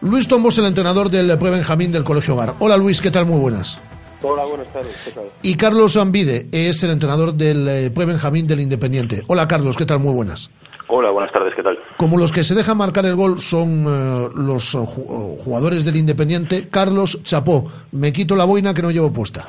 Luis 0.00 0.28
Tombos, 0.28 0.56
el 0.58 0.66
entrenador 0.66 1.10
del 1.10 1.36
Pre-Benjamín 1.38 1.90
del 1.90 2.04
Colegio 2.04 2.34
Hogar. 2.34 2.54
Hola 2.60 2.76
Luis, 2.76 3.00
¿qué 3.00 3.10
tal? 3.10 3.26
Muy 3.26 3.40
buenas. 3.40 3.80
Hola, 4.22 4.44
buenas 4.44 4.68
tardes. 4.72 4.94
¿Qué 5.04 5.10
tal? 5.12 5.24
Y 5.42 5.54
Carlos 5.56 5.96
Ambide 5.96 6.48
es 6.52 6.82
el 6.82 6.90
entrenador 6.90 7.34
del 7.34 7.68
eh, 7.68 7.90
Pre-Benjamín 7.90 8.46
del 8.46 8.60
Independiente. 8.60 9.22
Hola 9.26 9.46
Carlos, 9.48 9.76
¿qué 9.76 9.86
tal? 9.86 9.98
Muy 10.00 10.12
buenas. 10.14 10.50
Hola, 10.88 11.10
buenas 11.10 11.32
tardes. 11.32 11.52
¿Qué 11.54 11.62
tal? 11.62 11.78
Como 11.98 12.16
los 12.16 12.32
que 12.32 12.42
se 12.44 12.54
dejan 12.54 12.76
marcar 12.78 13.04
el 13.06 13.14
gol 13.16 13.40
son 13.40 13.84
eh, 13.86 14.28
los 14.34 14.74
eh, 14.74 14.78
ju- 14.78 15.36
jugadores 15.38 15.84
del 15.84 15.96
Independiente, 15.96 16.68
Carlos 16.70 17.18
Chapó, 17.24 17.64
me 17.92 18.12
quito 18.12 18.34
la 18.36 18.44
boina 18.44 18.72
que 18.72 18.82
no 18.82 18.90
llevo 18.90 19.12
puesta. 19.12 19.46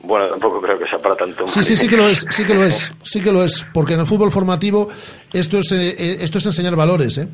Bueno, 0.00 0.28
tampoco 0.28 0.60
creo 0.62 0.78
que 0.78 0.86
sea 0.86 1.02
para 1.02 1.16
tanto. 1.16 1.46
Sí, 1.48 1.64
sí, 1.64 1.76
sí 1.76 1.88
que 1.88 1.96
lo 1.96 2.06
es, 2.08 2.24
sí 2.30 2.44
que 2.44 2.54
lo 2.54 2.64
es, 2.64 2.92
sí 3.02 3.20
que 3.20 3.32
lo 3.32 3.42
es, 3.44 3.66
porque 3.74 3.94
en 3.94 4.00
el 4.00 4.06
fútbol 4.06 4.30
formativo 4.30 4.88
esto 5.32 5.58
es, 5.58 5.72
eh, 5.72 6.18
esto 6.22 6.38
es 6.38 6.46
enseñar 6.46 6.76
valores, 6.76 7.18
¿eh? 7.18 7.28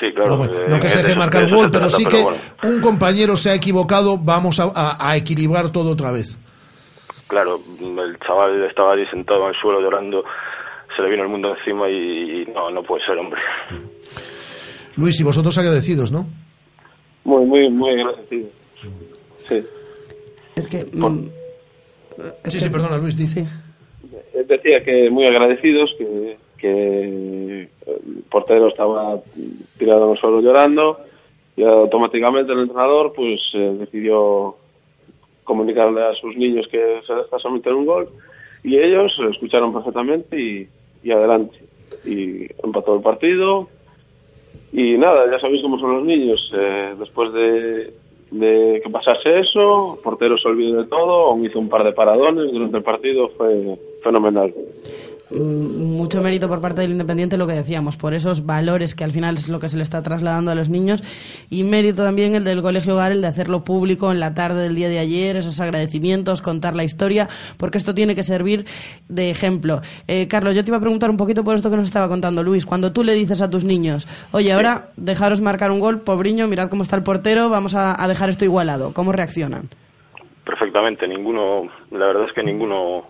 Sí, 0.00 0.12
claro. 0.12 0.36
No, 0.38 0.44
eh, 0.44 0.66
no 0.68 0.80
que 0.80 0.90
se 0.90 0.98
de 0.98 1.02
deje 1.04 1.16
marcar 1.16 1.44
un 1.44 1.50
gol, 1.50 1.70
pero 1.70 1.86
trata, 1.88 1.96
sí 1.96 2.04
que 2.06 2.22
bueno, 2.22 2.38
un 2.64 2.80
compañero 2.80 3.36
se 3.36 3.50
ha 3.50 3.54
equivocado, 3.54 4.18
vamos 4.18 4.58
a, 4.60 4.70
a- 4.74 4.96
a 5.10 5.16
equilibrar 5.16 5.70
todo 5.70 5.90
otra 5.92 6.10
vez. 6.10 6.36
claro, 7.28 7.60
el 7.80 8.18
chaval 8.20 8.62
estaba 8.64 8.94
ahí 8.94 9.06
sentado 9.06 9.44
en 9.44 9.54
el 9.54 9.60
suelo 9.60 9.80
llorando, 9.80 10.24
se 10.96 11.02
le 11.02 11.08
vino 11.10 11.22
el 11.22 11.28
mundo 11.28 11.54
encima 11.56 11.88
y, 11.88 12.42
y 12.42 12.48
no, 12.54 12.70
no 12.70 12.82
puede 12.82 13.04
ser, 13.06 13.16
hombre. 13.18 13.40
Luis, 14.96 15.18
y 15.20 15.22
vosotros 15.22 15.56
agradecidos, 15.58 16.12
¿no? 16.12 16.26
Muy, 17.24 17.44
muy, 17.46 17.70
muy 17.70 17.90
agradecido. 17.90 18.48
Sí. 19.48 19.64
Es 20.56 20.66
que. 20.66 20.84
mm, 20.92 21.28
es 22.44 22.52
Sí, 22.52 22.58
que- 22.58 22.64
sí, 22.64 22.68
perdona, 22.70 22.98
Luis, 22.98 23.16
dice. 23.16 23.46
Decía 24.46 24.82
que 24.84 25.08
muy 25.10 25.24
agradecidos, 25.26 25.94
que, 25.96 26.36
que 26.58 27.00
el 27.02 27.68
portero 28.30 28.68
estaba 28.68 29.18
tirado 29.82 30.12
el 30.12 30.18
suelo 30.18 30.40
llorando 30.40 31.00
y 31.56 31.64
automáticamente 31.64 32.52
el 32.52 32.60
entrenador 32.60 33.12
pues 33.12 33.40
eh, 33.54 33.76
decidió 33.80 34.56
comunicarle 35.42 36.02
a 36.04 36.14
sus 36.14 36.36
niños 36.36 36.68
que 36.68 37.00
se 37.04 37.14
les 37.16 37.26
pasó 37.26 37.48
un 37.48 37.86
gol 37.86 38.08
y 38.62 38.78
ellos 38.78 39.12
lo 39.18 39.30
escucharon 39.30 39.72
perfectamente 39.72 40.40
y, 40.40 40.68
y 41.02 41.10
adelante. 41.10 41.58
Y 42.04 42.46
empató 42.64 42.94
el 42.94 43.02
partido 43.02 43.68
y 44.72 44.96
nada, 44.98 45.28
ya 45.30 45.40
sabéis 45.40 45.62
cómo 45.62 45.78
son 45.80 45.96
los 45.96 46.04
niños. 46.04 46.52
eh, 46.56 46.94
después 46.96 47.32
de, 47.32 47.92
de 48.30 48.80
que 48.82 48.90
pasase 48.90 49.40
eso, 49.40 49.98
portero 50.02 50.38
se 50.38 50.46
olvidó 50.46 50.80
de 50.80 50.88
todo, 50.88 51.36
hizo 51.44 51.58
un 51.58 51.68
par 51.68 51.82
de 51.82 51.92
paradones 51.92 52.52
durante 52.52 52.76
el 52.76 52.84
partido, 52.84 53.30
fue 53.36 53.76
fenomenal. 54.04 54.54
Mm, 55.34 55.96
mucho 55.96 56.20
mérito 56.22 56.48
por 56.48 56.60
parte 56.60 56.82
del 56.82 56.92
Independiente 56.92 57.36
lo 57.36 57.46
que 57.46 57.54
decíamos, 57.54 57.96
por 57.96 58.14
esos 58.14 58.46
valores 58.46 58.94
que 58.94 59.04
al 59.04 59.12
final 59.12 59.36
es 59.36 59.48
lo 59.48 59.58
que 59.58 59.68
se 59.68 59.76
le 59.76 59.82
está 59.82 60.02
trasladando 60.02 60.50
a 60.50 60.54
los 60.54 60.68
niños 60.68 61.02
y 61.50 61.64
mérito 61.64 62.02
también 62.02 62.34
el 62.34 62.44
del 62.44 62.62
Colegio 62.62 62.94
Hogar, 62.94 63.12
el 63.12 63.20
de 63.20 63.28
hacerlo 63.28 63.64
público 63.64 64.12
en 64.12 64.20
la 64.20 64.34
tarde 64.34 64.62
del 64.62 64.74
día 64.74 64.88
de 64.88 64.98
ayer, 64.98 65.36
esos 65.36 65.60
agradecimientos, 65.60 66.42
contar 66.42 66.74
la 66.74 66.84
historia, 66.84 67.28
porque 67.56 67.78
esto 67.78 67.94
tiene 67.94 68.14
que 68.14 68.22
servir 68.22 68.66
de 69.08 69.30
ejemplo. 69.30 69.80
Eh, 70.08 70.28
Carlos, 70.28 70.54
yo 70.54 70.64
te 70.64 70.70
iba 70.70 70.78
a 70.78 70.80
preguntar 70.80 71.10
un 71.10 71.16
poquito 71.16 71.44
por 71.44 71.56
esto 71.56 71.70
que 71.70 71.76
nos 71.76 71.86
estaba 71.86 72.08
contando 72.08 72.42
Luis, 72.42 72.66
cuando 72.66 72.92
tú 72.92 73.04
le 73.04 73.14
dices 73.14 73.40
a 73.42 73.50
tus 73.50 73.64
niños, 73.64 74.06
oye, 74.32 74.52
ahora 74.52 74.88
dejaros 74.96 75.40
marcar 75.40 75.70
un 75.70 75.80
gol, 75.80 76.00
pobriño, 76.00 76.46
mirad 76.48 76.68
cómo 76.68 76.82
está 76.82 76.96
el 76.96 77.02
portero, 77.02 77.48
vamos 77.48 77.74
a, 77.74 78.02
a 78.02 78.08
dejar 78.08 78.28
esto 78.30 78.44
igualado, 78.44 78.92
¿cómo 78.92 79.12
reaccionan? 79.12 79.68
Perfectamente, 80.44 81.06
ninguno, 81.06 81.68
la 81.90 82.06
verdad 82.06 82.24
es 82.26 82.32
que 82.32 82.42
ninguno 82.42 83.04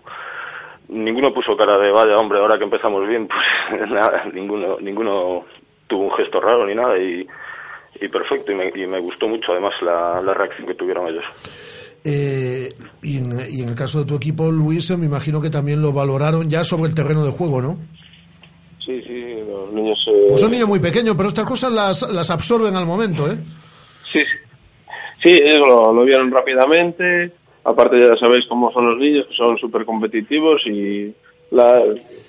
ninguno 0.89 1.33
puso 1.33 1.55
cara 1.57 1.77
de 1.77 1.91
vaya 1.91 2.17
hombre, 2.17 2.39
ahora 2.39 2.57
que 2.57 2.63
empezamos 2.65 3.07
bien, 3.07 3.27
pues 3.69 3.89
nada, 3.89 4.25
ninguno, 4.33 4.77
ninguno 4.79 5.45
tuvo 5.87 6.05
un 6.05 6.11
gesto 6.13 6.39
raro 6.41 6.65
ni 6.65 6.75
nada 6.75 6.97
y, 6.97 7.25
y 8.01 8.07
perfecto 8.07 8.51
y 8.51 8.55
me, 8.55 8.71
y 8.75 8.87
me 8.87 8.99
gustó 8.99 9.27
mucho 9.27 9.51
además 9.51 9.73
la, 9.81 10.21
la 10.21 10.33
reacción 10.33 10.67
que 10.67 10.75
tuvieron 10.75 11.07
ellos. 11.07 11.25
Eh, 12.05 12.69
y, 13.01 13.17
en, 13.17 13.31
y 13.49 13.61
en 13.61 13.69
el 13.69 13.75
caso 13.75 13.99
de 13.99 14.05
tu 14.05 14.15
equipo, 14.15 14.51
Luis, 14.51 14.89
me 14.97 15.05
imagino 15.05 15.39
que 15.41 15.49
también 15.49 15.81
lo 15.81 15.93
valoraron 15.93 16.49
ya 16.49 16.63
sobre 16.65 16.89
el 16.89 16.95
terreno 16.95 17.23
de 17.23 17.31
juego, 17.31 17.61
¿no? 17.61 17.77
Sí, 18.79 19.01
sí, 19.07 19.35
los 19.47 19.71
niños... 19.71 19.97
eh, 20.07 20.25
Pues 20.27 20.41
son 20.41 20.51
niños 20.51 20.67
muy 20.67 20.79
pequeños, 20.79 21.15
pero 21.15 21.29
estas 21.29 21.45
cosas 21.45 21.71
las, 21.71 22.01
las 22.11 22.29
absorben 22.29 22.75
al 22.75 22.85
momento, 22.85 23.31
¿eh? 23.31 23.37
Sí, 24.11 24.19
sí. 24.19 24.37
Sí, 25.21 25.29
ellos 25.41 25.65
lo, 25.65 25.93
lo 25.93 26.03
vieron 26.03 26.29
rápidamente. 26.29 27.31
Aparte 27.65 27.99
ya 27.99 28.15
sabéis 28.17 28.45
cómo 28.47 28.71
son 28.71 28.89
los 28.89 28.97
niños, 28.97 29.25
que 29.27 29.35
son 29.35 29.57
súper 29.57 29.85
competitivos 29.85 30.61
y 30.67 31.13
la, 31.51 31.81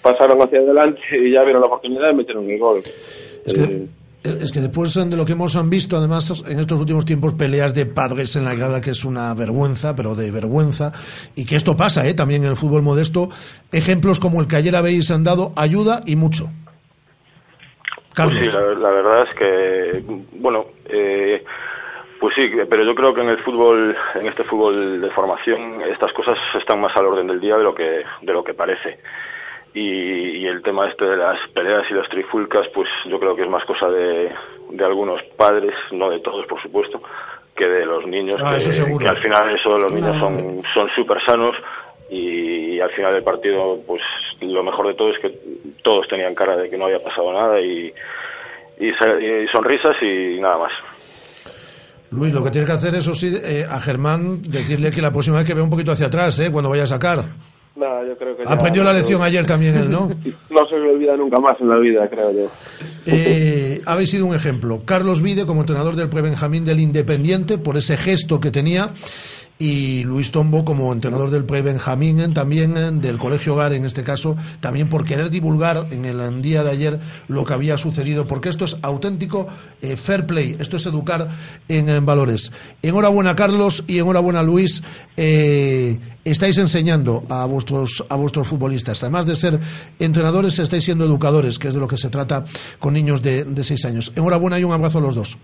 pasaron 0.03 0.41
hacia 0.41 0.61
adelante 0.61 1.01
y 1.13 1.33
ya 1.33 1.43
vieron 1.43 1.61
la 1.61 1.67
oportunidad 1.67 2.11
y 2.11 2.15
metieron 2.15 2.49
el 2.49 2.59
gol. 2.59 2.83
Eh, 3.47 3.87
Es 4.23 4.53
que 4.53 4.61
después 4.61 4.95
de 4.95 5.17
lo 5.17 5.25
que 5.27 5.33
hemos 5.33 5.69
visto, 5.69 5.97
además, 5.97 6.43
en 6.47 6.59
estos 6.59 6.81
últimos 6.81 7.05
tiempos, 7.05 7.35
peleas 7.35 7.75
de 7.75 7.85
padres 7.85 8.37
en 8.37 8.45
la 8.45 8.55
grada, 8.55 8.81
que 8.81 8.91
es 8.91 9.05
una 9.05 9.35
vergüenza, 9.35 9.95
pero 9.95 10.15
de 10.15 10.31
vergüenza, 10.31 10.93
y 11.35 11.45
que 11.45 11.57
esto 11.57 11.77
pasa, 11.77 12.07
¿eh? 12.09 12.15
También 12.15 12.43
en 12.43 12.51
el 12.51 12.57
fútbol 12.57 12.83
modesto, 12.83 13.29
ejemplos 13.71 14.21
como 14.21 14.41
el 14.41 14.47
que 14.47 14.57
ayer 14.57 14.77
habéis 14.77 15.13
dado 15.23 15.51
ayuda 15.57 16.01
y 16.07 16.17
mucho. 16.17 16.49
Carlos. 18.15 18.39
Pues 18.39 18.51
sí, 18.51 18.57
la, 18.57 18.75
la 18.79 18.91
verdad 18.91 19.23
es 19.29 19.35
que, 19.37 20.05
bueno, 20.39 20.67
eh, 20.87 21.45
pues 22.21 22.35
sí, 22.35 22.51
pero 22.69 22.85
yo 22.85 22.95
creo 22.95 23.15
que 23.15 23.21
en 23.23 23.29
el 23.29 23.39
fútbol, 23.39 23.97
en 24.15 24.27
este 24.27 24.45
fútbol 24.45 25.01
de 25.01 25.11
formación, 25.11 25.83
estas 25.83 26.13
cosas 26.13 26.37
están 26.55 26.81
más 26.81 26.97
al 26.97 27.07
orden 27.07 27.27
del 27.27 27.41
día 27.41 27.57
de 27.57 27.65
lo 27.65 27.75
que, 27.75 28.03
de 28.23 28.33
lo 28.33 28.43
que 28.45 28.55
parece. 28.55 28.99
Y, 29.75 30.39
y 30.39 30.47
el 30.47 30.63
tema 30.63 30.87
este 30.89 31.05
de 31.05 31.17
las 31.17 31.39
peleas 31.49 31.85
y 31.91 31.95
las 31.95 32.09
trifulcas, 32.09 32.69
pues 32.69 32.89
yo 33.07 33.19
creo 33.19 33.35
que 33.35 33.43
es 33.43 33.49
más 33.49 33.65
cosa 33.65 33.89
de, 33.89 34.33
de 34.71 34.85
algunos 34.85 35.21
padres, 35.37 35.75
no 35.91 36.09
de 36.11 36.21
todos, 36.21 36.47
por 36.47 36.63
supuesto, 36.63 37.03
que 37.57 37.67
de 37.67 37.85
los 37.85 38.07
niños, 38.07 38.37
Ah, 38.45 38.53
que, 38.53 38.59
eso 38.59 38.73
seguro. 38.73 38.99
que 39.05 39.09
al 39.09 39.19
final 39.19 39.51
eso 39.51 39.77
los 39.79 39.93
niños 39.93 40.17
son 40.19 40.63
son 40.73 40.89
súper 40.95 41.21
sanos 41.25 41.57
y, 42.09 42.79
al 42.81 42.91
final 42.91 43.15
del 43.15 43.25
partido, 43.25 43.81
pues 43.87 44.03
lo 44.43 44.63
mejor 44.63 44.87
de 44.87 44.95
todo 44.95 45.11
es 45.11 45.19
que 45.19 45.37
todos 45.83 46.07
tenían 46.07 46.35
cara 46.35 46.57
de 46.57 46.71
que 46.71 46.77
no 46.77 46.85
había 46.85 47.03
pasado 47.03 47.33
nada 47.33 47.61
y, 47.61 47.93
y 48.79 48.93
sonrisas 49.51 49.97
y 50.03 50.39
nada 50.41 50.59
más. 50.59 50.73
Luis, 52.15 52.33
lo 52.33 52.43
que 52.45 52.51
tienes 52.51 52.69
que 52.69 52.75
hacer, 52.75 52.95
eso 52.95 53.15
sí, 53.15 53.33
eh, 53.35 53.67
a 53.69 53.81
Germán, 53.81 54.41
decirle 54.43 54.91
que 54.91 55.03
la 55.03 55.11
próxima 55.13 55.39
vez 55.39 55.47
que 55.47 55.55
vea 55.55 55.65
un 55.65 55.71
poquito 55.71 55.93
hacia 55.93 56.07
atrás, 56.07 56.39
¿eh? 56.39 56.51
Cuando 56.51 56.71
vaya 56.71 56.85
a 56.85 56.87
sacar. 56.87 57.25
Nada, 57.77 58.07
yo 58.07 58.17
creo 58.17 58.37
que 58.37 58.45
ya- 58.45 58.53
Aprendió 58.53 58.85
la 58.85 58.93
lección 58.93 59.21
ayer 59.23 59.45
también 59.47 59.75
él, 59.77 59.91
¿no? 59.91 60.09
No 60.51 60.65
se 60.67 60.77
me 60.77 60.91
olvida 60.91 61.17
nunca 61.17 61.41
más 61.41 61.61
en 61.61 61.69
la 61.69 61.77
vida, 61.79 62.09
creo 62.09 62.31
yo. 62.33 62.51
Eh, 63.07 63.81
habéis 63.85 64.11
sido 64.11 64.27
un 64.27 64.35
ejemplo. 64.35 64.81
Carlos 64.85 65.23
Vide, 65.23 65.45
como 65.45 65.61
entrenador 65.63 65.97
del 65.97 66.09
Prebenjamín 66.09 66.65
del 66.65 66.79
Independiente, 66.81 67.59
por 67.59 67.77
ese 67.77 67.97
gesto 67.97 68.39
que 68.39 68.51
tenía. 68.53 68.93
Y 69.59 70.03
Luis 70.05 70.33
Tombo 70.33 70.65
como 70.65 70.93
entrenador 70.93 71.31
del 71.31 71.45
Pre-Benjamín, 71.45 72.35
también 72.35 72.77
eh, 72.77 72.91
del 72.93 73.19
Colegio 73.19 73.55
Hogar 73.55 73.73
en 73.73 73.85
este 73.85 74.03
caso, 74.03 74.37
también 74.61 74.89
por 74.89 75.05
querer 75.05 75.31
divulgar 75.31 75.87
en 75.91 76.05
el 76.05 76.43
día 76.43 76.65
de 76.65 76.71
ayer 76.71 77.01
lo 77.29 77.45
que 77.45 77.55
había 77.55 77.79
sucedido, 77.79 78.27
porque 78.27 78.49
esto 78.49 78.65
es 78.65 78.77
auténtico 78.83 79.47
eh, 79.81 79.97
fair 79.97 80.27
play, 80.27 80.57
esto 80.59 80.77
es 80.77 80.87
educar 80.87 81.29
en, 81.69 81.89
en 81.89 82.05
valores. 82.05 82.51
Enhorabuena 82.83 83.37
Carlos 83.37 83.85
y 83.87 83.99
enhorabuena 83.99 84.43
Luis, 84.43 84.83
eh, 85.17 86.01
estáis 86.25 86.59
enseñando 86.59 87.23
a 87.29 87.45
vuestros, 87.45 88.05
a 88.09 88.17
vuestros 88.17 88.49
futbolistas, 88.49 89.03
además 89.03 89.27
de 89.27 89.37
ser 89.37 89.61
entrenadores, 89.99 90.59
estáis 90.59 90.85
siendo 90.85 91.05
educadores, 91.05 91.59
que 91.59 91.69
es 91.69 91.75
de 91.75 91.81
lo 91.81 91.87
que 91.87 91.97
se 91.97 92.11
trata 92.11 92.45
con 92.81 92.95
niños 92.95 93.23
de, 93.23 93.45
de 93.45 93.63
seis 93.63 93.85
años. 93.85 94.13
Enhorabuena 94.17 94.59
y 94.59 94.65
un 94.65 94.73
abrazo 94.73 94.99
a 94.99 95.03
los 95.03 95.15
dos. 95.15 95.39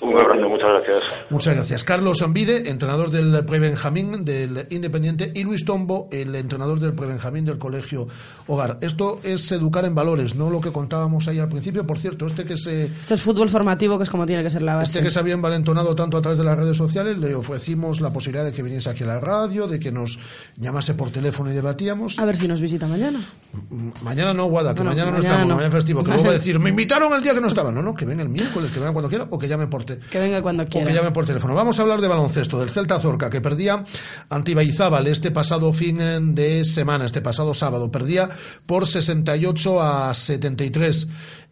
Un 0.00 0.16
abrazo, 0.16 0.48
muchas 0.48 0.68
gracias. 0.70 1.02
Muchas 1.28 1.54
gracias. 1.54 1.84
Carlos 1.84 2.22
Ambide, 2.22 2.70
entrenador 2.70 3.10
del 3.10 3.44
Prebenjamín 3.44 4.24
del 4.24 4.66
Independiente, 4.70 5.32
y 5.34 5.42
Luis 5.42 5.64
Tombo, 5.64 6.08
el 6.12 6.34
entrenador 6.36 6.78
del 6.78 6.92
Prebenjamín 6.94 7.44
del 7.44 7.58
Colegio 7.58 8.06
Hogar. 8.46 8.78
Esto 8.80 9.20
es 9.24 9.50
educar 9.50 9.84
en 9.84 9.94
valores, 9.96 10.36
no 10.36 10.50
lo 10.50 10.60
que 10.60 10.70
contábamos 10.72 11.26
ahí 11.26 11.40
al 11.40 11.48
principio. 11.48 11.84
Por 11.86 11.98
cierto, 11.98 12.26
este 12.26 12.44
que 12.44 12.56
se, 12.56 12.84
Este 12.86 13.14
es 13.14 13.22
fútbol 13.22 13.50
formativo, 13.50 13.98
que 13.98 14.04
es 14.04 14.10
como 14.10 14.24
tiene 14.24 14.42
que 14.44 14.50
ser 14.50 14.62
la 14.62 14.76
base. 14.76 14.86
este 14.86 15.02
que 15.02 15.10
se 15.10 15.18
había 15.18 15.34
envalentonado 15.34 15.94
tanto 15.96 16.16
a 16.16 16.22
través 16.22 16.38
de 16.38 16.44
las 16.44 16.56
redes 16.58 16.76
sociales, 16.76 17.18
le 17.18 17.34
ofrecimos 17.34 18.00
la 18.00 18.12
posibilidad 18.12 18.44
de 18.44 18.52
que 18.52 18.62
viniese 18.62 18.88
aquí 18.90 19.02
a 19.02 19.08
la 19.08 19.20
radio, 19.20 19.66
de 19.66 19.80
que 19.80 19.90
nos 19.90 20.18
llamase 20.56 20.94
por 20.94 21.10
teléfono 21.10 21.50
y 21.50 21.54
debatíamos. 21.54 22.18
A 22.20 22.24
ver 22.24 22.36
si 22.36 22.46
nos 22.46 22.60
visita 22.60 22.86
mañana. 22.86 23.20
Mañana 24.02 24.32
no, 24.32 24.44
Guada, 24.46 24.74
que 24.74 24.80
Bueno, 24.80 24.90
mañana 24.92 25.10
no 25.10 25.16
mañana 25.16 25.28
estamos, 25.34 25.48
no. 25.48 25.56
mañana 25.56 25.74
festivo. 25.74 26.02
Que 26.04 26.08
luego 26.10 26.24
va 26.24 26.30
a 26.30 26.32
decir, 26.38 26.58
me 26.60 26.70
invitaron 26.70 27.12
el 27.12 27.22
día 27.22 27.34
que 27.34 27.40
no 27.40 27.48
estaba. 27.48 27.72
No, 27.72 27.82
no, 27.82 27.94
que 27.94 28.04
venga 28.04 28.22
el 28.22 28.28
miércoles, 28.28 28.70
que 28.70 28.78
venga 28.78 28.92
cuando 28.92 29.08
quiera 29.08 29.26
o 29.30 29.38
que 29.38 29.48
llame 29.48 29.66
por, 29.66 29.87
Que 29.96 30.18
venga 30.18 30.42
cuando 30.42 30.64
o 30.64 30.66
que 30.66 30.72
quiera. 30.72 30.92
llame 30.92 31.12
por 31.12 31.24
teléfono. 31.24 31.54
Vamos 31.54 31.78
a 31.78 31.82
hablar 31.82 32.00
de 32.00 32.08
baloncesto, 32.08 32.58
del 32.58 32.70
Celta 32.70 33.00
Zorca, 33.00 33.30
que 33.30 33.40
perdía 33.40 33.84
ante 34.28 34.52
Ibaizábal 34.52 35.06
este 35.06 35.30
pasado 35.30 35.72
fin 35.72 36.00
eh, 36.00 36.18
de 36.20 36.64
semana, 36.64 37.06
este 37.06 37.20
pasado 37.20 37.54
sábado. 37.54 37.90
Perdía 37.90 38.28
por 38.66 38.86
68 38.86 39.82
a 39.82 40.14
73. 40.14 41.08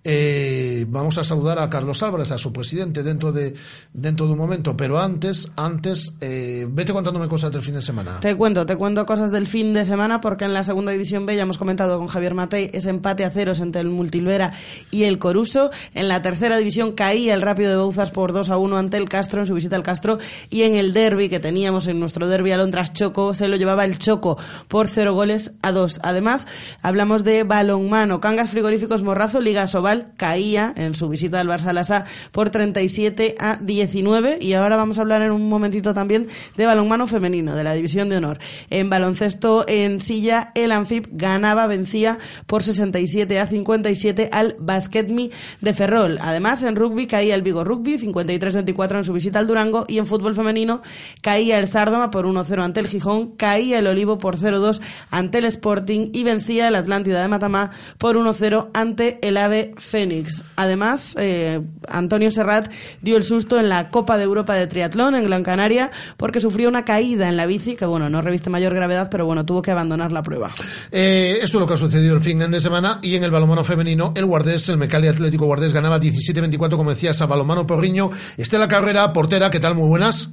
Eh, 0.08 0.86
vamos 0.88 1.18
a 1.18 1.24
saludar 1.24 1.58
a 1.58 1.68
Carlos 1.68 2.00
Álvarez, 2.04 2.30
a 2.30 2.38
su 2.38 2.52
presidente, 2.52 3.02
dentro 3.02 3.32
de, 3.32 3.54
dentro 3.92 4.26
de 4.26 4.32
un 4.34 4.38
momento. 4.38 4.76
Pero 4.76 5.00
antes, 5.00 5.50
antes, 5.56 6.14
eh, 6.20 6.64
vete 6.70 6.92
contándome 6.92 7.26
cosas 7.26 7.50
del 7.50 7.60
fin 7.60 7.74
de 7.74 7.82
semana. 7.82 8.20
Te 8.20 8.36
cuento, 8.36 8.64
te 8.66 8.76
cuento 8.76 9.04
cosas 9.04 9.32
del 9.32 9.48
fin 9.48 9.74
de 9.74 9.84
semana 9.84 10.20
porque 10.20 10.44
en 10.44 10.54
la 10.54 10.62
segunda 10.62 10.92
división 10.92 11.26
B 11.26 11.34
ya 11.34 11.42
hemos 11.42 11.58
comentado 11.58 11.98
con 11.98 12.06
Javier 12.06 12.34
Matei 12.34 12.70
ese 12.72 12.88
empate 12.88 13.24
a 13.24 13.30
ceros 13.30 13.58
entre 13.58 13.80
el 13.80 13.88
Multilvera 13.88 14.52
y 14.92 15.02
el 15.04 15.18
Coruso. 15.18 15.70
En 15.92 16.06
la 16.06 16.22
tercera 16.22 16.56
división 16.56 16.92
caía 16.92 17.34
el 17.34 17.42
Rápido 17.42 17.72
de 17.72 17.78
Bouzas 17.78 18.12
por 18.12 18.32
2 18.32 18.48
a 18.50 18.58
1 18.58 18.76
ante 18.76 18.98
el 18.98 19.08
Castro 19.08 19.40
en 19.40 19.48
su 19.48 19.54
visita 19.54 19.74
al 19.74 19.82
Castro 19.82 20.18
y 20.50 20.62
en 20.62 20.76
el 20.76 20.92
derby 20.92 21.28
que 21.28 21.40
teníamos 21.40 21.88
en 21.88 21.98
nuestro 21.98 22.28
derby 22.28 22.52
Alondras 22.52 22.92
Choco 22.92 23.34
se 23.34 23.48
lo 23.48 23.56
llevaba 23.56 23.84
el 23.84 23.98
Choco 23.98 24.38
por 24.68 24.86
0 24.86 25.14
goles 25.14 25.50
a 25.62 25.72
2. 25.72 25.98
Además, 26.04 26.46
hablamos 26.80 27.24
de 27.24 27.42
balonmano. 27.42 28.20
Cangas 28.20 28.50
Frigoríficos 28.50 29.02
Morrazo, 29.02 29.40
Liga 29.40 29.66
Sobal, 29.66 29.95
caía 30.16 30.72
en 30.76 30.94
su 30.94 31.08
visita 31.08 31.40
al 31.40 31.48
Barça 31.48 31.72
Lasa 31.72 32.04
por 32.32 32.50
37 32.50 33.34
a 33.38 33.56
19 33.56 34.38
y 34.40 34.52
ahora 34.52 34.76
vamos 34.76 34.98
a 34.98 35.02
hablar 35.02 35.22
en 35.22 35.30
un 35.30 35.48
momentito 35.48 35.94
también 35.94 36.28
de 36.56 36.66
balonmano 36.66 37.06
femenino, 37.06 37.54
de 37.54 37.64
la 37.64 37.74
división 37.74 38.08
de 38.08 38.16
honor. 38.16 38.38
En 38.70 38.90
baloncesto 38.90 39.64
en 39.68 40.00
silla, 40.00 40.52
el 40.54 40.72
Anfib 40.72 41.08
ganaba, 41.12 41.66
vencía 41.66 42.18
por 42.46 42.62
67 42.62 43.40
a 43.40 43.46
57 43.46 44.28
al 44.32 44.56
Basketmi 44.58 45.30
de 45.60 45.74
Ferrol. 45.74 46.18
Además, 46.20 46.62
en 46.62 46.76
rugby 46.76 47.06
caía 47.06 47.34
el 47.34 47.42
Vigo 47.42 47.64
Rugby 47.64 47.98
53-24 47.98 48.96
en 48.96 49.04
su 49.04 49.12
visita 49.12 49.38
al 49.38 49.46
Durango 49.46 49.84
y 49.88 49.98
en 49.98 50.06
fútbol 50.06 50.34
femenino 50.34 50.82
caía 51.22 51.58
el 51.58 51.68
Sárdoma 51.68 52.10
por 52.10 52.26
1-0 52.26 52.62
ante 52.62 52.80
el 52.80 52.88
Gijón, 52.88 53.32
caía 53.36 53.78
el 53.78 53.86
Olivo 53.86 54.18
por 54.18 54.36
0-2 54.36 54.80
ante 55.10 55.38
el 55.38 55.44
Sporting 55.46 56.10
y 56.12 56.24
vencía 56.24 56.68
el 56.68 56.74
Atlántida 56.74 57.22
de 57.22 57.28
Matamá 57.28 57.70
por 57.98 58.16
1-0 58.16 58.70
ante 58.74 59.18
el 59.26 59.36
AVE 59.36 59.74
Fénix. 59.86 60.42
Además, 60.56 61.14
eh, 61.18 61.60
Antonio 61.88 62.30
Serrat 62.30 62.70
dio 63.00 63.16
el 63.16 63.22
susto 63.22 63.58
en 63.58 63.68
la 63.68 63.90
Copa 63.90 64.16
de 64.16 64.24
Europa 64.24 64.54
de 64.54 64.66
Triatlón 64.66 65.14
en 65.14 65.24
Gran 65.24 65.42
Canaria 65.42 65.90
porque 66.16 66.40
sufrió 66.40 66.68
una 66.68 66.84
caída 66.84 67.28
en 67.28 67.36
la 67.36 67.46
bici 67.46 67.76
que, 67.76 67.86
bueno, 67.86 68.08
no 68.08 68.22
reviste 68.22 68.50
mayor 68.50 68.74
gravedad, 68.74 69.08
pero 69.10 69.26
bueno, 69.26 69.44
tuvo 69.46 69.62
que 69.62 69.70
abandonar 69.70 70.12
la 70.12 70.22
prueba. 70.22 70.52
Eh, 70.90 71.38
eso 71.38 71.58
es 71.58 71.60
lo 71.60 71.66
que 71.66 71.74
ha 71.74 71.78
sucedido 71.78 72.14
el 72.14 72.22
fin 72.22 72.38
de 72.38 72.60
semana 72.60 72.98
y 73.02 73.14
en 73.14 73.24
el 73.24 73.30
balonmano 73.30 73.64
femenino 73.64 74.12
el 74.14 74.26
Guardés, 74.26 74.68
el 74.68 74.78
Mecali 74.78 75.08
Atlético 75.08 75.46
Guardés 75.46 75.72
ganaba 75.72 76.00
17-24 76.00 76.76
como 76.76 76.90
decías 76.90 77.20
a 77.22 77.26
balonmano 77.26 77.66
Porriño. 77.66 78.10
Estela 78.36 78.68
Carrera, 78.68 79.12
portera, 79.12 79.50
¿qué 79.50 79.60
tal? 79.60 79.74
Muy 79.74 79.88
buenas. 79.88 80.30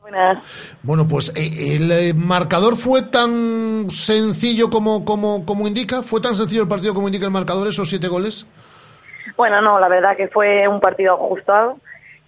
Buenas. 0.00 0.44
Bueno, 0.82 1.06
pues 1.06 1.32
eh, 1.36 1.76
el 1.76 1.90
eh, 1.90 2.14
marcador 2.14 2.76
fue 2.76 3.02
tan 3.02 3.86
sencillo 3.90 4.68
como, 4.68 5.04
como, 5.04 5.46
como 5.46 5.66
indica, 5.66 6.02
fue 6.02 6.20
tan 6.20 6.36
sencillo 6.36 6.62
el 6.62 6.68
partido 6.68 6.92
como 6.92 7.08
indica 7.08 7.24
el 7.24 7.30
marcador, 7.30 7.68
esos 7.68 7.88
siete 7.88 8.08
goles. 8.08 8.46
Bueno, 9.36 9.60
no, 9.60 9.80
la 9.80 9.88
verdad 9.88 10.16
que 10.16 10.28
fue 10.28 10.66
un 10.68 10.80
partido 10.80 11.14
ajustado 11.14 11.78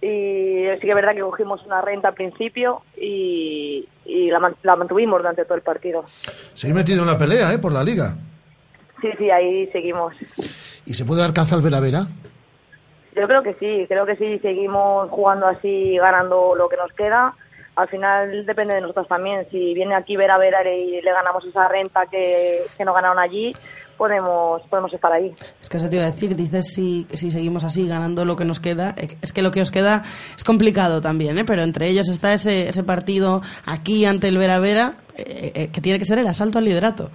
y 0.01 0.65
sí 0.75 0.81
que 0.81 0.89
es 0.89 0.95
verdad 0.95 1.13
que 1.13 1.21
cogimos 1.21 1.63
una 1.65 1.81
renta 1.81 2.09
al 2.09 2.13
principio 2.13 2.81
y, 2.97 3.87
y 4.05 4.29
la, 4.29 4.53
la 4.63 4.75
mantuvimos 4.75 5.19
durante 5.19 5.45
todo 5.45 5.55
el 5.55 5.61
partido. 5.61 6.05
Se 6.53 6.69
ha 6.69 6.73
metido 6.73 7.01
en 7.01 7.07
la 7.07 7.17
pelea, 7.17 7.53
¿eh? 7.53 7.59
Por 7.59 7.73
la 7.73 7.83
liga. 7.83 8.15
Sí, 9.01 9.09
sí, 9.17 9.29
ahí 9.29 9.67
seguimos. 9.67 10.13
¿Y 10.85 10.93
se 10.93 11.05
puede 11.05 11.21
dar 11.21 11.33
caza 11.33 11.55
al 11.55 11.61
Vera 11.61 11.79
Vera? 11.79 12.05
Yo 13.15 13.27
creo 13.27 13.43
que 13.43 13.53
sí, 13.55 13.85
creo 13.87 14.05
que 14.05 14.15
sí, 14.17 14.39
seguimos 14.39 15.09
jugando 15.09 15.47
así, 15.47 15.97
ganando 15.97 16.53
lo 16.55 16.67
que 16.67 16.77
nos 16.77 16.91
queda. 16.93 17.33
Al 17.75 17.87
final 17.89 18.45
depende 18.45 18.73
de 18.73 18.81
nosotros 18.81 19.07
también. 19.07 19.47
Si 19.51 19.73
viene 19.73 19.95
aquí 19.95 20.17
Vera 20.17 20.37
Vera 20.37 20.63
y 20.69 21.01
le 21.01 21.11
ganamos 21.11 21.45
esa 21.45 21.67
renta 21.67 22.05
que, 22.07 22.61
que 22.77 22.85
nos 22.85 22.95
ganaron 22.95 23.19
allí, 23.19 23.55
podemos, 23.97 24.61
podemos 24.63 24.93
estar 24.93 25.11
ahí. 25.11 25.33
Es 25.61 25.69
que 25.69 25.79
se 25.79 25.89
te 25.89 25.95
iba 25.95 26.05
a 26.05 26.11
decir, 26.11 26.35
dices 26.35 26.73
si, 26.73 27.07
si 27.09 27.31
seguimos 27.31 27.63
así 27.63 27.87
ganando 27.87 28.25
lo 28.25 28.35
que 28.35 28.45
nos 28.45 28.59
queda, 28.59 28.93
eh, 28.97 29.07
es 29.21 29.33
que 29.33 29.41
lo 29.41 29.51
que 29.51 29.61
os 29.61 29.71
queda 29.71 30.03
es 30.35 30.43
complicado 30.43 31.01
también, 31.01 31.37
¿eh? 31.37 31.45
pero 31.45 31.61
entre 31.61 31.87
ellos 31.87 32.07
está 32.09 32.33
ese, 32.33 32.69
ese 32.69 32.83
partido 32.83 33.41
aquí 33.65 34.05
ante 34.05 34.27
el 34.27 34.37
Vera 34.37 34.59
Vera, 34.59 34.95
eh, 35.17 35.51
eh, 35.55 35.69
que 35.71 35.81
tiene 35.81 35.99
que 35.99 36.05
ser 36.05 36.19
el 36.19 36.27
asalto 36.27 36.57
al 36.57 36.65
liderato. 36.65 37.09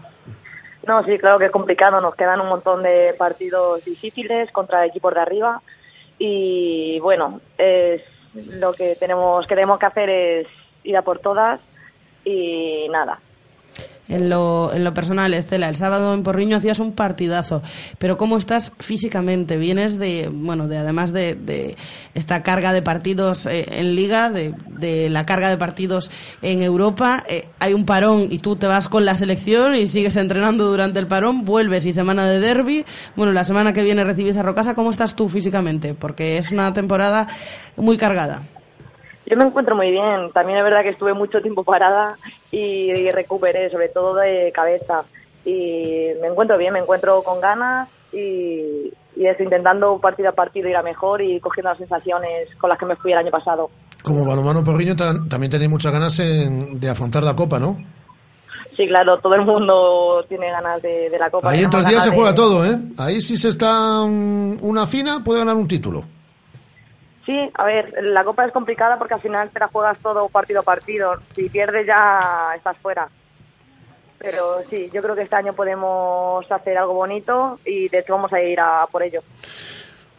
No, 0.87 1.05
sí, 1.05 1.19
claro 1.19 1.39
que 1.39 1.47
es 1.47 1.51
complicado. 1.53 2.01
Nos 2.01 2.15
quedan 2.15 2.41
un 2.41 2.49
montón 2.49 2.83
de 2.83 3.15
partidos 3.19 3.85
difíciles 3.85 4.51
contra 4.51 4.87
equipos 4.87 5.15
de 5.15 5.21
arriba 5.21 5.61
y 6.19 6.99
bueno, 7.01 7.41
es 7.59 8.03
lo 8.35 8.73
que 8.73 8.97
tenemos 8.97 9.47
que 9.47 9.55
tenemos 9.55 9.79
que 9.79 9.87
hacer 9.87 10.11
es 10.11 10.47
ir 10.85 10.97
a 10.97 11.03
por 11.03 11.19
todas 11.19 11.61
y 12.25 12.89
nada. 12.91 13.19
En 14.09 14.29
lo, 14.29 14.73
en 14.75 14.83
lo 14.83 14.93
personal, 14.93 15.33
Estela, 15.35 15.69
el 15.69 15.77
sábado 15.77 16.15
en 16.15 16.25
Porriño 16.25 16.57
hacías 16.57 16.81
un 16.81 16.93
partidazo, 16.93 17.63
pero 17.99 18.17
¿cómo 18.17 18.39
estás 18.39 18.73
físicamente? 18.81 19.57
Vienes 19.57 20.01
de, 20.01 20.29
bueno, 20.33 20.67
de 20.67 20.79
además 20.79 21.13
de, 21.13 21.37
de 21.37 21.77
esta 22.15 22.43
carga 22.43 22.73
de 22.73 22.83
partidos 22.83 23.47
eh, 23.47 23.67
en 23.71 23.95
Liga, 23.95 24.29
de, 24.31 24.53
de 24.67 25.11
la 25.11 25.25
carga 25.25 25.49
de 25.49 25.57
partidos 25.57 26.11
en 26.43 26.61
Europa, 26.61 27.23
eh, 27.29 27.47
hay 27.61 27.73
un 27.73 27.87
parón 27.87 28.27
y 28.31 28.39
tú 28.41 28.57
te 28.57 28.67
vas 28.67 28.89
con 28.89 29.05
la 29.05 29.15
selección 29.15 29.77
y 29.77 29.87
sigues 29.87 30.17
entrenando 30.17 30.69
durante 30.69 30.99
el 30.99 31.07
parón, 31.07 31.45
vuelves 31.45 31.87
y 31.87 31.95
semana 31.95 32.27
de 32.27 32.41
derby, 32.41 32.85
bueno, 33.15 33.33
la 33.33 33.45
semana 33.45 33.73
que 33.73 33.85
viene 33.85 34.03
recibes 34.03 34.37
a 34.37 34.43
Rocasa, 34.43 34.75
¿cómo 34.75 34.91
estás 34.91 35.15
tú 35.15 35.29
físicamente? 35.29 35.95
Porque 35.95 36.37
es 36.37 36.51
una 36.51 36.73
temporada 36.73 37.29
muy 37.77 37.97
cargada. 37.97 38.43
Yo 39.31 39.37
me 39.37 39.45
encuentro 39.45 39.77
muy 39.77 39.91
bien. 39.91 40.31
También 40.33 40.59
es 40.59 40.65
verdad 40.65 40.83
que 40.83 40.89
estuve 40.91 41.15
mucho 41.15 41.41
tiempo 41.41 41.63
parada 41.65 42.19
y, 42.51 42.91
y 42.91 43.11
recuperé, 43.13 43.71
sobre 43.71 43.89
todo 43.89 44.17
de 44.17 44.51
cabeza. 44.53 45.03
Y 45.45 46.09
me 46.21 46.27
encuentro 46.29 46.59
bien, 46.59 46.73
me 46.75 46.81
encuentro 46.81 47.23
con 47.23 47.41
ganas 47.41 47.89
y, 48.13 48.93
y 49.17 49.29
intentando 49.39 49.99
partido 49.99 50.29
a 50.31 50.33
partido 50.33 50.69
ir 50.69 50.77
a 50.77 50.83
mejor 50.83 51.23
y 51.23 51.39
cogiendo 51.41 51.71
las 51.71 51.79
sensaciones 51.79 52.49
con 52.59 52.69
las 52.69 52.79
que 52.79 52.87
me 52.87 52.97
fui 52.97 53.13
el 53.13 53.19
año 53.19 53.31
pasado. 53.31 53.71
Como 54.03 54.25
balonmano 54.25 54.65
Porriño 54.65 54.97
también 54.97 55.51
tenéis 55.51 55.71
muchas 55.71 55.93
ganas 55.93 56.19
en- 56.19 56.81
de 56.81 56.91
afrontar 56.91 57.23
la 57.23 57.37
Copa, 57.37 57.59
¿no? 57.59 57.77
Sí, 58.77 58.87
claro, 58.89 59.19
todo 59.19 59.35
el 59.35 59.43
mundo 59.43 60.25
tiene 60.29 60.51
ganas 60.51 60.81
de, 60.81 61.11
de 61.11 61.19
la 61.19 61.31
Copa. 61.31 61.51
Ahí 61.51 61.63
en 61.63 61.71
tres 61.71 61.87
días 61.87 62.03
se 62.05 62.11
juega 62.11 62.31
de- 62.31 62.37
todo, 62.37 62.65
¿eh? 62.65 62.79
Ahí 62.97 63.21
si 63.21 63.37
se 63.37 63.49
está 63.51 64.01
una 64.03 64.87
fina 64.87 65.23
puede 65.23 65.41
ganar 65.41 65.57
un 65.57 65.69
título. 65.69 66.05
Sí, 67.31 67.49
a 67.55 67.65
ver, 67.65 67.95
la 68.03 68.25
Copa 68.25 68.45
es 68.45 68.51
complicada 68.51 68.99
porque 68.99 69.15
al 69.15 69.21
final 69.21 69.51
te 69.51 69.61
la 69.61 69.69
juegas 69.69 69.97
todo 70.03 70.29
partido 70.29 70.59
a 70.59 70.65
partido. 70.65 71.13
Si 71.37 71.49
pierdes 71.49 71.87
ya 71.87 72.19
estás 72.57 72.77
fuera. 72.79 73.09
Pero 74.19 74.57
sí, 74.69 74.91
yo 74.93 75.01
creo 75.01 75.15
que 75.15 75.23
este 75.23 75.37
año 75.37 75.53
podemos 75.53 76.45
hacer 76.51 76.77
algo 76.77 76.95
bonito 76.95 77.61
y 77.65 77.89
de 77.89 78.01
hecho 78.01 78.15
vamos 78.15 78.33
a 78.33 78.43
ir 78.43 78.59
a 78.59 78.85
por 78.91 79.05
ello. 79.05 79.23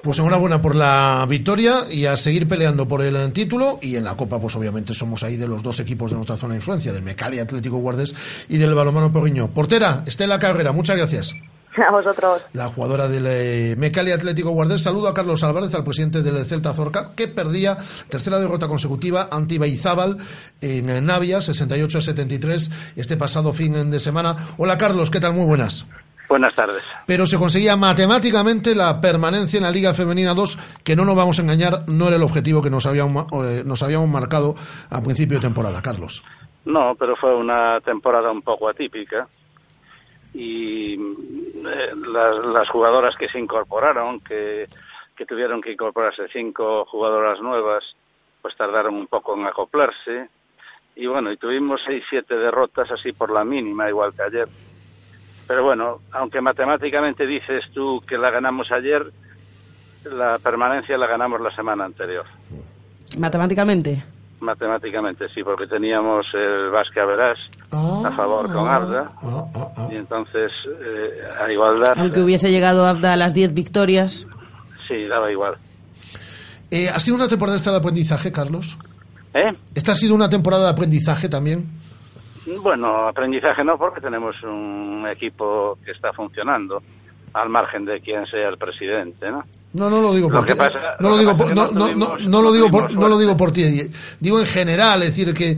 Pues 0.01 0.19
enhorabuena 0.19 0.61
por 0.61 0.73
la 0.73 1.25
victoria 1.27 1.81
y 1.89 2.05
a 2.05 2.15
seguir 2.15 2.47
peleando 2.47 2.87
por 2.87 3.01
el 3.01 3.33
título. 3.33 3.79
Y 3.81 3.97
en 3.97 4.05
la 4.05 4.15
Copa, 4.15 4.39
pues 4.39 4.55
obviamente 4.55 4.93
somos 4.93 5.21
ahí 5.23 5.35
de 5.35 5.49
los 5.49 5.61
dos 5.61 5.81
equipos 5.81 6.11
de 6.11 6.15
nuestra 6.15 6.37
zona 6.37 6.53
de 6.53 6.59
influencia, 6.59 6.93
del 6.93 7.03
Mecali 7.03 7.39
Atlético 7.39 7.75
Guardes 7.79 8.15
y 8.47 8.57
del 8.57 8.73
Balomano 8.73 9.11
Porriño. 9.11 9.49
Portera, 9.49 10.05
Estela 10.07 10.39
Carrera, 10.39 10.71
muchas 10.71 10.95
gracias. 10.95 11.35
A 11.87 11.91
vosotros. 11.91 12.41
La 12.53 12.67
jugadora 12.67 13.07
del 13.07 13.25
eh, 13.27 13.75
Mecali 13.77 14.11
Atlético 14.11 14.49
Guardés. 14.51 14.83
Saludo 14.83 15.07
a 15.07 15.13
Carlos 15.13 15.43
Álvarez, 15.43 15.73
al 15.73 15.83
presidente 15.83 16.21
del 16.21 16.43
Celta 16.45 16.73
Zorca, 16.73 17.11
que 17.15 17.27
perdía 17.27 17.77
tercera 18.09 18.39
derrota 18.39 18.67
consecutiva 18.67 19.29
ante 19.31 19.55
Ibaizábal 19.55 20.17
en 20.59 21.05
Navia, 21.05 21.39
68-73, 21.39 22.93
este 22.95 23.17
pasado 23.17 23.53
fin 23.53 23.89
de 23.89 23.99
semana. 23.99 24.35
Hola 24.57 24.77
Carlos, 24.77 25.09
¿qué 25.09 25.19
tal? 25.19 25.33
Muy 25.33 25.45
buenas. 25.45 25.85
Buenas 26.27 26.55
tardes. 26.55 26.81
Pero 27.05 27.25
se 27.25 27.37
conseguía 27.37 27.75
matemáticamente 27.75 28.73
la 28.73 29.01
permanencia 29.01 29.57
en 29.57 29.63
la 29.63 29.71
Liga 29.71 29.93
Femenina 29.93 30.33
2, 30.33 30.57
que 30.83 30.95
no 30.95 31.03
nos 31.03 31.15
vamos 31.15 31.39
a 31.39 31.41
engañar, 31.41 31.83
no 31.87 32.07
era 32.07 32.15
el 32.15 32.23
objetivo 32.23 32.61
que 32.61 32.69
nos 32.69 32.85
habíamos, 32.85 33.27
eh, 33.45 33.63
nos 33.65 33.83
habíamos 33.83 34.07
marcado 34.07 34.55
a 34.89 35.01
principio 35.01 35.37
de 35.37 35.41
temporada, 35.41 35.81
Carlos. 35.81 36.23
No, 36.63 36.95
pero 36.97 37.17
fue 37.17 37.35
una 37.35 37.81
temporada 37.81 38.31
un 38.31 38.41
poco 38.41 38.69
atípica 38.69 39.27
y 40.33 40.93
eh, 40.93 41.91
las, 42.07 42.37
las, 42.45 42.69
jugadoras 42.69 43.15
que 43.15 43.29
se 43.29 43.39
incorporaron, 43.39 44.19
que, 44.21 44.67
que 45.15 45.25
tuvieron 45.25 45.61
que 45.61 45.73
incorporarse 45.73 46.27
cinco 46.31 46.85
jugadoras 46.85 47.41
nuevas, 47.41 47.95
pues 48.41 48.55
tardaron 48.55 48.95
un 48.95 49.07
poco 49.07 49.35
en 49.35 49.45
acoplarse. 49.45 50.29
Y 50.95 51.07
bueno, 51.07 51.31
y 51.31 51.37
tuvimos 51.37 51.81
seis, 51.85 52.03
siete 52.09 52.35
derrotas 52.35 52.91
así 52.91 53.13
por 53.13 53.31
la 53.31 53.43
mínima, 53.43 53.89
igual 53.89 54.13
que 54.13 54.23
ayer. 54.23 54.47
Pero 55.47 55.63
bueno, 55.63 55.99
aunque 56.11 56.41
matemáticamente 56.41 57.25
dices 57.25 57.69
tú 57.73 58.01
que 58.07 58.17
la 58.17 58.29
ganamos 58.29 58.71
ayer, 58.71 59.11
la 60.05 60.39
permanencia 60.39 60.97
la 60.97 61.07
ganamos 61.07 61.41
la 61.41 61.51
semana 61.51 61.85
anterior. 61.85 62.25
¿Matemáticamente? 63.17 64.03
Matemáticamente, 64.41 65.29
sí, 65.29 65.43
porque 65.43 65.67
teníamos 65.67 66.25
el 66.33 66.71
Vasque 66.71 66.99
Verás 67.05 67.37
a 67.71 68.11
favor 68.11 68.51
con 68.51 68.67
Abda 68.67 69.11
y 69.91 69.95
entonces 69.95 70.51
eh, 70.67 71.21
a 71.39 71.51
igualdad. 71.51 71.93
Aunque 71.97 72.21
hubiese 72.21 72.51
llegado 72.51 72.87
Abda 72.87 73.13
a 73.13 73.17
las 73.17 73.35
10 73.35 73.53
victorias. 73.53 74.25
Sí, 74.87 75.05
daba 75.05 75.31
igual. 75.31 75.55
Eh, 76.71 76.89
¿Ha 76.89 76.99
sido 76.99 77.15
una 77.15 77.27
temporada 77.27 77.55
esta 77.55 77.69
de 77.71 77.77
aprendizaje, 77.77 78.31
Carlos? 78.31 78.79
¿Eh? 79.35 79.53
¿Esta 79.75 79.91
ha 79.91 79.95
sido 79.95 80.15
una 80.15 80.29
temporada 80.29 80.65
de 80.65 80.71
aprendizaje 80.71 81.29
también? 81.29 81.69
Bueno, 82.63 83.07
aprendizaje 83.07 83.63
no, 83.63 83.77
porque 83.77 84.01
tenemos 84.01 84.41
un 84.43 85.05
equipo 85.07 85.77
que 85.85 85.91
está 85.91 86.11
funcionando 86.13 86.81
al 87.33 87.49
margen 87.49 87.85
de 87.85 88.01
quién 88.01 88.25
sea 88.25 88.49
el 88.49 88.57
presidente, 88.57 89.29
¿no? 89.29 89.43
No, 89.73 89.89
no 89.89 90.01
lo 90.01 90.13
digo 90.13 90.29
por 90.29 90.45
ti. 90.45 90.53
No 90.99 91.09
lo 91.09 91.17
digo 91.17 91.37
por, 91.37 91.55
no, 91.55 91.71
no, 91.71 91.93
no, 91.93 92.17
no 92.17 92.41
lo 92.41 92.51
digo 92.51 92.69
por, 92.69 92.91
no 92.91 93.07
lo 93.07 93.17
digo 93.17 93.37
por 93.37 93.51
ti. 93.51 93.89
Digo 94.19 94.39
en 94.39 94.45
general, 94.45 95.03
es 95.03 95.15
decir 95.15 95.33
que 95.33 95.57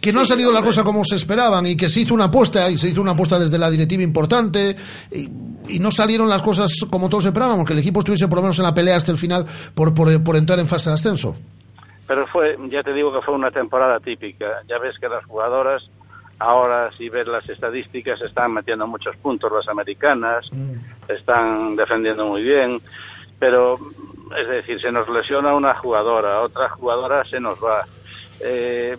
que 0.00 0.12
no 0.12 0.20
ha 0.20 0.24
salido 0.24 0.52
la 0.52 0.62
cosa 0.62 0.84
como 0.84 1.04
se 1.04 1.16
esperaban 1.16 1.66
y 1.66 1.76
que 1.76 1.88
se 1.88 2.00
hizo 2.00 2.14
una 2.14 2.24
apuesta 2.26 2.70
y 2.70 2.78
se 2.78 2.88
hizo 2.88 3.00
una 3.02 3.12
apuesta 3.12 3.38
desde 3.38 3.58
la 3.58 3.68
directiva 3.68 4.02
importante 4.02 4.76
y, 5.10 5.28
y 5.68 5.78
no 5.80 5.90
salieron 5.90 6.28
las 6.28 6.40
cosas 6.40 6.72
como 6.88 7.08
todos 7.08 7.26
esperábamos, 7.26 7.66
que 7.66 7.72
el 7.72 7.80
equipo 7.80 8.00
estuviese 8.00 8.28
por 8.28 8.36
lo 8.36 8.42
menos 8.42 8.58
en 8.58 8.64
la 8.64 8.74
pelea 8.74 8.96
hasta 8.96 9.10
el 9.10 9.18
final 9.18 9.44
por, 9.74 9.92
por, 9.92 10.22
por 10.22 10.36
entrar 10.36 10.58
en 10.60 10.68
fase 10.68 10.90
de 10.90 10.94
ascenso. 10.94 11.36
Pero 12.06 12.26
fue, 12.28 12.56
ya 12.70 12.82
te 12.82 12.94
digo 12.94 13.12
que 13.12 13.20
fue 13.20 13.34
una 13.34 13.50
temporada 13.50 14.00
típica. 14.00 14.62
Ya 14.66 14.78
ves 14.78 14.98
que 14.98 15.08
las 15.08 15.24
jugadoras 15.26 15.90
ahora 16.38 16.90
si 16.92 17.08
ves 17.08 17.26
las 17.26 17.48
estadísticas 17.48 18.20
están 18.22 18.52
metiendo 18.52 18.86
muchos 18.86 19.16
puntos 19.16 19.52
las 19.52 19.68
americanas, 19.68 20.48
mm. 20.52 21.12
están 21.12 21.76
defendiendo 21.76 22.26
muy 22.26 22.42
bien, 22.42 22.80
pero 23.38 23.78
es 24.36 24.48
decir, 24.48 24.80
se 24.80 24.92
nos 24.92 25.08
lesiona 25.08 25.54
una 25.54 25.74
jugadora, 25.74 26.40
otra 26.40 26.68
jugadora 26.68 27.24
se 27.24 27.40
nos 27.40 27.62
va. 27.62 27.84
Eh, 28.40 28.96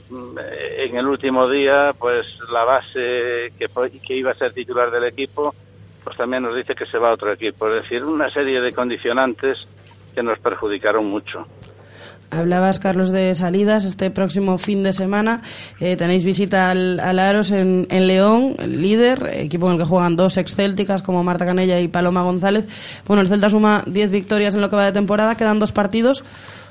en 0.79 0.97
el 0.97 1.07
último 1.07 1.47
día, 1.47 1.93
pues 1.97 2.39
la 2.51 2.65
base 2.65 3.53
que, 3.57 3.67
que 4.05 4.15
iba 4.15 4.31
a 4.31 4.33
ser 4.33 4.51
titular 4.51 4.91
del 4.91 5.05
equipo, 5.05 5.55
pues 6.03 6.17
también 6.17 6.43
nos 6.43 6.55
dice 6.55 6.75
que 6.75 6.85
se 6.85 6.97
va 6.97 7.09
a 7.09 7.13
otro 7.13 7.31
equipo. 7.31 7.67
Es 7.67 7.83
decir, 7.83 8.03
una 8.03 8.29
serie 8.29 8.59
de 8.59 8.73
condicionantes 8.73 9.67
que 10.13 10.23
nos 10.23 10.39
perjudicaron 10.39 11.05
mucho. 11.05 11.47
Hablabas, 12.31 12.79
Carlos, 12.79 13.11
de 13.11 13.33
salidas. 13.35 13.85
Este 13.85 14.11
próximo 14.11 14.57
fin 14.57 14.83
de 14.83 14.93
semana 14.93 15.41
eh, 15.79 15.97
tenéis 15.97 16.23
visita 16.23 16.69
al, 16.69 16.99
al 16.99 17.19
Aros 17.19 17.51
en, 17.51 17.87
en, 17.89 18.07
León, 18.07 18.55
el 18.59 18.81
líder, 18.81 19.29
equipo 19.33 19.67
en 19.67 19.73
el 19.73 19.79
que 19.79 19.85
juegan 19.85 20.15
dos 20.15 20.37
ex-célticas 20.37 21.01
como 21.01 21.23
Marta 21.23 21.45
Canella 21.45 21.79
y 21.79 21.87
Paloma 21.87 22.23
González. 22.23 22.67
Bueno, 23.07 23.21
el 23.21 23.27
Celta 23.27 23.49
suma 23.49 23.83
10 23.85 24.11
victorias 24.11 24.53
en 24.53 24.61
lo 24.61 24.69
que 24.69 24.75
va 24.75 24.85
de 24.85 24.91
temporada, 24.91 25.35
quedan 25.35 25.59
dos 25.59 25.71
partidos. 25.71 26.23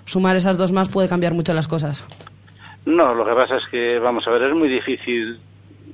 Sumar 0.05 0.36
esas 0.36 0.56
dos 0.56 0.72
más 0.72 0.89
puede 0.89 1.09
cambiar 1.09 1.35
mucho 1.35 1.52
las 1.55 1.68
cosas. 1.68 2.05
No, 2.86 3.12
lo 3.14 3.26
que 3.26 3.35
pasa 3.35 3.56
es 3.56 3.66
que, 3.70 3.98
vamos 3.98 4.26
a 4.26 4.30
ver, 4.30 4.43
es 4.44 4.55
muy 4.55 4.68
difícil 4.68 5.39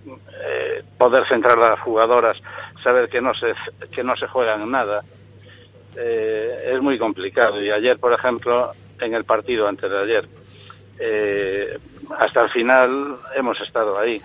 eh, 0.07 0.85
poder 0.99 1.27
centrar 1.27 1.59
a 1.59 1.71
las 1.71 1.81
jugadoras, 1.81 2.37
saber 2.83 3.09
que 3.09 3.21
no 3.21 3.35
se, 3.35 3.55
que 3.91 4.05
no 4.05 4.15
se 4.17 4.29
juegan 4.29 4.71
nada. 4.71 5.03
Eh, 5.97 6.73
es 6.73 6.81
muy 6.81 6.99
complicado. 6.99 7.63
Y 7.63 7.71
ayer, 7.71 7.99
por 7.99 8.13
ejemplo, 8.13 8.73
en 9.01 9.15
el 9.15 9.25
partido 9.25 9.69
antes 9.69 9.91
de 9.91 9.99
ayer. 9.99 10.29
Eh, 10.99 11.79
hasta 12.19 12.43
el 12.43 12.51
final 12.51 13.17
hemos 13.35 13.61
estado 13.61 13.99
ahí. 13.99 14.21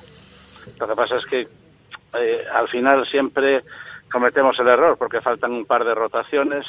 Lo 0.79 0.87
que 0.87 0.95
pasa 0.95 1.17
es 1.17 1.25
que 1.25 1.47
eh, 2.19 2.43
al 2.53 2.67
final 2.67 3.05
siempre 3.07 3.63
cometemos 4.11 4.57
el 4.59 4.67
error 4.67 4.97
porque 4.97 5.21
faltan 5.21 5.51
un 5.51 5.65
par 5.65 5.83
de 5.83 5.95
rotaciones 5.95 6.65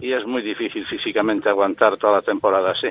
y 0.00 0.12
es 0.12 0.26
muy 0.26 0.42
difícil 0.42 0.84
físicamente 0.86 1.48
aguantar 1.48 1.96
toda 1.96 2.14
la 2.14 2.22
temporada 2.22 2.72
así. 2.72 2.88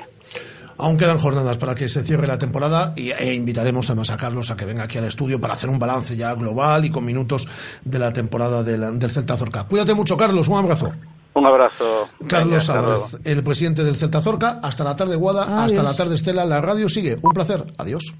Aún 0.76 0.96
quedan 0.96 1.18
jornadas 1.18 1.56
para 1.58 1.74
que 1.74 1.88
se 1.88 2.02
cierre 2.02 2.26
la 2.26 2.38
temporada 2.38 2.92
y, 2.96 3.12
e 3.12 3.34
invitaremos 3.34 3.88
además 3.90 4.10
a 4.10 4.16
Carlos 4.16 4.50
a 4.50 4.56
que 4.56 4.64
venga 4.64 4.84
aquí 4.84 4.98
al 4.98 5.04
estudio 5.04 5.40
para 5.40 5.54
hacer 5.54 5.70
un 5.70 5.78
balance 5.78 6.16
ya 6.16 6.34
global 6.34 6.84
y 6.84 6.90
con 6.90 7.04
minutos 7.04 7.46
de 7.84 7.98
la 7.98 8.12
temporada 8.12 8.62
del, 8.62 8.98
del 8.98 9.10
Celta 9.10 9.36
Zorca. 9.36 9.68
Cuídate 9.68 9.94
mucho, 9.94 10.16
Carlos. 10.16 10.48
Un 10.48 10.58
abrazo. 10.58 10.92
Un 11.34 11.46
abrazo. 11.46 12.08
Carlos 12.28 12.70
Álvarez, 12.70 13.18
el 13.24 13.42
presidente 13.42 13.82
del 13.82 13.96
Celta 13.96 14.20
Zorca. 14.20 14.60
Hasta 14.62 14.84
la 14.84 14.94
tarde, 14.94 15.16
Guada. 15.16 15.64
Hasta 15.64 15.82
la 15.82 15.94
tarde, 15.94 16.14
Estela. 16.14 16.44
La 16.44 16.60
radio 16.60 16.88
sigue. 16.88 17.18
Un 17.20 17.32
placer. 17.32 17.64
Adiós. 17.76 18.14